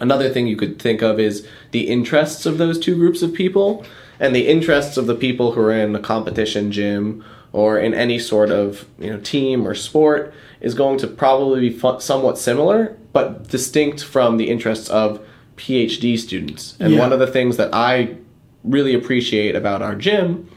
Another 0.00 0.28
thing 0.28 0.46
you 0.46 0.56
could 0.56 0.78
think 0.78 1.02
of 1.02 1.20
is 1.20 1.46
the 1.70 1.88
interests 1.88 2.46
of 2.46 2.58
those 2.58 2.78
two 2.78 2.96
groups 2.96 3.22
of 3.22 3.32
people 3.32 3.84
and 4.18 4.34
the 4.34 4.48
interests 4.48 4.96
of 4.96 5.06
the 5.06 5.14
people 5.14 5.52
who 5.52 5.60
are 5.60 5.72
in 5.72 5.94
a 5.94 6.00
competition 6.00 6.72
gym 6.72 7.24
or 7.52 7.78
in 7.78 7.94
any 7.94 8.18
sort 8.18 8.50
of 8.50 8.86
you 8.98 9.10
know 9.10 9.20
team 9.20 9.66
or 9.66 9.74
sport 9.74 10.34
is 10.64 10.74
going 10.74 10.98
to 10.98 11.06
probably 11.06 11.68
be 11.68 11.70
fu- 11.70 12.00
somewhat 12.00 12.38
similar 12.38 12.96
but 13.12 13.48
distinct 13.48 14.02
from 14.02 14.38
the 14.38 14.50
interests 14.50 14.88
of 14.90 15.20
PhD 15.56 16.18
students. 16.18 16.74
And 16.80 16.94
Yeah. 16.94 16.98
one 16.98 17.12
of 17.12 17.20
the 17.20 17.28
things 17.28 17.56
that 17.58 17.72
I 17.72 18.16
really 18.64 18.94
appreciate 18.94 19.54
about 19.54 19.82
our 19.82 19.94
gym 19.94 20.48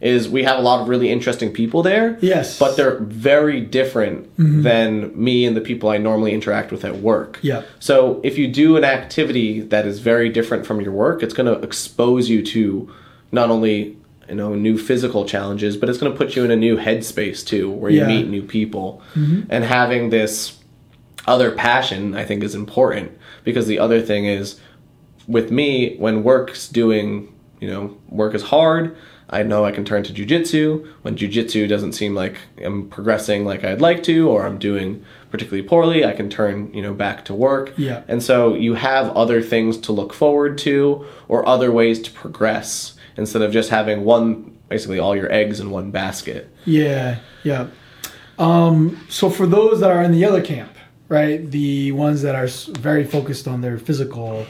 is 0.00 0.28
we 0.28 0.42
have 0.44 0.58
a 0.58 0.62
lot 0.62 0.82
of 0.82 0.88
really 0.88 1.10
interesting 1.10 1.50
people 1.50 1.82
there. 1.82 2.18
Yes. 2.20 2.58
But 2.58 2.76
they're 2.76 2.98
very 3.00 3.60
different 3.60 4.24
mm-hmm. 4.36 4.62
than 4.62 5.10
me 5.14 5.46
and 5.46 5.56
the 5.56 5.62
people 5.62 5.88
I 5.88 5.96
normally 5.96 6.32
interact 6.34 6.70
with 6.70 6.84
at 6.84 6.96
work. 6.96 7.38
Yeah. 7.40 7.62
So 7.80 8.20
if 8.22 8.36
you 8.36 8.46
do 8.46 8.76
an 8.76 8.84
activity 8.84 9.60
that 9.60 9.86
is 9.86 9.98
very 10.00 10.28
different 10.28 10.66
from 10.66 10.80
your 10.82 10.92
work, 10.92 11.22
it's 11.22 11.34
going 11.34 11.52
to 11.52 11.58
expose 11.66 12.28
you 12.28 12.42
to 12.42 12.92
not 13.32 13.50
only 13.50 13.96
you 14.28 14.34
know 14.34 14.54
new 14.54 14.76
physical 14.78 15.24
challenges, 15.26 15.76
but 15.76 15.88
it's 15.88 15.98
going 15.98 16.12
to 16.12 16.16
put 16.18 16.34
you 16.36 16.44
in 16.44 16.50
a 16.50 16.56
new 16.56 16.76
headspace 16.76 17.44
too, 17.46 17.70
where 17.70 17.90
you 17.90 18.00
Yeah. 18.00 18.06
meet 18.08 18.28
new 18.28 18.42
people. 18.42 19.02
Mm-hmm. 19.14 19.42
And 19.50 19.64
having 19.64 20.10
this 20.10 20.58
other 21.26 21.50
passion, 21.52 22.14
I 22.14 22.24
think, 22.24 22.42
is 22.44 22.54
important 22.54 23.12
because 23.44 23.66
the 23.66 23.78
other 23.78 24.00
thing 24.00 24.26
is 24.26 24.60
with 25.26 25.50
me 25.50 25.96
when 25.96 26.22
work's 26.22 26.68
doing 26.68 27.32
you 27.60 27.68
know 27.70 27.96
work 28.08 28.34
is 28.34 28.42
hard 28.42 28.94
i 29.30 29.42
know 29.42 29.64
i 29.64 29.70
can 29.72 29.84
turn 29.86 30.02
to 30.02 30.12
jujitsu 30.12 30.86
when 31.00 31.16
jujitsu 31.16 31.66
doesn't 31.66 31.94
seem 31.94 32.14
like 32.14 32.36
i'm 32.62 32.90
progressing 32.90 33.42
like 33.46 33.64
i'd 33.64 33.80
like 33.80 34.02
to 34.02 34.28
or 34.28 34.44
i'm 34.44 34.58
doing 34.58 35.02
particularly 35.30 35.66
poorly 35.66 36.04
i 36.04 36.12
can 36.12 36.28
turn 36.28 36.70
you 36.74 36.82
know 36.82 36.92
back 36.92 37.24
to 37.24 37.32
work 37.32 37.72
Yeah. 37.78 38.02
and 38.06 38.22
so 38.22 38.54
you 38.54 38.74
have 38.74 39.08
other 39.16 39.40
things 39.40 39.78
to 39.78 39.92
look 39.92 40.12
forward 40.12 40.58
to 40.58 41.06
or 41.28 41.48
other 41.48 41.72
ways 41.72 42.02
to 42.02 42.10
progress 42.10 42.93
instead 43.16 43.42
of 43.42 43.52
just 43.52 43.70
having 43.70 44.04
one 44.04 44.56
basically 44.68 44.98
all 44.98 45.14
your 45.14 45.30
eggs 45.32 45.60
in 45.60 45.70
one 45.70 45.90
basket 45.90 46.50
Yeah, 46.64 47.20
yeah. 47.42 47.68
Um, 48.38 49.04
so 49.08 49.30
for 49.30 49.46
those 49.46 49.80
that 49.80 49.90
are 49.90 50.02
in 50.02 50.12
the 50.12 50.24
other 50.24 50.42
camp, 50.42 50.72
right, 51.08 51.50
the 51.50 51.92
ones 51.92 52.22
that 52.22 52.34
are 52.34 52.48
very 52.78 53.04
focused 53.04 53.46
on 53.46 53.60
their 53.60 53.78
physical, 53.78 54.46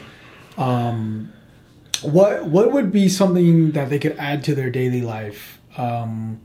um, 0.57 1.31
what 2.01 2.45
what 2.45 2.71
would 2.71 2.91
be 2.91 3.09
something 3.09 3.71
that 3.71 3.89
they 3.89 3.99
could 3.99 4.15
add 4.17 4.43
to 4.45 4.55
their 4.55 4.69
daily 4.69 5.01
life 5.01 5.59
um, 5.77 6.39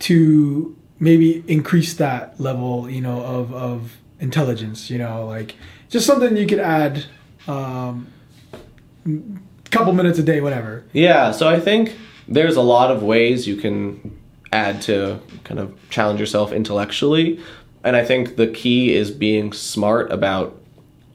to 0.00 0.76
maybe 0.98 1.44
increase 1.46 1.94
that 1.94 2.38
level, 2.40 2.88
you 2.90 3.00
know, 3.00 3.22
of 3.22 3.52
of 3.54 3.96
intelligence? 4.20 4.90
You 4.90 4.98
know, 4.98 5.26
like 5.26 5.56
just 5.88 6.06
something 6.06 6.36
you 6.36 6.46
could 6.46 6.60
add, 6.60 7.04
um, 7.46 8.12
couple 9.70 9.92
minutes 9.92 10.18
a 10.18 10.22
day, 10.22 10.40
whatever. 10.40 10.84
Yeah, 10.92 11.30
so 11.32 11.48
I 11.48 11.60
think 11.60 11.96
there's 12.26 12.56
a 12.56 12.62
lot 12.62 12.90
of 12.90 13.02
ways 13.02 13.46
you 13.46 13.56
can 13.56 14.18
add 14.52 14.80
to 14.82 15.20
kind 15.44 15.60
of 15.60 15.76
challenge 15.90 16.20
yourself 16.20 16.52
intellectually. 16.52 17.40
And 17.84 17.96
I 17.96 18.04
think 18.04 18.36
the 18.36 18.46
key 18.46 18.94
is 18.94 19.10
being 19.10 19.52
smart 19.52 20.10
about 20.10 20.58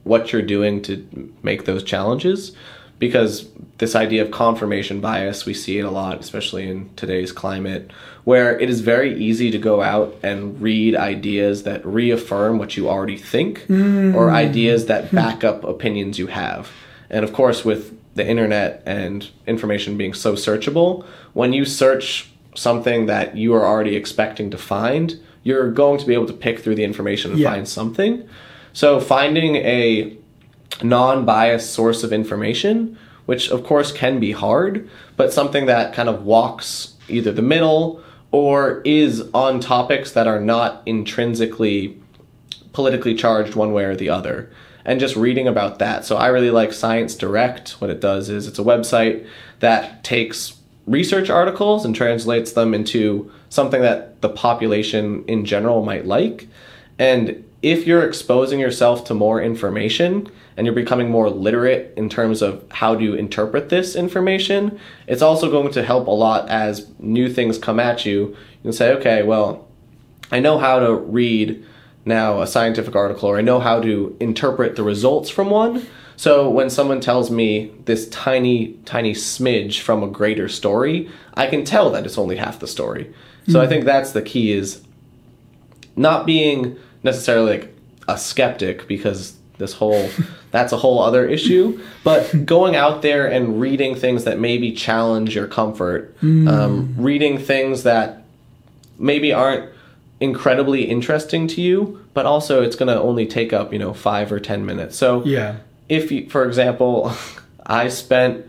what 0.04 0.32
you're 0.32 0.42
doing 0.42 0.82
to 0.82 1.32
make 1.42 1.64
those 1.64 1.82
challenges 1.82 2.52
because 2.98 3.48
this 3.78 3.96
idea 3.96 4.22
of 4.22 4.30
confirmation 4.30 5.00
bias, 5.00 5.44
we 5.44 5.52
see 5.52 5.78
it 5.78 5.84
a 5.84 5.90
lot, 5.90 6.20
especially 6.20 6.68
in 6.68 6.88
today's 6.94 7.32
climate, 7.32 7.90
where 8.22 8.58
it 8.58 8.70
is 8.70 8.80
very 8.80 9.14
easy 9.16 9.50
to 9.50 9.58
go 9.58 9.82
out 9.82 10.16
and 10.22 10.60
read 10.60 10.94
ideas 10.94 11.64
that 11.64 11.84
reaffirm 11.84 12.58
what 12.58 12.76
you 12.76 12.88
already 12.88 13.16
think 13.16 13.66
mm. 13.66 14.14
or 14.14 14.30
ideas 14.30 14.86
that 14.86 15.12
back 15.12 15.42
up 15.42 15.64
opinions 15.64 16.18
you 16.18 16.28
have. 16.28 16.70
And 17.14 17.24
of 17.24 17.32
course, 17.32 17.64
with 17.64 17.96
the 18.16 18.28
internet 18.28 18.82
and 18.84 19.28
information 19.46 19.96
being 19.96 20.14
so 20.14 20.32
searchable, 20.32 21.04
when 21.32 21.52
you 21.52 21.64
search 21.64 22.28
something 22.56 23.06
that 23.06 23.36
you 23.36 23.54
are 23.54 23.64
already 23.64 23.94
expecting 23.94 24.50
to 24.50 24.58
find, 24.58 25.20
you're 25.44 25.70
going 25.70 26.00
to 26.00 26.06
be 26.06 26.12
able 26.14 26.26
to 26.26 26.32
pick 26.32 26.58
through 26.58 26.74
the 26.74 26.82
information 26.82 27.30
and 27.30 27.40
Yeah. 27.40 27.52
find 27.52 27.68
something. 27.68 28.24
So 28.72 28.98
finding 28.98 29.54
a 29.56 30.16
non-biased 30.82 31.72
source 31.72 32.02
of 32.02 32.12
information, 32.12 32.98
which 33.26 33.48
of 33.48 33.62
course 33.62 33.92
can 33.92 34.18
be 34.18 34.32
hard, 34.32 34.88
but 35.16 35.32
something 35.32 35.66
that 35.66 35.92
kind 35.94 36.08
of 36.08 36.24
walks 36.24 36.94
either 37.08 37.30
the 37.30 37.42
middle 37.42 38.02
or 38.32 38.82
is 38.84 39.22
on 39.32 39.60
topics 39.60 40.10
that 40.12 40.26
are 40.26 40.40
not 40.40 40.82
intrinsically 40.84 41.96
politically 42.72 43.14
charged 43.14 43.54
one 43.54 43.72
way 43.72 43.84
or 43.84 43.94
the 43.94 44.08
other 44.08 44.50
and 44.84 45.00
just 45.00 45.16
reading 45.16 45.48
about 45.48 45.78
that. 45.78 46.04
So 46.04 46.16
I 46.16 46.28
really 46.28 46.50
like 46.50 46.72
Science 46.72 47.14
Direct. 47.14 47.80
What 47.80 47.90
it 47.90 48.00
does 48.00 48.28
is 48.28 48.46
it's 48.46 48.58
a 48.58 48.64
website 48.64 49.26
that 49.60 50.04
takes 50.04 50.58
research 50.86 51.30
articles 51.30 51.84
and 51.84 51.94
translates 51.94 52.52
them 52.52 52.74
into 52.74 53.30
something 53.48 53.80
that 53.82 54.20
the 54.20 54.28
population 54.28 55.24
in 55.26 55.44
general 55.44 55.82
might 55.84 56.06
like. 56.06 56.48
And 56.98 57.44
if 57.62 57.86
you're 57.86 58.06
exposing 58.06 58.60
yourself 58.60 59.04
to 59.06 59.14
more 59.14 59.40
information 59.40 60.30
and 60.56 60.66
you're 60.66 60.74
becoming 60.74 61.10
more 61.10 61.30
literate 61.30 61.94
in 61.96 62.10
terms 62.10 62.42
of 62.42 62.64
how 62.70 62.94
to 62.94 63.14
interpret 63.14 63.70
this 63.70 63.96
information, 63.96 64.78
it's 65.06 65.22
also 65.22 65.50
going 65.50 65.72
to 65.72 65.82
help 65.82 66.06
a 66.06 66.10
lot 66.10 66.48
as 66.50 66.86
new 66.98 67.32
things 67.32 67.58
come 67.58 67.80
at 67.80 68.04
you. 68.04 68.28
You 68.28 68.36
can 68.62 68.72
say, 68.72 68.92
okay, 68.92 69.22
well, 69.22 69.66
I 70.30 70.40
know 70.40 70.58
how 70.58 70.78
to 70.80 70.94
read 70.94 71.64
now 72.04 72.42
a 72.42 72.46
scientific 72.46 72.94
article 72.94 73.28
or 73.28 73.38
I 73.38 73.40
know 73.40 73.60
how 73.60 73.80
to 73.80 74.16
interpret 74.20 74.76
the 74.76 74.82
results 74.82 75.30
from 75.30 75.50
one. 75.50 75.86
So 76.16 76.48
when 76.48 76.70
someone 76.70 77.00
tells 77.00 77.30
me 77.30 77.72
this 77.86 78.08
tiny, 78.10 78.74
tiny 78.84 79.14
smidge 79.14 79.80
from 79.80 80.02
a 80.02 80.06
greater 80.06 80.48
story, 80.48 81.10
I 81.34 81.46
can 81.46 81.64
tell 81.64 81.90
that 81.90 82.06
it's 82.06 82.18
only 82.18 82.36
half 82.36 82.60
the 82.60 82.68
story. 82.68 83.12
So 83.48 83.60
I 83.60 83.66
think 83.66 83.84
that's 83.84 84.12
the 84.12 84.22
key 84.22 84.52
is 84.52 84.82
not 85.96 86.24
being 86.24 86.78
necessarily 87.02 87.58
like 87.58 87.74
a 88.08 88.18
skeptic 88.18 88.88
because 88.88 89.36
this 89.58 89.74
whole 89.74 90.08
that's 90.50 90.72
a 90.72 90.76
whole 90.76 91.00
other 91.00 91.26
issue 91.26 91.80
but 92.02 92.44
going 92.44 92.74
out 92.74 93.02
there 93.02 93.26
and 93.26 93.60
reading 93.60 93.94
things 93.94 94.24
that 94.24 94.38
maybe 94.38 94.72
challenge 94.72 95.34
your 95.34 95.46
comfort 95.46 96.16
um, 96.48 96.94
reading 96.96 97.38
things 97.38 97.82
that 97.84 98.24
maybe 98.98 99.32
aren't 99.32 99.70
incredibly 100.20 100.84
interesting 100.84 101.46
to 101.48 101.60
you 101.60 102.04
but 102.14 102.24
also 102.26 102.62
it's 102.62 102.76
going 102.76 102.88
to 102.88 103.00
only 103.00 103.26
take 103.26 103.52
up 103.52 103.72
you 103.72 103.78
know 103.78 103.92
five 103.92 104.30
or 104.32 104.38
ten 104.40 104.64
minutes 104.64 104.96
so 104.96 105.22
Yeah. 105.24 105.56
if 105.88 106.10
you, 106.12 106.28
for 106.30 106.44
example, 106.46 107.12
I 107.66 107.88
spent 107.88 108.46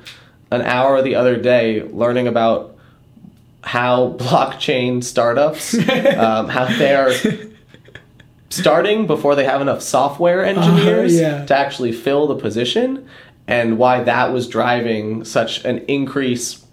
an 0.52 0.62
hour 0.62 1.02
the 1.02 1.16
other 1.16 1.36
day 1.38 1.82
learning 1.84 2.28
about 2.28 2.78
how 3.64 4.14
blockchain 4.20 5.04
startups, 5.04 5.74
um, 6.18 6.50
how 6.50 6.66
they 6.78 6.94
are 6.96 7.12
starting 8.50 9.08
before 9.08 9.36
they 9.36 9.44
have 9.46 9.62
enough 9.62 9.82
software 9.82 10.46
engineers 10.46 11.16
yeah. 11.16 11.46
to 11.46 11.58
actually 11.58 11.92
fill 11.92 12.28
the 12.28 12.36
position 12.36 13.08
and 13.48 13.78
why 13.78 14.04
that 14.04 14.32
was 14.32 14.48
driving 14.48 15.26
such 15.26 15.66
an 15.66 15.80
increase 15.88 16.64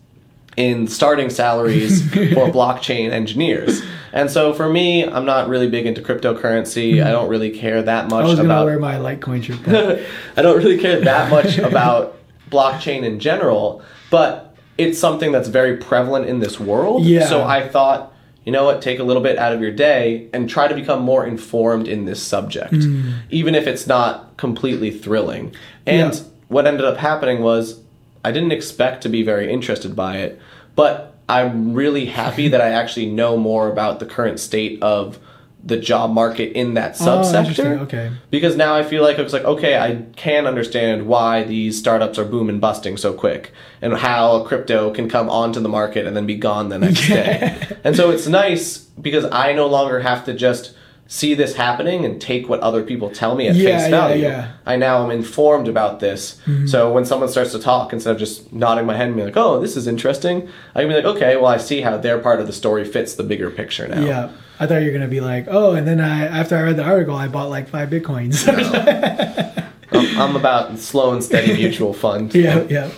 in 0.57 0.87
starting 0.87 1.31
salaries 1.31 2.09
for 2.11 2.47
blockchain 2.49 3.11
engineers. 3.11 3.83
And 4.13 4.31
so 4.31 4.53
for 4.53 4.69
me, 4.69 5.05
I'm 5.07 5.25
not 5.25 5.49
really 5.49 5.69
big 5.69 5.87
into 5.87 6.03
cryptocurrency. 6.03 7.03
I 7.05 7.11
don't 7.11 7.29
really 7.29 7.51
care 7.51 7.83
that 7.83 8.09
much. 8.09 8.25
I 8.25 8.29
was 8.29 8.37
gonna 8.37 8.49
about 8.49 8.67
wear 8.67 8.79
my 8.79 8.97
Litecoin 8.97 9.43
shirt. 9.43 10.07
I 10.37 10.43
don't 10.43 10.59
really 10.59 10.79
care 10.79 11.01
that 11.01 11.31
much 11.31 11.59
about 11.59 12.19
blockchain 12.51 13.03
in 13.05 13.19
general, 13.21 13.83
but 14.11 14.55
it's 14.77 14.99
something 14.99 15.33
that's 15.33 15.49
very 15.49 15.77
prevalent 15.77 16.27
in 16.27 16.41
this 16.41 16.61
world. 16.61 17.05
Yeah. 17.05 17.27
So 17.27 17.43
I 17.43 17.67
thought, 17.67 18.13
you 18.45 18.53
know 18.53 18.65
what, 18.65 18.83
take 18.83 18.99
a 18.99 19.05
little 19.05 19.23
bit 19.23 19.39
out 19.39 19.53
of 19.53 19.61
your 19.63 19.71
day 19.71 20.29
and 20.35 20.49
try 20.49 20.69
to 20.69 20.75
become 20.75 21.01
more 21.03 21.25
informed 21.27 21.89
in 21.89 22.05
this 22.05 22.23
subject, 22.23 22.75
Hmm. 22.75 23.11
even 23.31 23.55
if 23.55 23.67
it's 23.67 23.87
not 23.87 24.37
completely 24.37 24.91
thrilling. 24.91 25.53
And 25.87 26.13
Yeah. 26.15 26.21
what 26.49 26.67
ended 26.67 26.85
up 26.85 26.99
happening 26.99 27.41
was 27.43 27.81
I 28.25 28.31
didn't 28.31 28.53
expect 28.53 29.03
to 29.03 29.09
be 29.09 29.23
very 29.23 29.51
interested 29.53 29.97
by 29.97 30.17
it, 30.19 30.39
but 30.77 31.12
I'm 31.41 31.75
really 31.75 32.07
happy 32.07 32.49
that 32.49 32.61
I 32.61 32.71
actually 32.71 33.07
know 33.07 33.37
more 33.37 33.69
about 33.71 33.99
the 34.01 34.07
current 34.07 34.39
state 34.41 34.83
of 34.83 35.19
the 35.65 35.77
job 35.77 36.11
market 36.11 36.53
in 36.57 36.75
that 36.75 37.01
Oh, 37.01 37.05
subsector 37.05 37.39
interesting. 37.49 37.67
Okay. 37.87 38.11
because 38.31 38.57
now 38.57 38.75
I 38.75 38.83
feel 38.83 39.03
like 39.05 39.19
it's 39.21 39.33
like 39.33 39.45
okay, 39.45 39.79
I 39.79 40.03
can 40.17 40.47
understand 40.47 41.07
why 41.07 41.45
these 41.45 41.79
startups 41.79 42.19
are 42.19 42.25
boom 42.25 42.49
and 42.49 42.61
busting 42.61 42.97
so 42.97 43.13
quick, 43.13 43.53
and 43.81 43.95
how 43.95 44.43
crypto 44.45 44.93
can 44.93 45.09
come 45.09 45.31
onto 45.31 45.61
the 45.61 45.69
market 45.69 46.05
and 46.07 46.17
then 46.17 46.27
be 46.27 46.35
gone 46.35 46.69
the 46.69 46.79
next 46.81 47.07
day. 47.09 47.57
And 47.85 47.95
so 47.95 48.11
it's 48.11 48.27
nice 48.27 48.79
because 48.79 49.25
I 49.31 49.53
no 49.53 49.69
longer 49.69 50.01
have 50.01 50.25
to 50.25 50.35
just 50.35 50.75
see 51.13 51.35
this 51.35 51.55
happening 51.55 52.07
and 52.07 52.19
take 52.23 52.49
what 52.49 52.59
other 52.61 52.83
people 52.83 53.11
tell 53.11 53.35
me 53.35 53.47
at 53.47 53.55
Yeah, 53.55 53.79
face 53.79 53.91
value. 53.91 54.23
yeah. 54.23 54.53
I 54.65 54.77
now 54.77 55.05
am 55.05 55.11
informed 55.11 55.69
about 55.69 56.01
this. 56.01 56.41
So 56.67 56.91
when 56.91 57.05
someone 57.05 57.29
starts 57.29 57.53
to 57.53 57.59
talk, 57.59 57.93
instead 57.93 58.13
of 58.13 58.19
just 58.19 58.51
nodding 58.51 58.87
my 58.87 58.97
head 58.97 59.09
and 59.09 59.17
being 59.17 59.27
like, 59.29 59.37
"Oh, 59.37 59.61
this 59.61 59.77
is 59.77 59.87
interesting," 59.87 60.49
I 60.75 60.81
can 60.81 60.89
be 60.89 60.95
like, 60.95 61.05
"Okay, 61.05 61.37
well, 61.37 61.49
I 61.49 61.59
see 61.59 61.83
how 61.83 61.99
their 61.99 62.19
part 62.19 62.41
of 62.41 62.47
the 62.47 62.53
story 62.55 62.85
fits 62.87 63.15
the 63.15 63.25
bigger 63.25 63.51
picture 63.51 63.87
now." 63.87 64.01
Yeah. 64.03 64.31
I 64.59 64.67
thought 64.67 64.81
you 64.81 64.87
were 64.87 64.93
gonna 64.93 65.09
be 65.09 65.21
like, 65.21 65.47
oh, 65.51 65.73
and 65.75 65.87
then 65.87 66.01
I 66.01 66.25
after 66.27 66.57
I 66.57 66.63
read 66.63 66.77
the 66.77 66.85
article, 66.85 67.15
I 67.17 67.29
bought 67.29 67.51
like 67.51 67.69
five 67.69 67.91
bitcoins. 67.91 68.47
I'm, 69.93 70.19
I'm 70.19 70.37
about 70.37 70.79
slow 70.79 71.13
and 71.13 71.23
steady 71.23 71.53
mutual 71.55 71.93
fund. 71.93 72.35
yeah, 72.47 72.63
yeah, 72.71 72.89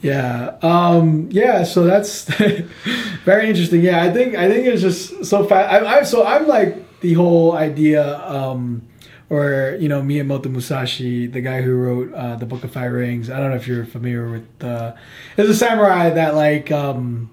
yeah. 0.00 0.56
Um, 0.62 1.28
yeah. 1.30 1.64
So 1.64 1.84
that's 1.84 2.24
very 3.24 3.48
interesting. 3.48 3.82
Yeah, 3.82 4.02
I 4.02 4.10
think 4.10 4.34
I 4.34 4.48
think 4.50 4.66
it's 4.66 4.80
just 4.80 5.24
so 5.26 5.44
fast. 5.44 5.68
I, 5.74 5.98
I 5.98 6.02
so 6.04 6.24
I'm 6.24 6.46
like 6.46 6.87
the 7.00 7.14
whole 7.14 7.52
idea, 7.52 8.18
um, 8.26 8.82
or 9.30 9.76
you 9.80 9.88
know, 9.88 10.00
Miyamoto 10.02 10.46
Musashi, 10.46 11.26
the 11.26 11.40
guy 11.40 11.62
who 11.62 11.74
wrote 11.76 12.12
uh, 12.14 12.36
the 12.36 12.46
Book 12.46 12.64
of 12.64 12.72
Five 12.72 12.92
Rings. 12.92 13.30
I 13.30 13.38
don't 13.38 13.50
know 13.50 13.56
if 13.56 13.66
you're 13.66 13.84
familiar 13.84 14.30
with. 14.30 14.64
Uh, 14.64 14.94
there's 15.36 15.50
a 15.50 15.54
samurai 15.54 16.10
that 16.10 16.34
like. 16.34 16.70
Um, 16.70 17.30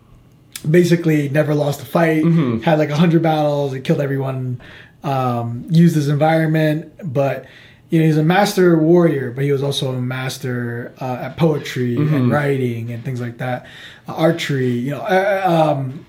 basically 0.69 1.29
never 1.29 1.53
lost 1.53 1.79
a 1.81 1.85
fight 1.85 2.23
had 2.63 2.79
like 2.79 2.89
100 2.89 3.21
battles 3.21 3.73
and 3.73 3.83
killed 3.83 4.01
everyone 4.01 4.59
um, 5.03 5.63
used 5.69 5.93
his 5.95 6.07
environment 6.09 6.91
but 7.03 7.45
you 7.91 7.99
know 7.99 8.05
he's 8.05 8.17
a 8.17 8.23
master 8.23 8.75
warrior 8.75 9.29
but 9.29 9.43
he 9.43 9.51
was 9.51 9.61
also 9.61 9.91
a 9.93 10.01
master 10.01 10.91
uh, 10.99 11.17
at 11.21 11.37
poetry 11.37 11.97
and 11.97 12.31
writing 12.31 12.91
and 12.91 13.03
things 13.05 13.21
like 13.21 13.37
that 13.37 13.67
uh, 14.07 14.13
archery 14.13 14.71
you 14.71 14.89
know 14.89 15.01
uh, 15.01 15.75
um, 15.75 16.03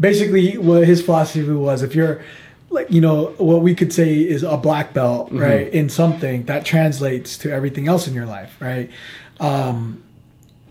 basically 0.00 0.58
what 0.58 0.84
his 0.84 1.00
philosophy 1.00 1.44
was 1.44 1.82
if 1.82 1.94
you're 1.94 2.20
like 2.74 2.90
you 2.90 3.00
know 3.00 3.18
what 3.38 3.60
we 3.62 3.74
could 3.74 3.92
say 3.92 4.14
is 4.34 4.42
a 4.42 4.56
black 4.56 4.92
belt 4.92 5.28
right 5.32 5.68
in 5.72 5.88
something 5.88 6.44
that 6.50 6.64
translates 6.64 7.38
to 7.38 7.46
everything 7.58 7.88
else 7.88 8.06
in 8.08 8.14
your 8.14 8.26
life 8.26 8.52
right? 8.60 8.90
Um, 9.40 10.02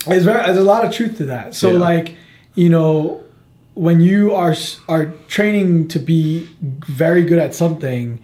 there's, 0.08 0.26
very, 0.26 0.44
there's 0.46 0.58
a 0.58 0.64
lot 0.64 0.84
of 0.86 0.92
truth 0.92 1.18
to 1.18 1.26
that. 1.26 1.56
So 1.56 1.72
Yeah. 1.72 1.80
like 1.80 2.16
you 2.56 2.70
know 2.70 3.24
when 3.76 4.02
you 4.02 4.34
are 4.36 4.56
are 4.88 5.06
training 5.28 5.88
to 5.94 6.00
be 6.00 6.48
very 6.62 7.24
good 7.24 7.40
at 7.40 7.56
something 7.56 8.20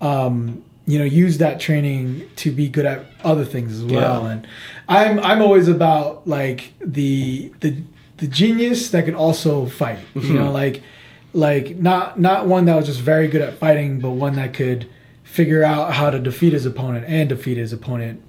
um, 0.00 0.62
you 0.86 0.98
know 0.98 1.04
use 1.04 1.38
that 1.38 1.60
training 1.60 2.28
to 2.36 2.50
be 2.50 2.68
good 2.68 2.86
at 2.86 3.04
other 3.24 3.44
things 3.44 3.72
as 3.78 3.84
well. 3.84 4.24
Yeah. 4.24 4.30
and 4.32 4.46
i'm 4.88 5.18
i'm 5.20 5.40
always 5.46 5.66
about 5.68 6.26
like 6.28 6.60
the 6.80 7.50
the 7.60 7.70
the 8.18 8.26
genius 8.26 8.90
that 8.90 9.04
can 9.06 9.14
also 9.14 9.52
fight 9.66 9.98
you 10.14 10.34
know 10.38 10.50
like 10.52 10.82
like 11.34 11.76
not 11.76 12.18
not 12.18 12.46
one 12.46 12.64
that 12.66 12.76
was 12.76 12.86
just 12.86 13.00
very 13.00 13.28
good 13.28 13.42
at 13.42 13.54
fighting 13.58 14.00
but 14.00 14.10
one 14.10 14.34
that 14.36 14.54
could 14.54 14.88
figure 15.24 15.62
out 15.64 15.92
how 15.92 16.08
to 16.10 16.18
defeat 16.18 16.52
his 16.52 16.64
opponent 16.64 17.04
and 17.08 17.28
defeat 17.28 17.56
his 17.58 17.72
opponent 17.72 18.22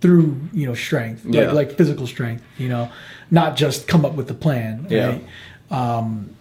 through 0.00 0.36
you 0.52 0.66
know 0.66 0.74
strength 0.74 1.24
Yeah. 1.24 1.46
like, 1.52 1.68
like 1.68 1.76
physical 1.78 2.06
strength 2.06 2.42
you 2.58 2.68
know 2.68 2.90
not 3.30 3.56
just 3.56 3.86
come 3.86 4.04
up 4.04 4.14
with 4.14 4.26
the 4.28 4.34
plan 4.34 4.86
Yeah. 4.90 5.18
um 5.70 6.34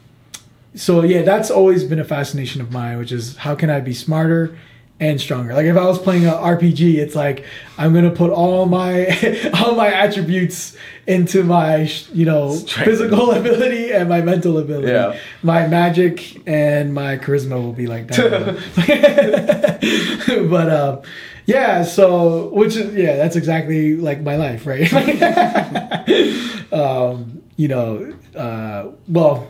so 0.75 1.03
yeah 1.03 1.21
that's 1.21 1.51
always 1.51 1.83
been 1.83 1.99
a 1.99 2.05
fascination 2.05 2.61
of 2.61 2.71
mine 2.71 2.97
which 2.97 3.11
is 3.11 3.37
how 3.37 3.53
can 3.55 3.69
i 3.69 3.79
be 3.79 3.93
smarter 3.93 4.57
and 4.99 5.21
stronger 5.21 5.53
like 5.53 5.65
if 5.67 5.77
i 5.77 5.85
was 5.85 5.99
playing 5.99 6.25
an 6.25 6.33
rpg 6.33 6.95
it's 6.95 7.13
like 7.13 7.45
i'm 7.77 7.93
gonna 7.93 8.09
put 8.09 8.31
all 8.31 8.65
my 8.65 9.05
all 9.61 9.75
my 9.75 9.89
attributes 9.93 10.75
into 11.05 11.43
my 11.43 11.87
you 12.13 12.25
know 12.25 12.51
Strength. 12.55 12.85
physical 12.89 13.31
ability 13.41 13.91
and 13.91 14.09
my 14.09 14.21
mental 14.21 14.57
ability 14.57 14.91
Yeah. 14.91 15.15
my 15.43 15.67
magic 15.67 16.41
and 16.47 16.93
my 16.95 17.17
charisma 17.17 17.61
will 17.61 17.73
be 17.73 17.85
like 17.85 18.07
that 18.07 18.57
but 20.49 20.69
um 20.71 21.01
yeah 21.45 21.83
so 21.83 22.49
which 22.49 22.75
is 22.75 22.93
yeah 22.95 23.15
that's 23.17 23.35
exactly 23.35 23.95
like 23.95 24.21
my 24.21 24.35
life 24.35 24.65
right 24.65 24.91
um 26.73 27.41
you 27.55 27.67
know 27.67 28.13
uh 28.35 28.87
well 29.07 29.47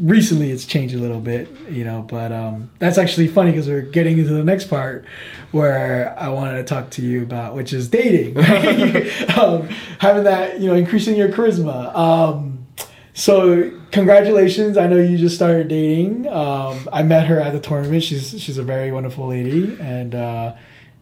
recently 0.00 0.50
it's 0.52 0.64
changed 0.64 0.94
a 0.94 0.98
little 0.98 1.20
bit 1.20 1.48
you 1.68 1.84
know 1.84 2.02
but 2.02 2.30
um 2.30 2.70
that's 2.78 2.98
actually 2.98 3.26
funny 3.26 3.50
because 3.50 3.66
we're 3.66 3.82
getting 3.82 4.16
into 4.18 4.32
the 4.32 4.44
next 4.44 4.66
part 4.66 5.04
where 5.50 6.14
i 6.18 6.28
wanted 6.28 6.56
to 6.56 6.62
talk 6.62 6.88
to 6.88 7.02
you 7.02 7.22
about 7.22 7.54
which 7.54 7.72
is 7.72 7.88
dating 7.88 8.36
um, 9.36 9.68
having 9.98 10.22
that 10.24 10.60
you 10.60 10.68
know 10.68 10.74
increasing 10.74 11.16
your 11.16 11.28
charisma. 11.28 11.94
Um 11.96 12.66
so 13.14 13.72
congratulations. 13.90 14.76
I 14.76 14.86
know 14.86 14.98
you 14.98 15.18
just 15.18 15.34
started 15.34 15.66
dating. 15.66 16.28
Um 16.28 16.88
i 16.92 17.02
met 17.02 17.26
her 17.26 17.40
at 17.40 17.52
the 17.52 17.60
tournament. 17.60 18.04
She's 18.04 18.40
she's 18.40 18.58
a 18.58 18.62
very 18.62 18.92
wonderful 18.92 19.26
lady. 19.26 19.76
And 19.80 20.14
uh 20.14 20.54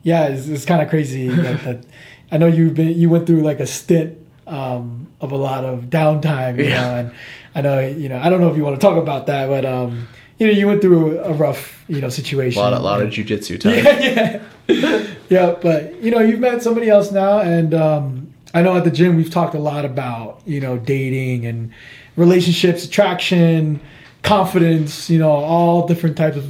yeah 0.03 0.29
it's, 0.29 0.49
it's 0.49 0.65
kind 0.65 0.81
of 0.81 0.89
crazy 0.89 1.29
that, 1.29 1.65
that 1.65 1.85
i 2.31 2.39
know 2.39 2.47
you've 2.47 2.75
been 2.75 2.97
you 2.97 3.11
went 3.11 3.27
through 3.27 3.41
like 3.43 3.59
a 3.59 3.67
stint 3.67 4.17
um 4.47 5.06
of 5.21 5.33
a 5.33 5.37
lot 5.37 5.65
of 5.65 5.85
downtime 5.85 6.59
you 6.59 6.65
Yeah. 6.65 6.81
know 6.83 6.95
and 6.97 7.11
i 7.55 7.61
know 7.63 7.81
you 7.81 8.09
know 8.09 8.19
i 8.19 8.29
don't 8.29 8.41
know 8.41 8.51
if 8.51 8.57
you 8.57 8.65
want 8.65 8.79
to 8.81 8.87
talk 8.87 8.97
about 8.97 9.27
that 9.27 9.49
but 9.49 9.65
um 9.65 10.09
you 10.39 10.47
know 10.47 10.53
you 10.53 10.67
went 10.67 10.83
through 10.83 11.19
a 11.21 11.33
rough 11.33 11.85
you 11.89 12.01
know 12.01 12.09
A 12.09 12.11
situation 12.11 12.61
lot, 12.61 12.73
a 12.75 12.79
lot 12.79 13.01
of 13.01 13.09
jujitsu 13.11 13.59
time. 13.63 13.75
yeah, 13.85 14.41
yeah. 14.69 15.07
yeah, 15.31 15.55
but 15.63 15.95
you 16.03 16.11
know, 16.11 16.19
you've 16.21 16.41
met 16.41 16.63
somebody 16.63 16.89
else 16.91 17.11
now, 17.13 17.39
and 17.39 17.73
um, 17.73 18.35
I 18.53 18.61
know 18.63 18.77
at 18.77 18.85
the 18.85 18.91
gym 18.91 19.17
we've 19.17 19.31
talked 19.31 19.55
a 19.55 19.59
lot 19.61 19.85
about 19.85 20.43
you 20.45 20.61
know 20.61 20.77
dating 20.77 21.47
and 21.47 21.73
relationships, 22.17 22.85
attraction, 22.85 23.81
confidence. 24.23 25.09
You 25.09 25.19
know, 25.21 25.31
all 25.31 25.87
different 25.87 26.17
types 26.17 26.37
of 26.37 26.47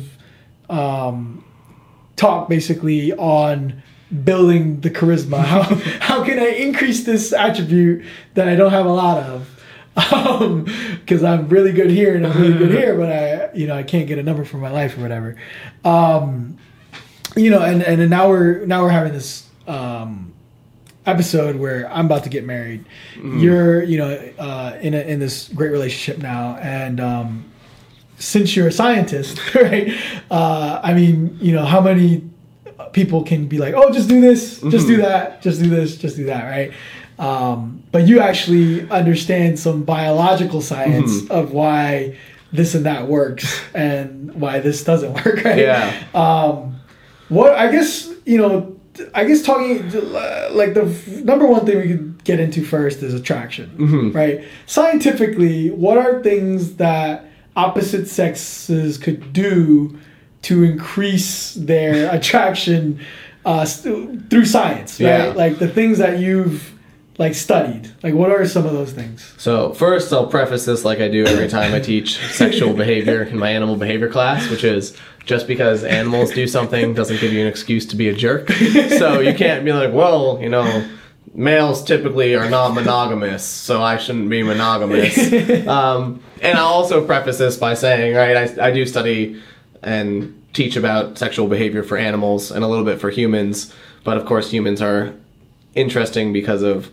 um, 0.70 1.44
talk 2.16 2.48
basically 2.48 3.12
on 3.12 3.82
building 4.24 4.80
the 4.80 4.90
charisma. 4.90 5.38
How 5.44 5.62
how 6.00 6.24
can 6.24 6.38
I 6.38 6.48
increase 6.48 7.04
this 7.04 7.32
attribute 7.32 8.04
that 8.34 8.48
I 8.48 8.54
don't 8.54 8.70
have 8.70 8.86
a 8.86 8.92
lot 8.92 9.22
of? 9.22 9.52
because 9.96 11.24
I'm 11.24 11.48
really 11.48 11.72
good 11.72 11.90
here 11.90 12.14
and 12.14 12.26
I'm 12.26 12.38
really 12.38 12.58
good 12.58 12.70
here, 12.82 12.94
but 12.94 13.10
I, 13.10 13.54
you 13.54 13.66
know, 13.66 13.74
I 13.74 13.82
can't 13.82 14.06
get 14.06 14.18
a 14.18 14.22
number 14.22 14.44
for 14.44 14.58
my 14.58 14.70
life 14.70 14.98
or 14.98 15.00
whatever. 15.00 15.36
Um, 15.86 16.58
you 17.34 17.50
know, 17.50 17.62
and 17.62 17.82
and 17.82 18.10
now 18.10 18.28
we're 18.28 18.66
now 18.66 18.82
we're 18.82 18.90
having 18.90 19.14
this 19.14 19.48
um, 19.66 20.34
episode 21.06 21.56
where 21.56 21.90
I'm 21.90 22.06
about 22.06 22.24
to 22.24 22.28
get 22.28 22.44
married. 22.44 22.84
You're, 23.40 23.82
you 23.82 23.98
know, 23.98 24.32
uh, 24.38 24.76
in 24.80 24.94
a, 24.94 25.00
in 25.00 25.18
this 25.18 25.48
great 25.48 25.70
relationship 25.70 26.22
now, 26.22 26.56
and 26.56 27.00
um, 27.00 27.44
since 28.18 28.56
you're 28.56 28.68
a 28.68 28.72
scientist, 28.72 29.54
right? 29.54 29.94
Uh, 30.30 30.80
I 30.82 30.94
mean, 30.94 31.38
you 31.40 31.52
know, 31.52 31.64
how 31.64 31.80
many 31.80 32.28
people 32.92 33.22
can 33.22 33.46
be 33.46 33.58
like, 33.58 33.74
oh, 33.74 33.92
just 33.92 34.08
do 34.08 34.20
this, 34.20 34.60
just 34.60 34.86
do 34.86 34.98
that, 34.98 35.42
just 35.42 35.60
do 35.60 35.68
this, 35.68 35.96
just 35.96 36.16
do 36.16 36.24
that, 36.26 36.44
right? 36.44 36.72
Um, 37.18 37.82
but 37.92 38.06
you 38.06 38.20
actually 38.20 38.88
understand 38.90 39.58
some 39.58 39.84
biological 39.84 40.60
science 40.60 41.28
of 41.30 41.52
why 41.52 42.16
this 42.52 42.74
and 42.74 42.86
that 42.86 43.06
works 43.06 43.60
and 43.74 44.34
why 44.34 44.60
this 44.60 44.84
doesn't 44.84 45.12
work, 45.14 45.44
right? 45.44 45.58
Yeah. 45.58 46.04
Um, 46.14 46.80
what 47.28 47.54
I 47.54 47.70
guess 47.70 48.10
you 48.24 48.38
know, 48.38 48.76
I 49.14 49.24
guess 49.24 49.42
talking 49.42 49.90
like 50.52 50.74
the 50.74 50.84
number 51.24 51.46
one 51.46 51.64
thing 51.64 51.78
we 51.78 51.88
could 51.88 52.24
get 52.24 52.40
into 52.40 52.64
first 52.64 53.02
is 53.02 53.14
attraction, 53.14 54.12
right? 54.12 54.44
Scientifically, 54.66 55.70
what 55.70 55.96
are 55.96 56.22
things 56.22 56.76
that 56.76 57.24
opposite 57.56 58.06
sexes 58.06 58.98
could 58.98 59.32
do 59.32 59.98
to 60.46 60.62
increase 60.62 61.54
their 61.54 62.08
attraction 62.14 63.00
uh, 63.44 63.64
st- 63.64 64.30
through 64.30 64.44
science, 64.44 65.00
right? 65.00 65.06
Yeah. 65.06 65.32
Like 65.34 65.58
the 65.58 65.68
things 65.68 65.98
that 65.98 66.18
you've 66.18 66.72
like 67.18 67.34
studied. 67.34 67.90
Like 68.02 68.14
what 68.14 68.30
are 68.30 68.46
some 68.46 68.66
of 68.66 68.72
those 68.72 68.92
things? 68.92 69.34
So 69.38 69.72
first, 69.72 70.12
I'll 70.12 70.26
preface 70.26 70.64
this 70.64 70.84
like 70.84 71.00
I 71.00 71.08
do 71.08 71.24
every 71.24 71.48
time 71.48 71.74
I 71.74 71.80
teach 71.80 72.18
sexual 72.32 72.74
behavior 72.74 73.22
in 73.22 73.38
my 73.38 73.50
animal 73.50 73.76
behavior 73.76 74.10
class, 74.10 74.48
which 74.50 74.64
is 74.64 74.96
just 75.24 75.48
because 75.48 75.82
animals 75.82 76.30
do 76.32 76.46
something 76.46 76.94
doesn't 76.94 77.20
give 77.20 77.32
you 77.32 77.40
an 77.40 77.46
excuse 77.48 77.86
to 77.86 77.96
be 77.96 78.08
a 78.08 78.14
jerk. 78.14 78.50
So 78.96 79.20
you 79.20 79.34
can't 79.34 79.64
be 79.64 79.72
like, 79.72 79.92
well, 79.92 80.38
you 80.40 80.48
know, 80.48 80.86
males 81.34 81.84
typically 81.84 82.34
are 82.34 82.48
not 82.48 82.72
monogamous, 82.72 83.44
so 83.44 83.82
I 83.82 83.96
shouldn't 83.96 84.30
be 84.30 84.42
monogamous. 84.42 85.18
Um, 85.66 86.22
and 86.40 86.56
I'll 86.56 86.66
also 86.66 87.04
preface 87.04 87.38
this 87.38 87.56
by 87.56 87.74
saying, 87.74 88.14
right, 88.14 88.58
I, 88.58 88.68
I 88.68 88.70
do 88.70 88.86
study 88.86 89.42
and 89.86 90.42
teach 90.52 90.76
about 90.76 91.16
sexual 91.16 91.46
behavior 91.46 91.82
for 91.82 91.96
animals 91.96 92.50
and 92.50 92.64
a 92.64 92.66
little 92.66 92.84
bit 92.84 93.00
for 93.00 93.08
humans, 93.08 93.72
but 94.04 94.16
of 94.16 94.26
course, 94.26 94.50
humans 94.50 94.82
are 94.82 95.14
interesting 95.74 96.32
because 96.32 96.62
of 96.62 96.90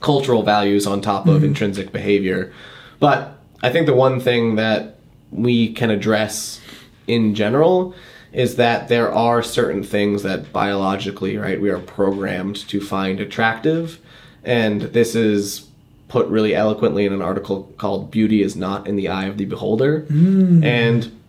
cultural 0.00 0.42
values 0.42 0.86
on 0.86 1.00
top 1.00 1.26
of 1.26 1.36
mm-hmm. 1.36 1.46
intrinsic 1.46 1.92
behavior. 1.92 2.52
But 3.00 3.38
I 3.62 3.70
think 3.70 3.86
the 3.86 3.94
one 3.94 4.20
thing 4.20 4.56
that 4.56 4.98
we 5.30 5.72
can 5.72 5.90
address 5.90 6.60
in 7.06 7.34
general 7.34 7.94
is 8.32 8.56
that 8.56 8.88
there 8.88 9.12
are 9.12 9.42
certain 9.42 9.82
things 9.82 10.22
that 10.22 10.52
biologically, 10.52 11.36
right, 11.36 11.60
we 11.60 11.70
are 11.70 11.78
programmed 11.78 12.56
to 12.68 12.80
find 12.80 13.20
attractive. 13.20 13.98
And 14.44 14.82
this 14.82 15.14
is 15.14 15.68
put 16.08 16.26
really 16.28 16.54
eloquently 16.54 17.04
in 17.06 17.12
an 17.12 17.22
article 17.22 17.72
called 17.78 18.10
Beauty 18.10 18.42
is 18.42 18.54
Not 18.54 18.86
in 18.86 18.96
the 18.96 19.08
Eye 19.08 19.24
of 19.24 19.38
the 19.38 19.44
Beholder. 19.44 20.02
Mm. 20.02 20.64
And 20.64 21.21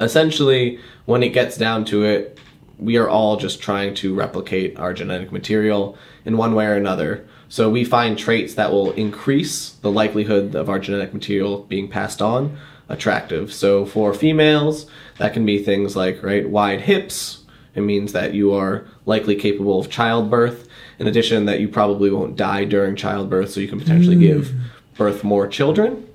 essentially, 0.00 0.78
when 1.06 1.22
it 1.22 1.30
gets 1.30 1.56
down 1.56 1.84
to 1.86 2.04
it, 2.04 2.38
we 2.78 2.96
are 2.96 3.08
all 3.08 3.36
just 3.36 3.60
trying 3.60 3.94
to 3.94 4.14
replicate 4.14 4.78
our 4.78 4.94
genetic 4.94 5.32
material 5.32 5.98
in 6.24 6.36
one 6.36 6.54
way 6.54 6.66
or 6.66 6.74
another. 6.74 7.26
So 7.48 7.70
we 7.70 7.84
find 7.84 8.18
traits 8.18 8.54
that 8.54 8.70
will 8.70 8.92
increase 8.92 9.70
the 9.70 9.90
likelihood 9.90 10.54
of 10.54 10.68
our 10.68 10.78
genetic 10.78 11.12
material 11.14 11.64
being 11.64 11.88
passed 11.88 12.22
on 12.22 12.58
attractive. 12.88 13.52
So 13.52 13.84
for 13.84 14.14
females, 14.14 14.86
that 15.18 15.32
can 15.32 15.44
be 15.44 15.62
things 15.62 15.96
like 15.96 16.22
right 16.22 16.48
wide 16.48 16.82
hips. 16.82 17.44
It 17.74 17.80
means 17.82 18.12
that 18.12 18.34
you 18.34 18.52
are 18.54 18.86
likely 19.06 19.34
capable 19.34 19.80
of 19.80 19.90
childbirth. 19.90 20.68
In 20.98 21.06
addition, 21.06 21.46
that 21.46 21.60
you 21.60 21.68
probably 21.68 22.10
won't 22.10 22.36
die 22.36 22.64
during 22.64 22.96
childbirth, 22.96 23.50
so 23.50 23.60
you 23.60 23.68
can 23.68 23.78
potentially 23.78 24.16
give 24.16 24.52
birth 24.96 25.22
more 25.22 25.46
children. 25.46 26.06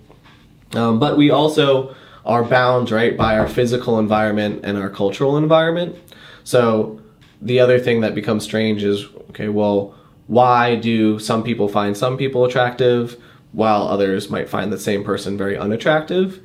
Um, 0.73 0.99
but 0.99 1.17
we 1.17 1.29
also 1.29 1.95
are 2.25 2.43
bound, 2.43 2.91
right, 2.91 3.17
by 3.17 3.37
our 3.37 3.47
physical 3.47 3.99
environment 3.99 4.61
and 4.63 4.77
our 4.77 4.89
cultural 4.89 5.37
environment. 5.37 5.95
So 6.43 7.01
the 7.41 7.59
other 7.59 7.79
thing 7.79 8.01
that 8.01 8.15
becomes 8.15 8.43
strange 8.43 8.83
is 8.83 9.05
okay, 9.29 9.49
well, 9.49 9.95
why 10.27 10.75
do 10.75 11.19
some 11.19 11.43
people 11.43 11.67
find 11.67 11.97
some 11.97 12.17
people 12.17 12.45
attractive 12.45 13.21
while 13.51 13.87
others 13.87 14.29
might 14.29 14.49
find 14.49 14.71
the 14.71 14.79
same 14.79 15.03
person 15.03 15.37
very 15.37 15.57
unattractive? 15.57 16.39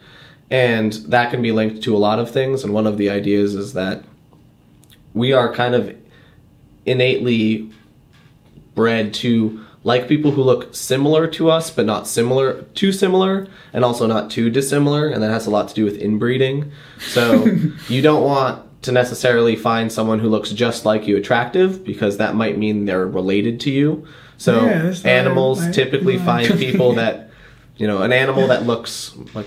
And 0.51 0.93
that 1.09 1.31
can 1.31 1.43
be 1.43 1.53
linked 1.53 1.83
to 1.85 1.95
a 1.95 1.99
lot 1.99 2.19
of 2.19 2.31
things. 2.31 2.65
And 2.65 2.73
one 2.73 2.87
of 2.87 2.97
the 2.97 3.11
ideas 3.11 3.55
is 3.55 3.75
that 3.75 4.03
we 5.15 5.33
are 5.33 5.53
kind 5.53 5.75
of 5.75 5.95
innately 6.87 7.71
bred 8.75 9.13
to 9.13 9.65
like 9.93 10.03
people 10.15 10.31
who 10.37 10.43
look 10.51 10.63
similar 10.75 11.27
to 11.39 11.43
us 11.57 11.67
but 11.77 11.85
not 11.93 12.07
similar 12.07 12.47
too 12.81 12.93
similar 12.93 13.47
and 13.73 13.85
also 13.89 14.05
not 14.15 14.31
too 14.31 14.47
dissimilar 14.59 15.09
and 15.13 15.23
that 15.23 15.31
has 15.31 15.47
a 15.47 15.51
lot 15.57 15.65
to 15.71 15.75
do 15.75 15.85
with 15.89 15.97
inbreeding. 16.07 16.71
So 17.15 17.23
you 17.89 18.01
don't 18.09 18.23
want 18.33 18.55
to 18.83 18.93
necessarily 18.93 19.57
find 19.57 19.91
someone 19.91 20.19
who 20.21 20.29
looks 20.29 20.51
just 20.65 20.85
like 20.85 21.07
you 21.09 21.17
attractive 21.17 21.71
because 21.91 22.19
that 22.19 22.35
might 22.35 22.57
mean 22.65 22.85
they're 22.85 23.07
related 23.21 23.59
to 23.65 23.71
you. 23.71 24.07
So 24.37 24.65
Yeah, 24.65 24.95
animals 25.05 25.63
I- 25.63 25.73
typically 25.73 26.17
I- 26.19 26.25
find 26.31 26.59
people 26.67 26.93
that 27.03 27.15
you 27.77 27.87
know 27.91 28.03
an 28.03 28.13
animal 28.13 28.47
that 28.53 28.63
looks 28.67 29.17
like 29.35 29.47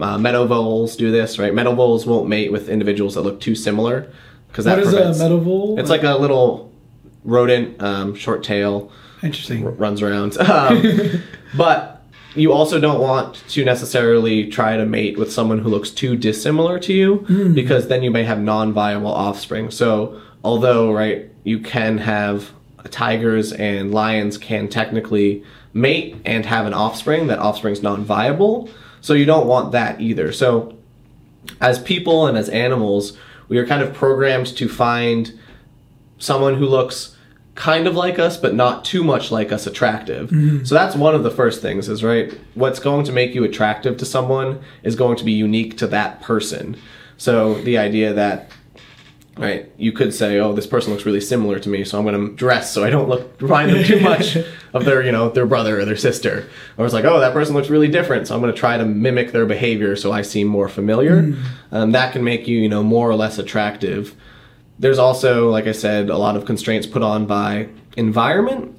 uh, 0.00 0.16
meadow 0.18 0.46
voles 0.46 0.96
do 0.96 1.10
this 1.18 1.38
right? 1.38 1.52
Meadow 1.54 1.74
voles 1.74 2.06
won't 2.06 2.28
mate 2.28 2.50
with 2.52 2.68
individuals 2.68 3.14
that 3.14 3.22
look 3.22 3.40
too 3.40 3.54
similar 3.54 3.96
because 4.48 4.64
that 4.66 4.76
What 4.78 4.86
is 4.86 4.92
a 4.92 4.96
prevents- 4.96 5.18
meadow 5.18 5.76
it's 5.80 5.90
like 5.90 6.04
a 6.04 6.14
little 6.24 6.70
rodent, 7.24 7.80
um, 7.82 8.14
short 8.14 8.42
tail, 8.42 8.90
Interesting. 9.22 9.64
r- 9.64 9.72
runs 9.72 10.02
around. 10.02 10.36
Um, 10.40 11.22
but 11.56 12.02
you 12.34 12.52
also 12.52 12.80
don't 12.80 13.00
want 13.00 13.42
to 13.48 13.64
necessarily 13.64 14.46
try 14.48 14.76
to 14.76 14.86
mate 14.86 15.18
with 15.18 15.30
someone 15.30 15.58
who 15.58 15.68
looks 15.68 15.90
too 15.90 16.16
dissimilar 16.16 16.78
to 16.80 16.92
you 16.92 17.52
because 17.54 17.88
then 17.88 18.02
you 18.02 18.10
may 18.10 18.24
have 18.24 18.40
non-viable 18.40 19.12
offspring. 19.12 19.70
So 19.70 20.20
although 20.42 20.92
right, 20.92 21.30
you 21.44 21.58
can 21.58 21.98
have 21.98 22.50
tigers 22.90 23.52
and 23.52 23.92
lions 23.92 24.38
can 24.38 24.68
technically 24.68 25.44
mate 25.74 26.16
and 26.24 26.46
have 26.46 26.66
an 26.66 26.72
offspring. 26.74 27.26
That 27.26 27.38
offspring's 27.38 27.82
non-viable. 27.82 28.70
So 29.02 29.12
you 29.12 29.24
don't 29.26 29.46
want 29.46 29.72
that 29.72 30.00
either. 30.00 30.32
So 30.32 30.76
as 31.60 31.78
people 31.80 32.26
and 32.26 32.38
as 32.38 32.48
animals, 32.48 33.16
we 33.48 33.58
are 33.58 33.66
kind 33.66 33.82
of 33.82 33.92
programmed 33.92 34.46
to 34.56 34.68
find 34.68 35.38
someone 36.18 36.54
who 36.54 36.66
looks 36.66 37.11
kind 37.54 37.86
of 37.86 37.94
like 37.94 38.18
us 38.18 38.36
but 38.36 38.54
not 38.54 38.84
too 38.84 39.04
much 39.04 39.30
like 39.30 39.52
us 39.52 39.66
attractive. 39.66 40.30
So 40.66 40.74
that's 40.74 40.96
one 40.96 41.14
of 41.14 41.22
the 41.22 41.30
first 41.30 41.60
things 41.60 41.88
is 41.88 42.02
right 42.02 42.32
what's 42.54 42.80
going 42.80 43.04
to 43.04 43.12
make 43.12 43.34
you 43.34 43.44
attractive 43.44 43.96
to 43.98 44.06
someone 44.06 44.60
is 44.82 44.96
going 44.96 45.16
to 45.18 45.24
be 45.24 45.32
unique 45.32 45.76
to 45.78 45.86
that 45.88 46.22
person. 46.22 46.76
So 47.18 47.54
the 47.62 47.76
idea 47.76 48.14
that 48.14 48.50
right 49.38 49.70
you 49.78 49.92
could 49.92 50.12
say 50.12 50.38
oh 50.38 50.52
this 50.52 50.66
person 50.66 50.92
looks 50.92 51.06
really 51.06 51.20
similar 51.20 51.58
to 51.58 51.70
me 51.70 51.84
so 51.84 51.98
I'm 51.98 52.04
going 52.04 52.28
to 52.28 52.36
dress 52.36 52.70
so 52.70 52.84
I 52.84 52.90
don't 52.90 53.08
look 53.08 53.40
remind 53.40 53.70
them 53.70 53.82
too 53.82 53.98
much 54.00 54.36
of 54.74 54.84
their 54.84 55.02
you 55.02 55.10
know 55.10 55.30
their 55.30 55.46
brother 55.46 55.80
or 55.80 55.84
their 55.84 55.96
sister. 55.96 56.48
Or 56.78 56.86
it's 56.86 56.94
like 56.94 57.04
oh 57.04 57.20
that 57.20 57.34
person 57.34 57.54
looks 57.54 57.68
really 57.68 57.88
different 57.88 58.28
so 58.28 58.34
I'm 58.34 58.40
going 58.40 58.52
to 58.52 58.58
try 58.58 58.78
to 58.78 58.84
mimic 58.86 59.32
their 59.32 59.46
behavior 59.46 59.94
so 59.94 60.10
I 60.10 60.22
seem 60.22 60.46
more 60.46 60.68
familiar. 60.70 61.34
Um, 61.70 61.92
that 61.92 62.14
can 62.14 62.24
make 62.24 62.48
you 62.48 62.58
you 62.58 62.68
know 62.70 62.82
more 62.82 63.10
or 63.10 63.14
less 63.14 63.38
attractive 63.38 64.16
there's 64.82 64.98
also, 64.98 65.48
like 65.48 65.68
I 65.68 65.72
said, 65.72 66.10
a 66.10 66.18
lot 66.18 66.36
of 66.36 66.44
constraints 66.44 66.88
put 66.88 67.02
on 67.02 67.24
by 67.24 67.68
environment. 67.96 68.76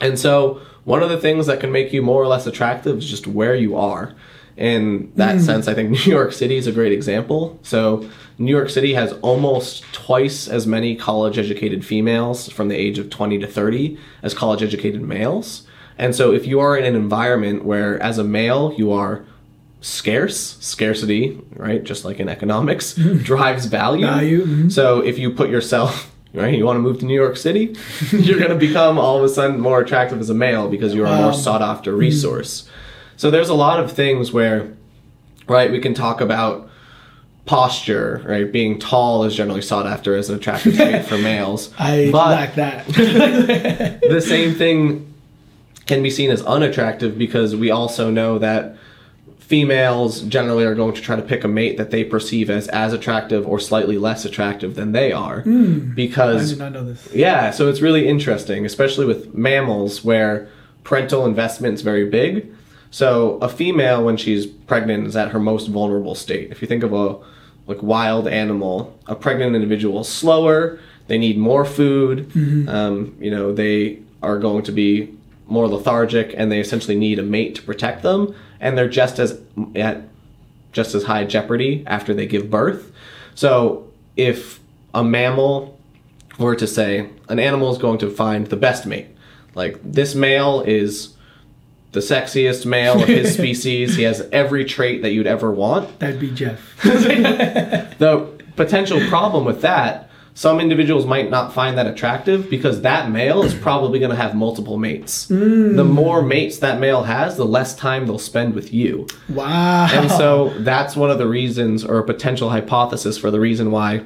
And 0.00 0.18
so, 0.18 0.62
one 0.84 1.02
of 1.02 1.10
the 1.10 1.18
things 1.18 1.46
that 1.46 1.60
can 1.60 1.70
make 1.70 1.92
you 1.92 2.00
more 2.00 2.22
or 2.22 2.26
less 2.26 2.46
attractive 2.46 2.98
is 2.98 3.08
just 3.08 3.26
where 3.26 3.54
you 3.54 3.76
are. 3.76 4.14
In 4.56 5.12
that 5.16 5.36
hmm. 5.36 5.40
sense, 5.42 5.68
I 5.68 5.74
think 5.74 5.90
New 6.06 6.10
York 6.10 6.32
City 6.32 6.56
is 6.56 6.66
a 6.66 6.72
great 6.72 6.90
example. 6.90 7.58
So, 7.62 8.08
New 8.38 8.50
York 8.50 8.70
City 8.70 8.94
has 8.94 9.12
almost 9.20 9.84
twice 9.92 10.48
as 10.48 10.66
many 10.66 10.96
college 10.96 11.36
educated 11.36 11.84
females 11.84 12.48
from 12.48 12.68
the 12.68 12.76
age 12.76 12.98
of 12.98 13.10
20 13.10 13.38
to 13.40 13.46
30 13.46 13.98
as 14.22 14.32
college 14.32 14.62
educated 14.62 15.02
males. 15.02 15.66
And 15.98 16.14
so, 16.14 16.32
if 16.32 16.46
you 16.46 16.60
are 16.60 16.78
in 16.78 16.84
an 16.86 16.94
environment 16.94 17.66
where, 17.66 18.02
as 18.02 18.16
a 18.16 18.24
male, 18.24 18.72
you 18.78 18.90
are 18.90 19.26
scarce, 19.84 20.56
scarcity, 20.60 21.38
right, 21.56 21.84
just 21.84 22.06
like 22.06 22.18
in 22.18 22.28
economics, 22.28 22.94
drives 23.22 23.66
value. 23.66 24.06
Value, 24.06 24.46
mhm. 24.46 24.72
So 24.72 25.00
if 25.00 25.18
you 25.18 25.30
put 25.30 25.50
yourself, 25.50 26.10
right, 26.32 26.56
you 26.56 26.64
want 26.64 26.76
to 26.76 26.80
move 26.80 27.00
to 27.00 27.04
New 27.04 27.14
York 27.14 27.36
City, 27.36 27.76
you're 28.10 28.38
going 28.38 28.50
to 28.50 28.56
become 28.56 28.98
all 28.98 29.18
of 29.18 29.24
a 29.24 29.28
sudden 29.28 29.60
more 29.60 29.80
attractive 29.80 30.18
as 30.20 30.30
a 30.30 30.34
male 30.34 30.68
because 30.70 30.94
you 30.94 31.02
are 31.04 31.06
a 31.12 31.16
more 31.16 31.32
Um, 31.32 31.34
sought 31.34 31.60
after 31.60 31.94
resource. 31.94 32.66
So 33.16 33.30
there's 33.30 33.50
a 33.50 33.54
lot 33.54 33.78
of 33.78 33.92
things 33.92 34.32
where, 34.32 34.72
right, 35.48 35.70
we 35.70 35.80
can 35.80 35.92
talk 35.92 36.22
about 36.22 36.70
posture, 37.44 38.22
right? 38.24 38.50
Being 38.50 38.78
tall 38.78 39.24
is 39.24 39.36
generally 39.36 39.60
sought 39.60 39.86
after 39.86 40.16
as 40.16 40.30
an 40.30 40.36
attractive 40.36 40.76
trait 40.76 41.04
for 41.04 41.18
males. 41.18 41.70
I 41.78 42.08
But- 42.10 42.30
lack 42.30 42.54
that. 42.54 42.88
the 42.88 44.22
same 44.26 44.54
thing 44.54 45.12
can 45.86 46.02
be 46.02 46.08
seen 46.08 46.30
as 46.30 46.40
unattractive 46.42 47.18
because 47.18 47.54
we 47.54 47.70
also 47.70 48.10
know 48.10 48.38
that 48.38 48.76
females 49.46 50.22
generally 50.22 50.64
are 50.64 50.74
going 50.74 50.94
to 50.94 51.02
try 51.02 51.16
to 51.16 51.22
pick 51.22 51.44
a 51.44 51.48
mate 51.48 51.76
that 51.76 51.90
they 51.90 52.02
perceive 52.02 52.48
as 52.48 52.66
as 52.68 52.94
attractive 52.94 53.46
or 53.46 53.60
slightly 53.60 53.98
less 53.98 54.24
attractive 54.24 54.74
than 54.74 54.92
they 54.92 55.12
are. 55.12 55.40
I 55.40 55.42
because 55.94 56.50
did 56.50 56.58
not 56.58 56.72
know 56.72 56.84
this. 56.84 57.06
yeah 57.12 57.50
so 57.50 57.68
it's 57.68 57.82
really 57.82 58.08
interesting 58.08 58.64
especially 58.64 59.04
with 59.04 59.34
mammals 59.34 60.02
where 60.02 60.48
parental 60.82 61.26
investment 61.26 61.74
is 61.74 61.82
very 61.82 62.08
big. 62.08 62.50
So 62.90 63.38
a 63.42 63.48
female 63.48 64.02
when 64.04 64.16
she's 64.16 64.46
pregnant 64.46 65.06
is 65.08 65.14
at 65.16 65.32
her 65.32 65.40
most 65.40 65.66
vulnerable 65.68 66.14
state. 66.14 66.50
If 66.50 66.62
you 66.62 66.68
think 66.68 66.82
of 66.82 66.92
a 66.94 67.18
like 67.66 67.82
wild 67.82 68.26
animal 68.26 68.98
a 69.06 69.14
pregnant 69.14 69.54
individual 69.54 70.00
is 70.00 70.08
slower 70.08 70.78
they 71.06 71.18
need 71.18 71.36
more 71.36 71.66
food. 71.66 72.16
Um, 72.68 73.14
you 73.20 73.30
know 73.30 73.52
they 73.52 73.98
are 74.22 74.38
going 74.38 74.62
to 74.64 74.72
be 74.72 75.14
more 75.46 75.68
lethargic 75.68 76.34
and 76.36 76.50
they 76.50 76.60
essentially 76.60 76.96
need 76.96 77.18
a 77.18 77.22
mate 77.22 77.54
to 77.54 77.62
protect 77.62 78.02
them 78.02 78.34
and 78.60 78.76
they're 78.78 78.88
just 78.88 79.18
as 79.18 79.40
at 79.74 80.02
just 80.72 80.94
as 80.94 81.04
high 81.04 81.24
jeopardy 81.24 81.84
after 81.86 82.14
they 82.14 82.26
give 82.26 82.50
birth 82.50 82.92
so 83.34 83.90
if 84.16 84.60
a 84.94 85.04
mammal 85.04 85.78
were 86.38 86.56
to 86.56 86.66
say 86.66 87.08
an 87.28 87.38
animal 87.38 87.70
is 87.70 87.78
going 87.78 87.98
to 87.98 88.10
find 88.10 88.46
the 88.46 88.56
best 88.56 88.86
mate 88.86 89.08
like 89.54 89.78
this 89.82 90.14
male 90.14 90.62
is 90.62 91.14
the 91.94 92.00
sexiest 92.00 92.66
male 92.66 93.00
of 93.00 93.08
his 93.08 93.34
species. 93.38 93.96
He 93.96 94.02
has 94.02 94.28
every 94.32 94.64
trait 94.64 95.02
that 95.02 95.12
you'd 95.12 95.26
ever 95.26 95.50
want. 95.50 95.98
That'd 96.00 96.20
be 96.20 96.30
Jeff. 96.30 96.60
The 97.98 98.28
potential 98.56 99.00
problem 99.08 99.44
with 99.44 99.62
that, 99.62 100.10
some 100.34 100.58
individuals 100.58 101.06
might 101.06 101.30
not 101.30 101.52
find 101.52 101.78
that 101.78 101.86
attractive 101.86 102.50
because 102.50 102.82
that 102.82 103.08
male 103.10 103.44
is 103.44 103.54
probably 103.54 104.00
going 104.00 104.10
to 104.10 104.16
have 104.16 104.34
multiple 104.34 104.78
mates. 104.78 105.28
Mm. 105.28 105.76
The 105.76 105.84
more 105.84 106.22
mates 106.22 106.58
that 106.58 106.80
male 106.80 107.04
has, 107.04 107.36
the 107.36 107.46
less 107.46 107.76
time 107.76 108.06
they'll 108.06 108.18
spend 108.18 108.54
with 108.54 108.74
you. 108.74 109.06
wow. 109.28 109.88
And 109.92 110.10
so 110.10 110.48
that's 110.58 110.96
one 110.96 111.10
of 111.10 111.18
the 111.18 111.28
reasons, 111.28 111.84
or 111.84 111.98
a 111.98 112.04
potential 112.04 112.50
hypothesis 112.50 113.16
for 113.16 113.30
the 113.30 113.38
reason 113.38 113.70
why 113.70 114.02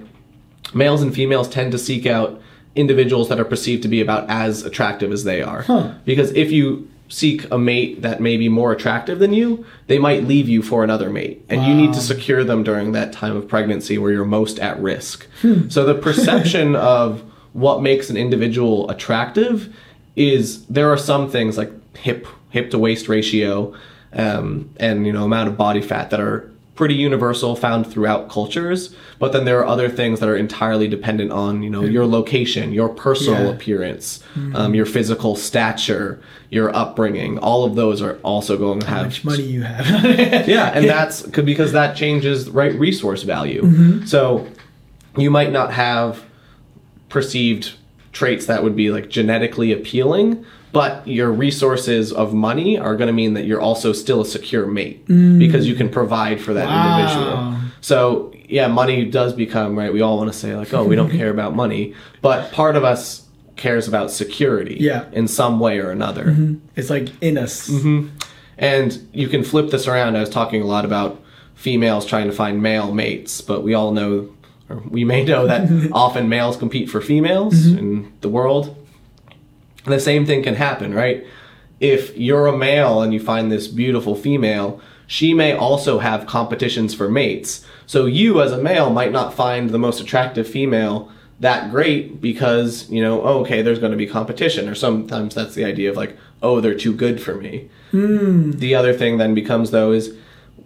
males 0.75 1.01
and 1.01 1.15
females 1.15 1.49
tend 1.49 1.73
to 1.73 1.79
seek 1.79 2.05
out 2.05 2.43
individuals 2.77 3.31
that 3.31 3.41
are 3.41 3.45
perceived 3.45 3.83
to 3.83 3.89
be 3.89 4.03
about 4.03 4.29
as 4.29 4.63
attractive 4.65 5.11
as 5.11 5.25
they 5.25 5.41
are. 5.41 5.65
Because 6.05 6.31
if 6.33 6.53
you 6.53 6.89
seek 7.09 7.51
a 7.51 7.59
mate 7.59 8.03
that 8.03 8.21
may 8.21 8.37
be 8.37 8.49
more 8.49 8.73
attractive 8.73 9.19
than 9.19 9.33
you, 9.33 9.65
they 9.87 9.99
might 9.99 10.25
leave 10.25 10.49
you 10.49 10.63
for 10.63 10.85
another 10.85 11.11
mate. 11.11 11.45
And 11.49 11.65
you 11.65 11.75
need 11.75 11.95
to 11.95 12.01
secure 12.01 12.45
them 12.45 12.63
during 12.63 12.93
that 12.93 13.13
time 13.13 13.37
of 13.37 13.49
pregnancy 13.49 13.99
where 13.99 14.13
you're 14.13 14.25
most 14.25 14.59
at 14.59 14.79
risk. 14.81 15.27
So 15.69 15.85
the 15.85 15.95
perception 15.95 16.77
of 16.77 17.23
what 17.53 17.83
makes 17.83 18.11
an 18.11 18.17
individual 18.17 18.89
attractive 18.91 19.75
is 20.17 20.65
there 20.67 20.93
are 20.93 20.99
some 20.99 21.31
things 21.31 21.57
like 21.57 21.73
hip 21.97 22.27
hip 22.51 22.71
to 22.71 22.79
waist 22.79 23.09
ratio 23.09 23.75
um, 24.13 24.71
and 24.79 25.07
you 25.07 25.13
know 25.13 25.25
amount 25.25 25.49
of 25.49 25.57
body 25.57 25.83
fat 25.83 26.11
that 26.11 26.21
are 26.21 26.51
pretty 26.79 26.95
universal 26.95 27.57
found 27.57 27.85
throughout 27.93 28.29
cultures 28.31 28.95
but 29.19 29.33
then 29.33 29.45
there 29.45 29.59
are 29.59 29.67
other 29.67 29.89
things 29.89 30.21
that 30.21 30.29
are 30.29 30.37
entirely 30.37 30.87
dependent 30.87 31.33
on 31.33 31.61
you 31.61 31.69
know 31.69 31.83
your 31.83 32.07
location 32.07 32.73
your 32.73 32.89
personal 32.89 33.47
Yeah. 33.47 33.51
appearance 33.51 34.23
um, 34.55 34.77
your 34.77 34.87
physical 34.87 35.35
stature 35.35 36.21
your 36.51 36.73
upbringing 36.83 37.37
all 37.41 37.65
of 37.65 37.75
those 37.75 38.01
are 38.01 38.15
also 38.23 38.57
going 38.57 38.79
to 38.79 38.87
have 38.87 38.99
How 38.99 39.05
much 39.07 39.25
money 39.25 39.43
you 39.43 39.63
have. 39.63 39.87
yeah, 40.49 40.69
and 40.69 40.89
that's 40.89 41.23
because 41.23 41.73
that 41.73 41.97
changes 41.97 42.49
right 42.49 42.73
resource 42.75 43.25
value. 43.25 43.63
Mm-hmm. 43.63 44.07
So 44.07 44.47
you 45.17 45.31
might 45.31 45.51
not 45.53 45.73
have 45.73 46.23
perceived 47.09 47.75
traits 48.19 48.47
that 48.47 48.63
would 48.65 48.75
be 48.77 48.91
like 48.91 49.09
genetically 49.09 49.71
appealing, 49.73 50.45
but 50.73 51.07
your 51.07 51.31
resources 51.33 52.13
of 52.13 52.35
money 52.35 52.77
are 52.79 52.97
going 52.97 53.07
to 53.07 53.13
mean 53.13 53.35
that 53.35 53.45
you're 53.47 53.61
also 53.61 53.93
still 53.93 54.21
a 54.23 54.27
secure 54.27 54.67
mate 54.67 55.07
because 55.07 55.67
you 55.69 55.75
can 55.77 55.89
provide 55.89 56.41
for 56.41 56.53
that 56.55 56.69
Mm. 56.69 56.73
Wow. 56.77 56.99
individual. 56.99 57.55
So 57.81 58.33
yeah, 58.49 58.67
money 58.67 59.05
does 59.05 59.33
become 59.35 59.79
right. 59.79 59.93
We 59.93 60.01
all 60.01 60.17
want 60.19 60.33
to 60.33 60.39
say 60.39 60.55
like, 60.57 60.75
oh, 60.75 60.85
we 60.85 60.97
don't 60.97 61.11
care 61.21 61.31
about 61.31 61.55
money, 61.55 61.95
but 62.21 62.51
part 62.53 62.75
of 62.77 62.83
us 62.85 63.25
cares 63.57 63.87
about 63.89 64.11
security 64.11 64.77
Yeah. 64.81 65.05
in 65.13 65.27
some 65.29 65.61
way 65.61 65.79
or 65.79 65.91
another. 65.91 66.25
it's 66.77 66.91
like 66.91 67.09
in 67.21 67.39
us. 67.39 67.69
Mm-hmm. 67.69 68.09
And 68.59 68.99
you 69.13 69.29
can 69.29 69.45
flip 69.45 69.71
this 69.71 69.87
around. 69.87 70.17
I 70.17 70.21
was 70.21 70.31
talking 70.31 70.61
a 70.63 70.67
lot 70.67 70.85
about 70.85 71.21
females 71.55 72.05
trying 72.05 72.27
to 72.27 72.33
find 72.33 72.63
male 72.63 72.93
mates, 72.93 73.41
but 73.41 73.63
we 73.63 73.75
all 73.75 73.93
know, 73.93 74.29
we 74.91 75.05
may 75.05 75.25
know 75.25 75.47
that 75.47 75.91
often 75.93 76.29
males 76.29 76.57
compete 76.57 76.91
for 76.91 77.01
females 77.01 77.55
mm-hmm. 77.55 77.79
in 77.79 78.13
the 78.21 78.29
world. 78.29 78.77
And 79.85 79.95
the 79.95 80.01
same 80.01 80.27
thing 80.27 80.43
can 80.43 80.55
happen, 80.55 80.95
right? 80.95 81.27
If 81.81 82.17
you're 82.17 82.47
a 82.47 82.57
male 82.57 83.03
and 83.03 83.15
you 83.15 83.21
find 83.21 83.51
this 83.51 83.69
beautiful 83.69 84.15
female, 84.15 84.81
she 85.07 85.33
may 85.33 85.53
also 85.55 86.01
have 86.01 86.27
competitions 86.27 86.95
for 86.95 87.09
mates. 87.09 87.65
So 87.87 88.05
you, 88.05 88.43
as 88.43 88.53
a 88.53 88.59
male, 88.59 88.91
might 88.91 89.13
not 89.13 89.33
find 89.33 89.71
the 89.71 89.79
most 89.79 90.01
attractive 90.01 90.47
female 90.47 91.11
that 91.41 91.71
great 91.71 92.21
because, 92.21 92.91
you 92.91 93.01
know, 93.01 93.23
oh, 93.23 93.41
okay, 93.41 93.63
there's 93.63 93.79
going 93.79 93.93
to 93.93 93.97
be 93.97 94.07
competition. 94.07 94.69
Or 94.69 94.75
sometimes 94.75 95.35
that's 95.35 95.55
the 95.55 95.65
idea 95.65 95.89
of 95.89 95.97
like, 95.97 96.17
oh, 96.43 96.61
they're 96.61 96.75
too 96.75 96.93
good 96.93 97.23
for 97.23 97.37
me. 97.37 97.71
Hmm. 97.93 98.53
The 98.53 98.75
other 98.75 98.93
thing 98.93 99.19
then 99.19 99.35
becomes, 99.35 99.71
though, 99.71 99.93
is 99.93 100.15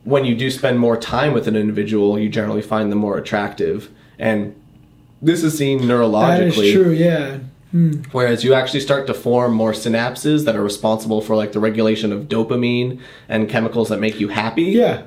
when 0.05 0.25
you 0.25 0.35
do 0.35 0.51
spend 0.51 0.79
more 0.79 0.97
time 0.97 1.33
with 1.33 1.47
an 1.47 1.57
individual, 1.57 2.19
you 2.19 2.29
generally 2.29 2.63
find 2.63 2.91
them 2.91 2.99
more 2.99 3.19
attractive. 3.19 3.91
And 4.19 4.55
this 5.21 5.43
is 5.43 5.57
seen 5.57 5.81
neurologically. 5.81 6.39
That 6.39 6.65
is 6.65 6.73
true. 6.73 6.91
Yeah. 6.91 7.39
Hmm. 7.71 8.03
Whereas 8.13 8.45
you 8.45 8.53
actually 8.53 8.81
start 8.81 9.07
to 9.07 9.15
form 9.15 9.55
more 9.55 9.73
synapses 9.73 10.45
that 10.45 10.57
are 10.57 10.63
responsible 10.63 11.21
for 11.23 11.37
like 11.37 11.53
the 11.53 11.61
regulation 11.61 12.13
of 12.13 12.25
dopamine 12.25 13.01
and 13.29 13.49
chemicals 13.49 13.89
that 13.89 13.99
make 13.99 14.21
you 14.21 14.29
happy. 14.29 14.65
Yeah. 14.65 15.05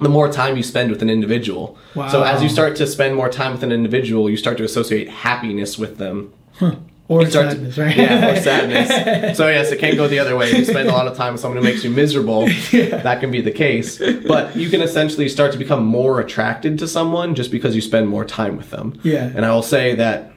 The 0.00 0.08
more 0.08 0.30
time 0.30 0.56
you 0.56 0.62
spend 0.62 0.90
with 0.90 1.02
an 1.02 1.10
individual. 1.10 1.78
Wow. 1.94 2.08
So 2.08 2.22
as 2.22 2.42
you 2.42 2.48
start 2.48 2.76
to 2.76 2.86
spend 2.86 3.16
more 3.16 3.28
time 3.28 3.52
with 3.52 3.62
an 3.62 3.72
individual, 3.72 4.30
you 4.30 4.36
start 4.36 4.56
to 4.58 4.64
associate 4.64 5.08
happiness 5.08 5.78
with 5.78 5.98
them. 5.98 6.32
Or 7.08 7.24
to- 7.24 7.30
sadness, 7.30 7.78
right? 7.78 7.96
Yeah, 7.96 8.32
or 8.32 8.36
sadness. 8.36 9.36
so 9.38 9.48
yes, 9.48 9.70
it 9.70 9.78
can 9.78 9.96
go 9.96 10.08
the 10.08 10.18
other 10.18 10.36
way. 10.36 10.50
If 10.50 10.58
you 10.58 10.64
spend 10.64 10.88
a 10.88 10.92
lot 10.92 11.06
of 11.06 11.16
time 11.16 11.34
with 11.34 11.40
someone 11.40 11.58
who 11.58 11.62
makes 11.64 11.84
you 11.84 11.90
miserable, 11.90 12.46
that 12.72 13.20
can 13.20 13.30
be 13.30 13.40
the 13.40 13.52
case. 13.52 13.98
But 14.26 14.56
you 14.56 14.68
can 14.68 14.80
essentially 14.80 15.28
start 15.28 15.52
to 15.52 15.58
become 15.58 15.84
more 15.84 16.20
attracted 16.20 16.78
to 16.80 16.88
someone 16.88 17.34
just 17.34 17.50
because 17.50 17.74
you 17.76 17.80
spend 17.80 18.08
more 18.08 18.24
time 18.24 18.56
with 18.56 18.70
them. 18.70 18.98
Yeah. 19.04 19.30
And 19.34 19.44
I 19.44 19.52
will 19.52 19.62
say 19.62 19.94
that 19.94 20.32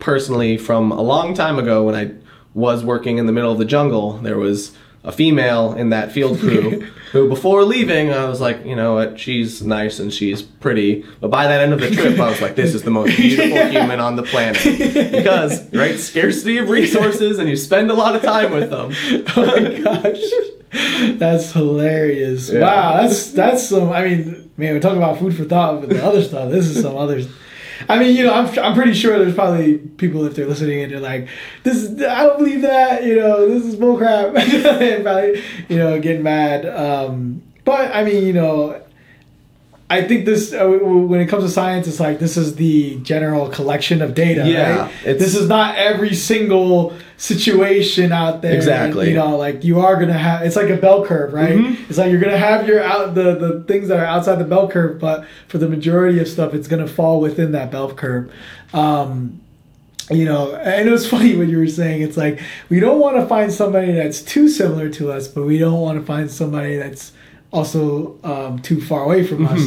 personally, 0.00 0.58
from 0.58 0.90
a 0.90 1.02
long 1.02 1.34
time 1.34 1.58
ago 1.58 1.84
when 1.84 1.94
I 1.94 2.10
was 2.54 2.84
working 2.84 3.18
in 3.18 3.26
the 3.26 3.32
middle 3.32 3.52
of 3.52 3.58
the 3.58 3.64
jungle, 3.64 4.14
there 4.18 4.38
was 4.38 4.72
a 5.04 5.12
female 5.12 5.72
in 5.74 5.90
that 5.90 6.12
field 6.12 6.38
crew 6.38 6.80
who, 7.12 7.28
before 7.28 7.64
leaving, 7.64 8.12
I 8.12 8.26
was 8.26 8.40
like, 8.40 8.64
you 8.64 8.76
know 8.76 8.94
what, 8.94 9.18
she's 9.18 9.62
nice 9.62 9.98
and 9.98 10.12
she's 10.12 10.42
pretty. 10.42 11.04
But 11.20 11.28
by 11.28 11.46
that 11.46 11.60
end 11.60 11.72
of 11.72 11.80
the 11.80 11.90
trip, 11.90 12.18
I 12.18 12.30
was 12.30 12.40
like, 12.40 12.54
this 12.54 12.74
is 12.74 12.82
the 12.82 12.90
most 12.90 13.16
beautiful 13.16 13.66
human 13.70 14.00
on 14.00 14.16
the 14.16 14.22
planet. 14.22 14.62
Because, 14.62 15.72
right, 15.72 15.98
scarcity 15.98 16.58
of 16.58 16.68
resources 16.68 17.38
and 17.38 17.48
you 17.48 17.56
spend 17.56 17.90
a 17.90 17.94
lot 17.94 18.14
of 18.14 18.22
time 18.22 18.52
with 18.52 18.70
them. 18.70 18.92
oh 19.36 19.60
my 19.60 19.80
gosh. 19.80 21.18
That's 21.18 21.52
hilarious. 21.52 22.48
Yeah. 22.48 22.60
Wow, 22.60 23.02
that's 23.02 23.32
that's 23.32 23.68
some. 23.68 23.92
I 23.92 24.04
mean, 24.04 24.50
man, 24.56 24.72
we're 24.72 24.80
talking 24.80 24.96
about 24.96 25.18
food 25.18 25.36
for 25.36 25.44
thought, 25.44 25.80
but 25.80 25.90
the 25.90 26.02
other 26.02 26.22
stuff. 26.22 26.50
This 26.50 26.66
is 26.66 26.80
some 26.80 26.96
others. 26.96 27.28
I 27.88 27.98
mean, 27.98 28.16
you 28.16 28.24
know, 28.24 28.34
I'm, 28.34 28.58
I'm 28.58 28.74
pretty 28.74 28.94
sure 28.94 29.18
there's 29.18 29.34
probably 29.34 29.78
people 29.78 30.24
if 30.26 30.34
they're 30.34 30.46
listening 30.46 30.82
and 30.82 30.92
they're 30.92 31.00
like, 31.00 31.28
"This 31.62 31.76
is 31.76 32.02
I 32.02 32.24
don't 32.24 32.38
believe 32.38 32.62
that," 32.62 33.04
you 33.04 33.16
know, 33.16 33.48
"This 33.48 33.64
is 33.64 33.76
bullcrap," 33.76 34.32
probably 35.02 35.42
you 35.68 35.78
know 35.78 36.00
getting 36.00 36.22
mad. 36.22 36.66
Um, 36.66 37.42
but 37.64 37.94
I 37.94 38.04
mean, 38.04 38.24
you 38.24 38.32
know, 38.32 38.82
I 39.92 40.00
think 40.00 40.24
this 40.24 40.54
uh, 40.54 40.66
when 40.66 41.20
it 41.20 41.26
comes 41.26 41.44
to 41.44 41.50
science, 41.50 41.86
it's 41.86 42.00
like 42.00 42.18
this 42.18 42.38
is 42.38 42.54
the 42.54 42.98
general 43.00 43.50
collection 43.50 44.00
of 44.00 44.14
data. 44.14 44.48
Yeah, 44.48 44.80
right? 44.84 44.90
this 45.04 45.34
is 45.34 45.50
not 45.50 45.76
every 45.76 46.14
single 46.14 46.96
situation 47.18 48.10
out 48.10 48.40
there. 48.40 48.54
Exactly. 48.54 49.10
You 49.10 49.16
know, 49.16 49.36
like 49.36 49.64
you 49.64 49.80
are 49.80 50.00
gonna 50.00 50.14
have. 50.14 50.46
It's 50.46 50.56
like 50.56 50.70
a 50.70 50.78
bell 50.78 51.04
curve, 51.04 51.34
right? 51.34 51.58
Mm-hmm. 51.58 51.90
It's 51.90 51.98
like 51.98 52.10
you're 52.10 52.22
gonna 52.22 52.38
have 52.38 52.66
your 52.66 52.82
out 52.82 53.14
the 53.14 53.34
the 53.34 53.64
things 53.64 53.88
that 53.88 53.98
are 53.98 54.06
outside 54.06 54.36
the 54.36 54.46
bell 54.46 54.66
curve, 54.66 54.98
but 54.98 55.26
for 55.48 55.58
the 55.58 55.68
majority 55.68 56.18
of 56.20 56.26
stuff, 56.26 56.54
it's 56.54 56.68
gonna 56.68 56.88
fall 56.88 57.20
within 57.20 57.52
that 57.52 57.70
bell 57.70 57.92
curve. 57.92 58.32
Um, 58.72 59.42
you 60.10 60.24
know, 60.24 60.54
and 60.54 60.88
it 60.88 60.90
was 60.90 61.06
funny 61.14 61.36
what 61.36 61.48
you 61.48 61.58
were 61.58 61.66
saying. 61.66 62.00
It's 62.00 62.16
like 62.16 62.40
we 62.70 62.80
don't 62.80 62.98
want 62.98 63.16
to 63.18 63.26
find 63.26 63.52
somebody 63.52 63.92
that's 63.92 64.22
too 64.22 64.48
similar 64.48 64.88
to 64.88 65.12
us, 65.12 65.28
but 65.28 65.44
we 65.44 65.58
don't 65.58 65.82
want 65.82 66.00
to 66.00 66.06
find 66.06 66.30
somebody 66.30 66.76
that's 66.76 67.12
also 67.52 68.18
um, 68.24 68.58
too 68.60 68.80
far 68.80 69.04
away 69.04 69.24
from 69.26 69.46
us. 69.46 69.60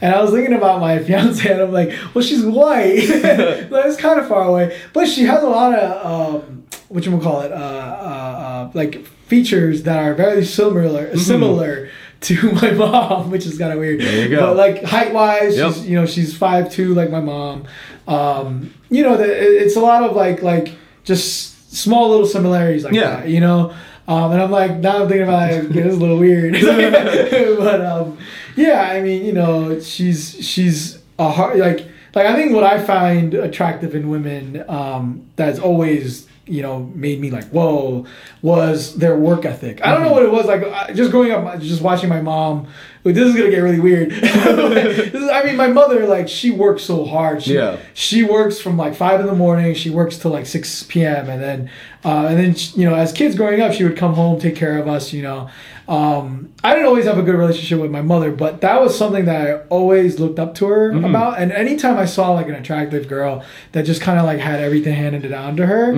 And 0.00 0.14
I 0.14 0.22
was 0.22 0.30
thinking 0.30 0.54
about 0.54 0.80
my 0.80 0.98
fiance, 1.02 1.48
and 1.50 1.60
I'm 1.60 1.72
like, 1.72 1.92
well, 2.14 2.24
she's 2.24 2.44
white. 2.44 3.06
that's 3.70 3.96
kind 3.96 4.20
of 4.20 4.28
far 4.28 4.44
away, 4.48 4.78
but 4.92 5.08
she 5.08 5.24
has 5.24 5.42
a 5.42 5.48
lot 5.48 5.74
of 5.74 6.06
um, 6.44 6.64
what 6.88 7.04
you 7.04 7.18
call 7.18 7.40
it, 7.42 7.52
uh, 7.52 7.54
uh, 7.54 7.58
uh, 7.58 8.70
like 8.74 9.04
features 9.26 9.82
that 9.84 9.98
are 9.98 10.14
very 10.14 10.44
similar, 10.44 11.16
similar. 11.16 11.90
To 12.22 12.52
my 12.62 12.70
mom, 12.70 13.32
which 13.32 13.46
is 13.46 13.58
kind 13.58 13.72
of 13.72 13.80
weird. 13.80 13.98
There 14.00 14.22
you 14.22 14.28
go. 14.36 14.54
But 14.54 14.56
like 14.56 14.84
height 14.84 15.12
wise, 15.12 15.56
Yep. 15.56 15.72
she's 15.74 15.86
you 15.88 15.96
know 15.98 16.06
she's 16.06 16.36
five 16.36 16.70
two 16.70 16.94
like 16.94 17.10
my 17.10 17.18
mom. 17.18 17.64
Um, 18.06 18.72
you 18.90 19.02
know, 19.02 19.16
the, 19.16 19.24
it's 19.24 19.74
a 19.74 19.80
lot 19.80 20.04
of 20.04 20.14
like 20.14 20.40
like 20.40 20.68
just 21.02 21.74
small 21.74 22.10
little 22.10 22.26
similarities 22.26 22.84
like 22.84 22.94
Yeah. 22.94 23.16
that. 23.22 23.28
You 23.28 23.40
know, 23.40 23.74
um, 24.08 24.32
and 24.32 24.42
I'm 24.42 24.50
like 24.50 24.78
now 24.78 25.02
I'm 25.02 25.08
thinking 25.08 25.22
about 25.22 25.50
it, 25.50 25.72
this 25.72 25.86
is 25.86 25.96
a 25.96 26.00
little 26.00 26.18
weird, 26.18 26.52
but 27.58 27.80
um, 27.84 28.18
yeah, 28.56 28.88
I 28.90 29.00
mean 29.00 29.24
you 29.24 29.32
know 29.32 29.80
she's 29.80 30.44
she's 30.44 31.02
a 31.18 31.30
hard 31.30 31.58
like 31.58 31.86
like 32.14 32.26
I 32.26 32.34
think 32.34 32.52
what 32.52 32.64
I 32.64 32.82
find 32.82 33.34
attractive 33.34 33.94
in 33.94 34.08
women 34.10 34.64
um, 34.68 35.26
that's 35.36 35.58
always 35.58 36.26
you 36.46 36.60
know 36.60 36.80
made 36.94 37.20
me 37.20 37.30
like 37.30 37.44
whoa 37.50 38.04
was 38.42 38.96
their 38.96 39.16
work 39.16 39.44
ethic. 39.44 39.80
I 39.84 39.92
don't 39.92 40.02
know 40.02 40.12
what 40.12 40.22
it 40.24 40.30
was 40.32 40.46
like. 40.46 40.64
I- 40.64 40.92
Just 40.92 41.10
growing 41.10 41.30
up, 41.30 41.60
just 41.60 41.80
watching 41.82 42.08
my 42.08 42.20
mom. 42.20 42.66
This 43.04 43.18
is 43.18 43.34
gonna 43.34 43.50
get 43.50 43.58
really 43.58 43.80
weird. 43.80 44.12
Is- 44.12 45.28
I 45.28 45.42
mean, 45.44 45.56
my 45.56 45.66
mother 45.68 46.06
like 46.06 46.28
she 46.28 46.50
works 46.50 46.82
so 46.84 47.04
hard. 47.04 47.42
She, 47.42 47.54
Yeah. 47.54 47.76
she 47.94 48.22
works 48.22 48.60
from 48.60 48.76
like 48.76 48.94
five 48.94 49.20
in 49.20 49.26
the 49.26 49.34
morning. 49.34 49.74
She 49.74 49.90
works 49.90 50.18
till 50.18 50.30
like 50.30 50.46
six 50.46 50.82
p.m. 50.84 51.28
and 51.30 51.42
then 51.42 51.70
uh, 52.04 52.26
and 52.28 52.38
then 52.38 52.54
you 52.80 52.88
know 52.88 52.94
as 52.96 53.12
kids 53.12 53.34
growing 53.36 53.60
up, 53.60 53.72
she 53.72 53.84
would 53.84 53.96
come 53.96 54.14
home 54.14 54.38
take 54.40 54.56
care 54.56 54.78
of 54.78 54.88
us. 54.88 55.12
You 55.12 55.22
know, 55.22 55.48
um, 55.92 56.50
I 56.64 56.72
didn't 56.72 56.86
always 56.86 57.04
have 57.04 57.18
a 57.18 57.22
good 57.22 57.34
relationship 57.34 57.78
with 57.78 57.90
my 57.90 58.00
mother, 58.00 58.32
but 58.32 58.62
that 58.62 58.80
was 58.80 58.96
something 58.96 59.26
that 59.26 59.46
I 59.46 59.54
always 59.68 60.18
looked 60.18 60.38
up 60.38 60.54
to 60.54 60.66
her 60.68 60.90
about. 60.90 61.38
And 61.38 61.52
anytime 61.52 61.98
I 61.98 62.06
saw 62.06 62.32
like 62.32 62.48
an 62.48 62.54
attractive 62.54 63.08
girl 63.08 63.44
that 63.72 63.82
just 63.82 64.00
kind 64.00 64.18
of 64.18 64.24
like 64.24 64.38
had 64.38 64.60
everything 64.60 64.94
handed 64.94 65.28
down 65.28 65.56
to 65.56 65.66
her, 65.66 65.92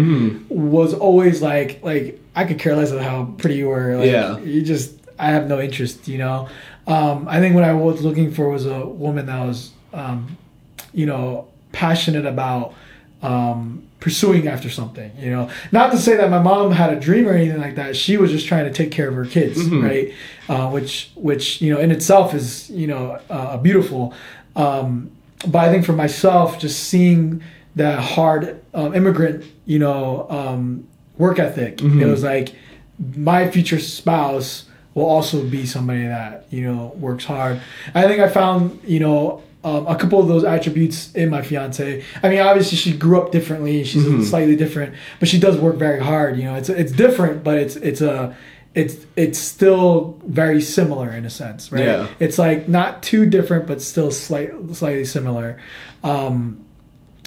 was 0.49 0.95
always 0.95 1.41
like 1.43 1.81
like 1.85 2.21
I 2.35 2.43
could 2.45 2.59
care 2.59 2.75
less 2.75 2.91
of 2.91 3.01
how 3.03 3.35
pretty 3.39 3.55
you 3.57 3.69
were. 3.69 3.97
Like, 3.97 4.11
Yeah. 4.11 4.39
You 4.39 4.62
just 4.62 4.95
I 5.16 5.31
have 5.31 5.47
no 5.47 5.61
interest. 5.61 6.09
You 6.09 6.19
know. 6.19 6.49
Um, 6.89 7.29
I 7.29 7.39
think 7.39 7.55
what 7.55 7.62
I 7.65 7.73
was 7.73 8.03
looking 8.03 8.33
for 8.33 8.51
was 8.51 8.66
a 8.66 8.85
woman 8.85 9.27
that 9.27 9.47
was, 9.47 9.71
um, 9.93 10.37
you 10.93 11.07
know, 11.07 11.47
passionate 11.71 12.27
about 12.27 12.75
um, 13.25 13.83
pursuing 14.01 14.47
after 14.49 14.69
something. 14.71 15.11
You 15.19 15.31
know, 15.31 15.51
not 15.73 15.91
to 15.93 15.99
say 15.99 16.15
that 16.17 16.31
my 16.31 16.41
mom 16.41 16.71
had 16.73 16.93
a 16.97 17.01
dream 17.01 17.27
or 17.27 17.33
anything 17.33 17.61
like 17.61 17.77
that. 17.77 17.97
She 17.97 18.17
was 18.17 18.31
just 18.31 18.47
trying 18.47 18.67
to 18.67 18.73
take 18.73 18.91
care 18.93 19.09
of 19.09 19.15
her 19.15 19.25
kids, 19.27 19.59
right? 19.83 20.13
Uh, 20.49 20.71
which, 20.71 21.11
which 21.17 21.61
you 21.63 21.73
know, 21.73 21.81
in 21.81 21.91
itself 21.91 22.35
is 22.35 22.69
you 22.71 22.87
know 22.87 23.19
uh, 23.31 23.57
beautiful. 23.57 24.13
Um, 24.57 25.11
but 25.47 25.59
I 25.59 25.71
think 25.73 25.85
for 25.85 25.93
myself, 25.95 26.59
just 26.59 26.85
seeing 26.85 27.43
that 27.77 27.99
hard 27.99 28.63
um, 28.73 28.95
immigrant, 28.95 29.45
you 29.67 29.79
know, 29.79 30.27
um, 30.31 30.87
work 31.19 31.39
ethic, 31.39 31.81
it 32.03 32.07
was 32.07 32.23
like 32.23 32.55
my 33.17 33.51
future 33.51 33.81
spouse 33.81 34.67
will 34.95 35.07
also 35.07 35.43
be 35.45 35.67
somebody 35.67 36.05
that 36.05 36.47
you 36.51 36.63
know 36.63 36.93
works 36.97 37.25
hard. 37.25 37.61
I 37.95 38.03
think 38.07 38.21
I 38.21 38.29
found 38.29 38.81
you 38.85 39.01
know 39.01 39.43
um, 39.65 39.86
a 39.86 39.97
couple 39.97 40.20
of 40.20 40.28
those 40.28 40.45
attributes 40.45 41.11
in 41.15 41.31
my 41.31 41.43
fiance. 41.43 42.05
I 42.23 42.28
mean, 42.28 42.41
obviously 42.41 42.77
she 42.77 42.97
grew 42.97 43.20
up 43.20 43.32
differently. 43.32 43.82
She's 43.85 44.28
slightly 44.31 44.57
different, 44.57 44.95
but 45.20 45.28
she 45.28 45.39
does 45.41 45.57
work 45.59 45.77
very 45.77 46.01
hard. 46.01 46.36
You 46.36 46.45
know, 46.45 46.55
it's 46.57 46.69
it's 46.69 46.93
different, 46.93 47.43
but 47.43 47.57
it's 47.59 47.77
it's 47.77 48.01
a 48.01 48.36
it's 48.74 48.97
it's 49.16 49.39
still 49.39 50.20
very 50.27 50.61
similar 50.61 51.11
in 51.12 51.24
a 51.24 51.31
sense, 51.31 51.73
right? 51.73 51.85
Yeah. 51.85 52.09
It's 52.20 52.39
like 52.39 52.69
not 52.69 53.03
too 53.03 53.24
different, 53.24 53.66
but 53.66 53.81
still 53.81 54.11
slight, 54.11 54.51
slightly 54.73 55.05
similar. 55.05 55.59
Um, 56.03 56.65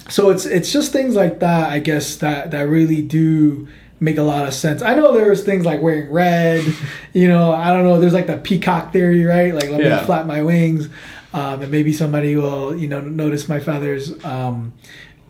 so 0.08 0.30
it's 0.30 0.46
it's 0.46 0.72
just 0.72 0.92
things 0.92 1.14
like 1.16 1.40
that, 1.40 1.70
I 1.70 1.80
guess 1.80 2.16
that 2.16 2.50
that 2.52 2.68
really 2.68 3.02
do 3.02 3.68
make 4.00 4.16
a 4.16 4.22
lot 4.22 4.46
of 4.46 4.54
sense. 4.54 4.80
I 4.80 4.94
know 4.94 5.12
there's 5.12 5.42
things 5.42 5.66
like 5.66 5.82
wearing 5.82 6.10
red, 6.12 6.64
you 7.12 7.26
know. 7.28 7.52
I 7.52 7.72
don't 7.72 7.82
know. 7.84 7.98
There's 8.00 8.12
like 8.14 8.26
the 8.28 8.38
peacock 8.38 8.92
theory, 8.92 9.24
right? 9.24 9.52
Like 9.54 9.70
let 9.70 9.82
Yeah. 9.82 9.98
me 10.00 10.06
flap 10.06 10.24
my 10.26 10.42
wings, 10.42 10.88
um, 11.32 11.62
and 11.62 11.70
maybe 11.70 11.92
somebody 11.92 12.36
will 12.36 12.76
you 12.76 12.88
know 12.88 13.00
notice 13.00 13.48
my 13.48 13.60
feathers. 13.60 14.22
Um, 14.24 14.72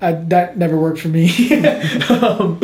I, 0.01 0.13
that 0.13 0.57
never 0.57 0.79
worked 0.79 1.01
for 1.01 1.09
me. 1.09 1.29
um, 2.09 2.61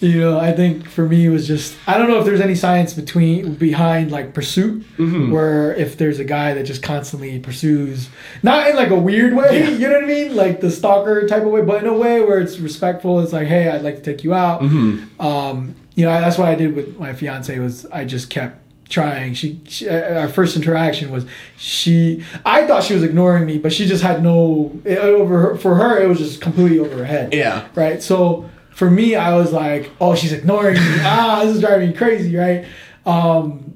you 0.00 0.20
know, 0.20 0.38
I 0.38 0.52
think 0.52 0.86
for 0.86 1.08
me 1.08 1.24
it 1.24 1.30
was 1.30 1.46
just 1.46 1.74
I 1.86 1.96
don't 1.96 2.08
know 2.08 2.18
if 2.18 2.26
there's 2.26 2.42
any 2.42 2.54
science 2.54 2.92
between 2.92 3.54
behind 3.54 4.10
like 4.10 4.34
pursuit, 4.34 4.84
where 5.32 5.74
if 5.74 5.96
there's 5.96 6.18
a 6.18 6.24
guy 6.24 6.52
that 6.52 6.64
just 6.64 6.82
constantly 6.82 7.38
pursues, 7.40 8.10
not 8.42 8.68
in 8.68 8.76
like 8.76 8.90
a 8.90 8.98
weird 8.98 9.34
way, 9.34 9.72
you 9.78 9.88
know 9.88 9.94
what 9.94 10.04
I 10.04 10.06
mean, 10.06 10.36
like 10.36 10.60
the 10.60 10.70
stalker 10.70 11.26
type 11.26 11.44
of 11.44 11.48
way, 11.48 11.62
but 11.62 11.82
in 11.82 11.88
a 11.88 11.94
way 11.94 12.20
where 12.20 12.40
it's 12.40 12.58
respectful. 12.58 13.20
It's 13.20 13.32
like, 13.32 13.48
hey, 13.48 13.70
I'd 13.70 13.82
like 13.82 13.96
to 13.96 14.02
take 14.02 14.22
you 14.22 14.34
out. 14.34 14.60
Um, 15.18 15.74
you 15.94 16.04
know, 16.04 16.12
that's 16.20 16.36
what 16.36 16.48
I 16.48 16.54
did 16.54 16.76
with 16.76 16.98
my 16.98 17.14
fiance 17.14 17.58
was 17.58 17.86
I 17.86 18.04
just 18.04 18.28
kept 18.28 18.60
trying. 18.88 19.34
She, 19.34 19.60
she 19.66 19.88
uh, 19.88 20.20
our 20.20 20.28
first 20.28 20.56
interaction 20.56 21.10
was 21.10 21.26
she. 21.56 22.24
I 22.44 22.66
thought 22.66 22.82
she 22.84 22.94
was 22.94 23.02
ignoring 23.02 23.46
me, 23.46 23.58
but 23.58 23.72
she 23.72 23.86
just 23.86 24.02
had 24.02 24.22
no 24.22 24.78
it, 24.84 24.98
over 24.98 25.38
her, 25.40 25.56
for 25.56 25.74
her. 25.76 26.00
It 26.02 26.06
was 26.08 26.18
just 26.18 26.40
completely 26.40 26.78
over 26.78 26.96
her 26.98 27.04
head 27.04 27.34
Yeah. 27.34 27.66
right? 27.74 28.02
So 28.02 28.48
for 28.70 28.90
me, 28.90 29.14
I 29.16 29.34
was 29.36 29.52
like, 29.52 29.90
oh, 30.00 30.14
she's 30.14 30.32
ignoring 30.32 30.74
me. 30.74 30.80
ah, 31.00 31.42
this 31.44 31.54
is 31.56 31.60
driving 31.60 31.88
me 31.90 31.94
crazy, 31.94 32.36
right? 32.36 32.66
Um, 33.04 33.74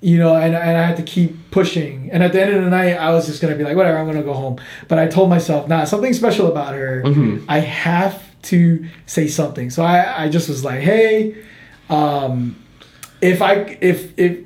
you 0.00 0.18
know, 0.18 0.34
and, 0.34 0.54
and 0.54 0.76
I 0.76 0.82
had 0.86 0.96
to 0.96 1.02
keep 1.04 1.50
pushing. 1.52 2.10
And 2.10 2.22
at 2.22 2.32
the 2.32 2.42
end 2.42 2.54
of 2.56 2.64
the 2.64 2.70
night, 2.70 2.94
I 2.94 3.10
was 3.12 3.26
just 3.26 3.40
gonna 3.40 3.54
be 3.54 3.62
like, 3.64 3.76
whatever, 3.76 3.98
I'm 3.98 4.06
gonna 4.06 4.22
go 4.24 4.32
home. 4.34 4.58
But 4.88 4.98
I 4.98 5.06
told 5.06 5.30
myself, 5.30 5.68
nah, 5.68 5.84
something 5.84 6.12
special 6.12 6.48
about 6.50 6.74
her. 6.74 7.02
I 7.48 7.60
have 7.60 8.20
to 8.42 8.84
say 9.06 9.28
something. 9.28 9.70
So 9.70 9.84
I, 9.84 10.24
I 10.24 10.28
just 10.28 10.48
was 10.48 10.64
like, 10.64 10.80
hey, 10.80 11.36
um, 11.88 12.56
if 13.20 13.40
I 13.40 13.78
if 13.80 14.18
if 14.18 14.40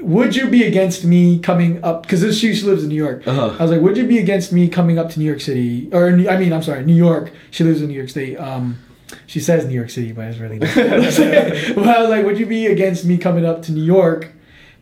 would 0.00 0.36
you 0.36 0.48
be 0.48 0.64
against 0.64 1.04
me 1.04 1.38
coming 1.38 1.82
up 1.84 2.02
because 2.02 2.20
she, 2.38 2.54
she 2.54 2.66
lives 2.66 2.82
in 2.82 2.88
New 2.88 2.94
York. 2.94 3.26
Uh-huh. 3.26 3.56
I 3.58 3.62
was 3.62 3.70
like, 3.70 3.80
would 3.80 3.96
you 3.96 4.06
be 4.06 4.18
against 4.18 4.52
me 4.52 4.68
coming 4.68 4.98
up 4.98 5.10
to 5.10 5.18
New 5.18 5.24
York 5.24 5.40
City 5.40 5.88
or 5.92 6.08
I 6.08 6.36
mean, 6.38 6.52
I'm 6.52 6.62
sorry, 6.62 6.84
New 6.84 6.94
York. 6.94 7.32
She 7.50 7.64
lives 7.64 7.82
in 7.82 7.88
New 7.88 7.94
York 7.94 8.08
State. 8.08 8.36
Um, 8.36 8.78
she 9.26 9.40
says 9.40 9.66
New 9.66 9.74
York 9.74 9.90
City, 9.90 10.12
but 10.12 10.26
it's 10.26 10.38
really 10.38 10.58
not. 10.58 10.74
but 11.74 11.88
I 11.88 12.00
was 12.00 12.10
like, 12.10 12.24
would 12.24 12.38
you 12.38 12.46
be 12.46 12.66
against 12.66 13.04
me 13.04 13.18
coming 13.18 13.44
up 13.44 13.62
to 13.62 13.72
New 13.72 13.84
York 13.84 14.32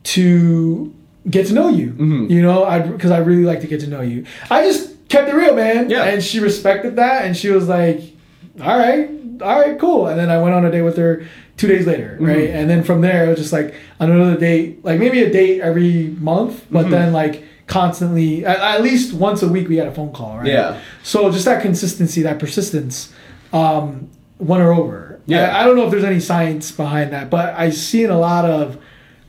to 0.04 0.94
get 1.28 1.46
to 1.48 1.52
know 1.52 1.68
you? 1.68 1.92
Mhm. 1.92 2.30
You 2.30 2.42
know, 2.42 2.64
I 2.64 2.80
because 2.80 3.10
I 3.10 3.18
really 3.18 3.44
like 3.44 3.60
to 3.60 3.66
get 3.66 3.80
to 3.80 3.86
know 3.86 4.00
you. 4.00 4.26
I 4.50 4.62
just 4.62 5.08
kept 5.08 5.28
it 5.28 5.34
real, 5.34 5.54
man. 5.54 5.90
Yeah. 5.90 6.04
And 6.04 6.22
she 6.22 6.40
respected 6.40 6.96
that, 6.96 7.24
and 7.24 7.36
she 7.36 7.50
was 7.50 7.68
like, 7.68 8.15
all 8.60 8.78
right, 8.78 9.10
all 9.42 9.60
right, 9.60 9.78
cool. 9.78 10.06
And 10.08 10.18
then 10.18 10.30
I 10.30 10.38
went 10.40 10.54
on 10.54 10.64
a 10.64 10.70
date 10.70 10.82
with 10.82 10.96
her 10.96 11.26
two 11.56 11.66
days 11.68 11.86
later, 11.86 12.16
right? 12.20 12.50
And 12.50 12.68
then 12.68 12.82
from 12.82 13.00
there, 13.00 13.24
it 13.26 13.28
was 13.28 13.38
just 13.38 13.52
like 13.52 13.74
another 13.98 14.38
date, 14.38 14.84
like 14.84 14.98
maybe 15.00 15.22
a 15.22 15.30
date 15.30 15.60
every 15.60 16.08
month, 16.20 16.64
but 16.70 16.90
then 16.90 17.12
like 17.12 17.44
constantly, 17.66 18.44
at, 18.44 18.58
at 18.58 18.82
least 18.82 19.12
once 19.14 19.42
a 19.42 19.48
week, 19.48 19.68
we 19.68 19.76
had 19.76 19.86
a 19.88 19.92
phone 19.94 20.12
call, 20.12 20.38
right? 20.38 20.46
Yeah. 20.46 20.80
So 21.02 21.30
just 21.30 21.44
that 21.46 21.62
consistency, 21.62 22.22
that 22.22 22.38
persistence, 22.38 23.12
um, 23.52 24.10
won 24.38 24.60
her 24.60 24.72
over. 24.72 25.20
Yeah. 25.26 25.56
I, 25.56 25.62
I 25.62 25.64
don't 25.64 25.76
know 25.76 25.84
if 25.84 25.90
there's 25.90 26.04
any 26.04 26.20
science 26.20 26.70
behind 26.70 27.12
that, 27.12 27.30
but 27.30 27.54
I 27.54 27.70
see 27.70 28.04
in 28.04 28.10
a 28.10 28.18
lot 28.18 28.44
of 28.44 28.78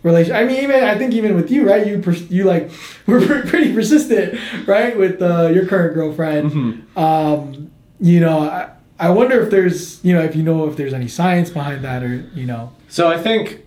relation. 0.04 0.36
I 0.36 0.44
mean, 0.44 0.64
even 0.64 0.84
I 0.84 0.98
think 0.98 1.14
even 1.14 1.36
with 1.36 1.50
you, 1.50 1.68
right? 1.68 1.86
You 1.88 2.00
pers- 2.00 2.30
you 2.30 2.44
like 2.44 2.70
were 3.08 3.26
pre- 3.26 3.42
pretty 3.44 3.74
persistent, 3.74 4.40
right? 4.68 4.98
With 4.98 5.22
uh, 5.22 5.48
your 5.54 5.66
current 5.66 5.94
girlfriend. 5.96 6.86
Um, 6.98 7.72
you 8.00 8.20
know, 8.20 8.40
I, 8.42 8.70
I 9.00 9.10
wonder 9.10 9.42
if 9.42 9.52
there's 9.52 10.04
you 10.04 10.14
know 10.14 10.22
if 10.22 10.36
you 10.36 10.44
know 10.44 10.68
if 10.68 10.76
there's 10.76 10.94
any 10.94 11.08
science 11.08 11.50
behind 11.50 11.84
that 11.84 12.04
or 12.04 12.16
you 12.34 12.46
know. 12.46 12.72
So 12.90 13.10
I 13.10 13.18
think 13.18 13.66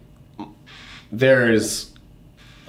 there's, 1.12 1.92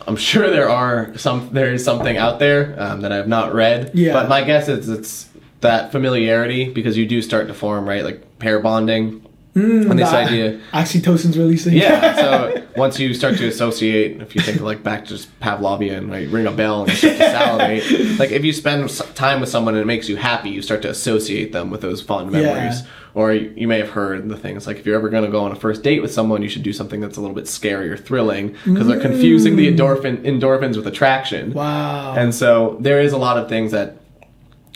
I'm 0.07 0.15
sure 0.15 0.49
there 0.49 0.69
are 0.69 1.17
some, 1.17 1.49
there 1.51 1.73
is 1.73 1.83
something 1.83 2.17
out 2.17 2.39
there 2.39 2.75
um, 2.77 3.01
that 3.01 3.11
I've 3.11 3.27
not 3.27 3.53
read. 3.53 3.91
Yeah. 3.93 4.13
But 4.13 4.29
my 4.29 4.43
guess 4.43 4.67
is 4.67 4.89
it's 4.89 5.29
that 5.61 5.91
familiarity 5.91 6.69
because 6.69 6.97
you 6.97 7.05
do 7.05 7.21
start 7.21 7.47
to 7.47 7.53
form 7.53 7.87
right 7.87 8.03
like 8.03 8.39
pair 8.39 8.59
bonding. 8.59 9.25
Mm, 9.55 9.91
and 9.91 9.99
this 9.99 10.09
idea. 10.09 10.61
oxytocin's 10.71 11.37
releasing. 11.37 11.73
Yeah. 11.73 12.15
So 12.15 12.63
once 12.77 12.99
you 12.99 13.13
start 13.13 13.37
to 13.37 13.47
associate, 13.47 14.21
if 14.21 14.33
you 14.33 14.41
think 14.41 14.61
like 14.61 14.81
back 14.81 15.03
to 15.03 15.09
just 15.09 15.37
Pavlovian, 15.41 16.09
right, 16.09 16.29
ring 16.29 16.47
a 16.47 16.51
bell 16.51 16.83
and 16.83 16.91
you 16.91 16.95
start 16.97 17.17
to 17.17 17.23
salivate. 17.23 17.83
like 18.19 18.31
if 18.31 18.45
you 18.45 18.53
spend 18.53 18.89
time 19.13 19.41
with 19.41 19.49
someone 19.49 19.73
and 19.73 19.81
it 19.81 19.87
makes 19.87 20.07
you 20.07 20.15
happy, 20.15 20.49
you 20.49 20.61
start 20.61 20.81
to 20.83 20.89
associate 20.89 21.51
them 21.51 21.69
with 21.69 21.81
those 21.81 22.01
fond 22.01 22.31
Yeah. 22.31 22.41
memories. 22.41 22.83
Or 23.13 23.33
you 23.33 23.53
you 23.57 23.67
may 23.67 23.79
have 23.79 23.89
heard 23.89 24.29
the 24.29 24.37
things 24.37 24.65
like 24.65 24.77
if 24.77 24.85
you're 24.85 24.95
ever 24.95 25.09
going 25.09 25.25
to 25.25 25.29
go 25.31 25.43
on 25.43 25.51
a 25.51 25.55
first 25.55 25.83
date 25.83 26.01
with 26.01 26.13
someone, 26.13 26.41
you 26.41 26.47
should 26.47 26.63
do 26.63 26.71
something 26.71 27.01
that's 27.01 27.17
a 27.17 27.21
little 27.21 27.35
bit 27.35 27.45
scary 27.47 27.89
or 27.89 27.97
thrilling 27.97 28.55
because 28.63 28.87
they're 28.87 29.01
confusing 29.01 29.57
the 29.57 29.67
mm. 29.67 29.75
endorphin 29.75 30.23
endorphins 30.23 30.77
with 30.77 30.87
attraction. 30.87 31.51
wow. 31.51 32.15
And 32.15 32.33
so 32.33 32.77
there 32.79 33.01
is 33.01 33.11
a 33.11 33.17
lot 33.17 33.37
of 33.37 33.49
things 33.49 33.73
that, 33.73 33.97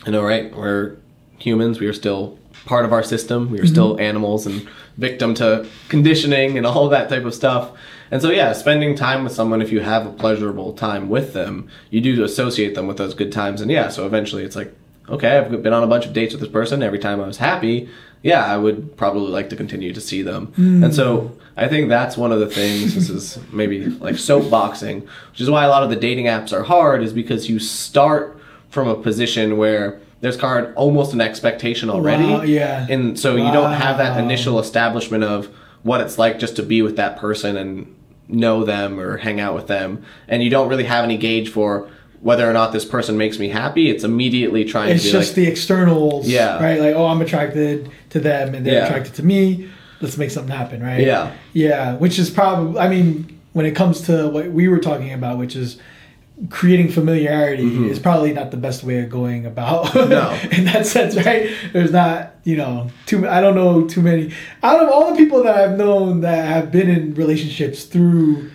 you 0.04 0.12
know, 0.12 0.22
right? 0.22 0.54
We're 0.54 0.96
humans. 1.38 1.80
We 1.80 1.86
are 1.86 1.94
still 1.94 2.38
part 2.66 2.84
of 2.84 2.92
our 2.92 3.02
system. 3.02 3.50
We 3.50 3.58
are 3.60 3.66
still 3.66 3.92
mm-hmm. 3.92 4.02
animals 4.02 4.46
and 4.46 4.68
victim 4.98 5.32
to 5.34 5.66
conditioning 5.88 6.58
and 6.58 6.66
all 6.66 6.88
that 6.90 7.08
type 7.08 7.24
of 7.24 7.34
stuff. 7.34 7.70
And 8.10 8.20
so, 8.20 8.30
yeah, 8.30 8.52
spending 8.52 8.94
time 8.94 9.24
with 9.24 9.32
someone, 9.32 9.62
if 9.62 9.72
you 9.72 9.80
have 9.80 10.06
a 10.06 10.12
pleasurable 10.12 10.74
time 10.74 11.08
with 11.08 11.32
them, 11.32 11.68
you 11.90 12.00
do 12.00 12.22
associate 12.22 12.74
them 12.74 12.86
with 12.86 12.98
those 12.98 13.14
good 13.14 13.32
times. 13.32 13.60
And 13.60 13.70
yeah, 13.70 13.88
so 13.88 14.06
eventually 14.06 14.44
it's 14.44 14.54
like, 14.54 14.74
okay, 15.08 15.38
I've 15.38 15.62
been 15.62 15.72
on 15.72 15.82
a 15.82 15.86
bunch 15.86 16.06
of 16.06 16.12
dates 16.12 16.34
with 16.34 16.40
this 16.40 16.50
person. 16.50 16.82
Every 16.82 16.98
time 16.98 17.20
I 17.20 17.26
was 17.26 17.38
happy, 17.38 17.88
yeah, 18.22 18.44
I 18.44 18.56
would 18.56 18.96
probably 18.96 19.30
like 19.30 19.48
to 19.50 19.56
continue 19.56 19.92
to 19.92 20.00
see 20.00 20.22
them. 20.22 20.48
Mm. 20.58 20.84
And 20.84 20.94
so 20.94 21.36
I 21.56 21.68
think 21.68 21.88
that's 21.88 22.16
one 22.16 22.32
of 22.32 22.40
the 22.40 22.48
things, 22.48 22.94
this 22.94 23.08
is 23.08 23.38
maybe 23.52 23.86
like 23.86 24.16
soapboxing, 24.16 25.06
which 25.30 25.40
is 25.40 25.48
why 25.48 25.64
a 25.64 25.68
lot 25.68 25.82
of 25.82 25.90
the 25.90 25.96
dating 25.96 26.26
apps 26.26 26.52
are 26.52 26.64
hard, 26.64 27.02
is 27.02 27.12
because 27.12 27.48
you 27.48 27.58
start 27.58 28.38
from 28.68 28.88
a 28.88 28.96
position 28.96 29.56
where 29.56 30.00
there's 30.20 30.36
kind 30.36 30.66
of 30.66 30.76
almost 30.76 31.12
an 31.12 31.20
expectation 31.20 31.90
already. 31.90 32.24
Wow, 32.24 32.42
yeah. 32.42 32.86
And 32.88 33.18
so 33.18 33.36
you 33.36 33.52
don't 33.52 33.72
have 33.72 33.98
that 33.98 34.18
initial 34.18 34.58
establishment 34.58 35.24
of 35.24 35.46
what 35.82 36.00
it's 36.00 36.18
like 36.18 36.38
just 36.38 36.56
to 36.56 36.62
be 36.62 36.82
with 36.82 36.96
that 36.96 37.18
person 37.18 37.56
and 37.56 37.94
know 38.28 38.64
them 38.64 38.98
or 38.98 39.18
hang 39.18 39.40
out 39.40 39.54
with 39.54 39.66
them. 39.66 40.02
And 40.26 40.42
you 40.42 40.50
don't 40.50 40.68
really 40.68 40.84
have 40.84 41.04
any 41.04 41.16
gauge 41.16 41.50
for 41.50 41.88
whether 42.20 42.48
or 42.48 42.52
not 42.52 42.72
this 42.72 42.84
person 42.84 43.16
makes 43.16 43.38
me 43.38 43.48
happy. 43.48 43.90
It's 43.90 44.02
immediately 44.02 44.64
trying 44.64 44.90
it's 44.90 45.04
to 45.04 45.08
be 45.08 45.12
just 45.12 45.30
like, 45.30 45.36
the 45.36 45.46
externals, 45.46 46.26
Yeah. 46.28 46.60
right? 46.62 46.80
Like, 46.80 46.96
oh, 46.96 47.06
I'm 47.06 47.20
attracted 47.20 47.90
to 48.10 48.18
them, 48.18 48.54
and 48.54 48.66
they're 48.66 48.74
Yeah. 48.74 48.86
attracted 48.86 49.14
to 49.14 49.22
me. 49.24 49.68
Let's 50.00 50.16
make 50.18 50.30
something 50.30 50.54
happen, 50.54 50.82
right? 50.82 51.00
Yeah. 51.04 51.30
yeah. 51.52 51.94
Which 51.96 52.18
is 52.18 52.30
probably, 52.30 52.80
I 52.80 52.88
mean, 52.88 53.38
when 53.52 53.64
it 53.64 53.74
comes 53.76 54.00
to 54.02 54.28
what 54.28 54.50
we 54.50 54.66
were 54.66 54.78
talking 54.80 55.12
about, 55.12 55.38
which 55.38 55.54
is 55.54 55.78
creating 56.50 56.90
familiarity, 56.90 57.88
is 57.88 57.98
probably 57.98 58.32
not 58.32 58.50
the 58.50 58.56
best 58.58 58.84
way 58.84 58.98
of 59.02 59.08
going 59.10 59.46
about. 59.46 59.86
Mm-hmm. 59.86 60.10
No. 60.10 60.30
in 60.58 60.64
that 60.66 60.86
sense, 60.86 61.16
right? 61.16 61.50
There's 61.72 61.92
not, 61.92 62.34
you 62.44 62.56
know, 62.56 62.90
too. 63.06 63.26
I 63.28 63.40
don't 63.40 63.54
know 63.54 63.86
too 63.88 64.02
many 64.02 64.32
out 64.62 64.80
of 64.82 64.88
all 64.90 65.10
the 65.10 65.16
people 65.16 65.42
that 65.44 65.56
I've 65.56 65.78
known 65.78 66.20
that 66.20 66.44
have 66.46 66.70
been 66.70 66.88
in 66.90 67.14
relationships 67.14 67.84
through 67.84 68.50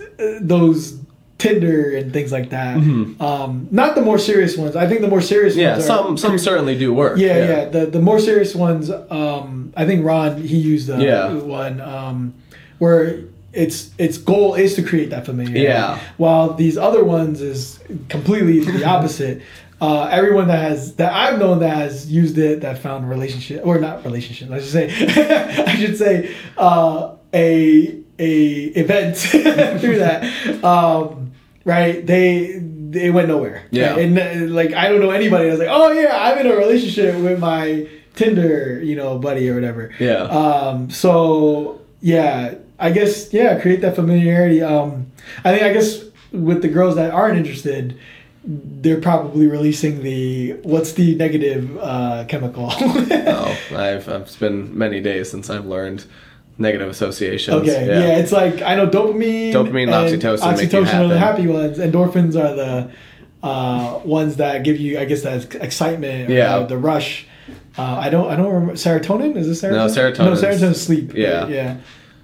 uh, 0.00 0.38
those 0.40 0.98
Tinder 1.36 1.94
and 1.94 2.10
things 2.12 2.32
like 2.32 2.50
that. 2.50 2.76
Um, 3.20 3.68
not 3.70 3.94
the 3.96 4.00
more 4.00 4.18
serious 4.18 4.56
ones. 4.56 4.76
I 4.76 4.86
think 4.86 5.02
the 5.02 5.08
more 5.08 5.20
serious 5.20 5.54
Mm-hmm. 5.54 5.60
yeah, 5.60 5.72
ones. 5.72 5.84
some 5.86 6.16
some 6.16 6.38
certainly 6.38 6.78
do 6.78 6.94
work. 6.94 7.18
Yeah, 7.18 7.36
yeah. 7.36 7.64
The 7.66 7.86
the 7.86 8.00
more 8.00 8.18
serious 8.18 8.54
ones. 8.54 8.88
Um, 8.90 9.72
I 9.76 9.84
think 9.84 10.06
Ron 10.06 10.40
he 10.40 10.56
used 10.56 10.86
the 10.86 10.96
Yeah. 10.98 11.32
one. 11.34 11.80
Um, 11.82 12.34
where 12.78 13.24
its 13.54 13.90
its 13.98 14.18
goal 14.18 14.54
is 14.54 14.74
to 14.74 14.82
create 14.82 15.10
that 15.10 15.26
familiarity. 15.26 15.62
Yeah. 15.62 16.00
While 16.16 16.54
these 16.54 16.76
other 16.76 17.04
ones 17.04 17.40
is 17.40 17.78
completely 18.08 18.60
the 18.60 18.84
opposite. 18.94 19.42
Uh, 19.80 20.04
everyone 20.04 20.48
that 20.48 20.60
has 20.60 20.94
that 20.96 21.12
I've 21.12 21.38
known 21.38 21.58
that 21.58 21.76
has 21.76 22.10
used 22.10 22.38
it 22.38 22.60
that 22.62 22.78
found 22.78 23.04
a 23.04 23.08
relationship 23.08 23.66
or 23.66 23.78
not 23.78 24.04
relationship. 24.04 24.50
I 24.50 24.60
should 24.60 24.70
say 24.70 25.64
I 25.66 25.76
should 25.76 25.98
say 25.98 26.34
uh, 26.56 27.16
a 27.34 28.00
a 28.18 28.62
event 28.76 29.16
through 29.80 29.98
that. 29.98 30.64
Um, 30.64 31.32
right? 31.64 32.06
They 32.06 32.60
they 32.60 33.10
went 33.10 33.28
nowhere. 33.28 33.66
Yeah. 33.70 33.90
Right? 33.90 33.98
And 33.98 34.18
uh, 34.18 34.54
like 34.54 34.72
I 34.72 34.88
don't 34.88 35.00
know 35.00 35.10
anybody 35.10 35.48
that's 35.48 35.58
like, 35.58 35.68
oh 35.70 35.90
yeah, 35.90 36.16
I'm 36.18 36.38
in 36.38 36.46
a 36.46 36.56
relationship 36.56 37.16
with 37.16 37.38
my 37.40 37.88
Tinder, 38.14 38.80
you 38.80 38.94
know, 38.94 39.18
buddy 39.18 39.50
or 39.50 39.54
whatever. 39.54 39.90
Yeah. 39.98 40.22
Um. 40.22 40.88
So 40.90 41.80
yeah, 42.00 42.54
I 42.84 42.90
guess 42.90 43.32
yeah, 43.32 43.60
create 43.60 43.80
that 43.80 43.96
familiarity. 43.96 44.62
Um. 44.62 45.10
I 45.44 45.52
think 45.52 45.62
I 45.62 45.72
guess 45.72 46.04
with 46.32 46.62
the 46.62 46.68
girls 46.68 46.96
that 46.96 47.12
aren't 47.12 47.38
interested, 47.38 47.98
they're 48.44 49.00
probably 49.00 49.46
releasing 49.46 50.02
the 50.02 50.52
what's 50.62 50.92
the 50.92 51.14
negative 51.14 51.78
uh, 51.78 52.24
chemical. 52.28 52.68
oh, 52.70 53.58
I've, 53.70 54.06
it's 54.06 54.36
been 54.36 54.76
many 54.76 55.00
days 55.00 55.30
since 55.30 55.48
I've 55.48 55.64
learned 55.64 56.04
negative 56.58 56.88
associations. 56.88 57.62
Okay, 57.62 57.86
yeah. 57.86 58.18
it's 58.18 58.32
like 58.32 58.60
I 58.60 58.74
know 58.74 58.86
dopamine, 58.86 59.52
Dopamine 59.52 59.84
and 59.84 60.22
oxytocin 60.22 60.56
make 60.56 60.72
you 60.72 60.78
Oxytocin 60.80 61.04
are 61.04 61.08
the 61.08 61.18
happy. 61.18 61.46
ones. 61.46 61.78
Endorphins 61.78 62.36
are 62.36 62.54
the 62.54 62.92
uh, 63.42 64.00
ones 64.04 64.36
that 64.36 64.62
give 64.62 64.78
you, 64.78 64.98
I 64.98 65.04
guess, 65.04 65.22
that 65.22 65.54
excitement. 65.54 66.30
Yeah. 66.30 66.58
the, 66.60 66.66
the 66.66 66.78
rush. 66.78 67.26
Uh, 67.76 67.82
I 67.82 68.08
don't, 68.08 68.30
I 68.30 68.36
don't 68.36 68.52
remember 68.52 68.74
serotonin. 68.74 69.36
Is 69.36 69.48
this 69.48 69.62
serotonin? 69.62 69.72
No, 69.72 69.86
serotonin. 69.86 70.18
No, 70.18 70.32
serotonin's 70.32 70.80
sleep. 70.80 71.12
Yeah. 71.14 71.42
right, 71.42 71.50
yeah. 71.50 71.76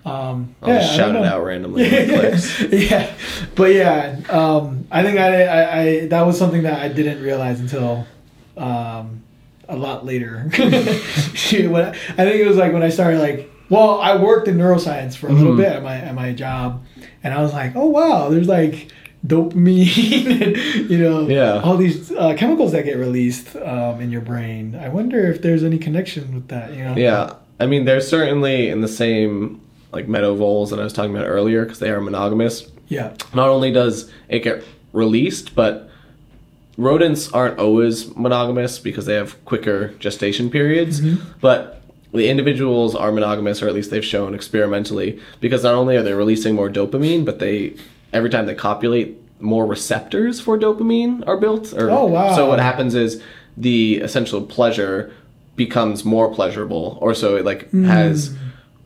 Um, 0.04 0.54
I'll 0.62 0.70
yeah, 0.70 0.80
just 0.80 0.96
shout 0.96 1.14
it 1.14 1.22
out 1.24 1.44
randomly. 1.44 1.88
clicks. 1.88 2.60
yeah, 2.62 3.12
but 3.54 3.74
yeah, 3.74 4.18
um, 4.30 4.86
I 4.90 5.02
think 5.02 5.18
I, 5.18 5.44
I, 5.44 5.78
I 5.80 6.06
that 6.06 6.22
was 6.26 6.38
something 6.38 6.62
that 6.62 6.80
I 6.80 6.88
didn't 6.88 7.22
realize 7.22 7.60
until 7.60 8.06
um, 8.56 9.22
a 9.68 9.76
lot 9.76 10.06
later. 10.06 10.50
when 10.56 10.74
I, 10.74 11.88
I 11.90 11.92
think 11.92 12.36
it 12.40 12.46
was 12.48 12.56
like 12.56 12.72
when 12.72 12.82
I 12.82 12.88
started 12.88 13.20
like, 13.20 13.50
well, 13.68 14.00
I 14.00 14.16
worked 14.16 14.48
in 14.48 14.56
neuroscience 14.56 15.16
for 15.16 15.28
a 15.28 15.32
little 15.32 15.52
Mhm. 15.52 15.58
bit 15.58 15.72
at 15.72 15.82
my 15.82 15.96
at 15.96 16.14
my 16.14 16.32
job, 16.32 16.82
and 17.22 17.34
I 17.34 17.42
was 17.42 17.52
like, 17.52 17.76
oh 17.76 17.86
wow, 17.86 18.30
there's 18.30 18.48
like 18.48 18.88
dopamine 19.26 20.40
and 20.42 20.56
you 20.90 20.96
know 20.98 21.28
Yeah. 21.28 21.60
all 21.62 21.76
these 21.76 22.10
uh, 22.12 22.34
chemicals 22.38 22.72
that 22.72 22.84
get 22.86 22.96
released 22.96 23.54
um, 23.56 24.00
in 24.00 24.10
your 24.10 24.22
brain. 24.22 24.74
I 24.74 24.88
wonder 24.88 25.30
if 25.30 25.42
there's 25.42 25.62
any 25.62 25.78
connection 25.78 26.34
with 26.34 26.48
that. 26.48 26.72
You 26.74 26.84
know? 26.84 26.94
Yeah, 26.96 27.34
I 27.60 27.66
mean, 27.66 27.84
they're 27.84 28.00
certainly 28.00 28.68
in 28.70 28.80
the 28.80 28.88
same 28.88 29.60
like 29.92 30.08
meadow 30.08 30.34
voles 30.34 30.70
that 30.70 30.80
I 30.80 30.84
was 30.84 30.92
talking 30.92 31.14
about 31.14 31.26
earlier 31.26 31.64
because 31.64 31.78
they 31.78 31.90
are 31.90 32.00
monogamous. 32.00 32.70
Yeah. 32.88 33.14
Not 33.34 33.48
only 33.48 33.72
does 33.72 34.10
it 34.28 34.40
get 34.40 34.64
released, 34.92 35.54
but 35.54 35.88
rodents 36.76 37.30
aren't 37.32 37.58
always 37.58 38.14
monogamous 38.16 38.78
because 38.78 39.06
they 39.06 39.14
have 39.14 39.42
quicker 39.44 39.88
gestation 39.98 40.50
periods. 40.50 41.00
Mm-hmm. 41.00 41.38
But 41.40 41.82
the 42.12 42.28
individuals 42.28 42.94
are 42.94 43.12
monogamous, 43.12 43.62
or 43.62 43.68
at 43.68 43.74
least 43.74 43.90
they've 43.90 44.04
shown 44.04 44.34
experimentally, 44.34 45.20
because 45.40 45.62
not 45.62 45.74
only 45.74 45.96
are 45.96 46.02
they 46.02 46.12
releasing 46.12 46.54
more 46.54 46.68
dopamine, 46.68 47.24
but 47.24 47.38
they 47.38 47.76
every 48.12 48.30
time 48.30 48.46
they 48.46 48.54
copulate, 48.54 49.16
more 49.40 49.64
receptors 49.64 50.40
for 50.40 50.58
dopamine 50.58 51.26
are 51.26 51.36
built. 51.36 51.72
Or, 51.72 51.90
Oh, 51.90 52.06
wow. 52.06 52.34
So 52.34 52.48
what 52.48 52.58
happens 52.58 52.94
is 52.94 53.22
the 53.56 53.98
essential 53.98 54.42
pleasure 54.42 55.14
becomes 55.56 56.04
more 56.04 56.32
pleasurable, 56.34 56.98
or 57.00 57.14
so 57.14 57.36
it 57.36 57.44
like 57.44 57.70
mm. 57.70 57.84
has 57.84 58.36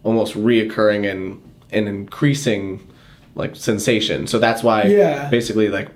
almost 0.04 0.34
reoccurring 0.34 1.10
and 1.10 1.40
and 1.72 1.88
increasing 1.88 2.86
like 3.34 3.56
sensation. 3.56 4.26
So 4.28 4.38
that's 4.38 4.62
why 4.62 4.84
Yeah. 4.84 5.28
basically 5.28 5.68
like 5.68 5.88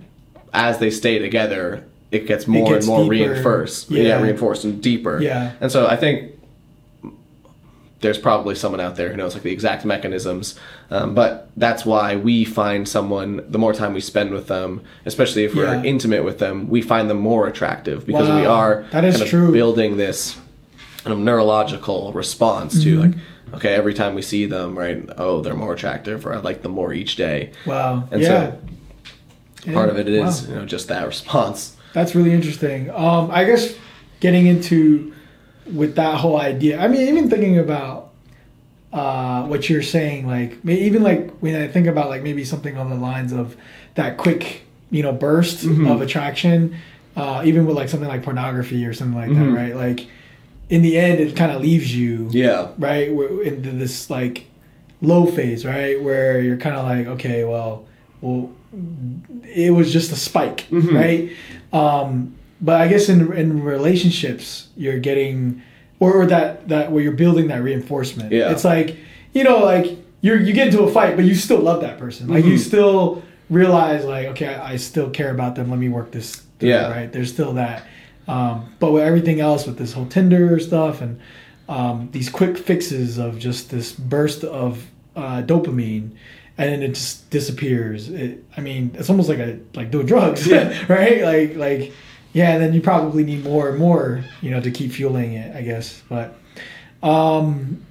as 0.53 0.79
they 0.79 0.91
stay 0.91 1.19
together, 1.21 1.85
it 2.11 2.27
gets 2.27 2.47
more 2.49 2.73
gets 2.73 2.87
and 2.89 2.97
more 2.97 3.13
deeper. 3.13 3.31
reinforced. 3.33 3.91
Yeah. 3.91 4.03
Yeah. 4.03 4.23
reinforced 4.23 4.65
and 4.65 4.83
deeper. 4.83 5.21
Yeah. 5.23 5.53
And 5.61 5.71
so 5.71 5.87
I 5.87 5.95
think 5.97 6.33
there's 8.01 8.19
probably 8.19 8.55
someone 8.55 8.81
out 8.81 8.95
there 8.95 9.11
who 9.11 9.17
knows 9.17 9.35
like 9.35 9.43
the 9.43 9.51
exact 9.51 9.85
mechanisms, 9.85 10.55
um, 10.91 11.15
but 11.17 11.51
that's 11.57 11.85
why 11.85 12.15
we 12.15 12.45
find 12.45 12.89
someone 12.89 13.43
the 13.49 13.59
more 13.59 13.73
time 13.73 13.93
we 13.93 14.01
spend 14.01 14.31
with 14.31 14.47
them, 14.47 14.81
especially 15.05 15.43
if 15.45 15.55
we're 15.55 15.65
Yeah. 15.75 15.83
intimate 15.83 16.23
with 16.25 16.39
them, 16.39 16.69
we 16.69 16.81
find 16.81 17.11
them 17.11 17.19
more 17.19 17.49
attractive 17.49 18.07
because 18.07 18.29
we 18.29 18.47
are 18.47 18.85
That 18.93 19.05
is 19.05 19.21
true. 19.25 19.51
building 19.53 19.97
this 19.97 20.37
kind 21.03 21.13
of 21.13 21.19
neurological 21.19 22.13
response 22.13 22.83
to 22.85 22.89
Mm-hmm. 22.99 23.01
like 23.03 23.15
okay 23.55 23.75
every 23.75 23.95
time 23.95 24.15
we 24.15 24.23
see 24.23 24.47
them 24.47 24.79
right 24.79 25.03
oh 25.19 25.41
they're 25.43 25.55
more 25.55 25.73
attractive 25.75 26.27
or 26.27 26.35
I 26.35 26.39
like 26.39 26.63
them 26.63 26.73
more 26.73 26.93
each 26.93 27.17
day 27.17 27.53
Wow. 27.67 28.09
and 28.11 28.21
yeah. 28.23 28.53
so 29.67 29.73
part 29.73 29.89
of 29.89 29.99
it 29.99 30.09
is 30.09 30.43
Wow. 30.43 30.49
you 30.49 30.55
know 30.61 30.67
just 30.67 30.89
that 30.89 31.07
response 31.07 31.77
That's 31.95 32.15
really 32.15 32.33
interesting. 32.33 32.91
Um, 32.91 33.31
I 33.31 33.45
guess 33.45 33.75
getting 34.21 34.47
into 34.47 35.15
with 35.73 35.97
that 35.97 36.17
whole 36.17 36.37
idea. 36.39 36.79
I 36.81 36.87
mean, 36.89 37.09
even 37.09 37.29
thinking 37.31 37.59
about 37.59 38.11
uh, 38.93 39.45
what 39.47 39.69
you're 39.69 39.83
saying, 39.83 40.27
like 40.27 40.65
even 40.67 41.03
like 41.03 41.31
when 41.41 41.57
I 41.57 41.67
think 41.69 41.87
about 41.87 42.09
like 42.09 42.23
maybe 42.23 42.45
something 42.45 42.77
on 42.77 42.89
the 42.91 42.97
lines 42.97 43.33
of 43.33 43.57
that 43.95 44.17
quick, 44.19 44.63
you 44.91 45.03
know, 45.03 45.13
burst 45.13 45.65
of 45.65 46.01
attraction. 46.01 46.77
Uh, 47.17 47.43
even 47.45 47.67
with 47.67 47.75
like 47.75 47.89
something 47.89 48.09
like 48.09 48.23
pornography 48.23 48.87
or 48.87 48.93
something 48.95 49.17
like 49.19 49.29
Mhm. 49.31 49.53
that, 49.53 49.59
right? 49.61 49.75
Like 49.77 50.07
in 50.69 50.83
the 50.83 50.99
end, 50.99 51.19
it 51.21 51.35
kind 51.37 51.51
of 51.53 51.61
leaves 51.63 51.95
you 51.95 52.29
yeah 52.31 52.69
right 52.79 53.09
into 53.09 53.71
this 53.71 54.11
like 54.11 54.47
low 55.01 55.27
phase 55.27 55.65
right 55.65 56.01
where 56.03 56.41
you're 56.41 56.57
kind 56.57 56.77
of 56.77 56.85
like 56.85 57.07
okay 57.07 57.45
well 57.45 57.85
well 58.21 58.51
it 59.45 59.73
was 59.73 59.93
just 59.93 60.13
a 60.13 60.17
spike 60.17 60.67
Mhm. 60.71 60.93
right 60.93 61.31
um 61.73 62.35
but 62.61 62.81
i 62.81 62.89
guess 62.89 63.09
in 63.09 63.33
in 63.33 63.63
relationships 63.63 64.69
you're 64.77 64.99
getting 64.99 65.63
or, 66.01 66.13
or 66.13 66.27
that 66.27 66.69
that 66.69 66.93
where 66.93 67.03
you're 67.03 67.13
building 67.13 67.47
that 67.49 67.63
reinforcement 67.63 68.31
Yeah. 68.33 68.51
it's 68.51 68.65
like 68.65 68.97
you 69.33 69.45
know 69.45 69.59
like 69.65 69.87
you're 70.21 70.39
you 70.41 70.53
get 70.53 70.67
into 70.69 70.83
a 70.83 70.91
fight 70.93 71.17
but 71.17 71.25
you 71.25 71.35
still 71.35 71.61
love 71.61 71.81
that 71.83 71.99
person 71.99 72.29
like 72.29 72.45
you 72.45 72.55
Mhm. 72.55 72.59
still 72.71 73.23
realize 73.49 74.05
like 74.05 74.27
okay 74.29 74.55
I, 74.55 74.73
I 74.73 74.77
still 74.77 75.09
care 75.11 75.31
about 75.31 75.55
them 75.55 75.71
let 75.71 75.79
me 75.79 75.89
work 75.89 76.11
this 76.11 76.43
through, 76.59 76.69
Yeah. 76.71 76.91
right 76.91 77.11
there's 77.13 77.33
still 77.33 77.55
that 77.55 77.85
um, 78.29 78.73
but 78.79 78.93
with 78.93 79.03
everything 79.03 79.41
else 79.41 79.67
with 79.67 79.79
this 79.79 79.93
whole 79.93 80.07
tinder 80.07 80.61
stuff 80.61 81.01
and 81.01 81.21
um, 81.69 82.09
these 82.13 82.29
quick 82.29 82.57
fixes 82.57 83.19
of 83.19 83.39
just 83.39 83.71
this 83.71 83.93
burst 83.93 84.45
of 84.45 84.87
uh, 85.17 85.43
dopamine 85.43 86.11
and 86.57 86.73
then 86.73 86.83
it 86.83 86.89
just 86.89 87.29
disappears 87.31 88.09
it, 88.09 88.45
i 88.57 88.61
mean 88.61 88.91
it's 88.95 89.11
almost 89.11 89.29
like 89.29 89.39
a 89.39 89.59
like 89.75 89.91
doing 89.91 90.07
drugs 90.07 90.47
Yeah. 90.47 90.85
right 90.93 91.23
like 91.23 91.57
like 91.57 91.93
yeah 92.33 92.53
and 92.53 92.63
then 92.63 92.73
you 92.73 92.81
probably 92.81 93.25
need 93.25 93.43
more 93.43 93.69
and 93.71 93.79
more 93.79 94.25
you 94.43 94.51
know 94.51 94.61
to 94.61 94.71
keep 94.71 94.93
fueling 94.93 95.33
it 95.35 95.57
i 95.57 95.63
guess 95.63 96.03
but 96.09 96.37
um 97.03 97.85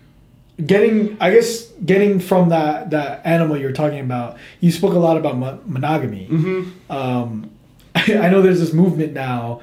getting 0.65 1.17
i 1.21 1.31
guess 1.31 1.67
getting 1.85 2.19
from 2.19 2.49
that 2.49 2.89
that 2.91 3.25
animal 3.25 3.57
you're 3.57 3.71
talking 3.71 3.99
about 3.99 4.37
you 4.59 4.71
spoke 4.71 4.93
a 4.93 4.99
lot 4.99 5.17
about 5.17 5.37
mo- 5.37 5.59
monogamy 5.65 6.27
mm-hmm. 6.27 6.91
um, 6.91 7.49
I 7.95 8.29
know 8.29 8.41
there's 8.41 8.59
this 8.59 8.73
movement 8.73 9.13
now 9.13 9.61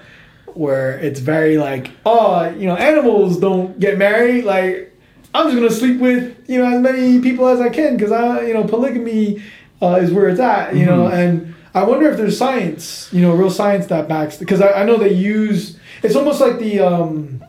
where 0.57 0.99
it's 0.99 1.21
very 1.21 1.59
like, 1.59 1.91
oh, 2.07 2.49
you 2.51 2.67
know, 2.67 2.77
animals 2.77 3.39
don't 3.39 3.79
get 3.81 3.99
married. 3.99 4.45
Like, 4.45 4.93
I'm 5.35 5.47
just 5.47 5.57
gonna 5.57 5.71
sleep 5.71 6.01
with 6.01 6.37
you 6.49 6.59
know 6.59 6.67
as 6.75 6.81
many 6.81 7.21
people 7.21 7.47
as 7.49 7.61
I 7.61 7.69
can 7.69 7.97
because 7.97 8.13
I, 8.13 8.43
you 8.43 8.55
know, 8.55 8.65
polygamy 8.65 9.43
uh, 9.83 9.99
is 10.01 10.13
where 10.13 10.29
it's 10.29 10.41
at. 10.41 10.77
You 10.77 10.87
know, 10.87 11.07
and 11.09 11.55
I 11.75 11.83
wonder 11.85 12.09
if 12.11 12.17
there's 12.17 12.39
science, 12.39 13.09
you 13.13 13.21
know, 13.21 13.35
real 13.35 13.51
science 13.51 13.87
that 13.87 14.09
backs 14.09 14.37
because 14.37 14.61
I, 14.61 14.73
I 14.73 14.85
know 14.85 14.97
they 14.97 15.13
use. 15.13 15.79
It's 16.03 16.15
almost 16.17 16.41
like 16.41 16.59
the 16.59 16.81
um, 16.81 17.43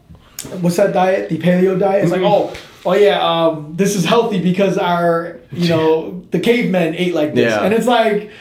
what's 0.61 0.77
that 0.77 0.93
diet? 0.93 1.29
The 1.29 1.37
paleo 1.37 1.79
diet. 1.79 2.03
It's 2.05 2.11
Mhm. 2.11 2.21
like, 2.21 2.31
oh, 2.31 2.53
oh 2.87 2.93
yeah, 2.93 3.19
um, 3.21 3.73
this 3.75 3.95
is 3.95 4.05
healthy 4.05 4.41
because 4.41 4.77
our, 4.77 5.39
you 5.51 5.69
know, 5.75 6.23
the 6.31 6.39
cavemen 6.39 6.95
ate 6.95 7.13
like 7.13 7.33
this, 7.35 7.51
Yeah. 7.51 7.63
and 7.63 7.73
it's 7.73 7.87
like. 7.87 8.31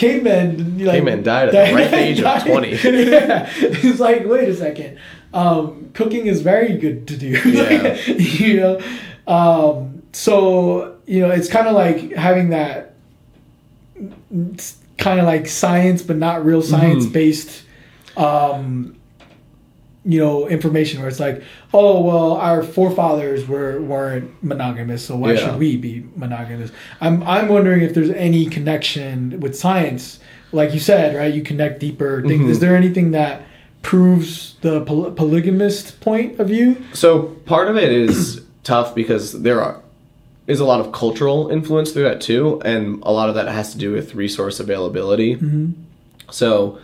Cavemen, 0.00 0.78
like, 0.78 0.94
Cavemen 0.94 1.22
died 1.22 1.54
at 1.54 1.68
the 1.68 1.74
ripe 1.74 1.92
age 1.92 2.22
of 2.22 2.42
20. 2.42 2.70
yeah, 3.10 3.50
it's 3.58 4.00
like, 4.00 4.24
wait 4.24 4.48
a 4.48 4.54
second, 4.54 4.98
um, 5.34 5.90
cooking 5.92 6.26
is 6.26 6.40
very 6.40 6.78
good 6.78 7.06
to 7.08 7.16
do. 7.16 7.38
Yeah. 7.50 7.94
you 8.16 8.60
know, 8.60 8.80
um, 9.26 10.02
so 10.12 10.96
you 11.04 11.20
know, 11.20 11.30
it's 11.30 11.48
kind 11.48 11.68
of 11.68 11.74
like 11.74 12.12
having 12.12 12.50
that 12.50 12.94
kind 14.96 15.20
of 15.20 15.26
like 15.26 15.46
science, 15.46 16.02
but 16.02 16.16
not 16.16 16.46
real 16.46 16.62
science 16.62 17.04
based. 17.04 17.62
Um, 18.16 18.96
you 20.10 20.18
know, 20.18 20.48
information 20.48 21.00
where 21.00 21.08
it's 21.08 21.20
like, 21.20 21.42
oh 21.72 22.00
well, 22.00 22.32
our 22.32 22.62
forefathers 22.62 23.46
were 23.46 23.80
weren't 23.80 24.30
monogamous, 24.42 25.04
so 25.04 25.16
why 25.16 25.32
Yeah. 25.32 25.38
should 25.50 25.58
we 25.58 25.76
be 25.76 26.04
monogamous? 26.16 26.70
I'm 27.00 27.22
I'm 27.24 27.48
wondering 27.48 27.82
if 27.82 27.94
there's 27.94 28.10
any 28.10 28.46
connection 28.46 29.40
with 29.40 29.56
science, 29.56 30.18
like 30.52 30.72
you 30.74 30.80
said, 30.80 31.14
right? 31.16 31.32
You 31.32 31.42
connect 31.42 31.80
deeper. 31.80 32.22
Think, 32.26 32.42
Mhm. 32.42 32.50
Is 32.50 32.58
there 32.60 32.74
anything 32.76 33.12
that 33.12 33.42
proves 33.82 34.56
the 34.62 34.80
poly- 34.82 35.10
polygamist 35.12 36.00
point 36.00 36.38
of 36.40 36.48
view? 36.48 36.76
so 36.92 37.22
part 37.46 37.68
of 37.68 37.76
it 37.76 37.92
is 37.92 38.40
tough 38.64 38.94
because 38.94 39.42
there 39.42 39.60
are 39.62 39.80
is 40.46 40.58
a 40.58 40.64
lot 40.64 40.80
of 40.80 40.90
cultural 40.90 41.48
influence 41.50 41.92
through 41.92 42.02
that 42.02 42.20
too, 42.20 42.60
and 42.64 43.00
a 43.04 43.12
lot 43.12 43.28
of 43.28 43.36
that 43.36 43.46
has 43.48 43.70
to 43.72 43.78
do 43.78 43.92
with 43.92 44.16
resource 44.16 44.58
availability. 44.58 45.38
So, 46.32 46.78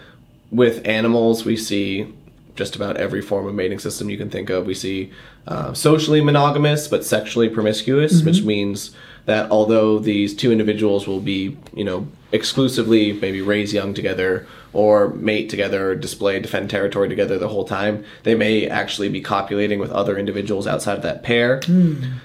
with 0.53 0.87
animals, 0.87 1.45
we 1.45 1.57
see 1.57 2.07
just 2.57 2.75
about 2.75 2.97
every 2.97 3.23
form 3.23 3.47
of 3.47 3.55
mating 3.55 3.79
system 3.79 4.11
you 4.11 4.19
can 4.19 4.31
think 4.31 4.51
of. 4.51 4.67
We 4.67 4.75
see 4.75 5.13
uh, 5.47 5.73
socially 5.75 6.21
monogamous 6.21 6.89
but 6.89 7.05
sexually 7.05 7.49
promiscuous, 7.49 8.23
which 8.23 8.43
means 8.43 8.95
that 9.27 9.51
although 9.51 9.99
these 9.99 10.35
two 10.35 10.51
individuals 10.53 11.07
will 11.07 11.21
be, 11.21 11.57
you 11.75 11.85
know, 11.85 12.09
exclusively 12.33 13.13
maybe 13.13 13.41
raise 13.43 13.73
young 13.73 13.95
together 13.95 14.47
or 14.73 15.09
mate 15.11 15.49
together, 15.49 15.91
or 15.91 15.95
display, 15.95 16.39
defend 16.39 16.69
territory 16.69 17.09
together 17.09 17.39
the 17.39 17.49
whole 17.49 17.65
time, 17.65 18.05
they 18.25 18.35
may 18.35 18.69
actually 18.69 19.09
be 19.09 19.21
copulating 19.21 19.79
with 19.79 19.91
other 19.91 20.19
individuals 20.19 20.67
outside 20.67 20.97
of 20.97 21.03
that 21.03 21.23
pair. 21.23 21.61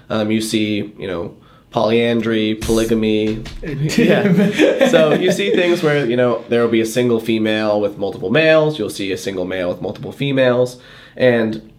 Um, 0.10 0.32
you 0.32 0.42
see, 0.42 0.94
you 0.98 1.08
know, 1.08 1.36
polyandry, 1.72 2.56
polygamy. 2.56 3.44
yeah. 3.64 4.88
So 4.90 5.14
you 5.14 5.32
see 5.32 5.52
things 5.56 5.82
where, 5.82 6.06
you 6.06 6.16
know, 6.18 6.44
there 6.50 6.62
will 6.62 6.70
be 6.72 6.82
a 6.82 6.86
single 6.86 7.20
female 7.20 7.80
with 7.82 7.98
multiple 7.98 8.30
males, 8.30 8.78
you'll 8.78 8.90
see 8.90 9.12
a 9.12 9.18
single 9.18 9.46
male 9.46 9.70
with 9.70 9.82
multiple 9.82 10.12
females. 10.12 10.80
And 11.16 11.72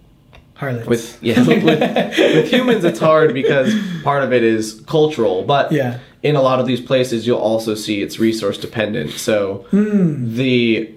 Harlots. 0.54 0.86
with 0.86 1.18
yeah, 1.22 1.44
with, 1.46 1.64
with 1.64 2.48
humans 2.48 2.84
it's 2.84 3.00
hard 3.00 3.34
because 3.34 3.74
part 4.02 4.22
of 4.22 4.32
it 4.32 4.42
is 4.42 4.80
cultural, 4.86 5.42
but 5.44 5.72
Yeah. 5.72 5.98
in 6.22 6.36
a 6.36 6.42
lot 6.42 6.60
of 6.60 6.66
these 6.66 6.80
places 6.80 7.26
you'll 7.26 7.38
also 7.40 7.74
see 7.74 8.00
it's 8.02 8.18
resource 8.18 8.58
dependent. 8.58 9.10
So 9.12 9.66
Hmm. 9.70 10.34
the 10.36 10.90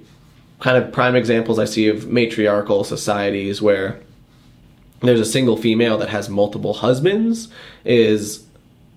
kind 0.62 0.78
of 0.82 0.92
prime 0.94 1.16
examples 1.16 1.60
I 1.60 1.66
see 1.66 1.88
of 1.90 2.08
matriarchal 2.08 2.84
societies 2.86 3.62
where 3.62 4.00
there's 5.02 5.20
a 5.20 5.26
single 5.26 5.58
female 5.58 5.98
that 5.98 6.10
has 6.10 6.30
multiple 6.30 6.74
husbands 6.76 7.50
is 7.84 8.45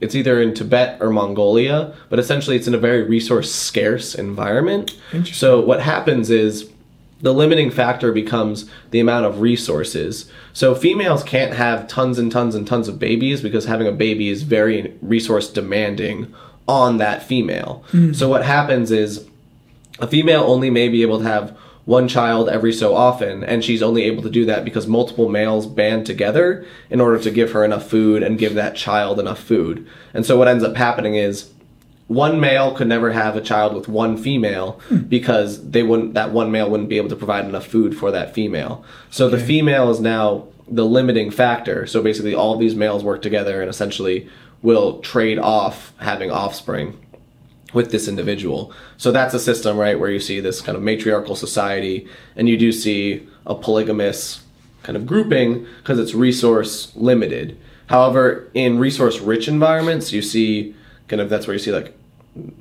it's 0.01 0.15
either 0.15 0.41
in 0.41 0.55
Tibet 0.55 1.01
or 1.01 1.11
Mongolia, 1.11 1.95
but 2.09 2.19
essentially 2.19 2.57
it's 2.57 2.69
in 2.69 2.75
a 2.75 2.79
very 2.79 3.03
resource 3.03 3.53
scarce 3.53 4.15
environment. 4.15 4.97
So 5.35 5.61
what 5.61 5.81
happens 5.81 6.31
is 6.31 6.71
the 7.21 7.35
limiting 7.35 7.71
factor 7.71 8.13
becomes 8.13 8.71
the 8.91 9.01
amount 9.01 9.27
of 9.27 9.41
resources. 9.41 10.31
So 10.53 10.75
females 10.75 11.25
can't 11.25 11.55
have 11.55 11.89
tons 11.89 12.19
and 12.19 12.31
tons 12.31 12.55
and 12.55 12.67
tons 12.67 12.87
of 12.87 13.01
babies 13.01 13.41
because 13.41 13.65
having 13.65 13.89
a 13.89 13.93
baby 13.93 14.29
is 14.29 14.43
very 14.43 14.97
resource 15.03 15.51
demanding 15.51 16.33
on 16.69 16.99
that 16.99 17.23
female. 17.23 17.83
Hmm. 17.89 18.13
So 18.13 18.29
what 18.29 18.45
happens 18.45 18.93
is 18.93 19.27
a 19.99 20.07
female 20.07 20.43
only 20.43 20.71
may 20.71 20.89
be 20.89 21.03
able 21.03 21.19
to 21.19 21.25
have 21.25 21.58
one 21.89 22.07
child 22.07 22.51
every 22.51 22.71
so 22.75 22.95
often, 22.95 23.43
and 23.43 23.65
she's 23.65 23.83
only 23.83 24.03
able 24.03 24.23
to 24.23 24.29
do 24.29 24.45
that 24.45 24.63
because 24.63 24.87
multiple 24.87 25.31
males 25.31 25.67
band 25.67 26.05
together 26.05 26.67
in 26.91 27.01
order 27.01 27.19
to 27.19 27.31
give 27.31 27.53
her 27.53 27.65
enough 27.65 27.89
food 27.89 28.23
and 28.23 28.39
give 28.39 28.53
that 28.53 28.77
child 28.77 29.19
enough 29.19 29.39
food. 29.43 29.89
And 30.13 30.27
so 30.27 30.37
what 30.37 30.49
ends 30.49 30.63
up 30.63 30.77
happening 30.77 31.15
is 31.15 31.51
one 32.07 32.41
male 32.41 32.75
could 32.75 32.89
never 32.89 33.13
have 33.13 33.37
a 33.37 33.41
child 33.41 33.75
with 33.75 33.89
one 33.89 34.19
female 34.19 34.73
hmm. 34.89 34.99
because 34.99 35.71
they 35.71 35.83
wouldn't 35.83 36.13
that 36.13 36.31
one 36.31 36.53
male 36.53 36.69
wouldn't 36.69 36.91
be 36.91 36.99
able 36.99 37.09
to 37.09 37.17
provide 37.17 37.47
enough 37.47 37.67
food 37.67 37.97
for 37.97 38.11
that 38.11 38.35
female. 38.35 38.85
So 39.09 39.31
the 39.31 39.39
female 39.39 39.91
is 39.91 39.99
now 39.99 40.47
the 40.69 40.85
limiting 40.85 41.31
factor. 41.31 41.87
So 41.87 42.03
basically 42.03 42.35
all 42.35 42.59
these 42.59 42.75
males 42.75 43.03
work 43.03 43.23
together 43.23 43.63
and 43.63 43.71
essentially 43.71 44.29
will 44.61 45.01
trade 45.01 45.39
off 45.39 45.95
having 46.01 46.31
offspring 46.31 46.99
with 47.75 47.91
this 47.91 48.09
individual. 48.09 48.73
So 48.97 49.13
that's 49.13 49.35
a 49.35 49.39
system, 49.39 49.77
right, 49.77 49.99
where 49.99 50.11
you 50.11 50.21
see 50.21 50.41
this 50.41 50.61
kind 50.61 50.77
of 50.77 50.83
matriarchal 50.83 51.37
society, 51.37 52.09
and 52.37 52.49
you 52.49 52.57
do 52.57 52.73
see 52.73 53.29
a 53.47 53.55
polygamous 53.55 54.43
kind 54.83 54.97
of 54.97 55.07
grouping 55.07 55.67
because 55.79 55.99
it's 55.99 56.15
resource 56.15 56.95
limited. 56.97 57.59
However, 57.89 58.49
in 58.55 58.79
resource 58.79 59.21
rich 59.21 59.49
environments, 59.49 60.13
you 60.13 60.23
see 60.23 60.75
kind 61.09 61.21
of 61.21 61.29
that's 61.29 61.47
where 61.47 61.55
you 61.55 61.59
see 61.59 61.73
like 61.73 61.95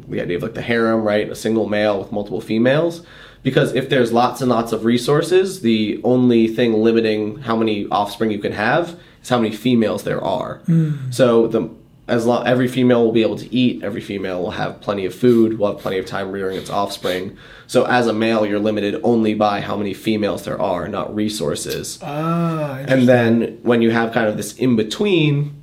the 0.08 0.22
idea 0.22 0.38
of 0.38 0.44
like 0.44 0.56
the 0.56 0.62
harem, 0.62 1.04
right? 1.04 1.30
A 1.30 1.36
single 1.36 1.68
male 1.68 2.00
with 2.00 2.12
multiple 2.12 2.42
females. 2.42 3.06
Because 3.44 3.74
if 3.76 3.90
there's 3.90 4.12
lots 4.12 4.42
and 4.42 4.50
lots 4.50 4.72
of 4.72 4.84
resources, 4.84 5.62
the 5.62 6.02
only 6.04 6.48
thing 6.48 6.74
limiting 6.74 7.40
how 7.40 7.56
many 7.56 7.88
offspring 7.88 8.32
you 8.32 8.40
can 8.40 8.52
have 8.52 9.00
is 9.22 9.30
how 9.30 9.38
many 9.38 9.56
females 9.56 10.04
there 10.04 10.22
are. 10.22 10.58
Hmm. 10.66 11.12
So 11.12 11.48
the 11.48 11.70
as 12.08 12.26
long 12.26 12.48
every 12.48 12.68
female 12.68 13.04
will 13.04 13.12
be 13.12 13.22
able 13.22 13.38
to 13.38 13.54
eat, 13.54 13.84
every 13.84 14.00
female 14.02 14.42
will 14.42 14.52
have 14.52 14.80
plenty 14.80 15.06
of 15.06 15.14
food, 15.14 15.60
will 15.60 15.74
have 15.74 15.82
plenty 15.82 15.98
of 15.98 16.06
time 16.06 16.32
rearing 16.32 16.58
its 16.58 16.70
offspring. 16.70 17.38
So 17.68 17.84
as 17.86 18.08
a 18.08 18.14
male, 18.14 18.46
you're 18.46 18.60
limited 18.60 19.00
only 19.04 19.34
by 19.34 19.60
how 19.60 19.76
many 19.76 19.94
females 19.94 20.46
there 20.46 20.60
are, 20.62 20.88
not 20.88 21.14
resources. 21.14 22.00
ah, 22.02 22.78
And 22.88 23.08
then 23.10 23.60
when 23.64 23.82
you 23.82 23.92
have 23.92 24.14
kind 24.14 24.28
of 24.28 24.38
this 24.38 24.56
in 24.56 24.78
between, 24.78 25.62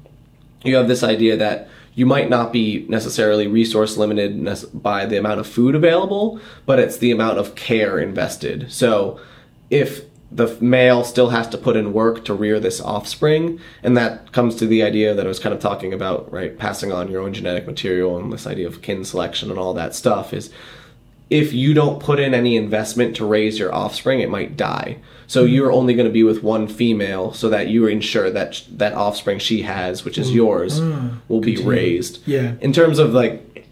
you 0.62 0.76
have 0.76 0.86
this 0.86 1.02
idea 1.02 1.36
that 1.38 1.68
you 1.94 2.04
might 2.04 2.28
not 2.28 2.52
be 2.52 2.84
necessarily 2.88 3.46
resource 3.46 3.96
limited 3.96 4.44
by 4.74 5.06
the 5.06 5.16
amount 5.16 5.40
of 5.40 5.46
food 5.46 5.74
available, 5.74 6.40
but 6.66 6.78
it's 6.78 6.98
the 6.98 7.10
amount 7.10 7.38
of 7.38 7.54
care 7.54 7.98
invested. 7.98 8.70
So 8.70 9.18
if 9.70 10.02
the 10.32 10.56
male 10.60 11.04
still 11.04 11.30
has 11.30 11.48
to 11.48 11.58
put 11.58 11.76
in 11.76 11.92
work 11.92 12.24
to 12.24 12.34
rear 12.34 12.58
this 12.58 12.80
offspring, 12.80 13.60
and 13.82 13.96
that 13.96 14.32
comes 14.32 14.56
to 14.56 14.66
the 14.66 14.82
idea 14.82 15.14
that 15.14 15.24
I 15.24 15.28
was 15.28 15.38
kind 15.38 15.54
of 15.54 15.60
talking 15.60 15.92
about, 15.92 16.30
right? 16.32 16.58
Passing 16.58 16.92
on 16.92 17.10
your 17.10 17.22
own 17.22 17.32
genetic 17.32 17.66
material 17.66 18.18
and 18.18 18.32
this 18.32 18.46
idea 18.46 18.66
of 18.66 18.82
kin 18.82 19.04
selection 19.04 19.50
and 19.50 19.58
all 19.58 19.74
that 19.74 19.94
stuff 19.94 20.32
is 20.32 20.50
if 21.30 21.52
you 21.52 21.72
don't 21.72 22.00
put 22.00 22.20
in 22.20 22.34
any 22.34 22.56
investment 22.56 23.16
to 23.16 23.24
raise 23.24 23.58
your 23.58 23.74
offspring, 23.74 24.20
it 24.20 24.28
might 24.28 24.56
die. 24.56 24.98
So 25.26 25.44
mm-hmm. 25.44 25.54
you're 25.54 25.72
only 25.72 25.94
going 25.94 26.06
to 26.06 26.12
be 26.12 26.22
with 26.22 26.42
one 26.42 26.68
female, 26.68 27.32
so 27.32 27.48
that 27.48 27.68
you 27.68 27.86
ensure 27.86 28.30
that 28.30 28.54
sh- 28.54 28.64
that 28.72 28.92
offspring 28.92 29.38
she 29.38 29.62
has, 29.62 30.04
which 30.04 30.18
is 30.18 30.30
mm. 30.30 30.34
yours, 30.34 30.80
ah, 30.80 31.16
will 31.28 31.40
be 31.40 31.56
raised. 31.56 32.20
Yeah. 32.26 32.54
In 32.60 32.72
terms 32.72 32.98
of 32.98 33.14
like 33.14 33.66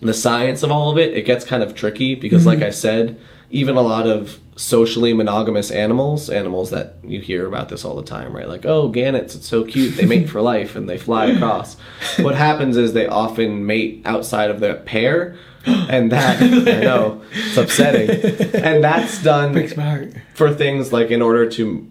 the 0.00 0.14
science 0.14 0.62
of 0.62 0.72
all 0.72 0.90
of 0.90 0.98
it, 0.98 1.14
it 1.14 1.22
gets 1.22 1.44
kind 1.44 1.62
of 1.62 1.74
tricky 1.74 2.14
because, 2.14 2.44
like 2.44 2.58
mm-hmm. 2.58 2.66
I 2.66 2.70
said, 2.70 3.20
even 3.50 3.76
a 3.76 3.82
lot 3.82 4.06
of 4.06 4.40
socially 4.56 5.12
monogamous 5.12 5.70
animals, 5.70 6.30
animals 6.30 6.70
that 6.70 6.96
you 7.02 7.20
hear 7.20 7.46
about 7.46 7.68
this 7.68 7.84
all 7.84 7.96
the 7.96 8.04
time, 8.04 8.34
right? 8.34 8.48
Like, 8.48 8.64
oh, 8.64 8.88
gannets, 8.88 9.34
it's 9.34 9.48
so 9.48 9.64
cute. 9.64 9.96
They 9.96 10.06
mate 10.06 10.28
for 10.28 10.40
life 10.40 10.76
and 10.76 10.88
they 10.88 10.98
fly 10.98 11.26
across. 11.26 11.76
what 12.20 12.34
happens 12.34 12.76
is 12.76 12.92
they 12.92 13.06
often 13.06 13.66
mate 13.66 14.02
outside 14.04 14.50
of 14.50 14.60
their 14.60 14.74
pair. 14.74 15.36
And 15.66 16.12
that, 16.12 16.42
I 16.42 16.82
know, 16.82 17.22
it's 17.32 17.56
upsetting. 17.56 18.10
And 18.54 18.84
that's 18.84 19.22
done 19.22 19.52
breaks 19.52 19.76
my 19.76 19.82
heart. 19.82 20.12
for 20.34 20.52
things 20.52 20.92
like 20.92 21.10
in 21.10 21.22
order 21.22 21.48
to 21.50 21.90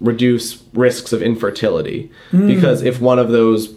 reduce 0.00 0.62
risks 0.72 1.12
of 1.12 1.22
infertility. 1.22 2.10
Hmm. 2.30 2.46
Because 2.46 2.82
if 2.82 3.00
one 3.00 3.18
of 3.18 3.28
those 3.28 3.74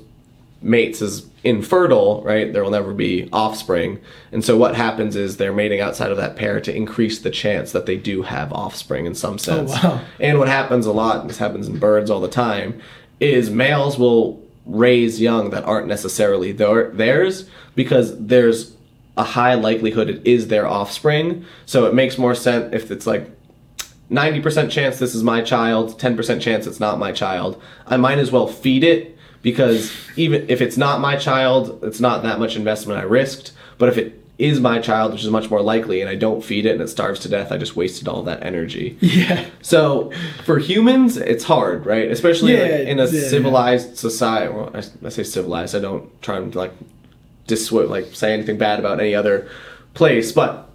mates 0.62 1.02
is 1.02 1.28
infertile, 1.44 2.22
right, 2.24 2.54
there 2.54 2.64
will 2.64 2.72
never 2.72 2.94
be 2.94 3.28
offspring. 3.34 4.00
And 4.32 4.44
so 4.44 4.58
what 4.58 4.76
happens 4.76 5.16
is 5.16 5.38
they're 5.38 5.54
mating 5.54 5.82
outside 5.82 6.12
of 6.12 6.18
that 6.18 6.36
pair 6.36 6.62
to 6.62 6.74
increase 6.74 7.20
the 7.20 7.30
chance 7.30 7.74
that 7.74 7.86
they 7.86 7.98
do 7.98 8.22
have 8.22 8.54
offspring 8.54 9.06
in 9.06 9.14
some 9.14 9.36
oh, 9.36 9.38
sense. 9.38 9.72
wow. 9.72 10.02
And 10.20 10.40
what 10.40 10.48
happens 10.48 10.86
a 10.86 10.94
lot, 10.94 11.22
and 11.22 11.30
this 11.30 11.38
happens 11.38 11.68
in 11.68 11.80
birds 11.80 12.10
all 12.10 12.22
the 12.22 12.30
time, 12.30 12.82
is 13.20 13.50
males 13.50 13.98
will 14.00 14.42
raise 14.66 15.20
young 15.20 15.50
that 15.50 15.66
aren't 15.66 15.88
necessarily 15.88 16.54
their, 16.54 16.90
theirs 16.92 17.50
because 17.76 18.18
there's 18.18 18.76
a 19.18 19.24
high 19.24 19.54
likelihood 19.54 20.10
it 20.10 20.26
is 20.26 20.48
their 20.48 20.66
offspring. 20.66 21.46
So 21.66 21.86
it 21.86 21.94
makes 21.94 22.18
more 22.18 22.34
sense 22.36 22.74
if 22.74 22.90
it's 22.90 23.06
like 23.06 23.30
90% 24.10 24.72
chance 24.72 25.00
this 25.00 25.14
is 25.14 25.24
my 25.24 25.42
child, 25.42 26.00
10% 26.00 26.42
chance 26.42 26.66
it's 26.68 26.80
not 26.80 27.00
my 27.00 27.12
child. 27.12 27.62
I 27.86 27.98
might 27.98 28.18
as 28.18 28.32
well 28.32 28.48
feed 28.48 28.84
it 28.84 29.18
because 29.44 29.92
even 30.16 30.50
if 30.50 30.60
it's 30.62 30.78
not 30.78 31.00
my 31.00 31.16
child, 31.16 31.84
it's 31.84 32.00
not 32.00 32.24
that 32.24 32.40
much 32.40 32.56
investment 32.56 33.00
I 33.00 33.04
risked. 33.04 33.52
But 33.78 33.90
if 33.90 33.98
it 34.00 34.20
is 34.40 34.60
my 34.60 34.80
child, 34.80 35.12
which 35.12 35.24
is 35.24 35.30
much 35.30 35.50
more 35.52 35.62
likely, 35.62 36.02
and 36.02 36.10
I 36.10 36.16
don't 36.16 36.44
feed 36.44 36.66
it 36.66 36.72
and 36.72 36.82
it 36.82 36.88
starves 36.88 37.20
to 37.20 37.30
death, 37.30 37.52
I 37.52 37.58
just 37.58 37.76
wasted 37.76 38.08
all 38.08 38.24
that 38.24 38.42
energy. 38.42 38.98
Yeah. 39.02 39.46
So 39.62 40.12
for 40.44 40.58
humans, 40.58 41.18
it's 41.18 41.44
hard, 41.44 41.86
right? 41.86 42.10
Especially 42.10 42.54
Yeah, 42.54 42.64
like 42.64 42.72
in 42.88 43.00
a 43.00 43.06
yeah. 43.06 43.28
civilized 43.30 43.98
society. 43.98 44.52
Well, 44.52 44.72
I, 44.74 44.80
I 45.06 45.10
say 45.10 45.24
civilized. 45.24 45.76
I 45.76 45.80
don't 45.80 46.10
try 46.24 46.38
and 46.38 46.56
like 46.56 46.74
dissuade, 47.46 47.90
like 47.90 48.16
say 48.16 48.34
anything 48.34 48.58
bad 48.58 48.80
about 48.80 49.00
any 49.00 49.14
other 49.14 49.48
place, 49.94 50.32
but 50.32 50.70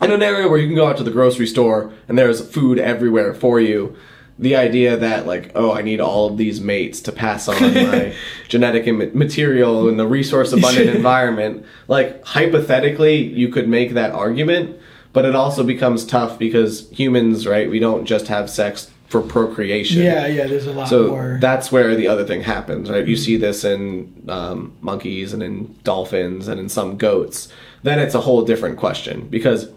in 0.00 0.10
an 0.10 0.22
area 0.22 0.48
where 0.48 0.58
you 0.58 0.66
can 0.66 0.76
go 0.76 0.86
out 0.86 0.96
to 0.96 1.04
the 1.04 1.10
grocery 1.10 1.46
store 1.46 1.92
and 2.08 2.16
there's 2.18 2.40
food 2.48 2.78
everywhere 2.78 3.34
for 3.34 3.60
you. 3.60 3.94
The 4.42 4.56
idea 4.56 4.96
that 4.96 5.26
like, 5.26 5.52
oh, 5.54 5.72
I 5.72 5.80
need 5.82 6.00
all 6.00 6.26
of 6.28 6.36
these 6.36 6.60
mates 6.60 7.00
to 7.02 7.12
pass 7.12 7.48
on 7.48 7.58
my 7.60 8.12
genetic 8.48 8.86
im- 8.86 9.16
material 9.16 9.88
in 9.88 9.96
the 9.96 10.06
resource 10.06 10.52
abundant 10.52 10.90
environment, 10.96 11.64
like 11.88 12.22
hypothetically, 12.24 13.16
you 13.22 13.48
could 13.48 13.68
make 13.68 13.94
that 13.94 14.10
argument, 14.12 14.76
but 15.12 15.24
it 15.24 15.34
also 15.34 15.62
becomes 15.64 16.04
tough 16.04 16.38
because 16.38 16.90
humans, 16.90 17.46
right? 17.46 17.70
We 17.70 17.78
don't 17.78 18.04
just 18.04 18.26
have 18.28 18.50
sex 18.50 18.90
for 19.08 19.20
procreation. 19.22 20.02
Yeah, 20.02 20.26
yeah. 20.26 20.46
There's 20.46 20.66
a 20.66 20.72
lot 20.72 20.88
So 20.88 21.08
more. 21.08 21.38
that's 21.40 21.70
where 21.70 21.94
the 21.94 22.08
other 22.08 22.24
thing 22.24 22.40
happens, 22.42 22.90
right? 22.90 23.06
You 23.06 23.14
see 23.16 23.36
this 23.36 23.62
in 23.64 24.24
um, 24.28 24.72
monkeys 24.80 25.32
and 25.34 25.42
in 25.42 25.76
dolphins 25.84 26.48
and 26.48 26.58
in 26.58 26.68
some 26.68 26.96
goats. 26.96 27.48
Then 27.82 27.98
it's 27.98 28.14
a 28.14 28.20
whole 28.22 28.42
different 28.42 28.78
question 28.78 29.28
because 29.28 29.68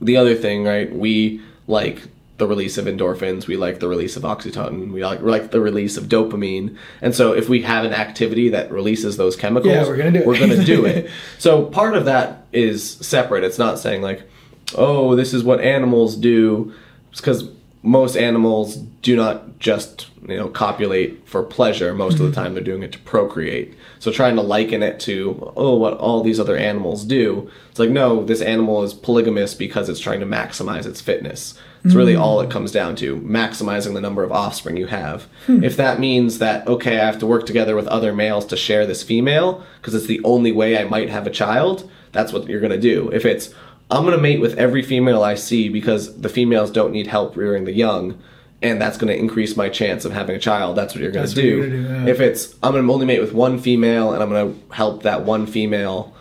the 0.00 0.16
other 0.16 0.34
thing, 0.34 0.64
right? 0.64 0.90
We 0.94 1.40
like 1.66 2.02
the 2.36 2.46
release 2.46 2.78
of 2.78 2.86
endorphins, 2.86 3.46
we 3.46 3.56
like 3.56 3.78
the 3.78 3.88
release 3.88 4.16
of 4.16 4.24
oxytocin, 4.24 4.90
we 4.92 5.04
like, 5.04 5.20
we 5.20 5.30
like 5.30 5.52
the 5.52 5.60
release 5.60 5.96
of 5.96 6.04
dopamine. 6.04 6.76
And 7.00 7.14
so 7.14 7.32
if 7.32 7.48
we 7.48 7.62
have 7.62 7.84
an 7.84 7.92
activity 7.92 8.48
that 8.48 8.72
releases 8.72 9.16
those 9.16 9.36
chemicals, 9.36 9.72
Yeah, 9.72 9.86
we're 9.86 9.96
gonna 9.96 10.10
do 10.10 10.18
it. 10.18 10.26
We're 10.26 10.38
gonna 10.38 10.64
do 10.64 10.84
it. 10.84 11.10
so 11.38 11.66
part 11.66 11.94
of 11.94 12.06
that 12.06 12.46
is 12.52 12.90
separate. 12.90 13.44
It's 13.44 13.58
not 13.58 13.78
saying 13.78 14.02
like, 14.02 14.28
oh, 14.74 15.14
this 15.14 15.32
is 15.32 15.44
what 15.44 15.60
animals 15.60 16.16
do, 16.16 16.74
because 17.12 17.48
most 17.82 18.16
animals 18.16 18.76
do 18.76 19.14
not 19.14 19.58
just 19.60 20.08
you 20.28 20.36
know 20.36 20.48
copulate 20.48 21.26
for 21.28 21.42
pleasure. 21.42 21.94
Most 21.94 22.14
of 22.20 22.26
the 22.26 22.32
time, 22.32 22.54
they're 22.54 22.62
doing 22.62 22.82
it 22.82 22.92
to 22.92 22.98
procreate. 23.00 23.74
So 23.98 24.10
trying 24.10 24.36
to 24.36 24.42
liken 24.42 24.82
it 24.82 25.00
to 25.00 25.52
oh, 25.56 25.76
what 25.76 25.98
all 25.98 26.22
these 26.22 26.40
other 26.40 26.56
animals 26.56 27.04
do, 27.04 27.50
it's 27.70 27.78
like 27.78 27.90
no, 27.90 28.24
this 28.24 28.40
animal 28.40 28.82
is 28.82 28.94
polygamous 28.94 29.54
because 29.54 29.88
it's 29.88 30.00
trying 30.00 30.20
to 30.20 30.26
maximize 30.26 30.86
its 30.86 31.00
fitness. 31.00 31.54
It's 31.84 31.94
really 31.94 32.16
all 32.16 32.38
Mm. 32.38 32.44
it 32.44 32.50
comes 32.50 32.72
down 32.72 32.96
to, 32.96 33.16
maximizing 33.20 33.92
the 33.92 34.00
number 34.00 34.24
of 34.24 34.32
offspring 34.32 34.78
you 34.78 34.86
have. 34.86 35.24
Hmm. 35.44 35.62
If 35.62 35.76
that 35.76 36.00
means 36.00 36.38
that 36.38 36.66
okay, 36.66 36.98
I 36.98 37.04
have 37.04 37.18
to 37.18 37.26
work 37.26 37.44
together 37.44 37.76
with 37.76 37.86
other 37.88 38.14
males 38.14 38.46
to 38.46 38.56
share 38.56 38.86
this 38.86 39.02
female 39.02 39.62
because 39.80 39.94
it's 39.94 40.06
the 40.06 40.22
only 40.24 40.50
way 40.50 40.78
I 40.78 40.84
might 40.84 41.10
have 41.10 41.26
a 41.26 41.30
child, 41.30 41.90
that's 42.12 42.32
what 42.32 42.48
you're 42.48 42.62
gonna 42.62 42.78
do. 42.78 43.10
If 43.12 43.26
it's 43.26 43.52
I'm 43.90 44.04
gonna 44.04 44.16
mate 44.16 44.40
with 44.40 44.56
every 44.56 44.80
female 44.80 45.22
I 45.22 45.34
see 45.34 45.68
because 45.68 46.18
the 46.22 46.30
females 46.30 46.70
don't 46.70 46.90
need 46.92 47.06
help 47.06 47.36
rearing 47.36 47.64
the 47.64 47.72
young, 47.74 48.18
and 48.64 48.80
that's 48.80 48.96
gonna 48.98 49.12
increase 49.12 49.56
my 49.56 49.68
chance 49.68 50.04
of 50.04 50.12
having 50.12 50.34
a 50.34 50.38
child. 50.40 50.76
That's 50.76 50.94
what 50.94 51.02
you're 51.02 51.12
gonna 51.12 51.28
do. 51.28 51.60
gonna 51.62 51.70
do, 51.70 51.82
yeah. 51.82 52.06
If 52.12 52.20
it's 52.20 52.54
I'm 52.62 52.72
gonna 52.74 52.92
only 52.92 53.06
mate 53.06 53.20
with 53.20 53.32
one 53.32 53.58
female 53.58 54.12
and 54.12 54.22
I'm 54.22 54.30
gonna 54.30 54.54
help 54.72 55.02
that 55.04 55.24
one 55.24 55.46
female 55.46 56.12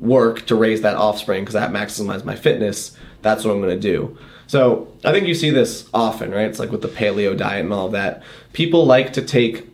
work 0.00 0.44
to 0.46 0.54
raise 0.54 0.82
that 0.82 0.96
offspring 0.96 1.42
because 1.42 1.54
that 1.54 1.70
maximizes 1.72 2.24
my 2.24 2.34
fitness. 2.36 2.96
That's 3.22 3.44
what 3.44 3.52
I'm 3.52 3.60
gonna 3.60 3.76
do. 3.78 4.18
So 4.46 4.88
I 5.04 5.12
think 5.12 5.26
you 5.26 5.34
see 5.34 5.48
this 5.50 5.88
often, 5.94 6.30
right? 6.30 6.46
It's 6.48 6.58
like 6.58 6.70
with 6.70 6.82
the 6.82 6.88
paleo 6.88 7.34
diet 7.36 7.64
and 7.64 7.72
all 7.72 7.86
of 7.86 7.92
that. 7.92 8.22
People 8.52 8.84
like 8.84 9.14
to 9.14 9.22
take 9.22 9.66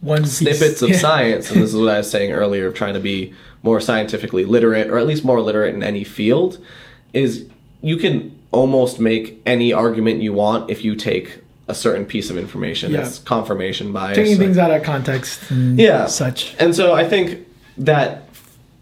One 0.00 0.22
piece. 0.22 0.38
snippets 0.38 0.80
of 0.82 0.90
Yeah. 0.94 0.98
science, 0.98 1.50
and 1.50 1.60
this 1.60 1.70
is 1.74 1.76
what 1.80 1.88
I 1.88 1.98
was 1.98 2.10
saying 2.10 2.30
earlier 2.32 2.68
of 2.68 2.74
trying 2.74 2.94
to 2.94 3.00
be 3.00 3.34
more 3.64 3.80
scientifically 3.80 4.44
literate, 4.44 4.88
or 4.90 4.98
at 4.98 5.06
least 5.06 5.24
more 5.24 5.40
literate 5.40 5.74
in 5.74 5.82
any 5.82 6.04
field, 6.04 6.58
is 7.12 7.46
you 7.80 7.96
can 7.96 8.36
almost 8.52 9.00
make 9.00 9.40
any 9.46 9.72
argument 9.72 10.20
you 10.22 10.32
want 10.32 10.70
if 10.70 10.84
you 10.84 10.94
take 10.94 11.38
a 11.68 11.74
certain 11.74 12.04
piece 12.04 12.28
of 12.30 12.36
information. 12.36 12.92
Yeah. 12.92 13.06
It's 13.06 13.18
confirmation 13.20 13.92
bias. 13.92 14.16
Taking 14.16 14.32
like- 14.32 14.38
things 14.40 14.58
out 14.58 14.70
of 14.70 14.82
context 14.82 15.50
and 15.50 15.78
yeah 15.78 16.06
such. 16.06 16.54
and 16.58 16.74
so 16.74 16.92
i 16.94 17.08
think 17.08 17.46
that 17.78 18.28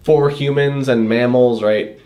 for 0.02 0.30
humans 0.30 0.88
and 0.88 1.08
mammals 1.08 1.62
right 1.62 1.98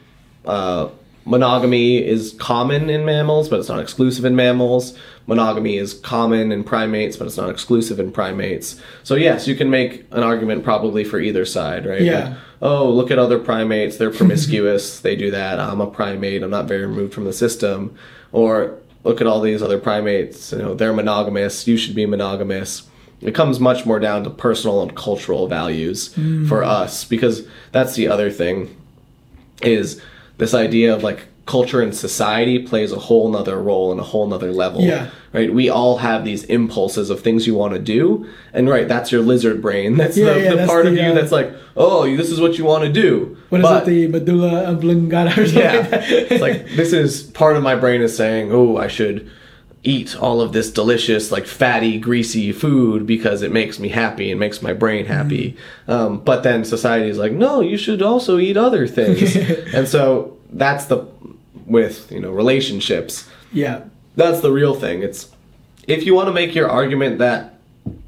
uh, 0.45 0.89
monogamy 1.25 2.05
is 2.05 2.35
common 2.39 2.91
in 2.91 3.05
mammals 3.05 3.49
but 3.49 3.59
it's 3.59 3.69
not 3.69 3.81
exclusive 3.81 4.25
in 4.27 4.37
mammals 4.37 4.99
monogamy 5.27 5.79
is 5.79 5.95
common 5.95 6.53
in 6.53 6.63
primates 6.63 7.17
but 7.17 7.27
it's 7.27 7.37
not 7.39 7.49
exclusive 7.49 7.99
in 7.99 8.13
primates 8.13 8.79
so 9.05 9.15
yes 9.15 9.49
you 9.49 9.55
can 9.55 9.71
make 9.71 10.05
an 10.11 10.23
argument 10.23 10.63
probably 10.65 11.03
for 11.05 11.19
either 11.19 11.45
side 11.47 11.87
right 11.87 12.03
Yeah. 12.03 12.29
Like, 12.29 12.39
oh 12.61 12.91
look 12.91 13.11
at 13.11 13.19
other 13.19 13.39
primates 13.39 13.97
they're 13.97 14.11
promiscuous 14.11 15.01
they 15.07 15.17
do 15.17 15.31
that 15.31 15.59
i'm 15.59 15.81
a 15.81 15.87
primate 15.87 16.43
i'm 16.43 16.51
not 16.51 16.67
very 16.67 16.85
removed 16.85 17.15
from 17.15 17.25
the 17.25 17.33
system 17.33 17.97
or 18.33 18.77
look 19.05 19.21
at 19.21 19.27
all 19.27 19.41
these 19.41 19.63
other 19.63 19.79
primates 19.79 20.53
you 20.53 20.59
know 20.59 20.75
they're 20.75 20.93
monogamous 20.93 21.67
you 21.67 21.77
should 21.77 21.95
be 21.95 22.07
monogamous. 22.07 22.89
It 23.21 23.35
comes 23.35 23.59
much 23.59 23.87
more 23.87 23.99
down 23.99 24.25
to 24.25 24.31
personal 24.31 24.83
and 24.83 24.95
cultural 24.95 25.47
values 25.47 26.09
for 26.09 26.61
mm. 26.61 26.67
us 26.67 27.05
because 27.05 27.47
that's 27.73 27.95
the 27.95 28.09
other 28.09 28.31
thing 28.31 28.77
is 29.63 30.03
this 30.37 30.53
idea 30.53 30.95
of 30.95 31.03
like 31.03 31.27
culture 31.47 31.83
and 31.83 31.95
society 31.95 32.59
plays 32.59 32.91
a 32.91 32.99
whole 32.99 33.29
nother 33.31 33.61
role 33.63 33.91
and 33.91 34.01
a 34.01 34.03
whole 34.03 34.27
nother 34.27 34.51
level. 34.51 34.81
Yeah. 34.81 35.11
right? 35.35 35.53
We 35.53 35.69
all 35.69 35.99
have 35.99 36.25
these 36.25 36.43
impulses 36.45 37.11
of 37.11 37.21
things 37.21 37.47
you 37.47 37.55
want 37.55 37.75
to 37.75 37.79
do 37.79 38.27
and 38.55 38.69
right 38.69 38.89
that's 38.89 39.13
your 39.13 39.21
lizard 39.23 39.61
brain. 39.61 39.97
That's 40.01 40.17
Yeah, 40.17 40.33
the, 40.33 40.41
yeah, 40.41 40.51
the 40.51 40.57
that's 40.57 40.71
part 40.71 40.87
of 40.87 40.95
you 40.95 41.03
uh, 41.03 41.13
that's 41.13 41.33
like 41.33 41.53
oh 41.77 42.05
this 42.17 42.31
is 42.31 42.41
what 42.41 42.57
you 42.57 42.65
want 42.65 42.85
to 42.85 42.93
do. 42.93 43.37
What 43.51 43.61
is 43.61 43.63
But- 43.67 43.83
it? 43.83 43.87
The 43.91 44.07
medulla 44.09 44.71
oblongata 44.73 45.31
or 45.43 45.47
something? 45.47 45.63
yeah. 45.63 45.89
like 45.91 46.11
it's 46.11 46.41
like 46.41 46.67
this 46.77 46.93
is 46.95 47.23
part 47.23 47.57
of 47.57 47.63
my 47.63 47.75
brain 47.77 48.01
is 48.01 48.17
saying 48.17 48.51
oh 48.51 48.77
i 48.79 48.89
should 48.89 49.31
eat 49.87 50.17
all 50.17 50.41
of 50.41 50.55
this 50.55 50.71
delicious 50.71 51.31
like 51.31 51.47
fatty 51.47 51.99
greasy 51.99 52.53
food 52.53 53.07
because 53.07 53.43
it 53.43 53.53
makes 53.53 53.79
me 53.79 53.91
happy 53.91 54.31
and 54.31 54.41
makes 54.41 54.63
my 54.63 54.73
brain 54.73 55.05
happy. 55.05 55.55
Um, 55.87 56.21
but 56.25 56.43
then 56.43 56.65
society 56.65 57.11
is 57.11 57.19
like 57.19 57.33
no 57.33 57.61
you 57.61 57.77
should 57.77 58.01
also 58.01 58.39
eat 58.39 58.57
other 58.57 58.87
things. 58.87 59.37
And 59.75 59.87
so 59.87 60.39
that's 60.51 60.87
the 60.87 61.05
with 61.67 62.11
you 62.13 62.21
know 62.21 62.31
relationships 62.31 63.29
yeah. 63.53 63.85
that's 64.17 64.41
the 64.41 64.51
real 64.53 64.75
thing. 64.75 65.03
It's 65.03 65.29
if 65.87 66.05
you 66.05 66.15
want 66.15 66.29
to 66.29 66.33
make 66.33 66.55
your 66.55 66.69
argument 66.69 67.19
that 67.19 67.59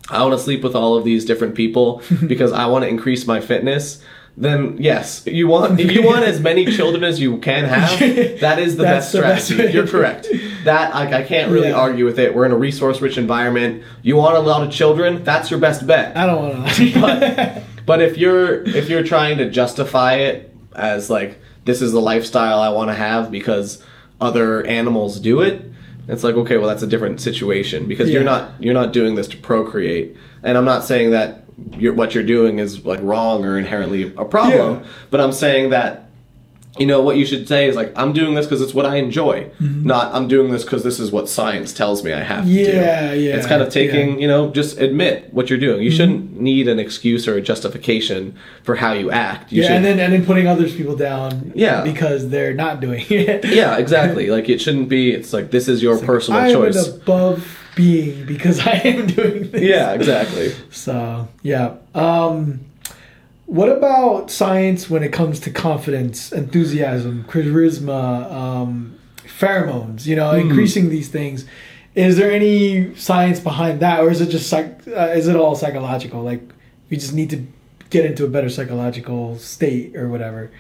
I 0.09 0.23
want 0.23 0.33
to 0.35 0.39
sleep 0.39 0.63
with 0.65 0.75
all 0.75 0.97
of 0.97 1.05
these 1.05 1.25
different 1.25 1.55
people 1.55 2.03
because 2.27 2.53
I 2.53 2.67
want 2.67 2.85
to 2.85 2.89
increase 2.89 3.27
my 3.27 3.41
fitness, 3.41 4.03
then 4.37 4.77
yes, 4.79 5.25
you 5.27 5.47
want 5.49 5.81
if 5.81 5.91
you 5.93 6.03
want 6.03 6.25
as 6.25 6.41
many 6.41 6.67
children 6.67 7.05
as 7.05 7.19
you 7.21 7.39
can 7.39 7.65
have. 7.65 7.99
That 8.41 8.59
is 8.59 8.77
the 8.77 8.83
best 8.83 9.13
the 9.13 9.21
best 9.23 9.47
strategy. 9.47 9.67
way. 9.69 9.73
You're 9.73 9.87
correct. 9.87 10.29
That 10.65 10.95
I, 10.95 11.21
I 11.21 11.23
can't 11.23 11.51
really 11.51 11.69
Yeah. 11.69 11.75
argue 11.87 12.05
with 12.05 12.19
it. 12.19 12.35
We're 12.35 12.45
in 12.45 12.53
a 12.53 12.57
resource-rich 12.59 13.17
environment. 13.19 13.83
You 14.03 14.17
want 14.17 14.37
a 14.37 14.41
lot 14.41 14.63
of 14.67 14.71
children. 14.73 15.25
That's 15.25 15.51
your 15.51 15.61
best 15.61 15.87
bet. 15.87 16.17
I 16.17 16.27
don't 16.27 16.61
want 16.61 16.75
to. 16.75 16.93
But 17.01 17.63
but 17.87 18.03
if 18.03 18.19
you're 18.19 18.63
if 18.65 18.89
you're 18.91 19.05
trying 19.05 19.39
to 19.39 19.49
justify 19.51 20.15
it 20.17 20.55
as 20.75 21.09
like 21.09 21.39
this 21.67 21.83
is 21.83 21.93
the 21.93 22.01
lifestyle 22.01 22.61
I 22.61 22.71
want 22.71 22.89
to 22.89 22.95
have 22.95 23.31
because 23.31 23.83
other 24.21 24.65
animals 24.65 25.21
do 25.21 25.43
it, 25.43 25.63
it's 26.09 26.25
like 26.25 26.37
okay, 26.37 26.57
well 26.57 26.69
that's 26.69 26.83
a 26.83 26.87
different 26.87 27.21
situation 27.21 27.87
because 27.87 28.09
you're 28.11 28.25
not 28.25 28.53
you're 28.61 28.75
not 28.75 28.93
doing 28.93 29.15
this 29.17 29.29
to 29.29 29.37
procreate. 29.37 30.17
And 30.43 30.57
I'm 30.57 30.65
not 30.65 30.85
saying 30.85 31.11
that 31.11 31.45
you're, 31.77 31.93
what 31.95 32.15
you're 32.15 32.25
doing 32.25 32.59
is 32.59 32.85
like 32.85 33.01
wrong 33.03 33.45
or 33.45 33.59
inherently 33.59 34.15
a 34.17 34.25
problem, 34.25 34.81
Yeah. 34.83 34.89
but 35.11 35.21
I'm 35.21 35.33
saying 35.33 35.71
that 35.71 36.06
you 36.79 36.87
know 36.87 37.01
what 37.01 37.17
you 37.17 37.25
should 37.27 37.47
say 37.49 37.69
is 37.69 37.77
like 37.77 37.93
I'm 37.97 38.13
doing 38.13 38.35
this 38.35 38.47
because 38.47 38.61
it's 38.61 38.75
what 38.75 38.87
I 38.87 38.97
enjoy, 38.97 39.51
not 39.61 40.15
I'm 40.15 40.29
doing 40.29 40.51
this 40.51 40.63
because 40.65 40.83
this 40.85 40.99
is 41.01 41.11
what 41.11 41.29
science 41.29 41.73
tells 41.73 42.05
me 42.05 42.13
I 42.13 42.23
have 42.23 42.45
to 42.45 42.51
do. 42.51 42.57
Yeah, 42.61 43.13
yeah, 43.13 43.37
It's 43.37 43.47
kind 43.47 43.63
of 43.63 43.69
taking 43.71 44.21
you 44.21 44.29
know 44.29 44.51
just 44.51 44.79
admit 44.79 45.33
what 45.33 45.49
you're 45.51 45.59
doing. 45.59 45.83
You 45.83 45.91
Mm-hmm. 45.91 45.97
shouldn't 45.97 46.41
need 46.41 46.69
an 46.69 46.79
excuse 46.79 47.27
or 47.27 47.35
a 47.37 47.41
justification 47.41 48.37
for 48.63 48.77
how 48.77 48.93
you 48.93 49.11
act. 49.11 49.53
You 49.53 49.63
yeah, 49.63 49.69
should, 49.69 49.77
and 49.77 49.85
then 49.85 49.99
and 50.01 50.13
then 50.13 50.25
putting 50.27 50.47
others 50.47 50.75
people 50.77 50.97
down. 50.97 51.53
Yeah. 51.55 51.83
Because 51.83 52.29
they're 52.29 52.55
not 52.55 52.81
doing 52.81 53.05
it. 53.11 53.45
yeah, 53.47 53.79
exactly. 53.79 54.29
Like 54.29 54.49
it 54.49 54.61
shouldn't 54.61 54.89
be. 54.89 55.13
It's 55.13 55.33
like 55.33 55.51
this 55.51 55.69
is 55.69 55.83
your 55.83 55.99
personal 55.99 56.41
I 56.41 56.53
choice. 56.53 56.87
above 56.89 57.59
being 57.75 58.27
because 58.27 58.59
I 58.67 58.73
am 58.85 59.07
doing 59.07 59.51
this. 59.51 59.63
yeah, 59.63 59.93
exactly. 59.93 60.53
So 60.71 61.29
yeah. 61.43 61.77
Um, 61.95 62.61
what 63.47 63.69
about 63.69 64.31
science 64.31 64.91
when 64.91 65.03
it 65.03 65.13
comes 65.13 65.41
to 65.41 65.51
confidence, 65.51 66.33
enthusiasm, 66.33 67.25
charisma, 67.29 68.31
um, 68.33 68.95
pheromones? 69.25 70.07
You 70.07 70.17
know, 70.17 70.33
Hmm. 70.33 70.49
increasing 70.49 70.89
these 70.89 71.09
things. 71.09 71.45
Is 71.95 72.17
there 72.19 72.31
any 72.31 72.95
science 72.97 73.41
behind 73.41 73.81
that, 73.81 74.01
or 74.01 74.11
is 74.11 74.21
it 74.21 74.29
just 74.29 74.49
psych? 74.49 74.81
Uh, 74.87 75.13
is 75.15 75.29
it 75.29 75.37
all 75.37 75.55
psychological? 75.55 76.23
Like 76.23 76.43
we 76.91 76.97
just 76.99 77.15
need 77.15 77.31
to 77.31 77.43
get 77.89 78.05
into 78.05 78.25
a 78.25 78.29
better 78.29 78.49
psychological 78.51 79.39
state 79.39 79.97
or 79.97 80.09
whatever. 80.09 80.51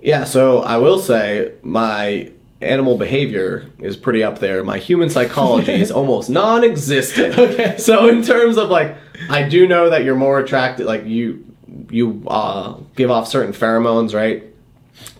Yeah, 0.00 0.24
so 0.24 0.60
I 0.60 0.76
will 0.76 0.98
say 0.98 1.52
my 1.62 2.30
animal 2.60 2.96
behavior 2.98 3.66
is 3.80 3.96
pretty 3.96 4.22
up 4.22 4.38
there. 4.38 4.62
My 4.62 4.78
human 4.78 5.10
psychology 5.10 5.72
is 5.72 5.90
almost 6.00 6.30
non-existent. 6.30 7.36
Okay. 7.38 7.74
So 7.78 8.08
in 8.08 8.22
terms 8.22 8.56
of 8.56 8.68
like, 8.70 8.94
I 9.28 9.42
do 9.48 9.66
know 9.66 9.90
that 9.90 10.04
you're 10.04 10.14
more 10.14 10.38
attracted. 10.38 10.86
Like 10.86 11.04
you, 11.06 11.44
you 11.90 12.22
uh, 12.26 12.74
give 12.96 13.10
off 13.10 13.28
certain 13.28 13.52
pheromones, 13.52 14.14
right? 14.14 14.42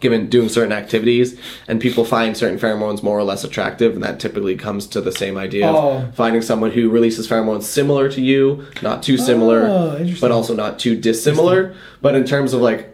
Given 0.00 0.28
doing 0.28 0.48
certain 0.48 0.72
activities, 0.72 1.38
and 1.66 1.80
people 1.80 2.04
find 2.04 2.36
certain 2.36 2.58
pheromones 2.58 3.02
more 3.02 3.18
or 3.18 3.24
less 3.24 3.42
attractive, 3.42 3.94
and 3.94 4.02
that 4.04 4.20
typically 4.20 4.56
comes 4.56 4.86
to 4.88 5.00
the 5.00 5.10
same 5.10 5.36
idea 5.36 5.68
Oh. 5.68 5.98
of 5.98 6.14
finding 6.14 6.42
someone 6.42 6.70
who 6.70 6.88
releases 6.88 7.26
pheromones 7.28 7.62
similar 7.64 8.08
to 8.10 8.20
you, 8.20 8.64
not 8.82 9.02
too 9.02 9.16
similar, 9.18 9.66
Oh, 9.66 10.06
but 10.20 10.30
also 10.30 10.54
not 10.54 10.78
too 10.78 10.94
dissimilar. 10.96 11.74
But 12.00 12.14
in 12.14 12.24
terms 12.24 12.52
of 12.52 12.60
like 12.60 12.90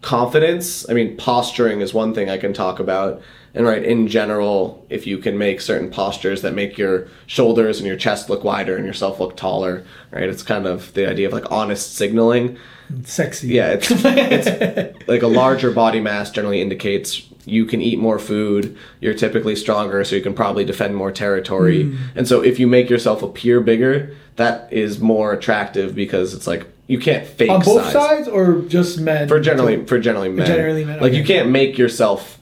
confidence 0.00 0.84
i 0.90 0.92
mean 0.92 1.16
posturing 1.16 1.80
is 1.80 1.94
one 1.94 2.12
thing 2.12 2.28
i 2.28 2.36
can 2.36 2.52
talk 2.52 2.80
about 2.80 3.22
and 3.54 3.66
right 3.66 3.84
in 3.84 4.08
general 4.08 4.84
if 4.88 5.06
you 5.06 5.18
can 5.18 5.36
make 5.38 5.60
certain 5.60 5.90
postures 5.90 6.42
that 6.42 6.54
make 6.54 6.78
your 6.78 7.06
shoulders 7.26 7.78
and 7.78 7.86
your 7.86 7.96
chest 7.96 8.30
look 8.30 8.42
wider 8.44 8.76
and 8.76 8.86
yourself 8.86 9.20
look 9.20 9.36
taller 9.36 9.84
right 10.10 10.28
it's 10.28 10.42
kind 10.42 10.66
of 10.66 10.92
the 10.94 11.08
idea 11.08 11.26
of 11.26 11.32
like 11.32 11.50
honest 11.52 11.94
signaling 11.94 12.56
Sexy. 13.04 13.48
yeah 13.48 13.70
it's 13.70 13.90
it's 13.90 15.08
like 15.08 15.22
a 15.22 15.26
larger 15.28 15.70
body 15.70 16.00
mass 16.00 16.30
generally 16.30 16.60
indicates 16.60 17.22
you 17.44 17.64
can 17.64 17.80
eat 17.80 17.98
more 17.98 18.18
food 18.18 18.76
you're 19.00 19.14
typically 19.14 19.56
stronger 19.56 20.04
so 20.04 20.14
you 20.16 20.22
can 20.22 20.34
probably 20.34 20.64
defend 20.64 20.94
more 20.96 21.10
territory 21.12 21.84
Hmm. 21.84 21.96
and 22.16 22.28
so 22.28 22.42
if 22.42 22.58
you 22.58 22.66
make 22.66 22.88
yourself 22.90 23.22
appear 23.22 23.60
bigger 23.60 24.14
that 24.36 24.72
is 24.72 24.98
more 25.00 25.32
attractive 25.32 25.94
because 25.94 26.32
it's 26.34 26.46
like 26.46 26.66
you 26.86 26.98
can't 26.98 27.26
fake 27.26 27.48
On 27.50 27.60
both 27.62 27.84
size 27.84 27.92
sides 27.92 28.28
or 28.28 28.60
just 28.62 28.98
men? 29.00 29.28
for 29.28 29.40
generally 29.40 29.84
for 29.86 29.98
generally 29.98 30.28
men. 30.28 30.46
generally 30.46 30.84
men, 30.84 31.00
Like 31.00 31.12
you 31.14 31.24
can't 31.24 31.48
make 31.50 31.78
yourself 31.78 32.38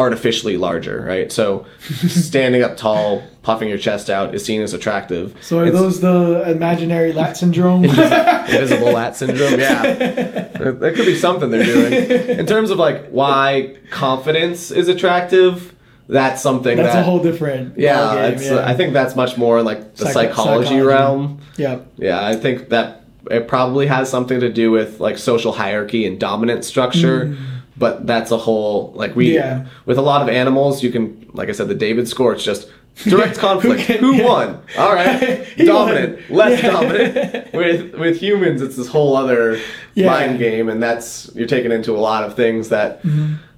artificially 0.00 0.56
larger, 0.56 1.02
right? 1.06 1.30
So 1.30 1.66
standing 2.08 2.62
up 2.62 2.76
tall, 2.76 3.22
puffing 3.42 3.68
your 3.68 3.78
chest 3.78 4.08
out 4.10 4.34
is 4.34 4.44
seen 4.44 4.60
as 4.62 4.72
attractive. 4.74 5.36
So 5.42 5.58
are 5.60 5.66
It's 5.66 5.76
those 5.76 6.00
the 6.00 6.50
imaginary 6.50 7.12
lat 7.12 7.36
syndrome? 7.36 7.84
invisible 7.84 8.92
lat 8.92 9.14
syndrome? 9.16 9.60
Yeah, 9.60 9.82
that 9.82 10.92
could 10.96 11.06
be 11.06 11.14
something 11.16 11.50
they're 11.50 11.64
doing. 11.64 11.92
In 12.38 12.46
terms 12.46 12.70
of 12.70 12.78
like 12.78 13.08
why 13.10 13.76
confidence 13.90 14.70
is 14.70 14.88
attractive, 14.88 15.74
that's 16.08 16.42
something 16.42 16.76
That's 16.76 16.94
that 16.94 17.00
a 17.00 17.04
whole 17.04 17.22
different 17.22 17.78
yeah, 17.78 17.98
ballgame, 17.98 18.32
it's, 18.32 18.50
uh, 18.50 18.64
I 18.66 18.74
think 18.74 18.92
that's 18.94 19.14
much 19.14 19.36
more 19.36 19.62
like 19.62 19.94
the 19.94 20.06
Psycho- 20.06 20.12
psychology, 20.32 20.64
psychology. 20.66 20.80
realm. 20.86 21.40
yeah. 21.56 21.80
Yeah, 21.96 22.26
I 22.26 22.34
think 22.34 22.70
that 22.70 23.04
it 23.30 23.46
probably 23.46 23.86
has 23.86 24.10
something 24.10 24.40
to 24.40 24.48
do 24.50 24.70
with 24.70 24.98
like 24.98 25.18
social 25.18 25.52
hierarchy 25.52 26.06
and 26.06 26.18
dominant 26.18 26.64
structure. 26.64 27.26
Mm. 27.26 27.36
But 27.80 28.06
that's 28.06 28.30
a 28.30 28.36
whole 28.46 28.92
like 28.94 29.16
we. 29.16 29.34
Yeah. 29.34 29.66
with 29.86 29.98
a 29.98 30.02
lot 30.12 30.20
of 30.22 30.28
animals 30.28 30.82
you 30.84 30.90
can 30.92 31.02
like 31.32 31.48
I 31.48 31.52
said 31.52 31.66
the 31.68 31.74
David 31.86 32.06
score 32.08 32.32
it's 32.34 32.44
just 32.44 32.68
direct 33.04 33.38
conflict. 33.46 33.82
Who 34.04 34.12
yeah. 34.14 34.24
won? 34.26 34.48
All 34.78 34.94
right, 34.94 35.46
dominant, 35.72 36.12
won. 36.28 36.38
less 36.38 36.62
Yeah. 36.62 36.70
dominant. 36.70 37.52
With 37.60 37.94
with 38.02 38.16
humans, 38.26 38.60
it's 38.62 38.76
this 38.76 38.88
whole 38.94 39.16
other 39.16 39.58
mind 39.96 40.38
game, 40.38 40.68
and 40.72 40.80
that's 40.82 41.30
you're 41.34 41.48
taken 41.56 41.72
into 41.72 41.92
a 41.96 42.02
lot 42.10 42.22
of 42.26 42.34
things 42.36 42.68
that 42.68 43.00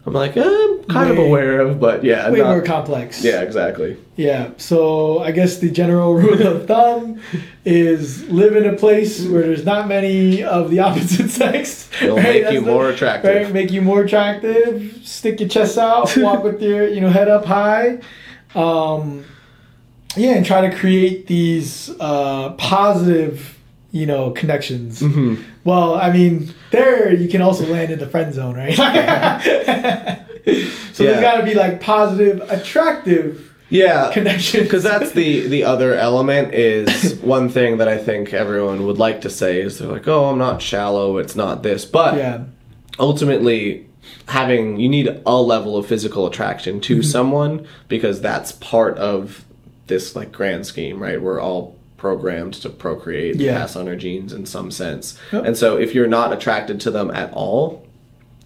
I'm 0.04 0.12
like 0.14 0.36
eh, 0.36 0.42
I'm 0.42 0.82
kind 0.84 1.10
of 1.10 1.16
Mm-hmm. 1.16 1.26
Aware 1.28 1.60
of, 1.60 1.78
but 1.80 2.02
yeah, 2.02 2.28
Way 2.30 2.40
not- 2.40 2.48
more 2.48 2.62
complex. 2.62 3.22
yeah, 3.22 3.40
exactly. 3.42 3.96
Yeah. 4.16 4.50
So 4.56 5.20
I 5.20 5.30
guess 5.30 5.58
the 5.58 5.70
general 5.70 6.14
rule 6.22 6.44
of 6.46 6.66
thumb 6.66 7.20
is 7.64 8.28
live 8.28 8.56
in 8.56 8.66
a 8.66 8.76
place 8.76 9.24
where 9.24 9.42
there's 9.42 9.64
not 9.64 9.86
many 9.86 10.42
of 10.42 10.70
the 10.70 10.80
opposite 10.88 11.30
sex. 11.30 11.88
It'll 12.02 12.16
right? 12.16 12.24
make 12.24 12.42
That's 12.42 12.54
you 12.54 12.60
the- 12.62 12.66
more 12.72 12.88
attractive. 12.90 13.44
Right, 13.44 13.52
make 13.54 13.70
you 13.70 13.80
more 13.80 14.02
attractive. 14.02 15.00
Stick 15.04 15.38
your 15.38 15.48
chest 15.48 15.78
out. 15.78 16.14
Walk 16.16 16.42
with 16.42 16.60
your 16.60 16.88
you 16.88 17.00
know 17.00 17.10
head 17.10 17.28
up 17.28 17.44
high. 17.44 18.00
Um, 18.56 19.24
yeah, 20.16 20.32
and 20.34 20.44
try 20.44 20.68
to 20.68 20.76
create 20.76 21.26
these 21.28 21.90
uh, 22.00 22.50
positive 22.54 23.56
you 23.92 24.06
know 24.06 24.30
connections. 24.32 25.00
Mm-hmm. 25.00 25.42
Well, 25.64 25.94
I 25.94 26.12
mean, 26.12 26.52
there 26.70 27.12
you 27.12 27.28
can 27.28 27.40
also 27.42 27.64
land 27.66 27.92
in 27.92 27.98
the 28.00 28.08
friend 28.08 28.32
zone, 28.34 28.56
right? 28.56 28.74
so 30.92 31.04
Yeah. 31.04 31.10
there's 31.10 31.20
got 31.20 31.36
to 31.38 31.44
be 31.44 31.54
like 31.54 31.80
positive, 31.80 32.40
attractive 32.50 33.52
Yeah, 33.68 34.10
connections. 34.12 34.64
because 34.64 34.82
that's 34.82 35.12
the 35.12 35.46
the 35.48 35.64
other 35.64 35.94
element 35.94 36.54
is 36.54 37.14
one 37.20 37.48
thing 37.48 37.78
that 37.78 37.88
I 37.88 37.98
think 37.98 38.32
everyone 38.34 38.86
would 38.86 38.98
like 38.98 39.20
to 39.22 39.30
say 39.30 39.60
is 39.60 39.78
they're 39.78 39.88
like, 39.88 40.08
oh, 40.08 40.26
I'm 40.26 40.38
not 40.38 40.60
shallow, 40.62 41.18
it's 41.18 41.36
not 41.36 41.62
this, 41.62 41.84
but 41.84 42.16
yeah, 42.16 42.44
ultimately 42.98 43.86
having 44.28 44.78
you 44.80 44.88
need 44.88 45.08
a 45.26 45.36
level 45.36 45.76
of 45.76 45.86
physical 45.86 46.26
attraction 46.26 46.80
to 46.80 46.96
Mm-hmm. 46.98 47.02
someone 47.02 47.66
because 47.88 48.20
that's 48.20 48.52
part 48.52 48.96
of 48.98 49.44
this 49.86 50.14
like 50.16 50.32
grand 50.32 50.66
scheme, 50.66 51.00
right? 51.02 51.20
We're 51.20 51.40
all 51.40 51.76
programmed 52.02 52.52
to 52.52 52.68
procreate, 52.68 53.36
Yeah. 53.36 53.58
pass 53.58 53.76
on 53.76 53.86
our 53.86 53.94
genes 53.94 54.32
in 54.32 54.44
some 54.44 54.72
sense, 54.72 55.16
Yep. 55.32 55.44
and 55.46 55.56
so 55.56 55.76
if 55.78 55.94
you're 55.94 56.08
not 56.08 56.32
attracted 56.32 56.80
to 56.80 56.90
them 56.90 57.12
at 57.12 57.32
all. 57.32 57.86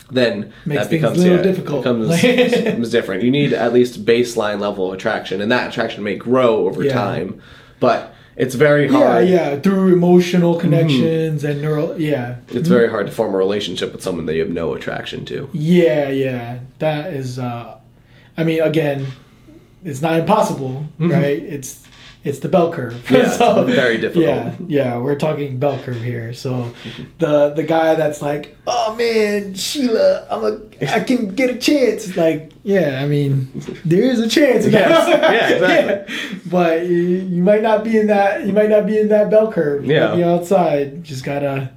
Then 0.09 0.53
Makes 0.67 0.83
that 0.83 0.91
becomes 0.91 1.19
a 1.19 1.23
little 1.23 1.37
yeah, 1.39 1.43
difficult. 1.43 1.83
Becomes, 1.83 2.21
becomes 2.63 2.91
different. 2.91 3.25
You 3.25 3.31
need 3.33 3.53
at 3.53 3.73
least 3.73 4.05
baseline 4.05 4.61
level 4.61 4.87
of 4.87 4.95
attraction, 4.95 5.41
and 5.41 5.51
that 5.51 5.71
attraction 5.71 6.05
may 6.05 6.15
grow 6.15 6.67
over 6.69 6.85
Yeah. 6.85 6.93
time. 6.93 7.41
But 7.81 8.15
it's 8.37 8.55
very 8.55 8.87
hard. 8.87 9.27
yeah, 9.27 9.59
through 9.59 9.93
emotional 9.93 10.53
mm-hmm. 10.53 10.61
connections 10.61 11.43
and 11.43 11.61
neural. 11.61 11.99
Yeah, 11.99 12.37
It's 12.47 12.55
mm-hmm. 12.55 12.69
very 12.77 12.89
hard 12.89 13.07
to 13.09 13.13
form 13.13 13.35
a 13.35 13.39
relationship 13.39 13.93
with 13.93 14.03
someone 14.03 14.27
that 14.27 14.35
you 14.35 14.43
have 14.47 14.53
no 14.53 14.75
attraction 14.75 15.25
to. 15.25 15.49
yeah, 15.53 16.09
yeah. 16.11 16.59
That 16.79 17.13
is. 17.15 17.39
uh 17.39 17.79
I 18.39 18.45
mean, 18.45 18.61
again, 18.61 19.07
it's 19.83 20.03
not 20.03 20.15
impossible, 20.21 20.75
mm-hmm. 21.01 21.11
right? 21.11 21.41
It's 21.57 21.71
it's 22.27 22.41
the 22.41 22.49
bell 22.49 22.73
curve. 22.73 22.93
Mm-hmm. 22.95 23.15
Yeah, 23.15 23.61
it's 23.63 23.75
very 23.75 23.99
difficult. 23.99 24.27
Yeah, 24.27 24.55
yeah, 24.67 24.99
we're 24.99 25.15
talking 25.17 25.59
bell 25.59 25.79
curve 25.79 26.03
here. 26.03 26.35
So 26.35 26.75
the 27.19 27.51
the 27.51 27.63
guy 27.63 27.95
that's 27.95 28.21
like, 28.21 28.57
oh 28.67 28.95
man, 28.97 29.55
Sheila, 29.55 30.27
I'm 30.31 30.45
a, 30.45 30.93
I 30.95 31.01
can 31.01 31.35
get 31.35 31.51
a 31.51 31.57
chance. 31.57 32.09
It's 32.09 32.17
like, 32.17 32.53
yeah, 32.65 33.01
I 33.03 33.07
mean, 33.07 33.49
there 33.85 34.03
is 34.03 34.19
a 34.19 34.29
chance. 34.29 34.67
Yes, 34.67 35.09
yeah, 35.09 35.49
exactly. 35.55 36.15
Yeah. 36.17 36.41
But 36.51 36.87
you, 36.87 36.97
you 36.97 37.43
might 37.43 37.63
not 37.63 37.85
be 37.85 37.97
in 37.99 38.09
that. 38.09 38.45
You 38.47 38.53
might 38.53 38.69
not 38.71 38.87
be 38.87 38.99
in 38.99 39.09
that 39.09 39.31
bell 39.31 39.51
curve. 39.53 39.85
You 39.87 39.95
Yeah. 39.95 40.15
might 40.15 40.23
outside. 40.25 41.05
Just 41.05 41.25
gotta, 41.25 41.71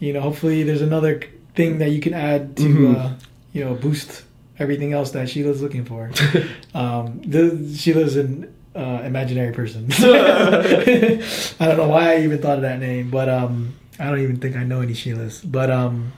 you 0.00 0.12
know. 0.12 0.20
Hopefully, 0.20 0.64
there's 0.64 0.82
another 0.82 1.22
thing 1.54 1.78
that 1.78 1.90
you 1.90 2.00
can 2.00 2.12
add 2.14 2.56
to, 2.56 2.62
Mhm. 2.64 2.96
uh, 2.98 3.10
you 3.52 3.64
know, 3.64 3.74
boost 3.74 4.24
everything 4.58 4.92
else 4.92 5.10
that 5.12 5.28
Sheila's 5.28 5.62
looking 5.62 5.84
for. 5.84 6.10
um, 6.74 7.20
the 7.24 7.72
Sheila's 7.76 8.16
an 8.16 8.51
uh, 8.74 9.02
imaginary 9.04 9.52
person. 9.52 9.86
I 9.92 11.66
don't 11.66 11.76
know 11.76 11.88
why 11.88 12.14
I 12.14 12.20
even 12.22 12.38
thought 12.40 12.56
of 12.56 12.62
that 12.62 12.78
name, 12.80 13.10
but 13.10 13.28
um, 13.28 13.74
I 13.98 14.06
don't 14.06 14.20
even 14.20 14.38
think 14.38 14.56
I 14.56 14.64
know 14.64 14.80
any 14.80 14.94
Sheilas. 14.94 15.42
But 15.44 15.70
um, 15.70 16.12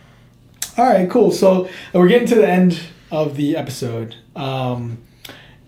all 0.79 0.85
right, 0.87 1.09
cool. 1.11 1.31
So 1.31 1.69
we're 1.93 2.09
getting 2.09 2.29
to 2.29 2.35
the 2.37 2.49
end 2.49 2.81
of 3.11 3.37
the 3.37 3.57
episode, 3.57 4.17
um, 4.37 4.99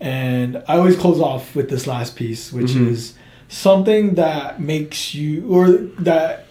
and 0.00 0.62
I 0.68 0.76
always 0.78 0.96
close 0.96 1.20
off 1.20 1.54
with 1.54 1.70
this 1.70 1.86
last 1.86 2.16
piece, 2.16 2.52
which 2.52 2.72
Mhm. 2.72 2.88
is 2.88 3.14
something 3.48 4.14
that 4.14 4.60
makes 4.60 5.14
you 5.14 5.46
or 5.48 5.68
that 6.00 6.46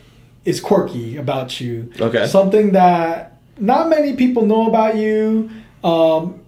is 0.46 0.60
quirky 0.62 1.18
about 1.18 1.60
you. 1.60 1.92
Okay. 2.00 2.26
Something 2.28 2.72
that 2.74 3.38
not 3.60 3.90
many 3.90 4.14
people 4.14 4.46
know 4.46 4.68
about 4.68 4.96
you. 4.98 5.50
Um, 5.84 6.42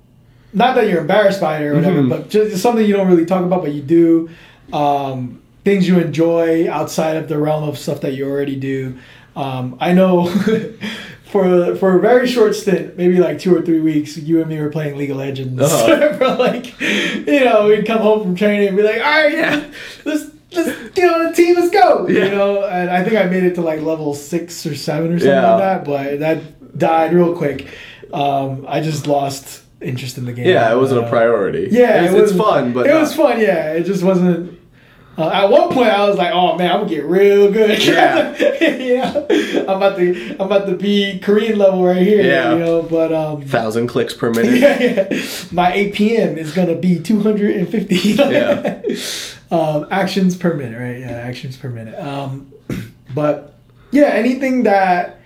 not 0.53 0.76
that 0.76 0.88
you're 0.90 1.02
embarrassed 1.02 1.41
by 1.41 1.60
it 1.60 1.64
or 1.64 1.76
whatever, 1.76 2.02
Mhm. 2.02 2.10
but 2.10 2.30
just 2.30 2.57
something 2.61 2.86
you 2.86 2.94
don't 2.94 3.07
really 3.07 3.26
talk 3.26 3.44
about, 3.44 3.61
but 3.64 3.74
you 3.74 3.82
do. 3.82 4.30
Um, 4.74 5.40
things 5.64 5.88
you 5.88 5.99
enjoy 5.99 6.69
outside 6.69 7.18
of 7.18 7.28
the 7.28 7.38
realm 7.38 7.64
of 7.68 7.78
stuff 7.78 8.02
that 8.02 8.14
you 8.14 8.28
already 8.30 8.56
do. 8.56 8.95
Um, 9.36 9.76
I 9.80 9.94
know 9.94 10.26
for 11.26 11.76
for 11.76 11.98
a 11.98 11.99
very 11.99 12.28
short 12.28 12.56
stint, 12.56 12.98
maybe 12.98 13.18
like 13.19 13.40
two 13.40 13.56
or 13.56 13.61
three 13.61 13.80
weeks, 13.82 14.18
you 14.18 14.40
and 14.40 14.49
me 14.49 14.60
were 14.60 14.69
playing 14.69 14.98
League 14.98 15.11
of 15.11 15.18
Legends 15.18 15.61
Uh-huh. 15.61 16.14
for 16.18 16.28
like, 16.36 16.80
you 16.82 17.44
know, 17.45 17.68
we'd 17.68 17.86
come 17.86 17.99
home 17.99 18.22
from 18.24 18.36
training 18.36 18.69
and 18.69 18.78
be 18.78 18.84
like, 18.84 18.98
all 18.98 19.02
right, 19.03 19.34
Yeah. 19.34 19.64
let's 20.06 20.26
let's 20.53 20.72
get 20.95 21.14
on 21.14 21.26
a 21.28 21.34
team, 21.34 21.56
let's 21.56 21.69
go. 21.69 22.07
Yeah. 22.07 22.26
You 22.26 22.32
know, 22.32 22.64
and 22.65 22.90
I 22.90 23.03
think 23.03 23.18
I 23.18 23.24
made 23.26 23.44
it 23.44 23.56
to 23.56 23.61
like 23.61 23.82
level 23.82 24.14
six 24.14 24.65
or 24.65 24.76
seven 24.76 25.11
or 25.14 25.19
something 25.19 25.28
Yeah. 25.36 25.52
like 25.56 25.60
that, 25.60 25.86
but 25.86 26.19
that 26.19 26.78
died 26.80 27.14
real 27.14 27.36
quick. 27.36 27.68
Um, 28.14 28.65
I 28.68 28.80
just 28.80 29.06
lost 29.07 29.61
interest 29.82 30.18
in 30.18 30.26
the 30.26 30.34
game. 30.34 30.48
Yeah, 30.48 30.72
it 30.72 30.78
wasn't 30.78 31.02
a 31.02 31.06
Uh, 31.06 31.10
priority. 31.10 31.68
yeah, 31.72 32.04
it's, 32.04 32.14
it 32.14 32.22
was 32.22 32.32
it's 32.32 32.40
fun, 32.40 32.74
but 32.74 32.86
it 32.88 32.94
not- 32.94 33.02
was 33.02 33.14
fun. 33.16 33.40
Yeah, 33.40 33.74
it 33.74 33.84
just 33.86 34.04
wasn't. 34.04 34.54
Uh, 35.20 35.30
at 35.30 35.49
one 35.49 35.70
point, 35.70 35.90
I 35.90 36.08
was 36.08 36.16
like, 36.16 36.32
"Oh 36.32 36.56
man, 36.60 36.70
I'm 36.72 36.82
gonna 36.82 36.90
get 36.90 37.06
real 37.06 37.52
good." 37.52 37.82
Yeah. 37.84 38.36
yeah, 38.62 39.64
I'm 39.68 39.78
about 39.78 39.98
to, 39.98 40.36
I'm 40.40 40.45
about 40.45 40.68
to 40.68 40.76
be 40.76 41.18
Korean 41.20 41.58
level 41.58 41.84
right 41.84 42.02
here. 42.06 42.22
Yeah. 42.24 42.54
you 42.54 42.60
know, 42.60 42.84
but 42.84 43.12
um, 43.12 43.41
thousand 43.41 43.88
clicks 43.88 44.14
per 44.14 44.30
minute. 44.38 44.60
yeah, 44.60 44.80
yeah, 44.80 45.20
my 45.52 45.72
APM 45.72 46.38
is 46.38 46.54
gonna 46.54 46.76
be 46.76 46.99
250. 46.99 47.95
Yeah. 47.95 48.82
um, 49.52 49.88
actions 49.90 50.36
per 50.38 50.54
minute, 50.54 50.80
right? 50.80 50.99
Yeah, 50.99 51.12
actions 51.18 51.58
per 51.58 51.70
minute. 51.70 51.98
Um, 51.99 52.54
but 53.16 53.56
yeah, 53.91 54.08
anything 54.10 54.64
that 54.64 55.20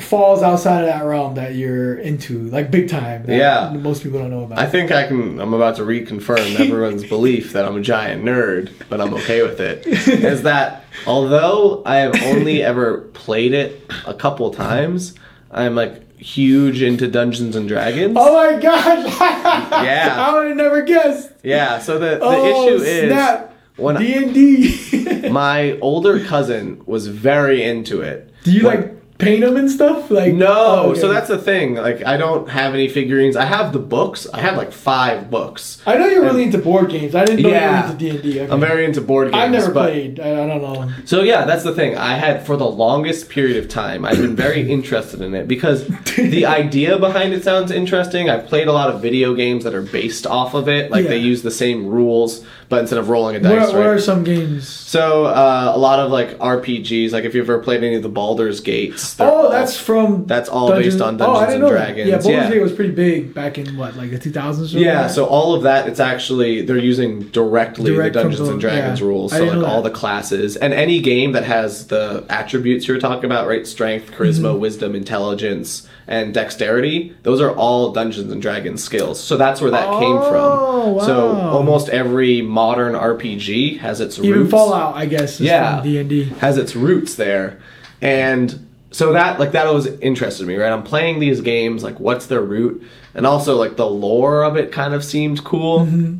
falls 0.00 0.42
outside 0.42 0.80
of 0.80 0.86
that 0.86 1.04
realm 1.04 1.36
that 1.36 1.54
you're 1.54 1.94
into, 1.94 2.40
like 2.48 2.70
big 2.70 2.88
time. 2.88 3.24
That 3.26 3.36
Yeah. 3.36 3.72
most 3.78 4.02
people 4.02 4.18
don't 4.18 4.30
know 4.30 4.42
about. 4.44 4.58
I 4.58 4.66
think 4.66 4.90
I 4.90 5.06
can. 5.06 5.40
I'm 5.40 5.54
about 5.54 5.76
to 5.76 5.82
reconfirm 5.82 6.58
everyone's 6.58 7.04
belief 7.08 7.52
that 7.52 7.64
I'm 7.64 7.76
a 7.76 7.80
giant 7.80 8.24
nerd, 8.24 8.70
but 8.88 9.00
I'm 9.00 9.14
okay 9.14 9.42
with 9.42 9.60
it. 9.60 9.86
Is 9.86 10.42
that 10.42 10.84
although 11.06 11.82
I 11.86 11.96
have 11.98 12.20
only 12.24 12.62
ever 12.72 13.02
played 13.14 13.52
it 13.54 13.80
a 14.06 14.14
couple 14.14 14.50
times, 14.52 15.14
I'm 15.50 15.76
like 15.76 16.04
huge 16.18 16.82
into 16.82 17.06
Dungeons 17.06 17.54
and 17.54 17.68
Dragons. 17.68 18.16
Oh 18.18 18.34
my 18.34 18.60
gosh! 18.60 19.04
Yeah. 19.84 20.14
I 20.18 20.34
would 20.34 20.48
have 20.48 20.56
never 20.56 20.82
guessed. 20.82 21.30
Yeah. 21.44 21.78
So 21.78 21.98
the 22.00 22.16
the 22.16 22.20
oh, 22.22 22.66
issue 22.66 22.82
is 22.84 23.10
snap. 23.12 23.54
when 23.76 23.94
D 23.96 24.14
and 24.14 24.34
D. 24.34 25.28
my 25.30 25.78
older 25.78 26.18
cousin 26.24 26.82
was 26.84 27.06
very 27.06 27.62
into 27.62 28.00
it. 28.00 28.32
Do 28.42 28.50
you 28.50 28.62
like 28.64 28.97
paint 29.18 29.40
them 29.40 29.56
and 29.56 29.70
stuff? 29.70 30.10
Like 30.10 30.32
No, 30.34 30.46
oh, 30.48 30.90
okay. 30.90 31.00
so 31.00 31.08
that's 31.08 31.28
the 31.28 31.38
thing. 31.38 31.74
Like, 31.74 32.04
I 32.06 32.16
don't 32.16 32.48
have 32.48 32.72
any 32.74 32.88
figurines. 32.88 33.36
I 33.36 33.44
have 33.44 33.72
the 33.72 33.78
books. 33.80 34.26
I 34.32 34.40
have 34.40 34.56
like 34.56 34.72
five 34.72 35.28
books. 35.30 35.82
I 35.86 35.96
know 35.98 36.06
you're 36.06 36.22
really 36.22 36.44
into 36.44 36.58
board 36.58 36.90
games. 36.90 37.14
I 37.14 37.24
didn't 37.24 37.42
know 37.42 37.48
Yeah. 37.50 37.66
you 37.66 37.86
were 37.86 37.92
into 37.92 37.98
D 37.98 38.10
and 38.10 38.22
D. 38.22 38.40
I'm 38.40 38.60
very 38.60 38.84
into 38.84 39.00
board 39.00 39.32
games. 39.32 39.36
I've 39.42 39.50
never 39.50 39.72
but- 39.72 39.90
played. 39.90 40.20
I, 40.20 40.44
I 40.44 40.46
don't 40.46 40.62
know. 40.62 40.90
So 41.04 41.22
yeah, 41.22 41.44
that's 41.44 41.64
the 41.64 41.74
thing. 41.74 41.96
I 41.96 42.14
had 42.14 42.46
for 42.46 42.56
the 42.56 42.66
longest 42.68 43.28
period 43.28 43.56
of 43.56 43.68
time, 43.68 44.04
I've 44.04 44.18
been 44.18 44.36
very 44.36 44.70
interested 44.76 45.20
in 45.20 45.34
it 45.34 45.48
because 45.48 45.86
the 46.16 46.46
idea 46.46 46.98
behind 46.98 47.34
it 47.34 47.42
sounds 47.42 47.70
interesting. 47.70 48.30
I've 48.30 48.46
played 48.46 48.68
a 48.68 48.72
lot 48.72 48.90
of 48.90 49.02
video 49.02 49.34
games 49.34 49.64
that 49.64 49.74
are 49.74 49.82
based 49.82 50.26
off 50.26 50.54
of 50.54 50.68
it. 50.68 50.90
Like 50.90 51.06
they 51.06 51.18
use 51.18 51.42
the 51.42 51.50
same 51.50 51.86
rules, 51.86 52.44
but 52.68 52.80
instead 52.80 52.98
of 52.98 53.08
rolling 53.08 53.36
a 53.36 53.40
What, 53.40 53.56
dice, 53.56 53.72
what 53.72 53.86
are 53.86 53.92
right? 53.92 54.00
some 54.00 54.24
games? 54.24 54.68
So 54.68 55.24
uh, 55.26 55.72
a 55.74 55.78
lot 55.78 56.00
of 56.00 56.10
like 56.10 56.38
RPGs, 56.38 57.12
like 57.12 57.24
if 57.24 57.34
you've 57.34 57.48
ever 57.48 57.58
played 57.60 57.82
any 57.82 57.94
of 57.96 58.02
the 58.02 58.08
Baldur's 58.08 58.60
Gates. 58.60 59.16
Oh, 59.18 59.50
that's 59.50 59.78
from. 59.78 60.26
that's 60.26 60.48
all 60.48 60.70
based 60.70 61.00
on 61.00 61.20
oh, 61.20 61.24
I 61.24 61.26
Dungeons 61.26 61.40
didn't 61.40 61.52
and 61.52 61.60
know 61.62 61.68
that. 61.70 61.94
Dragons. 61.94 62.08
Yeah, 62.10 62.16
Baldur's 62.16 62.30
Yeah. 62.30 62.50
Gate 62.50 62.62
was 62.62 62.72
pretty 62.72 62.90
big 62.92 63.32
back 63.34 63.58
in 63.58 63.76
what, 63.76 63.96
like 63.96 64.10
the 64.10 64.18
2000s? 64.18 64.74
or 64.74 64.78
Yeah, 64.78 65.06
so 65.08 65.24
all 65.26 65.54
of 65.54 65.62
that, 65.62 65.88
it's 65.88 66.00
actually 66.00 66.62
they're 66.62 66.76
using 66.78 67.20
directly 67.28 67.92
Direct 67.92 68.14
the 68.14 68.22
Dungeons 68.22 68.46
the- 68.46 68.52
and 68.52 68.60
Dragons 68.60 69.00
yeah. 69.00 69.06
rules. 69.06 69.32
So 69.32 69.44
like 69.44 69.66
all 69.66 69.82
that. 69.82 69.90
the 69.92 69.94
classes 69.98 70.56
and 70.56 70.72
any 70.74 71.00
game 71.00 71.32
that 71.32 71.44
has 71.44 71.86
the 71.88 72.24
attributes 72.28 72.86
you 72.88 72.94
were 72.94 73.00
talking 73.00 73.24
about, 73.24 73.46
right? 73.48 73.66
Strength, 73.66 74.12
charisma, 74.12 74.38
Mm-hmm. 74.52 74.60
wisdom, 74.60 74.94
intelligence, 74.94 75.86
and 76.06 76.32
dexterity. 76.32 77.14
Those 77.22 77.40
are 77.40 77.50
all 77.54 77.92
Dungeons 77.92 78.32
and 78.32 78.40
Dragons 78.40 78.82
skills. 78.82 79.22
So 79.22 79.36
that's 79.36 79.60
where 79.60 79.70
that 79.70 79.84
came 80.00 80.16
Oh, 80.16 80.98
from. 80.98 81.06
So 81.06 81.30
almost 81.36 81.88
every 81.90 82.40
modern 82.58 82.94
RPG 82.94 83.78
has 83.78 84.00
its 84.00 84.18
Even 84.18 84.30
roots. 84.40 84.50
Fallout, 84.50 84.96
I 84.96 85.06
guess, 85.06 85.34
is 85.34 85.46
Yeah. 85.46 85.80
D&D. 85.82 86.24
has 86.40 86.56
its 86.58 86.74
roots 86.74 87.14
there. 87.14 87.58
And 88.02 88.66
so 88.90 89.12
that 89.12 89.38
like 89.38 89.52
that 89.52 89.66
always 89.66 89.86
interested 90.00 90.46
me, 90.46 90.56
right? 90.56 90.72
I'm 90.72 90.82
playing 90.82 91.20
these 91.20 91.40
games, 91.40 91.82
like 91.82 92.00
what's 92.00 92.26
their 92.26 92.40
root? 92.42 92.82
And 93.14 93.26
also 93.26 93.56
like 93.56 93.76
the 93.76 93.86
lore 93.88 94.42
of 94.44 94.56
it 94.56 94.72
kind 94.72 94.92
of 94.94 95.04
seemed 95.04 95.44
cool. 95.44 95.80
Mm-hmm. 95.80 96.14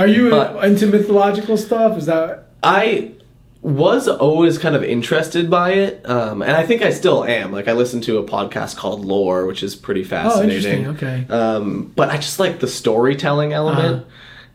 Are 0.00 0.06
you 0.08 0.30
But- 0.30 0.64
into 0.64 0.86
mythological 0.88 1.56
stuff? 1.56 1.96
Is 1.98 2.06
that 2.06 2.48
I 2.62 3.10
was 3.62 4.08
always 4.08 4.58
kind 4.58 4.76
of 4.76 4.82
interested 4.84 5.48
by 5.48 5.70
it, 5.72 6.02
um, 6.16 6.42
and 6.42 6.52
I 6.52 6.66
think 6.66 6.82
I 6.82 6.90
still 6.90 7.24
am. 7.24 7.50
Like 7.52 7.66
I 7.68 7.72
listen 7.72 8.00
to 8.02 8.18
a 8.18 8.22
podcast 8.24 8.76
called 8.76 9.04
Lore, 9.04 9.46
which 9.46 9.62
is 9.62 9.74
pretty 9.74 10.02
Oh, 10.02 10.14
fascinating. 10.16 10.84
interesting. 10.84 10.86
Okay. 11.08 11.16
Um, 11.30 11.90
but 11.96 12.10
I 12.10 12.16
just 12.16 12.38
like 12.38 12.58
the 12.60 12.68
storytelling 12.68 13.52
element. 13.54 13.94
Uh-huh. 13.96 14.04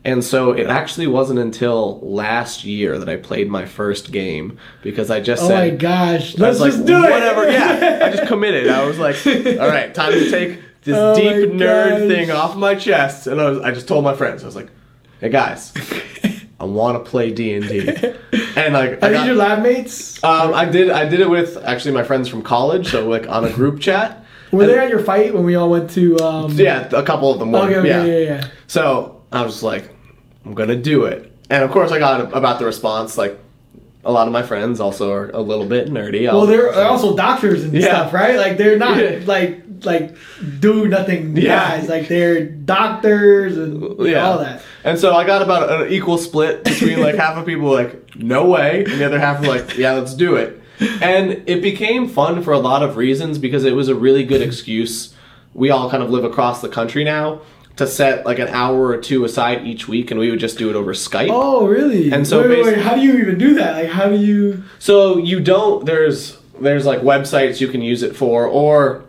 And 0.04 0.24
so 0.24 0.52
it 0.52 0.66
actually 0.68 1.06
wasn't 1.08 1.40
until 1.40 2.00
last 2.00 2.64
year 2.64 2.98
that 2.98 3.08
I 3.08 3.16
played 3.16 3.50
my 3.50 3.66
first 3.66 4.10
game 4.12 4.58
because 4.82 5.10
I 5.10 5.20
just 5.20 5.42
Oh 5.42 5.48
said, 5.48 5.68
"Oh 5.68 5.70
my 5.72 5.76
gosh. 5.76 6.38
Let's 6.38 6.58
like, 6.58 6.72
just 6.72 6.86
do 6.86 6.96
it. 7.04 7.10
whatever. 7.10 7.50
Yeah, 7.50 8.00
I 8.06 8.10
just 8.10 8.26
committed. 8.26 8.68
I 8.70 8.86
was 8.86 8.98
like, 8.98 9.16
all 9.26 9.68
right, 9.68 9.94
time 9.94 10.12
to 10.12 10.30
take 10.30 10.58
this 10.84 10.96
Oh 10.96 11.14
deep 11.14 11.50
nerd 11.50 11.90
gosh. 11.90 12.08
thing 12.08 12.30
off 12.30 12.56
my 12.56 12.74
chest. 12.76 13.26
And 13.26 13.38
I 13.40 13.50
was, 13.50 13.60
I 13.60 13.72
just 13.72 13.88
told 13.88 14.02
my 14.02 14.14
friends, 14.16 14.42
I 14.42 14.46
was 14.46 14.56
like, 14.56 14.70
hey 15.20 15.28
guys, 15.28 15.72
I 16.58 16.64
want 16.64 17.04
to 17.04 17.10
play 17.10 17.30
D 17.32 17.52
and 17.54 17.68
D. 17.68 18.14
And 18.56 18.74
like, 18.74 19.02
I 19.02 19.06
Are 19.06 19.10
these 19.10 19.18
got- 19.18 19.26
your 19.26 19.36
lab 19.36 19.62
mates? 19.62 20.22
um, 20.24 20.52
I 20.54 20.64
did, 20.64 20.90
I 20.90 21.06
did 21.08 21.20
it 21.20 21.28
with 21.30 21.56
actually 21.58 21.92
my 21.92 22.02
friends 22.04 22.28
from 22.28 22.42
college. 22.42 22.88
So 22.88 23.06
like 23.08 23.28
on 23.28 23.44
a 23.44 23.50
group 23.52 23.80
chat. 23.80 24.24
Were 24.50 24.62
and- 24.62 24.70
they 24.70 24.78
at 24.78 24.88
your 24.88 24.98
fight 25.00 25.34
when 25.34 25.44
we 25.44 25.54
all 25.56 25.68
went 25.70 25.90
to? 25.90 26.16
Um, 26.18 26.52
Yeah, 26.52 26.88
a 26.92 27.02
couple 27.02 27.30
of 27.32 27.38
them 27.38 27.52
were. 27.52 27.58
Okay, 27.60 27.76
okay, 27.76 27.88
yeah. 27.88 28.04
yeah, 28.04 28.12
yeah. 28.18 28.24
yeah. 28.40 28.48
So 28.66 29.19
I 29.32 29.42
was 29.42 29.62
like, 29.62 29.88
I'm 30.44 30.54
gonna 30.54 30.76
do 30.76 31.04
it. 31.04 31.32
And 31.50 31.62
of 31.64 31.70
course, 31.70 31.90
I 31.92 31.98
got 31.98 32.32
about 32.36 32.58
the 32.58 32.64
response. 32.64 33.16
Like, 33.18 33.38
a 34.04 34.10
lot 34.10 34.26
of 34.26 34.32
my 34.32 34.42
friends 34.42 34.80
also 34.80 35.12
are 35.12 35.30
a 35.30 35.40
little 35.40 35.66
bit 35.66 35.88
nerdy. 35.88 36.24
Well, 36.30 36.46
they're 36.46 36.72
they're 36.72 36.86
also 36.86 37.16
doctors 37.16 37.64
and 37.64 37.72
Yeah. 37.74 37.86
stuff, 37.86 38.14
right? 38.14 38.36
Like 38.36 38.56
they're 38.56 38.78
not 38.78 38.96
Yeah. 38.98 39.20
like 39.26 39.62
like 39.84 40.14
do 40.60 40.88
nothing 40.88 41.36
Yeah. 41.36 41.78
guys. 41.78 41.88
Like 41.88 42.08
they're 42.08 42.44
doctors 42.44 43.56
and 43.58 43.98
yeah. 44.06 44.26
all 44.26 44.38
that. 44.38 44.62
And 44.84 44.98
so 44.98 45.14
I 45.14 45.24
got 45.24 45.42
about 45.42 45.70
an 45.82 45.92
equal 45.92 46.16
split 46.18 46.64
between 46.64 47.00
like 47.00 47.14
half 47.14 47.36
of 47.36 47.44
people 47.46 47.70
like, 47.72 48.14
no 48.16 48.46
way, 48.46 48.84
and 48.84 49.00
the 49.00 49.04
other 49.06 49.18
half 49.20 49.40
were 49.40 49.48
like, 49.48 49.76
yeah, 49.76 49.92
let's 49.92 50.14
do 50.14 50.36
it. 50.36 50.60
And 51.02 51.42
it 51.46 51.60
became 51.60 52.08
fun 52.08 52.42
for 52.42 52.52
a 52.54 52.58
lot 52.58 52.82
of 52.82 52.96
reasons 52.96 53.36
because 53.38 53.64
it 53.64 53.74
was 53.74 53.88
a 53.88 53.94
really 53.94 54.24
good 54.24 54.40
excuse. 54.40 55.14
We 55.52 55.68
all 55.70 55.90
kind 55.90 56.02
of 56.02 56.08
live 56.10 56.24
across 56.24 56.62
the 56.62 56.68
country 56.70 57.04
now 57.04 57.40
to 57.80 57.86
set 57.86 58.26
like 58.26 58.38
an 58.38 58.48
hour 58.48 58.88
or 58.88 58.98
two 58.98 59.24
aside 59.24 59.66
each 59.66 59.88
week, 59.88 60.10
and 60.10 60.20
we 60.20 60.30
would 60.30 60.38
just 60.38 60.58
do 60.58 60.68
it 60.68 60.76
over 60.76 60.92
Skype. 60.92 61.30
Oh, 61.30 61.66
really? 61.66 62.12
And 62.12 62.26
so 62.26 62.42
wait, 62.42 62.50
wait, 62.50 62.64
wait, 62.66 62.78
how 62.78 62.94
do 62.94 63.00
you 63.00 63.18
even 63.18 63.38
do 63.38 63.54
that? 63.54 63.74
Like, 63.74 63.88
how 63.90 64.08
do 64.08 64.16
you? 64.16 64.62
So 64.78 65.16
you 65.16 65.40
don't 65.40 65.86
there's 65.86 66.38
there's 66.60 66.84
like 66.84 67.00
websites 67.00 67.58
you 67.58 67.68
can 67.68 67.80
use 67.80 68.02
it 68.02 68.14
for, 68.14 68.46
or 68.46 69.04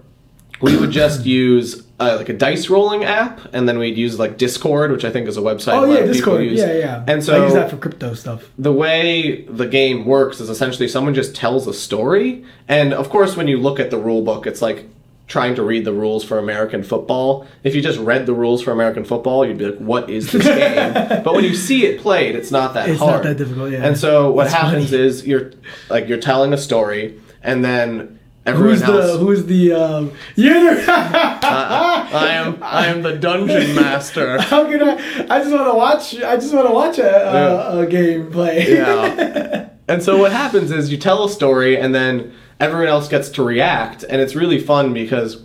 we 0.61 0.77
would 0.77 0.91
just 0.91 1.25
use 1.41 1.83
uh, 1.99 2.15
like 2.17 2.29
a 2.29 2.33
dice 2.33 2.69
rolling 2.69 3.03
app, 3.03 3.41
and 3.53 3.67
then 3.67 3.77
we'd 3.77 3.97
use 3.97 4.17
like 4.17 4.37
Discord, 4.37 4.89
which 4.91 5.03
I 5.03 5.11
think 5.11 5.27
is 5.27 5.35
a 5.35 5.41
website. 5.41 5.73
Oh 5.73 5.83
a 5.83 5.93
yeah, 5.93 6.05
Discord. 6.05 6.45
Yeah, 6.45 6.73
yeah. 6.73 7.03
And 7.07 7.21
so 7.21 7.41
I 7.41 7.43
use 7.43 7.53
that 7.53 7.69
for 7.69 7.75
crypto 7.75 8.13
stuff. 8.13 8.49
the 8.57 8.71
way 8.71 9.41
the 9.43 9.67
game 9.67 10.05
works 10.05 10.39
is 10.39 10.49
essentially 10.49 10.87
someone 10.87 11.13
just 11.13 11.35
tells 11.35 11.67
a 11.67 11.73
story, 11.73 12.45
and 12.69 12.93
of 12.93 13.09
course, 13.09 13.35
when 13.35 13.49
you 13.49 13.57
look 13.57 13.81
at 13.81 13.91
the 13.91 13.97
rule 13.97 14.21
book, 14.21 14.47
it's 14.47 14.61
like 14.61 14.85
trying 15.27 15.55
to 15.55 15.63
read 15.63 15.85
the 15.85 15.93
rules 15.93 16.23
for 16.25 16.37
American 16.37 16.83
football. 16.83 17.47
If 17.63 17.73
you 17.75 17.81
just 17.81 17.99
read 17.99 18.25
the 18.25 18.33
rules 18.33 18.61
for 18.61 18.71
American 18.71 19.05
football, 19.05 19.45
you'd 19.45 19.57
be 19.57 19.65
like, 19.67 19.77
"What 19.79 20.09
is 20.09 20.31
this 20.31 20.43
game?" 20.45 21.23
but 21.23 21.33
when 21.33 21.43
you 21.43 21.55
see 21.55 21.85
it 21.85 22.01
played, 22.01 22.35
it's 22.35 22.51
not 22.51 22.73
that 22.73 22.89
It's 22.89 22.99
hard. 22.99 23.13
not 23.15 23.23
that 23.23 23.37
difficult. 23.37 23.71
Yeah. 23.71 23.85
And 23.85 23.97
so 23.97 24.31
what 24.31 24.45
That's 24.45 24.55
happens 24.55 24.89
funny. 24.91 25.03
is 25.03 25.25
you're 25.25 25.51
like 25.89 26.07
you're 26.07 26.19
telling 26.19 26.51
a 26.53 26.57
story, 26.57 27.19
and 27.41 27.63
then 27.63 28.19
everyone 28.45 28.71
Who's 28.73 28.81
else. 28.83 29.11
the 29.13 29.17
who's 29.19 29.45
the 29.45 29.73
um? 29.73 30.11
You're 30.35 30.75
the. 30.75 30.85
I 30.89 32.29
am 32.33 32.57
I 32.61 32.87
am 32.87 33.01
the 33.01 33.15
dungeon 33.17 33.75
master. 33.75 34.39
How 34.41 34.69
can 34.69 34.81
I? 34.83 34.93
I 35.29 35.39
just 35.39 35.51
want 35.51 35.67
to 35.71 35.75
watch. 35.75 36.15
I 36.21 36.35
just 36.35 36.53
want 36.53 36.67
to 36.67 36.73
watch 36.73 36.97
a, 36.99 37.71
a, 37.73 37.79
a 37.79 37.85
game 37.87 38.31
play. 38.31 38.73
Yeah. 38.73 39.69
and 39.87 40.03
so 40.03 40.17
what 40.17 40.31
happens 40.31 40.71
is 40.71 40.91
you 40.91 40.97
tell 40.97 41.23
a 41.23 41.29
story, 41.29 41.77
and 41.77 41.93
then 41.95 42.33
everyone 42.61 42.87
else 42.87 43.09
gets 43.09 43.27
to 43.29 43.43
react, 43.43 44.03
and 44.03 44.21
it's 44.21 44.35
really 44.35 44.59
fun 44.59 44.93
because 44.93 45.43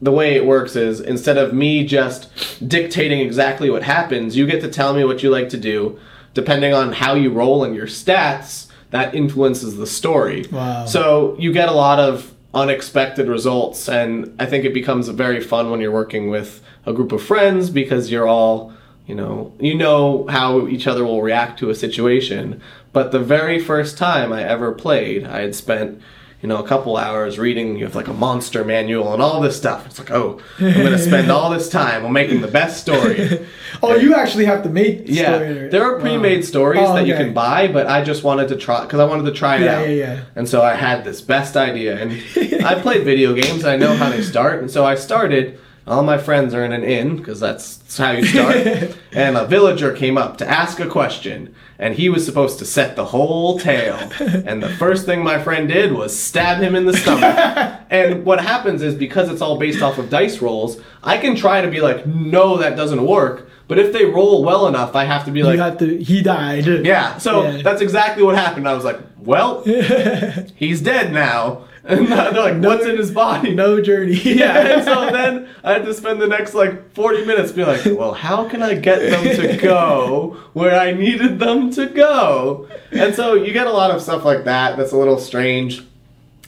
the 0.00 0.12
way 0.12 0.36
it 0.36 0.46
works 0.46 0.76
is 0.76 1.00
instead 1.00 1.36
of 1.36 1.52
me 1.52 1.84
just 1.84 2.30
dictating 2.66 3.20
exactly 3.20 3.68
what 3.68 3.82
happens, 3.82 4.36
you 4.36 4.46
get 4.46 4.60
to 4.60 4.70
tell 4.70 4.94
me 4.94 5.04
what 5.04 5.22
you 5.22 5.28
like 5.28 5.48
to 5.50 5.58
do. 5.58 5.98
Depending 6.34 6.72
on 6.72 6.92
how 6.92 7.14
you 7.14 7.32
roll 7.32 7.64
and 7.64 7.74
your 7.74 7.88
stats, 7.88 8.68
that 8.90 9.14
influences 9.14 9.76
the 9.76 9.86
story. 9.86 10.44
Wow. 10.52 10.86
So 10.86 11.34
you 11.36 11.52
get 11.52 11.68
a 11.68 11.72
lot 11.72 11.98
of 11.98 12.32
unexpected 12.54 13.26
results, 13.26 13.88
and 13.88 14.34
I 14.38 14.46
think 14.46 14.64
it 14.64 14.72
becomes 14.72 15.08
very 15.08 15.40
fun 15.40 15.70
when 15.70 15.80
you're 15.80 15.90
working 15.90 16.30
with 16.30 16.62
a 16.86 16.92
group 16.92 17.10
of 17.10 17.22
friends 17.22 17.70
because 17.70 18.10
you're 18.10 18.28
all, 18.28 18.72
you 19.06 19.16
know, 19.16 19.52
you 19.58 19.74
know 19.74 20.26
how 20.28 20.68
each 20.68 20.86
other 20.86 21.04
will 21.04 21.22
react 21.22 21.58
to 21.58 21.70
a 21.70 21.74
situation. 21.74 22.60
But 22.92 23.10
the 23.10 23.18
very 23.18 23.58
first 23.58 23.98
time 23.98 24.32
I 24.32 24.44
ever 24.44 24.70
played, 24.72 25.24
I 25.24 25.40
had 25.40 25.56
spent, 25.56 26.00
you 26.42 26.48
know, 26.48 26.58
a 26.62 26.66
couple 26.66 26.96
hours 26.96 27.36
reading. 27.38 27.76
You 27.76 27.84
have 27.84 27.96
like 27.96 28.06
a 28.08 28.12
monster 28.12 28.64
manual 28.64 29.12
and 29.12 29.20
all 29.20 29.40
this 29.40 29.56
stuff. 29.56 29.86
It's 29.86 29.98
like, 29.98 30.10
oh, 30.12 30.40
I'm 30.60 30.72
gonna 30.84 30.98
spend 30.98 31.30
all 31.32 31.50
this 31.50 31.68
time 31.68 32.04
on 32.06 32.12
making 32.12 32.40
the 32.42 32.48
best 32.48 32.80
story. 32.80 33.46
Oh, 33.80 33.94
you 33.94 34.14
actually 34.14 34.46
have 34.46 34.62
to 34.64 34.68
make. 34.68 35.06
the 35.06 35.12
Yeah, 35.12 35.34
story. 35.36 35.68
there 35.68 35.84
are 35.84 36.00
pre-made 36.00 36.38
oh. 36.38 36.42
stories 36.42 36.80
Oh, 36.82 36.94
that 36.94 37.06
you 37.06 37.14
can 37.14 37.32
buy, 37.32 37.68
but 37.68 37.86
I 37.86 38.02
just 38.02 38.24
wanted 38.24 38.48
to 38.48 38.56
try 38.56 38.80
because 38.82 38.98
I 38.98 39.04
wanted 39.04 39.26
to 39.26 39.32
try 39.32 39.56
it 39.56 39.62
Yeah, 39.62 39.76
out. 39.78 39.88
yeah, 39.88 39.94
yeah. 39.94 40.20
And 40.34 40.48
so 40.48 40.62
I 40.62 40.74
had 40.74 41.04
this 41.04 41.20
best 41.20 41.56
idea, 41.56 41.96
and 42.00 42.10
I 42.64 42.80
played 42.80 43.04
video 43.04 43.34
games. 43.34 43.64
I 43.64 43.76
know 43.76 43.94
how 43.94 44.08
they 44.10 44.22
start, 44.22 44.60
and 44.60 44.70
so 44.70 44.84
I 44.84 44.94
started. 44.96 45.60
All 45.88 46.02
my 46.02 46.18
friends 46.18 46.52
are 46.54 46.64
in 46.64 46.72
an 46.72 46.84
inn 46.84 47.16
because 47.16 47.40
that's, 47.40 47.96
how 47.96 48.12
you 48.12 48.24
start. 48.26 48.56
and 49.12 49.36
a 49.36 49.46
villager 49.46 49.92
came 49.92 50.18
up 50.18 50.36
to 50.38 50.46
ask 50.48 50.78
a 50.80 50.86
question, 50.86 51.54
and 51.78 51.94
he 51.94 52.08
was 52.10 52.24
supposed 52.26 52.58
to 52.58 52.66
set 52.66 52.94
the 52.94 53.06
whole 53.06 53.58
tale. 53.58 53.96
And 54.20 54.62
the 54.62 54.68
first 54.68 55.06
thing 55.06 55.24
my 55.24 55.42
friend 55.42 55.66
did 55.66 55.92
was 55.92 56.16
stab 56.16 56.60
him 56.62 56.74
in 56.76 56.84
the 56.84 56.92
stomach. 56.96 57.80
and 57.90 58.24
what 58.26 58.40
happens 58.40 58.82
is 58.82 58.94
because 58.94 59.30
it's 59.30 59.40
all 59.40 59.58
based 59.58 59.80
off 59.82 59.96
of 59.98 60.10
dice 60.10 60.42
rolls, 60.42 60.80
I 61.02 61.16
can 61.16 61.34
try 61.34 61.62
to 61.62 61.68
be 61.70 61.80
like, 61.80 62.06
no, 62.06 62.58
that 62.58 62.76
doesn't 62.76 63.04
work. 63.06 63.48
But 63.68 63.78
if 63.78 63.92
they 63.92 64.04
roll 64.04 64.44
well 64.44 64.66
enough, 64.66 64.94
I 64.94 65.04
have 65.04 65.24
to 65.26 65.30
be 65.30 65.42
like, 65.42 65.56
you 65.56 65.62
have 65.62 65.78
to. 65.78 66.02
He 66.02 66.22
died. 66.22 66.66
yeah, 66.66 67.18
so 67.18 67.44
Yeah. 67.44 67.62
that's 67.62 67.80
exactly 67.82 68.22
what 68.22 68.34
happened. 68.34 68.68
I 68.68 68.74
was 68.74 68.84
like, 68.84 68.98
well, 69.18 69.62
he's 70.56 70.80
dead 70.80 71.12
now. 71.12 71.67
And 71.88 72.06
they're 72.06 72.32
like, 72.32 72.62
what's 72.62 72.84
in 72.84 72.96
his 72.96 73.10
body? 73.10 73.54
No 73.54 73.80
journey. 73.80 74.14
Yeah, 74.38 74.76
and 74.76 74.84
so 74.84 75.10
then 75.12 75.48
I 75.64 75.72
had 75.72 75.84
to 75.86 75.94
spend 75.94 76.20
the 76.20 76.26
next 76.28 76.54
like 76.54 76.92
40 76.94 77.24
minutes 77.24 77.50
being 77.50 77.66
like, 77.66 77.84
well, 77.86 78.12
how 78.12 78.48
can 78.48 78.62
I 78.62 78.74
get 78.74 78.98
them 79.00 79.24
to 79.36 79.56
go 79.56 80.36
where 80.52 80.78
I 80.78 80.92
needed 80.92 81.38
them 81.38 81.70
to 81.72 81.86
go? 81.86 82.68
And 82.92 83.14
so 83.14 83.34
you 83.34 83.52
get 83.52 83.66
a 83.66 83.72
lot 83.72 83.90
of 83.90 84.02
stuff 84.02 84.24
like 84.24 84.44
that 84.44 84.76
that's 84.76 84.92
a 84.92 84.96
little 84.96 85.18
strange. 85.18 85.82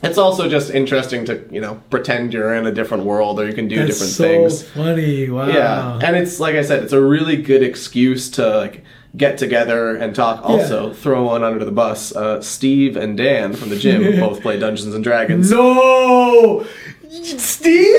It's 0.03 0.19
also 0.19 0.49
just 0.49 0.71
interesting 0.71 1.25
to, 1.27 1.47
you 1.51 1.61
know, 1.61 1.83
pretend 1.91 2.33
you're 2.33 2.55
in 2.55 2.67
a 2.67 2.73
different 2.73 3.05
world 3.05 3.39
or 3.41 3.47
you 3.47 3.53
can 3.53 3.69
do 3.69 3.77
different 3.87 4.13
things. 4.13 4.63
That's 4.63 4.63
different 4.63 4.75
so 4.75 4.87
things. 4.95 4.97
funny. 4.97 5.31
Wow. 5.31 5.49
Yeah, 5.49 5.99
and 6.03 6.17
it's 6.17 6.41
like 6.41 6.55
I 6.55 6.63
said, 6.63 6.83
it's 6.83 6.93
a 6.95 7.03
really 7.03 7.41
good 7.41 7.63
excuse 7.63 8.31
to 8.31 8.57
like 8.57 8.85
get 9.17 9.39
together 9.39 9.97
and 9.97 10.15
talk. 10.15 10.45
Also, 10.45 10.93
throw 10.93 11.25
one 11.25 11.43
under 11.43 11.65
the 11.65 11.73
bus. 11.73 12.15
Uh, 12.15 12.41
Steve 12.41 12.97
and 12.97 13.17
Dan 13.17 13.53
from 13.55 13.69
the 13.71 13.77
gym 13.79 14.03
both 14.21 14.41
play 14.43 14.59
Dungeons 14.59 14.95
and 14.95 15.03
Dragons. 15.05 15.51
No, 15.51 16.67
Steve. 17.11 17.97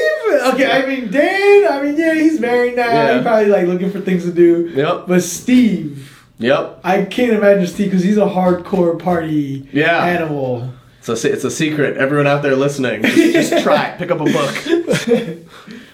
Okay, 0.54 0.72
I 0.72 0.86
mean 0.88 1.12
Dan. 1.12 1.68
I 1.72 1.82
mean 1.84 1.98
yeah, 1.98 2.14
he's 2.14 2.40
married 2.40 2.76
now. 2.76 2.88
Yeah. 2.88 3.14
He's 3.16 3.24
probably 3.24 3.48
like 3.48 3.68
looking 3.68 3.92
for 3.92 4.00
things 4.00 4.24
to 4.24 4.32
do. 4.32 4.70
Yep. 4.74 5.06
But 5.08 5.22
Steve, 5.24 6.08
Yep. 6.40 6.80
I 6.84 7.04
can't 7.04 7.34
imagine 7.34 7.68
Steve 7.68 7.92
because 7.92 8.04
he's 8.04 8.18
a 8.18 8.22
hardcore 8.22 8.98
party 8.98 9.68
Yeah. 9.74 10.04
animal. 10.06 10.74
So 11.02 11.14
it's 11.14 11.26
a, 11.26 11.32
it's 11.34 11.44
a 11.44 11.52
secret. 11.52 11.98
Everyone 11.98 12.26
out 12.28 12.42
there 12.44 12.56
listening, 12.56 13.02
just, 13.04 13.34
just 13.52 13.64
try 13.64 13.88
it. 13.88 13.98
Pick 14.00 14.12
up 14.12 14.22
a 14.22 14.26
book. 14.26 14.56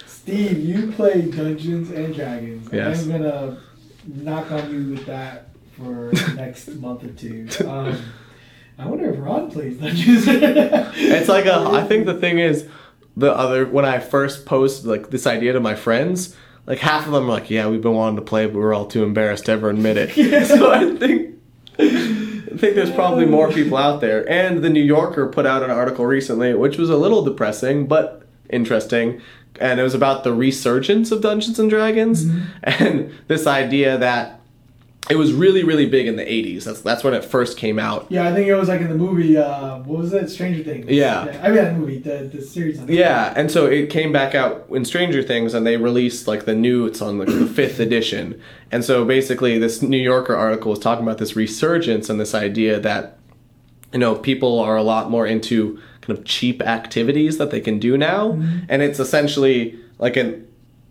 Steve, 0.05 0.59
you 0.59 0.91
play 0.91 1.21
Dungeons 1.21 1.89
and 1.91 2.13
Dragons. 2.13 2.69
Yes. 2.71 3.03
I'm 3.03 3.11
gonna 3.11 3.57
knock 4.07 4.51
on 4.51 4.71
you 4.71 4.91
with 4.91 5.05
that 5.05 5.49
for 5.77 6.11
next 6.35 6.67
month 6.75 7.03
or 7.03 7.09
two. 7.09 7.47
Um, 7.67 8.01
I 8.79 8.85
wonder 8.85 9.11
if 9.11 9.19
Ron 9.19 9.49
plays 9.49 9.79
Dungeons. 9.79 10.25
It's 10.27 11.27
like 11.27 11.47
a. 11.47 11.55
I 11.55 11.83
think 11.83 12.05
the 12.05 12.13
thing 12.13 12.37
is, 12.37 12.67
the 13.15 13.35
other 13.35 13.65
when 13.65 13.85
I 13.85 13.97
first 13.99 14.45
posted 14.45 14.85
like 14.85 15.09
this 15.09 15.25
idea 15.25 15.53
to 15.53 15.59
my 15.59 15.73
friends, 15.73 16.35
like 16.67 16.77
half 16.77 17.07
of 17.07 17.11
them 17.11 17.23
are 17.23 17.31
like, 17.31 17.49
"Yeah, 17.49 17.67
we've 17.69 17.81
been 17.81 17.95
wanting 17.95 18.17
to 18.17 18.21
play, 18.21 18.45
but 18.45 18.53
we're 18.53 18.75
all 18.75 18.85
too 18.85 19.03
embarrassed 19.03 19.45
to 19.45 19.53
ever 19.53 19.71
admit 19.71 19.97
it." 19.97 20.45
So 20.47 20.71
I 20.71 20.95
think. 20.95 21.35
I 21.79 22.59
think 22.59 22.73
there's 22.75 22.91
probably 22.91 23.25
more 23.27 23.51
people 23.51 23.77
out 23.77 24.01
there. 24.01 24.27
And 24.27 24.63
the 24.63 24.69
New 24.69 24.81
Yorker 24.81 25.27
put 25.27 25.45
out 25.45 25.61
an 25.61 25.69
article 25.69 26.07
recently, 26.07 26.55
which 26.55 26.77
was 26.77 26.89
a 26.89 26.97
little 26.97 27.23
depressing 27.23 27.85
but 27.85 28.23
interesting. 28.49 29.21
And 29.59 29.79
it 29.79 29.83
was 29.83 29.93
about 29.93 30.23
the 30.23 30.33
resurgence 30.33 31.11
of 31.11 31.21
Dungeons 31.21 31.59
and 31.59 31.69
Dragons 31.69 32.25
and 32.63 33.13
this 33.27 33.47
idea 33.47 33.97
that 33.97 34.37
it 35.09 35.15
was 35.15 35.31
really, 35.31 35.63
really 35.63 35.85
big 35.85 36.07
in 36.07 36.17
the 36.17 36.25
80s. 36.25 36.65
That's, 36.65 36.81
that's 36.81 37.03
when 37.03 37.13
it 37.13 37.23
first 37.23 37.57
came 37.57 37.79
out. 37.79 38.07
yeah, 38.09 38.27
I 38.27 38.33
think 38.33 38.47
it 38.47 38.55
was 38.55 38.67
like 38.67 38.81
in 38.81 38.89
the 38.89 38.95
movie. 38.95 39.37
Uh, 39.37 39.79
what 39.79 39.99
was 39.99 40.13
it? 40.13 40.29
Stranger 40.29 40.63
Things. 40.63 40.89
Yeah. 40.89 41.39
I 41.41 41.49
mean, 41.49 41.63
the 41.63 41.73
movie, 41.73 41.99
the 41.99 42.29
the 42.31 42.41
series. 42.41 42.79
on. 42.79 42.87
Yeah, 42.89 43.33
and 43.35 43.49
so 43.49 43.65
it 43.65 43.89
came 43.89 44.11
back 44.11 44.35
out 44.35 44.65
in 44.69 44.83
Stranger 44.83 45.23
Things, 45.23 45.53
and 45.53 45.65
they 45.65 45.77
released 45.77 46.27
like 46.27 46.45
the 46.45 46.55
new. 46.55 46.85
It's 46.85 47.01
on 47.01 47.17
like 47.17 47.29
the 47.29 47.45
fifth 47.55 47.79
edition, 47.79 48.41
and 48.71 48.83
so 48.83 49.05
basically, 49.05 49.57
this 49.57 49.81
New 49.81 49.97
Yorker 49.97 50.35
article 50.35 50.71
was 50.71 50.79
talking 50.79 51.03
about 51.03 51.19
this 51.19 51.35
resurgence 51.35 52.09
and 52.09 52.19
this 52.19 52.35
idea 52.35 52.79
that 52.81 53.17
you 53.93 53.99
know 53.99 54.15
people 54.15 54.59
are 54.59 54.75
a 54.75 54.83
lot 54.83 55.09
more 55.09 55.25
into 55.25 55.79
kind 56.07 56.17
of 56.17 56.25
cheap 56.25 56.61
activities 56.61 57.37
that 57.37 57.51
they 57.51 57.61
can 57.61 57.77
do 57.77 57.97
now, 57.97 58.31
mm-hmm. 58.31 58.65
and 58.69 58.81
it's 58.81 58.99
essentially 58.99 59.77
like 59.99 60.17
an 60.17 60.47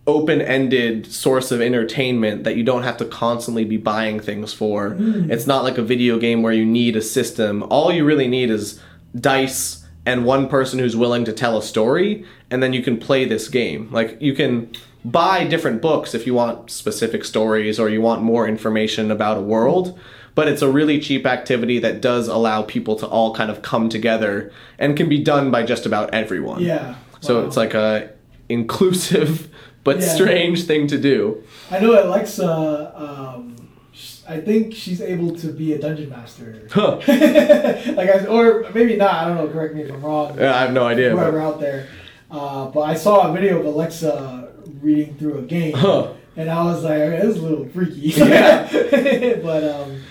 open-ended 0.07 1.05
source 1.11 1.51
of 1.51 1.61
entertainment 1.61 2.45
that 2.45 2.57
you 2.57 2.63
don't 2.63 2.85
have 2.85 2.97
to 2.97 3.05
constantly 3.05 3.65
be 3.65 3.77
buying 3.77 4.21
things 4.21 4.53
for. 4.53 4.91
Mm. 4.91 5.31
It's 5.31 5.49
not 5.49 5.65
like 5.65 5.79
a 5.79 5.83
video 5.83 6.19
game 6.19 6.43
where 6.43 6.53
you 6.53 6.65
need 6.65 6.95
a 6.95 7.03
system. 7.03 7.65
All 7.65 7.93
you 7.93 8.05
really 8.05 8.29
need 8.29 8.51
is 8.51 8.81
dice 9.19 9.85
and 10.05 10.25
one 10.25 10.49
person 10.49 10.79
who's 10.79 10.97
willing 10.97 11.25
to 11.25 11.33
tell 11.33 11.59
a 11.59 11.63
story 11.63 12.25
and 12.51 12.63
then 12.63 12.73
you 12.73 12.83
can 12.83 12.99
play 12.99 13.25
this 13.25 13.49
game. 13.49 13.89
Like 13.91 14.17
you 14.21 14.33
can 14.33 14.71
buy 15.05 15.45
different 15.45 15.83
books 15.83 16.15
if 16.15 16.27
you 16.27 16.35
want 16.35 16.71
specific 16.71 17.25
stories 17.25 17.81
or 17.81 17.89
you 17.89 18.01
want 18.01 18.23
more 18.23 18.47
information 18.47 19.11
about 19.11 19.39
a 19.39 19.43
world. 19.43 19.99
But 20.37 20.47
it's 20.49 20.63
a 20.63 20.71
really 20.71 21.01
cheap 21.01 21.27
activity 21.27 21.79
that 21.81 22.01
does 22.01 22.29
allow 22.29 22.63
people 22.63 22.95
to 22.97 23.07
all 23.07 23.35
kind 23.35 23.51
of 23.51 23.63
come 23.63 23.89
together 23.89 24.53
and 24.79 24.97
can 24.97 25.09
be 25.09 25.19
done 25.19 25.51
by 25.51 25.65
just 25.65 25.87
about 25.87 26.15
everyone. 26.15 26.63
Yeah. 26.63 26.95
So 27.21 27.45
it's 27.47 27.57
like 27.57 27.75
a 27.75 28.11
inclusive 28.49 29.49
but 29.85 30.01
Yeah. 30.01 30.07
strange 30.15 30.65
thing 30.65 30.87
to 30.89 30.99
do. 30.99 31.43
I 31.71 31.79
know 31.81 31.93
Alexa. 32.05 32.93
Um, 32.95 33.57
I 34.29 34.39
think 34.41 34.75
she's 34.75 35.01
able 35.01 35.35
to 35.37 35.47
be 35.49 35.73
a 35.73 35.79
dungeon 35.79 36.11
master. 36.11 36.69
Huh. 36.71 36.97
like, 37.09 38.11
I, 38.11 38.27
or 38.29 38.67
maybe 38.75 38.97
not. 38.97 39.15
I 39.15 39.29
don't 39.29 39.37
know. 39.39 39.49
Correct 39.49 39.75
me 39.75 39.83
if 39.83 39.93
I'm 39.93 40.03
wrong. 40.03 40.37
Yeah, 40.39 40.55
I 40.55 40.61
have 40.63 40.73
no 40.73 40.85
idea. 40.87 41.11
but- 41.15 41.21
Whoever 41.23 41.41
out 41.41 41.61
there. 41.61 41.89
Uh, 42.31 42.67
but 42.67 42.81
I 42.81 42.95
saw 42.95 43.31
a 43.31 43.33
video 43.33 43.61
of 43.61 43.67
Alexa 43.67 44.49
reading 44.83 45.15
through 45.17 45.39
a 45.39 45.43
game, 45.43 45.73
Huh. 45.75 46.09
and 46.37 46.51
I 46.51 46.65
was 46.65 46.83
like, 46.83 46.99
"Okay, 46.99 47.25
this 47.25 47.37
is 47.37 47.43
a 47.43 47.47
little 47.47 47.69
freaky." 47.69 48.09
Yeah. 48.09 48.67
but 49.43 49.63
um, 49.63 50.03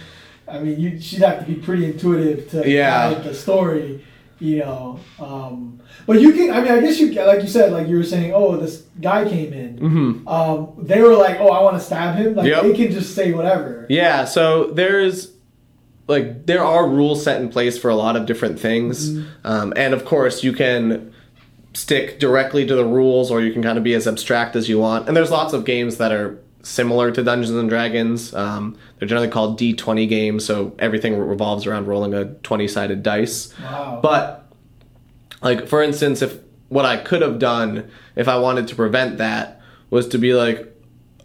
I 0.48 0.60
mean, 0.60 0.80
you, 0.80 1.00
she'd 1.00 1.22
have 1.22 1.40
to 1.40 1.46
be 1.46 1.56
pretty 1.56 1.86
intuitive 1.86 2.50
to 2.52 2.70
Yeah. 2.70 3.14
the 3.16 3.34
story, 3.34 4.04
you 4.40 4.60
know. 4.60 5.00
Um, 5.20 5.80
but 6.06 6.22
you 6.22 6.34
can. 6.34 6.52
I 6.52 6.62
mean, 6.62 6.72
I 6.72 6.80
guess 6.82 7.00
you 7.00 7.12
like 7.14 7.42
you 7.42 7.48
said, 7.48 7.72
like 7.72 7.88
you 7.88 7.98
were 7.98 8.04
saying. 8.04 8.32
Oh, 8.36 8.56
this 8.58 8.84
guy 9.02 9.28
came 9.28 9.54
in. 9.54 9.80
Mhm. 9.80 10.28
Um, 10.32 10.86
they 10.86 11.02
were 11.02 11.16
like, 11.16 11.40
"Oh, 11.40 11.50
I 11.50 11.64
want 11.64 11.78
to 11.78 11.84
stab 11.84 12.16
him." 12.16 12.36
Like 12.36 12.48
Yep. 12.48 12.64
they 12.64 12.74
can 12.74 12.92
just 12.92 13.16
say 13.16 13.32
whatever. 13.34 13.86
Yeah, 13.90 14.26
so 14.26 14.66
there's 14.72 15.32
like 16.08 16.46
there 16.46 16.64
are 16.64 16.88
rules 16.88 17.24
set 17.24 17.42
in 17.42 17.50
place 17.50 17.78
for 17.80 17.90
a 17.90 17.96
lot 17.96 18.16
of 18.16 18.28
different 18.28 18.60
things, 18.60 19.10
Mm-hmm. 19.10 19.24
um, 19.48 19.74
and 19.76 19.94
of 19.96 20.06
course 20.06 20.44
you 20.44 20.54
can 20.54 21.12
stick 21.74 22.20
directly 22.20 22.66
to 22.68 22.76
the 22.76 22.86
rules, 22.86 23.32
or 23.32 23.42
you 23.42 23.52
can 23.52 23.64
kind 23.64 23.78
of 23.80 23.84
be 23.84 23.94
as 23.96 24.08
abstract 24.08 24.56
as 24.56 24.70
you 24.70 24.78
want. 24.80 25.08
And 25.08 25.18
there's 25.18 25.32
lots 25.32 25.54
of 25.54 25.66
games 25.66 25.98
that 25.98 26.12
are 26.12 26.38
similar 26.66 27.12
to 27.12 27.24
Dungeons 27.24 27.56
and 27.56 27.70
Dragons. 27.70 28.34
Um, 28.34 28.78
they're 28.98 29.08
generally 29.08 29.30
called 29.30 29.60
D20 29.60 30.10
games, 30.10 30.46
so 30.46 30.76
everything 30.80 31.18
revolves 31.18 31.66
around 31.68 31.88
rolling 31.88 32.14
a 32.14 32.26
20 32.26 32.68
sided 32.68 33.04
dice. 33.04 33.54
Wow. 33.62 34.00
But 34.02 34.52
like 35.42 35.68
for 35.68 35.82
instance, 35.82 36.22
if 36.22 36.40
what 36.70 36.86
I 36.86 36.98
could 36.98 37.22
have 37.22 37.40
done 37.40 37.90
if 38.16 38.28
I 38.28 38.38
wanted 38.38 38.68
to 38.70 38.76
prevent 38.76 39.18
that 39.20 39.62
was 39.90 40.08
to 40.10 40.18
be 40.18 40.34
like, 40.34 40.75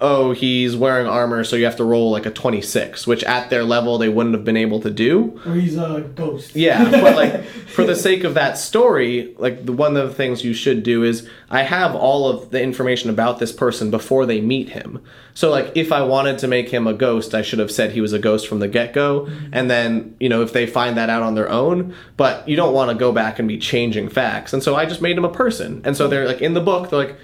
oh, 0.01 0.33
he's 0.33 0.75
wearing 0.75 1.07
armor, 1.07 1.45
so 1.45 1.57
you 1.57 1.65
have 1.67 1.77
to 1.77 1.85
roll 1.85 2.11
like 2.11 2.25
a 2.25 2.31
26, 2.31 3.07
which 3.07 3.23
at 3.25 3.51
their 3.51 3.65
level 3.65 3.99
they 3.99 4.09
wouldn't 4.09 4.35
have 4.35 4.45
been 4.45 4.57
able 4.57 4.81
to 4.81 4.91
do. 4.91 5.41
or 5.45 5.55
he's 5.55 5.77
a 5.77 6.01
ghost. 6.15 6.57
Yeah, 6.57 6.91
but 6.91 7.17
like 7.17 7.45
for 7.69 7.85
the 7.85 7.95
sake 7.95 8.25
of 8.25 8.35
that 8.35 8.57
story, 8.57 9.35
like 9.39 9.67
the 9.67 9.73
one 9.73 9.97
of 9.97 10.09
the 10.09 10.15
things 10.15 10.45
you 10.45 10.55
should 10.55 10.83
do 10.83 11.05
is 11.05 11.29
I 11.51 11.63
have 11.63 11.95
all 11.95 12.29
of 12.29 12.51
the 12.51 12.63
information 12.63 13.11
about 13.11 13.39
this 13.39 13.53
person 13.53 13.91
before 13.91 14.25
they 14.25 14.41
meet 14.41 14.71
him. 14.71 15.03
So 15.35 15.51
like 15.51 15.73
if 15.75 15.93
I 15.93 16.03
wanted 16.03 16.39
to 16.39 16.49
make 16.49 16.71
him 16.71 16.87
a 16.87 16.95
ghost, 16.95 17.35
I 17.35 17.43
should 17.43 17.59
have 17.59 17.71
said 17.71 17.93
he 17.93 18.01
was 18.01 18.13
a 18.13 18.19
ghost 18.19 18.49
from 18.49 18.61
the 18.61 18.69
get-go 18.69 19.23
mm-hmm. 19.23 19.49
and 19.53 19.71
then, 19.71 20.17
you 20.19 20.29
know, 20.29 20.43
if 20.43 20.53
they 20.53 20.67
find 20.67 20.97
that 20.97 21.11
out 21.11 21.23
on 21.23 21.35
their 21.35 21.49
own, 21.49 21.95
but 22.17 22.49
you 22.49 22.57
don't 22.57 22.75
want 22.75 22.91
to 22.91 22.97
go 22.97 23.13
back 23.13 23.39
and 23.39 23.47
be 23.47 23.59
changing 23.59 24.09
facts. 24.09 24.53
And 24.53 24.63
so 24.63 24.77
I 24.77 24.87
just 24.87 25.03
made 25.03 25.17
him 25.17 25.25
a 25.25 25.33
person. 25.33 25.83
And 25.85 25.97
so 25.97 26.09
they're 26.09 26.27
like 26.27 26.41
in 26.41 26.55
the 26.55 26.61
book, 26.61 26.91
they're 26.91 26.99
like 26.99 27.17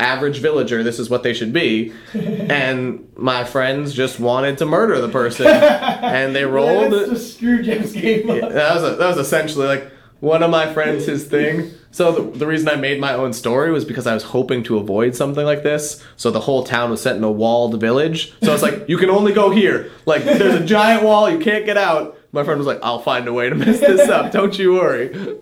average 0.00 0.38
villager, 0.38 0.82
this 0.82 0.98
is 0.98 1.08
what 1.08 1.22
they 1.22 1.32
should 1.34 1.52
be. 1.52 1.92
and 2.14 3.08
my 3.16 3.44
friends 3.44 3.94
just 3.94 4.18
wanted 4.18 4.58
to 4.58 4.66
murder 4.66 5.00
the 5.00 5.08
person 5.08 5.46
and 5.48 6.34
they 6.34 6.44
rolled 6.44 6.92
Let's 6.92 7.10
just 7.10 7.34
screw 7.36 7.62
Jeff's 7.62 7.92
game 7.92 8.28
up. 8.30 8.36
yeah, 8.36 8.48
that 8.48 8.74
was 8.74 8.84
a, 8.84 8.96
that 8.96 9.08
was 9.08 9.18
essentially 9.18 9.66
like 9.66 9.90
one 10.20 10.42
of 10.42 10.50
my 10.50 10.72
friends 10.72 11.06
his 11.06 11.24
thing. 11.26 11.70
So 11.90 12.12
the, 12.12 12.38
the 12.38 12.46
reason 12.46 12.68
I 12.68 12.76
made 12.76 13.00
my 13.00 13.12
own 13.12 13.32
story 13.32 13.70
was 13.70 13.84
because 13.84 14.06
I 14.06 14.14
was 14.14 14.22
hoping 14.22 14.62
to 14.64 14.78
avoid 14.78 15.14
something 15.14 15.44
like 15.44 15.62
this. 15.62 16.02
So 16.16 16.30
the 16.30 16.40
whole 16.40 16.64
town 16.64 16.90
was 16.90 17.02
set 17.02 17.16
in 17.16 17.24
a 17.24 17.30
walled 17.30 17.78
village. 17.80 18.32
So 18.42 18.54
it's 18.54 18.62
like 18.62 18.88
you 18.88 18.96
can 18.96 19.10
only 19.10 19.32
go 19.32 19.50
here. 19.50 19.90
Like 20.06 20.24
there's 20.24 20.54
a 20.62 20.64
giant 20.64 21.02
wall, 21.02 21.28
you 21.28 21.38
can't 21.38 21.66
get 21.66 21.76
out. 21.76 22.18
My 22.32 22.44
friend 22.44 22.56
was 22.56 22.66
like, 22.66 22.78
"I'll 22.82 23.00
find 23.00 23.28
a 23.28 23.32
way 23.32 23.50
to 23.50 23.54
mess 23.54 23.78
this 23.78 24.08
up. 24.08 24.32
Don't 24.32 24.58
you 24.58 24.72
worry." 24.72 25.38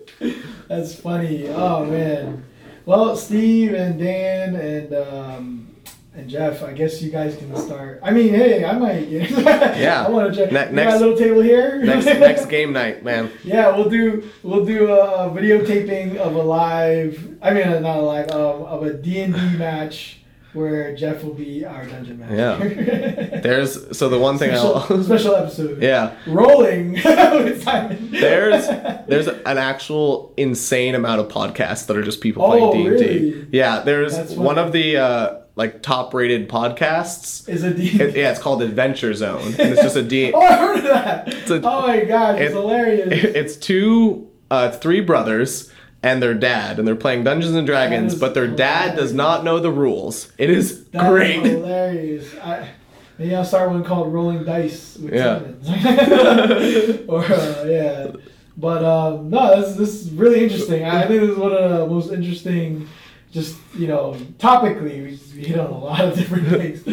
That's 0.67 0.93
funny. 0.93 1.47
Oh 1.47 1.85
man. 1.85 2.43
Well, 2.85 3.15
Steve 3.15 3.73
and 3.73 3.99
Dan 3.99 4.55
and 4.55 4.93
um, 4.93 5.75
and 6.13 6.29
Jeff, 6.29 6.61
I 6.63 6.73
guess 6.73 7.01
you 7.01 7.09
guys 7.09 7.35
can 7.37 7.55
start. 7.55 7.99
I 8.03 8.11
mean, 8.11 8.33
hey, 8.33 8.65
I 8.65 8.77
might. 8.77 9.07
Yeah. 9.81 10.05
I 10.05 10.09
want 10.09 10.33
to 10.33 10.39
check. 10.39 10.51
Ne- 10.51 10.71
next- 10.71 10.99
little 10.99 11.17
table 11.17 11.41
here. 11.41 11.81
Next 11.83 12.05
next 12.05 12.45
game 12.47 12.73
night, 12.73 13.03
man. 13.03 13.31
Yeah, 13.43 13.75
we'll 13.75 13.89
do 13.89 14.29
we'll 14.43 14.65
do 14.65 14.91
a, 14.91 15.29
videotaping 15.29 16.17
of 16.17 16.35
a 16.35 16.41
live. 16.43 17.37
I 17.41 17.53
mean, 17.53 17.81
not 17.81 17.97
a 17.97 18.01
live 18.01 18.31
um, 18.31 18.63
of 18.63 18.83
a 18.83 18.93
D 18.93 19.21
and 19.21 19.33
D 19.33 19.39
match 19.57 20.20
where 20.53 20.95
Jeff 20.95 21.23
will 21.23 21.33
be 21.33 21.63
our 21.65 21.85
dungeon 21.85 22.19
master. 22.19 22.35
Yeah. 22.35 23.39
There's 23.41 23.97
so 23.97 24.09
the 24.09 24.19
one 24.19 24.37
thing 24.37 24.49
special, 24.51 24.75
I'll 24.77 25.03
special 25.03 25.35
episode. 25.35 25.81
yeah. 25.81 26.15
Rolling 26.27 26.93
with 27.05 27.63
Simon. 27.63 28.09
There's 28.11 28.67
there's 29.07 29.27
an 29.27 29.57
actual 29.57 30.33
insane 30.37 30.95
amount 30.95 31.21
of 31.21 31.27
podcasts 31.29 31.87
that 31.87 31.95
are 31.97 32.03
just 32.03 32.21
people 32.21 32.43
Oh, 32.43 32.71
playing 32.71 32.73
D 32.83 32.87
and 32.87 32.97
D. 32.99 33.47
Yeah, 33.57 33.79
there's 33.81 34.33
one 34.35 34.57
of 34.57 34.71
the 34.73 34.97
uh, 34.97 35.37
like 35.55 35.81
top 35.81 36.13
rated 36.13 36.49
podcasts. 36.49 37.47
is 37.49 37.63
a 37.63 37.73
D. 37.73 37.87
It, 38.01 38.15
yeah, 38.15 38.31
it's 38.31 38.39
called 38.39 38.61
Adventure 38.61 39.13
Zone, 39.13 39.41
and 39.59 39.59
it's 39.73 39.81
just 39.81 39.95
a 39.95 40.03
D. 40.03 40.31
Oh, 40.33 40.39
I 40.41 40.55
heard 40.57 40.77
of 40.79 40.83
that. 40.83 41.33
a- 41.49 41.55
oh 41.63 41.87
my 41.87 42.03
god, 42.05 42.41
it's 42.41 42.51
it- 42.51 42.55
hilarious. 42.57 43.07
It's 43.11 43.55
two, 43.57 44.29
uh, 44.49 44.71
three 44.71 45.01
brothers 45.01 45.71
and 46.03 46.21
their 46.21 46.33
dad, 46.33 46.79
and 46.79 46.87
they're 46.87 46.95
playing 46.95 47.23
Dungeons 47.23 47.55
and 47.55 47.65
Dragons, 47.67 48.15
but 48.15 48.33
their 48.33 48.47
dad 48.47 48.95
does 48.95 49.13
not 49.13 49.43
know 49.43 49.59
the 49.59 49.71
rules. 49.71 50.31
It 50.37 50.49
is 50.49 50.85
That's 50.85 51.07
great. 51.07 51.43
hilarious. 51.43 52.33
I, 52.39 52.69
maybe 53.17 53.35
I'll 53.35 53.45
start 53.45 53.69
one 53.69 53.83
called 53.83 54.11
Rolling 54.11 54.43
Dice 54.43 54.97
with 54.97 55.13
Yeah. 55.13 55.41
Or 57.07 57.23
uh, 57.23 57.63
yeah, 57.67 58.11
but 58.57 58.83
um, 58.83 59.29
no, 59.29 59.61
this 59.61 59.75
this 59.75 60.01
is 60.05 60.11
really 60.11 60.43
interesting. 60.43 60.85
I 60.85 61.07
think 61.07 61.21
this 61.21 61.29
is 61.31 61.37
one 61.37 61.53
of 61.53 61.69
the 61.69 61.85
most 61.87 62.11
interesting. 62.11 62.87
Just 63.31 63.55
you 63.77 63.87
know, 63.87 64.17
topically, 64.39 65.03
we, 65.03 65.19
we 65.35 65.45
hit 65.47 65.57
on 65.59 65.67
a 65.71 65.77
lot 65.77 66.01
of 66.01 66.15
different 66.15 66.47
things. 66.49 66.83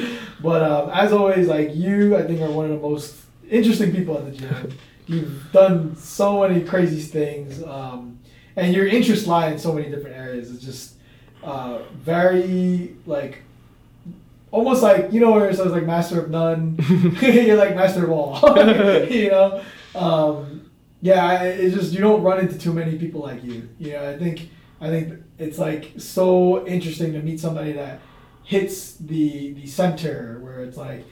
But 0.40 0.62
um, 0.62 0.90
as 0.90 1.12
always, 1.12 1.48
like 1.48 1.74
you, 1.74 2.16
I 2.16 2.22
think 2.22 2.40
are 2.40 2.50
one 2.50 2.66
of 2.66 2.70
the 2.70 2.88
most 2.88 3.16
interesting 3.50 3.90
people 3.92 4.16
at 4.18 4.26
the 4.26 4.32
gym. 4.38 4.78
You've 5.06 5.50
done 5.52 5.96
so 5.96 6.46
many 6.46 6.62
crazy 6.62 7.00
things, 7.00 7.62
um, 7.64 8.20
and 8.58 8.74
your 8.74 8.86
interests 8.86 9.26
lie 9.26 9.50
in 9.50 9.58
so 9.58 9.72
many 9.72 9.88
different 9.88 10.16
areas. 10.16 10.52
It's 10.52 10.64
just 10.64 10.94
uh, 11.42 11.78
very 11.94 12.96
like 13.06 13.42
almost 14.50 14.82
like 14.82 15.12
you 15.12 15.20
know 15.20 15.32
where 15.32 15.48
it 15.48 15.56
says 15.56 15.72
like 15.72 15.84
master 15.84 16.20
of 16.20 16.30
none. 16.30 16.76
You're 17.20 17.56
like 17.56 17.74
master 17.74 18.04
of 18.04 18.10
all. 18.10 18.38
You 19.10 19.30
know? 19.30 19.62
Um, 19.94 20.70
yeah 21.00 21.42
it's 21.42 21.74
just 21.74 21.92
you 21.92 22.00
don't 22.00 22.22
run 22.22 22.40
into 22.40 22.58
too 22.58 22.72
many 22.72 22.98
people 22.98 23.20
like 23.20 23.42
you. 23.44 23.68
You 23.78 23.92
know 23.92 24.10
i 24.10 24.18
think 24.18 24.50
i 24.80 24.88
think 24.88 25.14
it's 25.38 25.58
like 25.58 25.92
so 25.96 26.66
interesting 26.66 27.12
to 27.12 27.22
meet 27.22 27.40
somebody 27.40 27.72
that 27.72 28.00
hits 28.44 28.94
the 28.94 29.52
the 29.52 29.66
center 29.66 30.38
where 30.40 30.60
it's 30.64 30.76
like 30.76 31.04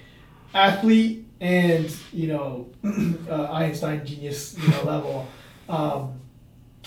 athlete 0.55 1.27
and 1.41 1.95
you 2.13 2.29
know 2.29 2.69
uh, 3.31 3.53
Einstein 3.53 4.05
genius 4.05 4.57
you 4.59 4.69
know 4.69 4.83
level, 4.85 5.29
um, 5.69 6.21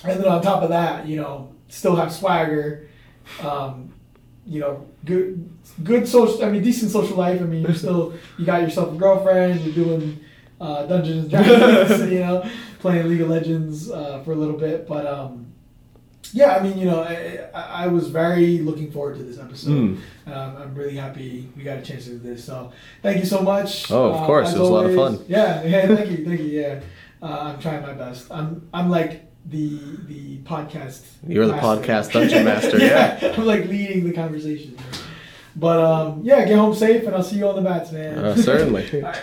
and 0.04 0.20
then 0.20 0.28
on 0.28 0.42
top 0.42 0.64
of 0.64 0.70
that, 0.70 1.08
you 1.08 1.18
know, 1.18 1.54
still 1.68 1.96
have 1.96 2.12
swagger, 2.12 2.88
um, 3.42 3.94
you 4.46 4.60
know, 4.60 4.88
good 5.06 5.50
good 5.84 6.08
social. 6.08 6.44
I 6.44 6.50
mean, 6.50 6.64
decent 6.64 6.92
social 6.92 7.18
life. 7.18 7.42
I 7.42 7.46
mean, 7.46 7.64
you're 7.64 7.76
still 7.76 8.14
you 8.38 8.46
got 8.46 8.62
yourself 8.62 8.94
a 8.94 8.98
girlfriend. 8.98 9.62
You're 9.62 9.86
doing 9.86 10.20
uh, 10.60 10.86
Dungeons 10.86 11.24
and 11.24 11.30
Dragons. 11.32 12.12
you 12.12 12.20
know, 12.20 12.50
playing 12.80 13.08
League 13.08 13.22
of 13.22 13.30
Legends 13.30 13.90
uh, 13.92 14.22
for 14.24 14.32
a 14.32 14.36
little 14.36 14.58
bit, 14.58 14.88
but 14.88 15.06
um, 15.06 15.46
yeah, 16.32 16.56
I 16.56 16.64
mean, 16.64 16.78
you 16.78 16.86
know, 16.86 17.02
I, 17.02 17.50
I, 17.54 17.88
was 17.88 18.08
very 18.10 18.60
looking 18.60 18.92
forward 18.92 19.18
to 19.18 19.24
this 19.24 19.40
episode. 19.40 19.72
Mm. 19.72 20.00
Um, 20.28 20.58
I'm 20.58 20.76
really 20.76 20.96
happy 20.96 21.50
we 21.58 21.64
got 21.64 21.80
a 21.80 21.82
chance 21.82 22.06
to 22.06 22.12
do 22.12 22.20
this. 22.20 22.44
So 22.44 22.72
thank 23.02 23.18
you 23.18 23.26
so 23.26 23.42
much. 23.42 23.90
Oh, 23.92 24.12
of 24.12 24.16
Um, 24.18 24.26
course, 24.26 24.54
it 24.54 24.60
was 24.60 24.70
a 24.70 24.72
lot 24.72 24.86
of 24.86 24.96
fun. 24.96 25.26
Yeah, 25.28 25.64
yeah, 25.64 25.88
thank 25.96 26.12
you, 26.12 26.26
thank 26.26 26.40
you. 26.40 26.48
Yeah, 26.48 26.82
uh, 27.22 27.54
I'm 27.54 27.60
trying 27.60 27.82
my 27.82 27.94
best. 27.94 28.32
I'm 28.32 28.68
I'm 28.74 28.90
like 28.90 29.29
the 29.50 29.80
the 30.08 30.38
podcast. 30.40 31.06
You're 31.28 31.48
the 31.48 31.54
podcast 31.54 32.12
dungeon 32.12 32.46
master, 32.46 32.78
yeah. 32.86 33.34
I'm 33.38 33.46
like 33.46 33.66
leading 33.68 34.04
the 34.06 34.14
conversation. 34.14 34.78
But 35.56 35.80
um, 35.80 36.22
yeah, 36.24 36.46
get 36.46 36.58
home 36.58 36.76
safe, 36.76 37.06
and 37.06 37.16
I'll 37.16 37.24
see 37.24 37.38
you 37.38 37.48
on 37.48 37.56
the 37.56 37.62
bats, 37.62 37.92
man. 37.92 38.18
Uh, 38.18 38.36
certainly. 38.36 38.86
All 39.04 39.12
right. 39.12 39.22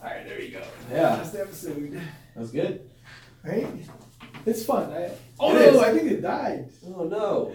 All 0.00 0.08
right, 0.08 0.26
there 0.26 0.40
you 0.40 0.50
go. 0.50 0.62
Yeah. 0.90 1.16
That's 1.16 1.30
the 1.30 1.40
episode. 1.40 2.00
That's 2.34 2.50
good. 2.50 2.90
Right? 3.44 3.66
It's 4.44 4.64
fun. 4.64 4.92
I, 4.92 5.10
oh 5.38 5.50
It 5.50 5.54
no, 5.54 5.60
is. 5.60 5.78
I 5.78 5.92
think 5.92 6.10
it 6.10 6.22
died. 6.22 6.68
Oh 6.86 7.04
no. 7.04 7.52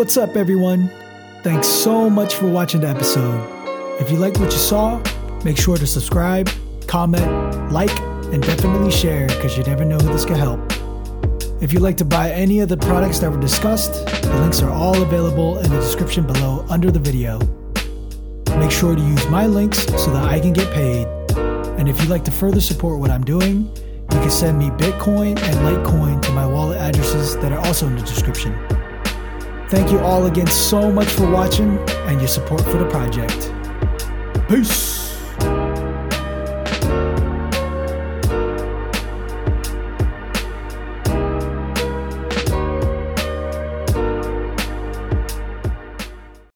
What's 0.00 0.16
up, 0.16 0.34
everyone? 0.34 0.90
Thanks 1.42 1.68
so 1.68 2.08
much 2.08 2.36
for 2.36 2.46
watching 2.46 2.80
the 2.80 2.88
episode. 2.88 3.38
If 4.00 4.10
you 4.10 4.16
liked 4.16 4.40
what 4.40 4.50
you 4.50 4.56
saw, 4.56 4.98
make 5.44 5.58
sure 5.58 5.76
to 5.76 5.86
subscribe, 5.86 6.48
comment, 6.86 7.70
like, 7.70 7.94
and 8.32 8.42
definitely 8.42 8.92
share 8.92 9.26
because 9.26 9.58
you 9.58 9.64
never 9.64 9.84
know 9.84 9.98
who 9.98 10.10
this 10.10 10.24
could 10.24 10.38
help. 10.38 10.58
If 11.60 11.74
you'd 11.74 11.82
like 11.82 11.98
to 11.98 12.06
buy 12.06 12.30
any 12.30 12.60
of 12.60 12.70
the 12.70 12.78
products 12.78 13.18
that 13.18 13.30
were 13.30 13.38
discussed, 13.38 14.06
the 14.22 14.40
links 14.40 14.62
are 14.62 14.70
all 14.70 15.02
available 15.02 15.58
in 15.58 15.68
the 15.68 15.76
description 15.76 16.26
below 16.26 16.64
under 16.70 16.90
the 16.90 16.98
video. 16.98 17.38
Make 18.58 18.70
sure 18.70 18.96
to 18.96 19.02
use 19.02 19.28
my 19.28 19.44
links 19.44 19.84
so 20.02 20.10
that 20.12 20.24
I 20.24 20.40
can 20.40 20.54
get 20.54 20.72
paid. 20.72 21.06
And 21.78 21.90
if 21.90 22.00
you'd 22.00 22.08
like 22.08 22.24
to 22.24 22.30
further 22.30 22.62
support 22.62 22.98
what 23.00 23.10
I'm 23.10 23.22
doing, 23.22 23.70
you 23.76 24.18
can 24.18 24.30
send 24.30 24.58
me 24.58 24.70
Bitcoin 24.70 25.38
and 25.38 25.56
Litecoin 25.56 26.22
to 26.22 26.32
my 26.32 26.46
wallet 26.46 26.78
addresses 26.78 27.36
that 27.36 27.52
are 27.52 27.60
also 27.66 27.86
in 27.86 27.96
the 27.96 28.02
description. 28.02 28.56
Thank 29.70 29.92
you 29.92 30.00
all 30.00 30.26
again 30.26 30.48
so 30.48 30.90
much 30.90 31.06
for 31.06 31.30
watching 31.30 31.78
and 32.08 32.18
your 32.20 32.26
support 32.26 32.62
for 32.62 32.78
the 32.78 32.88
project. 32.90 33.52
Peace. 34.48 34.99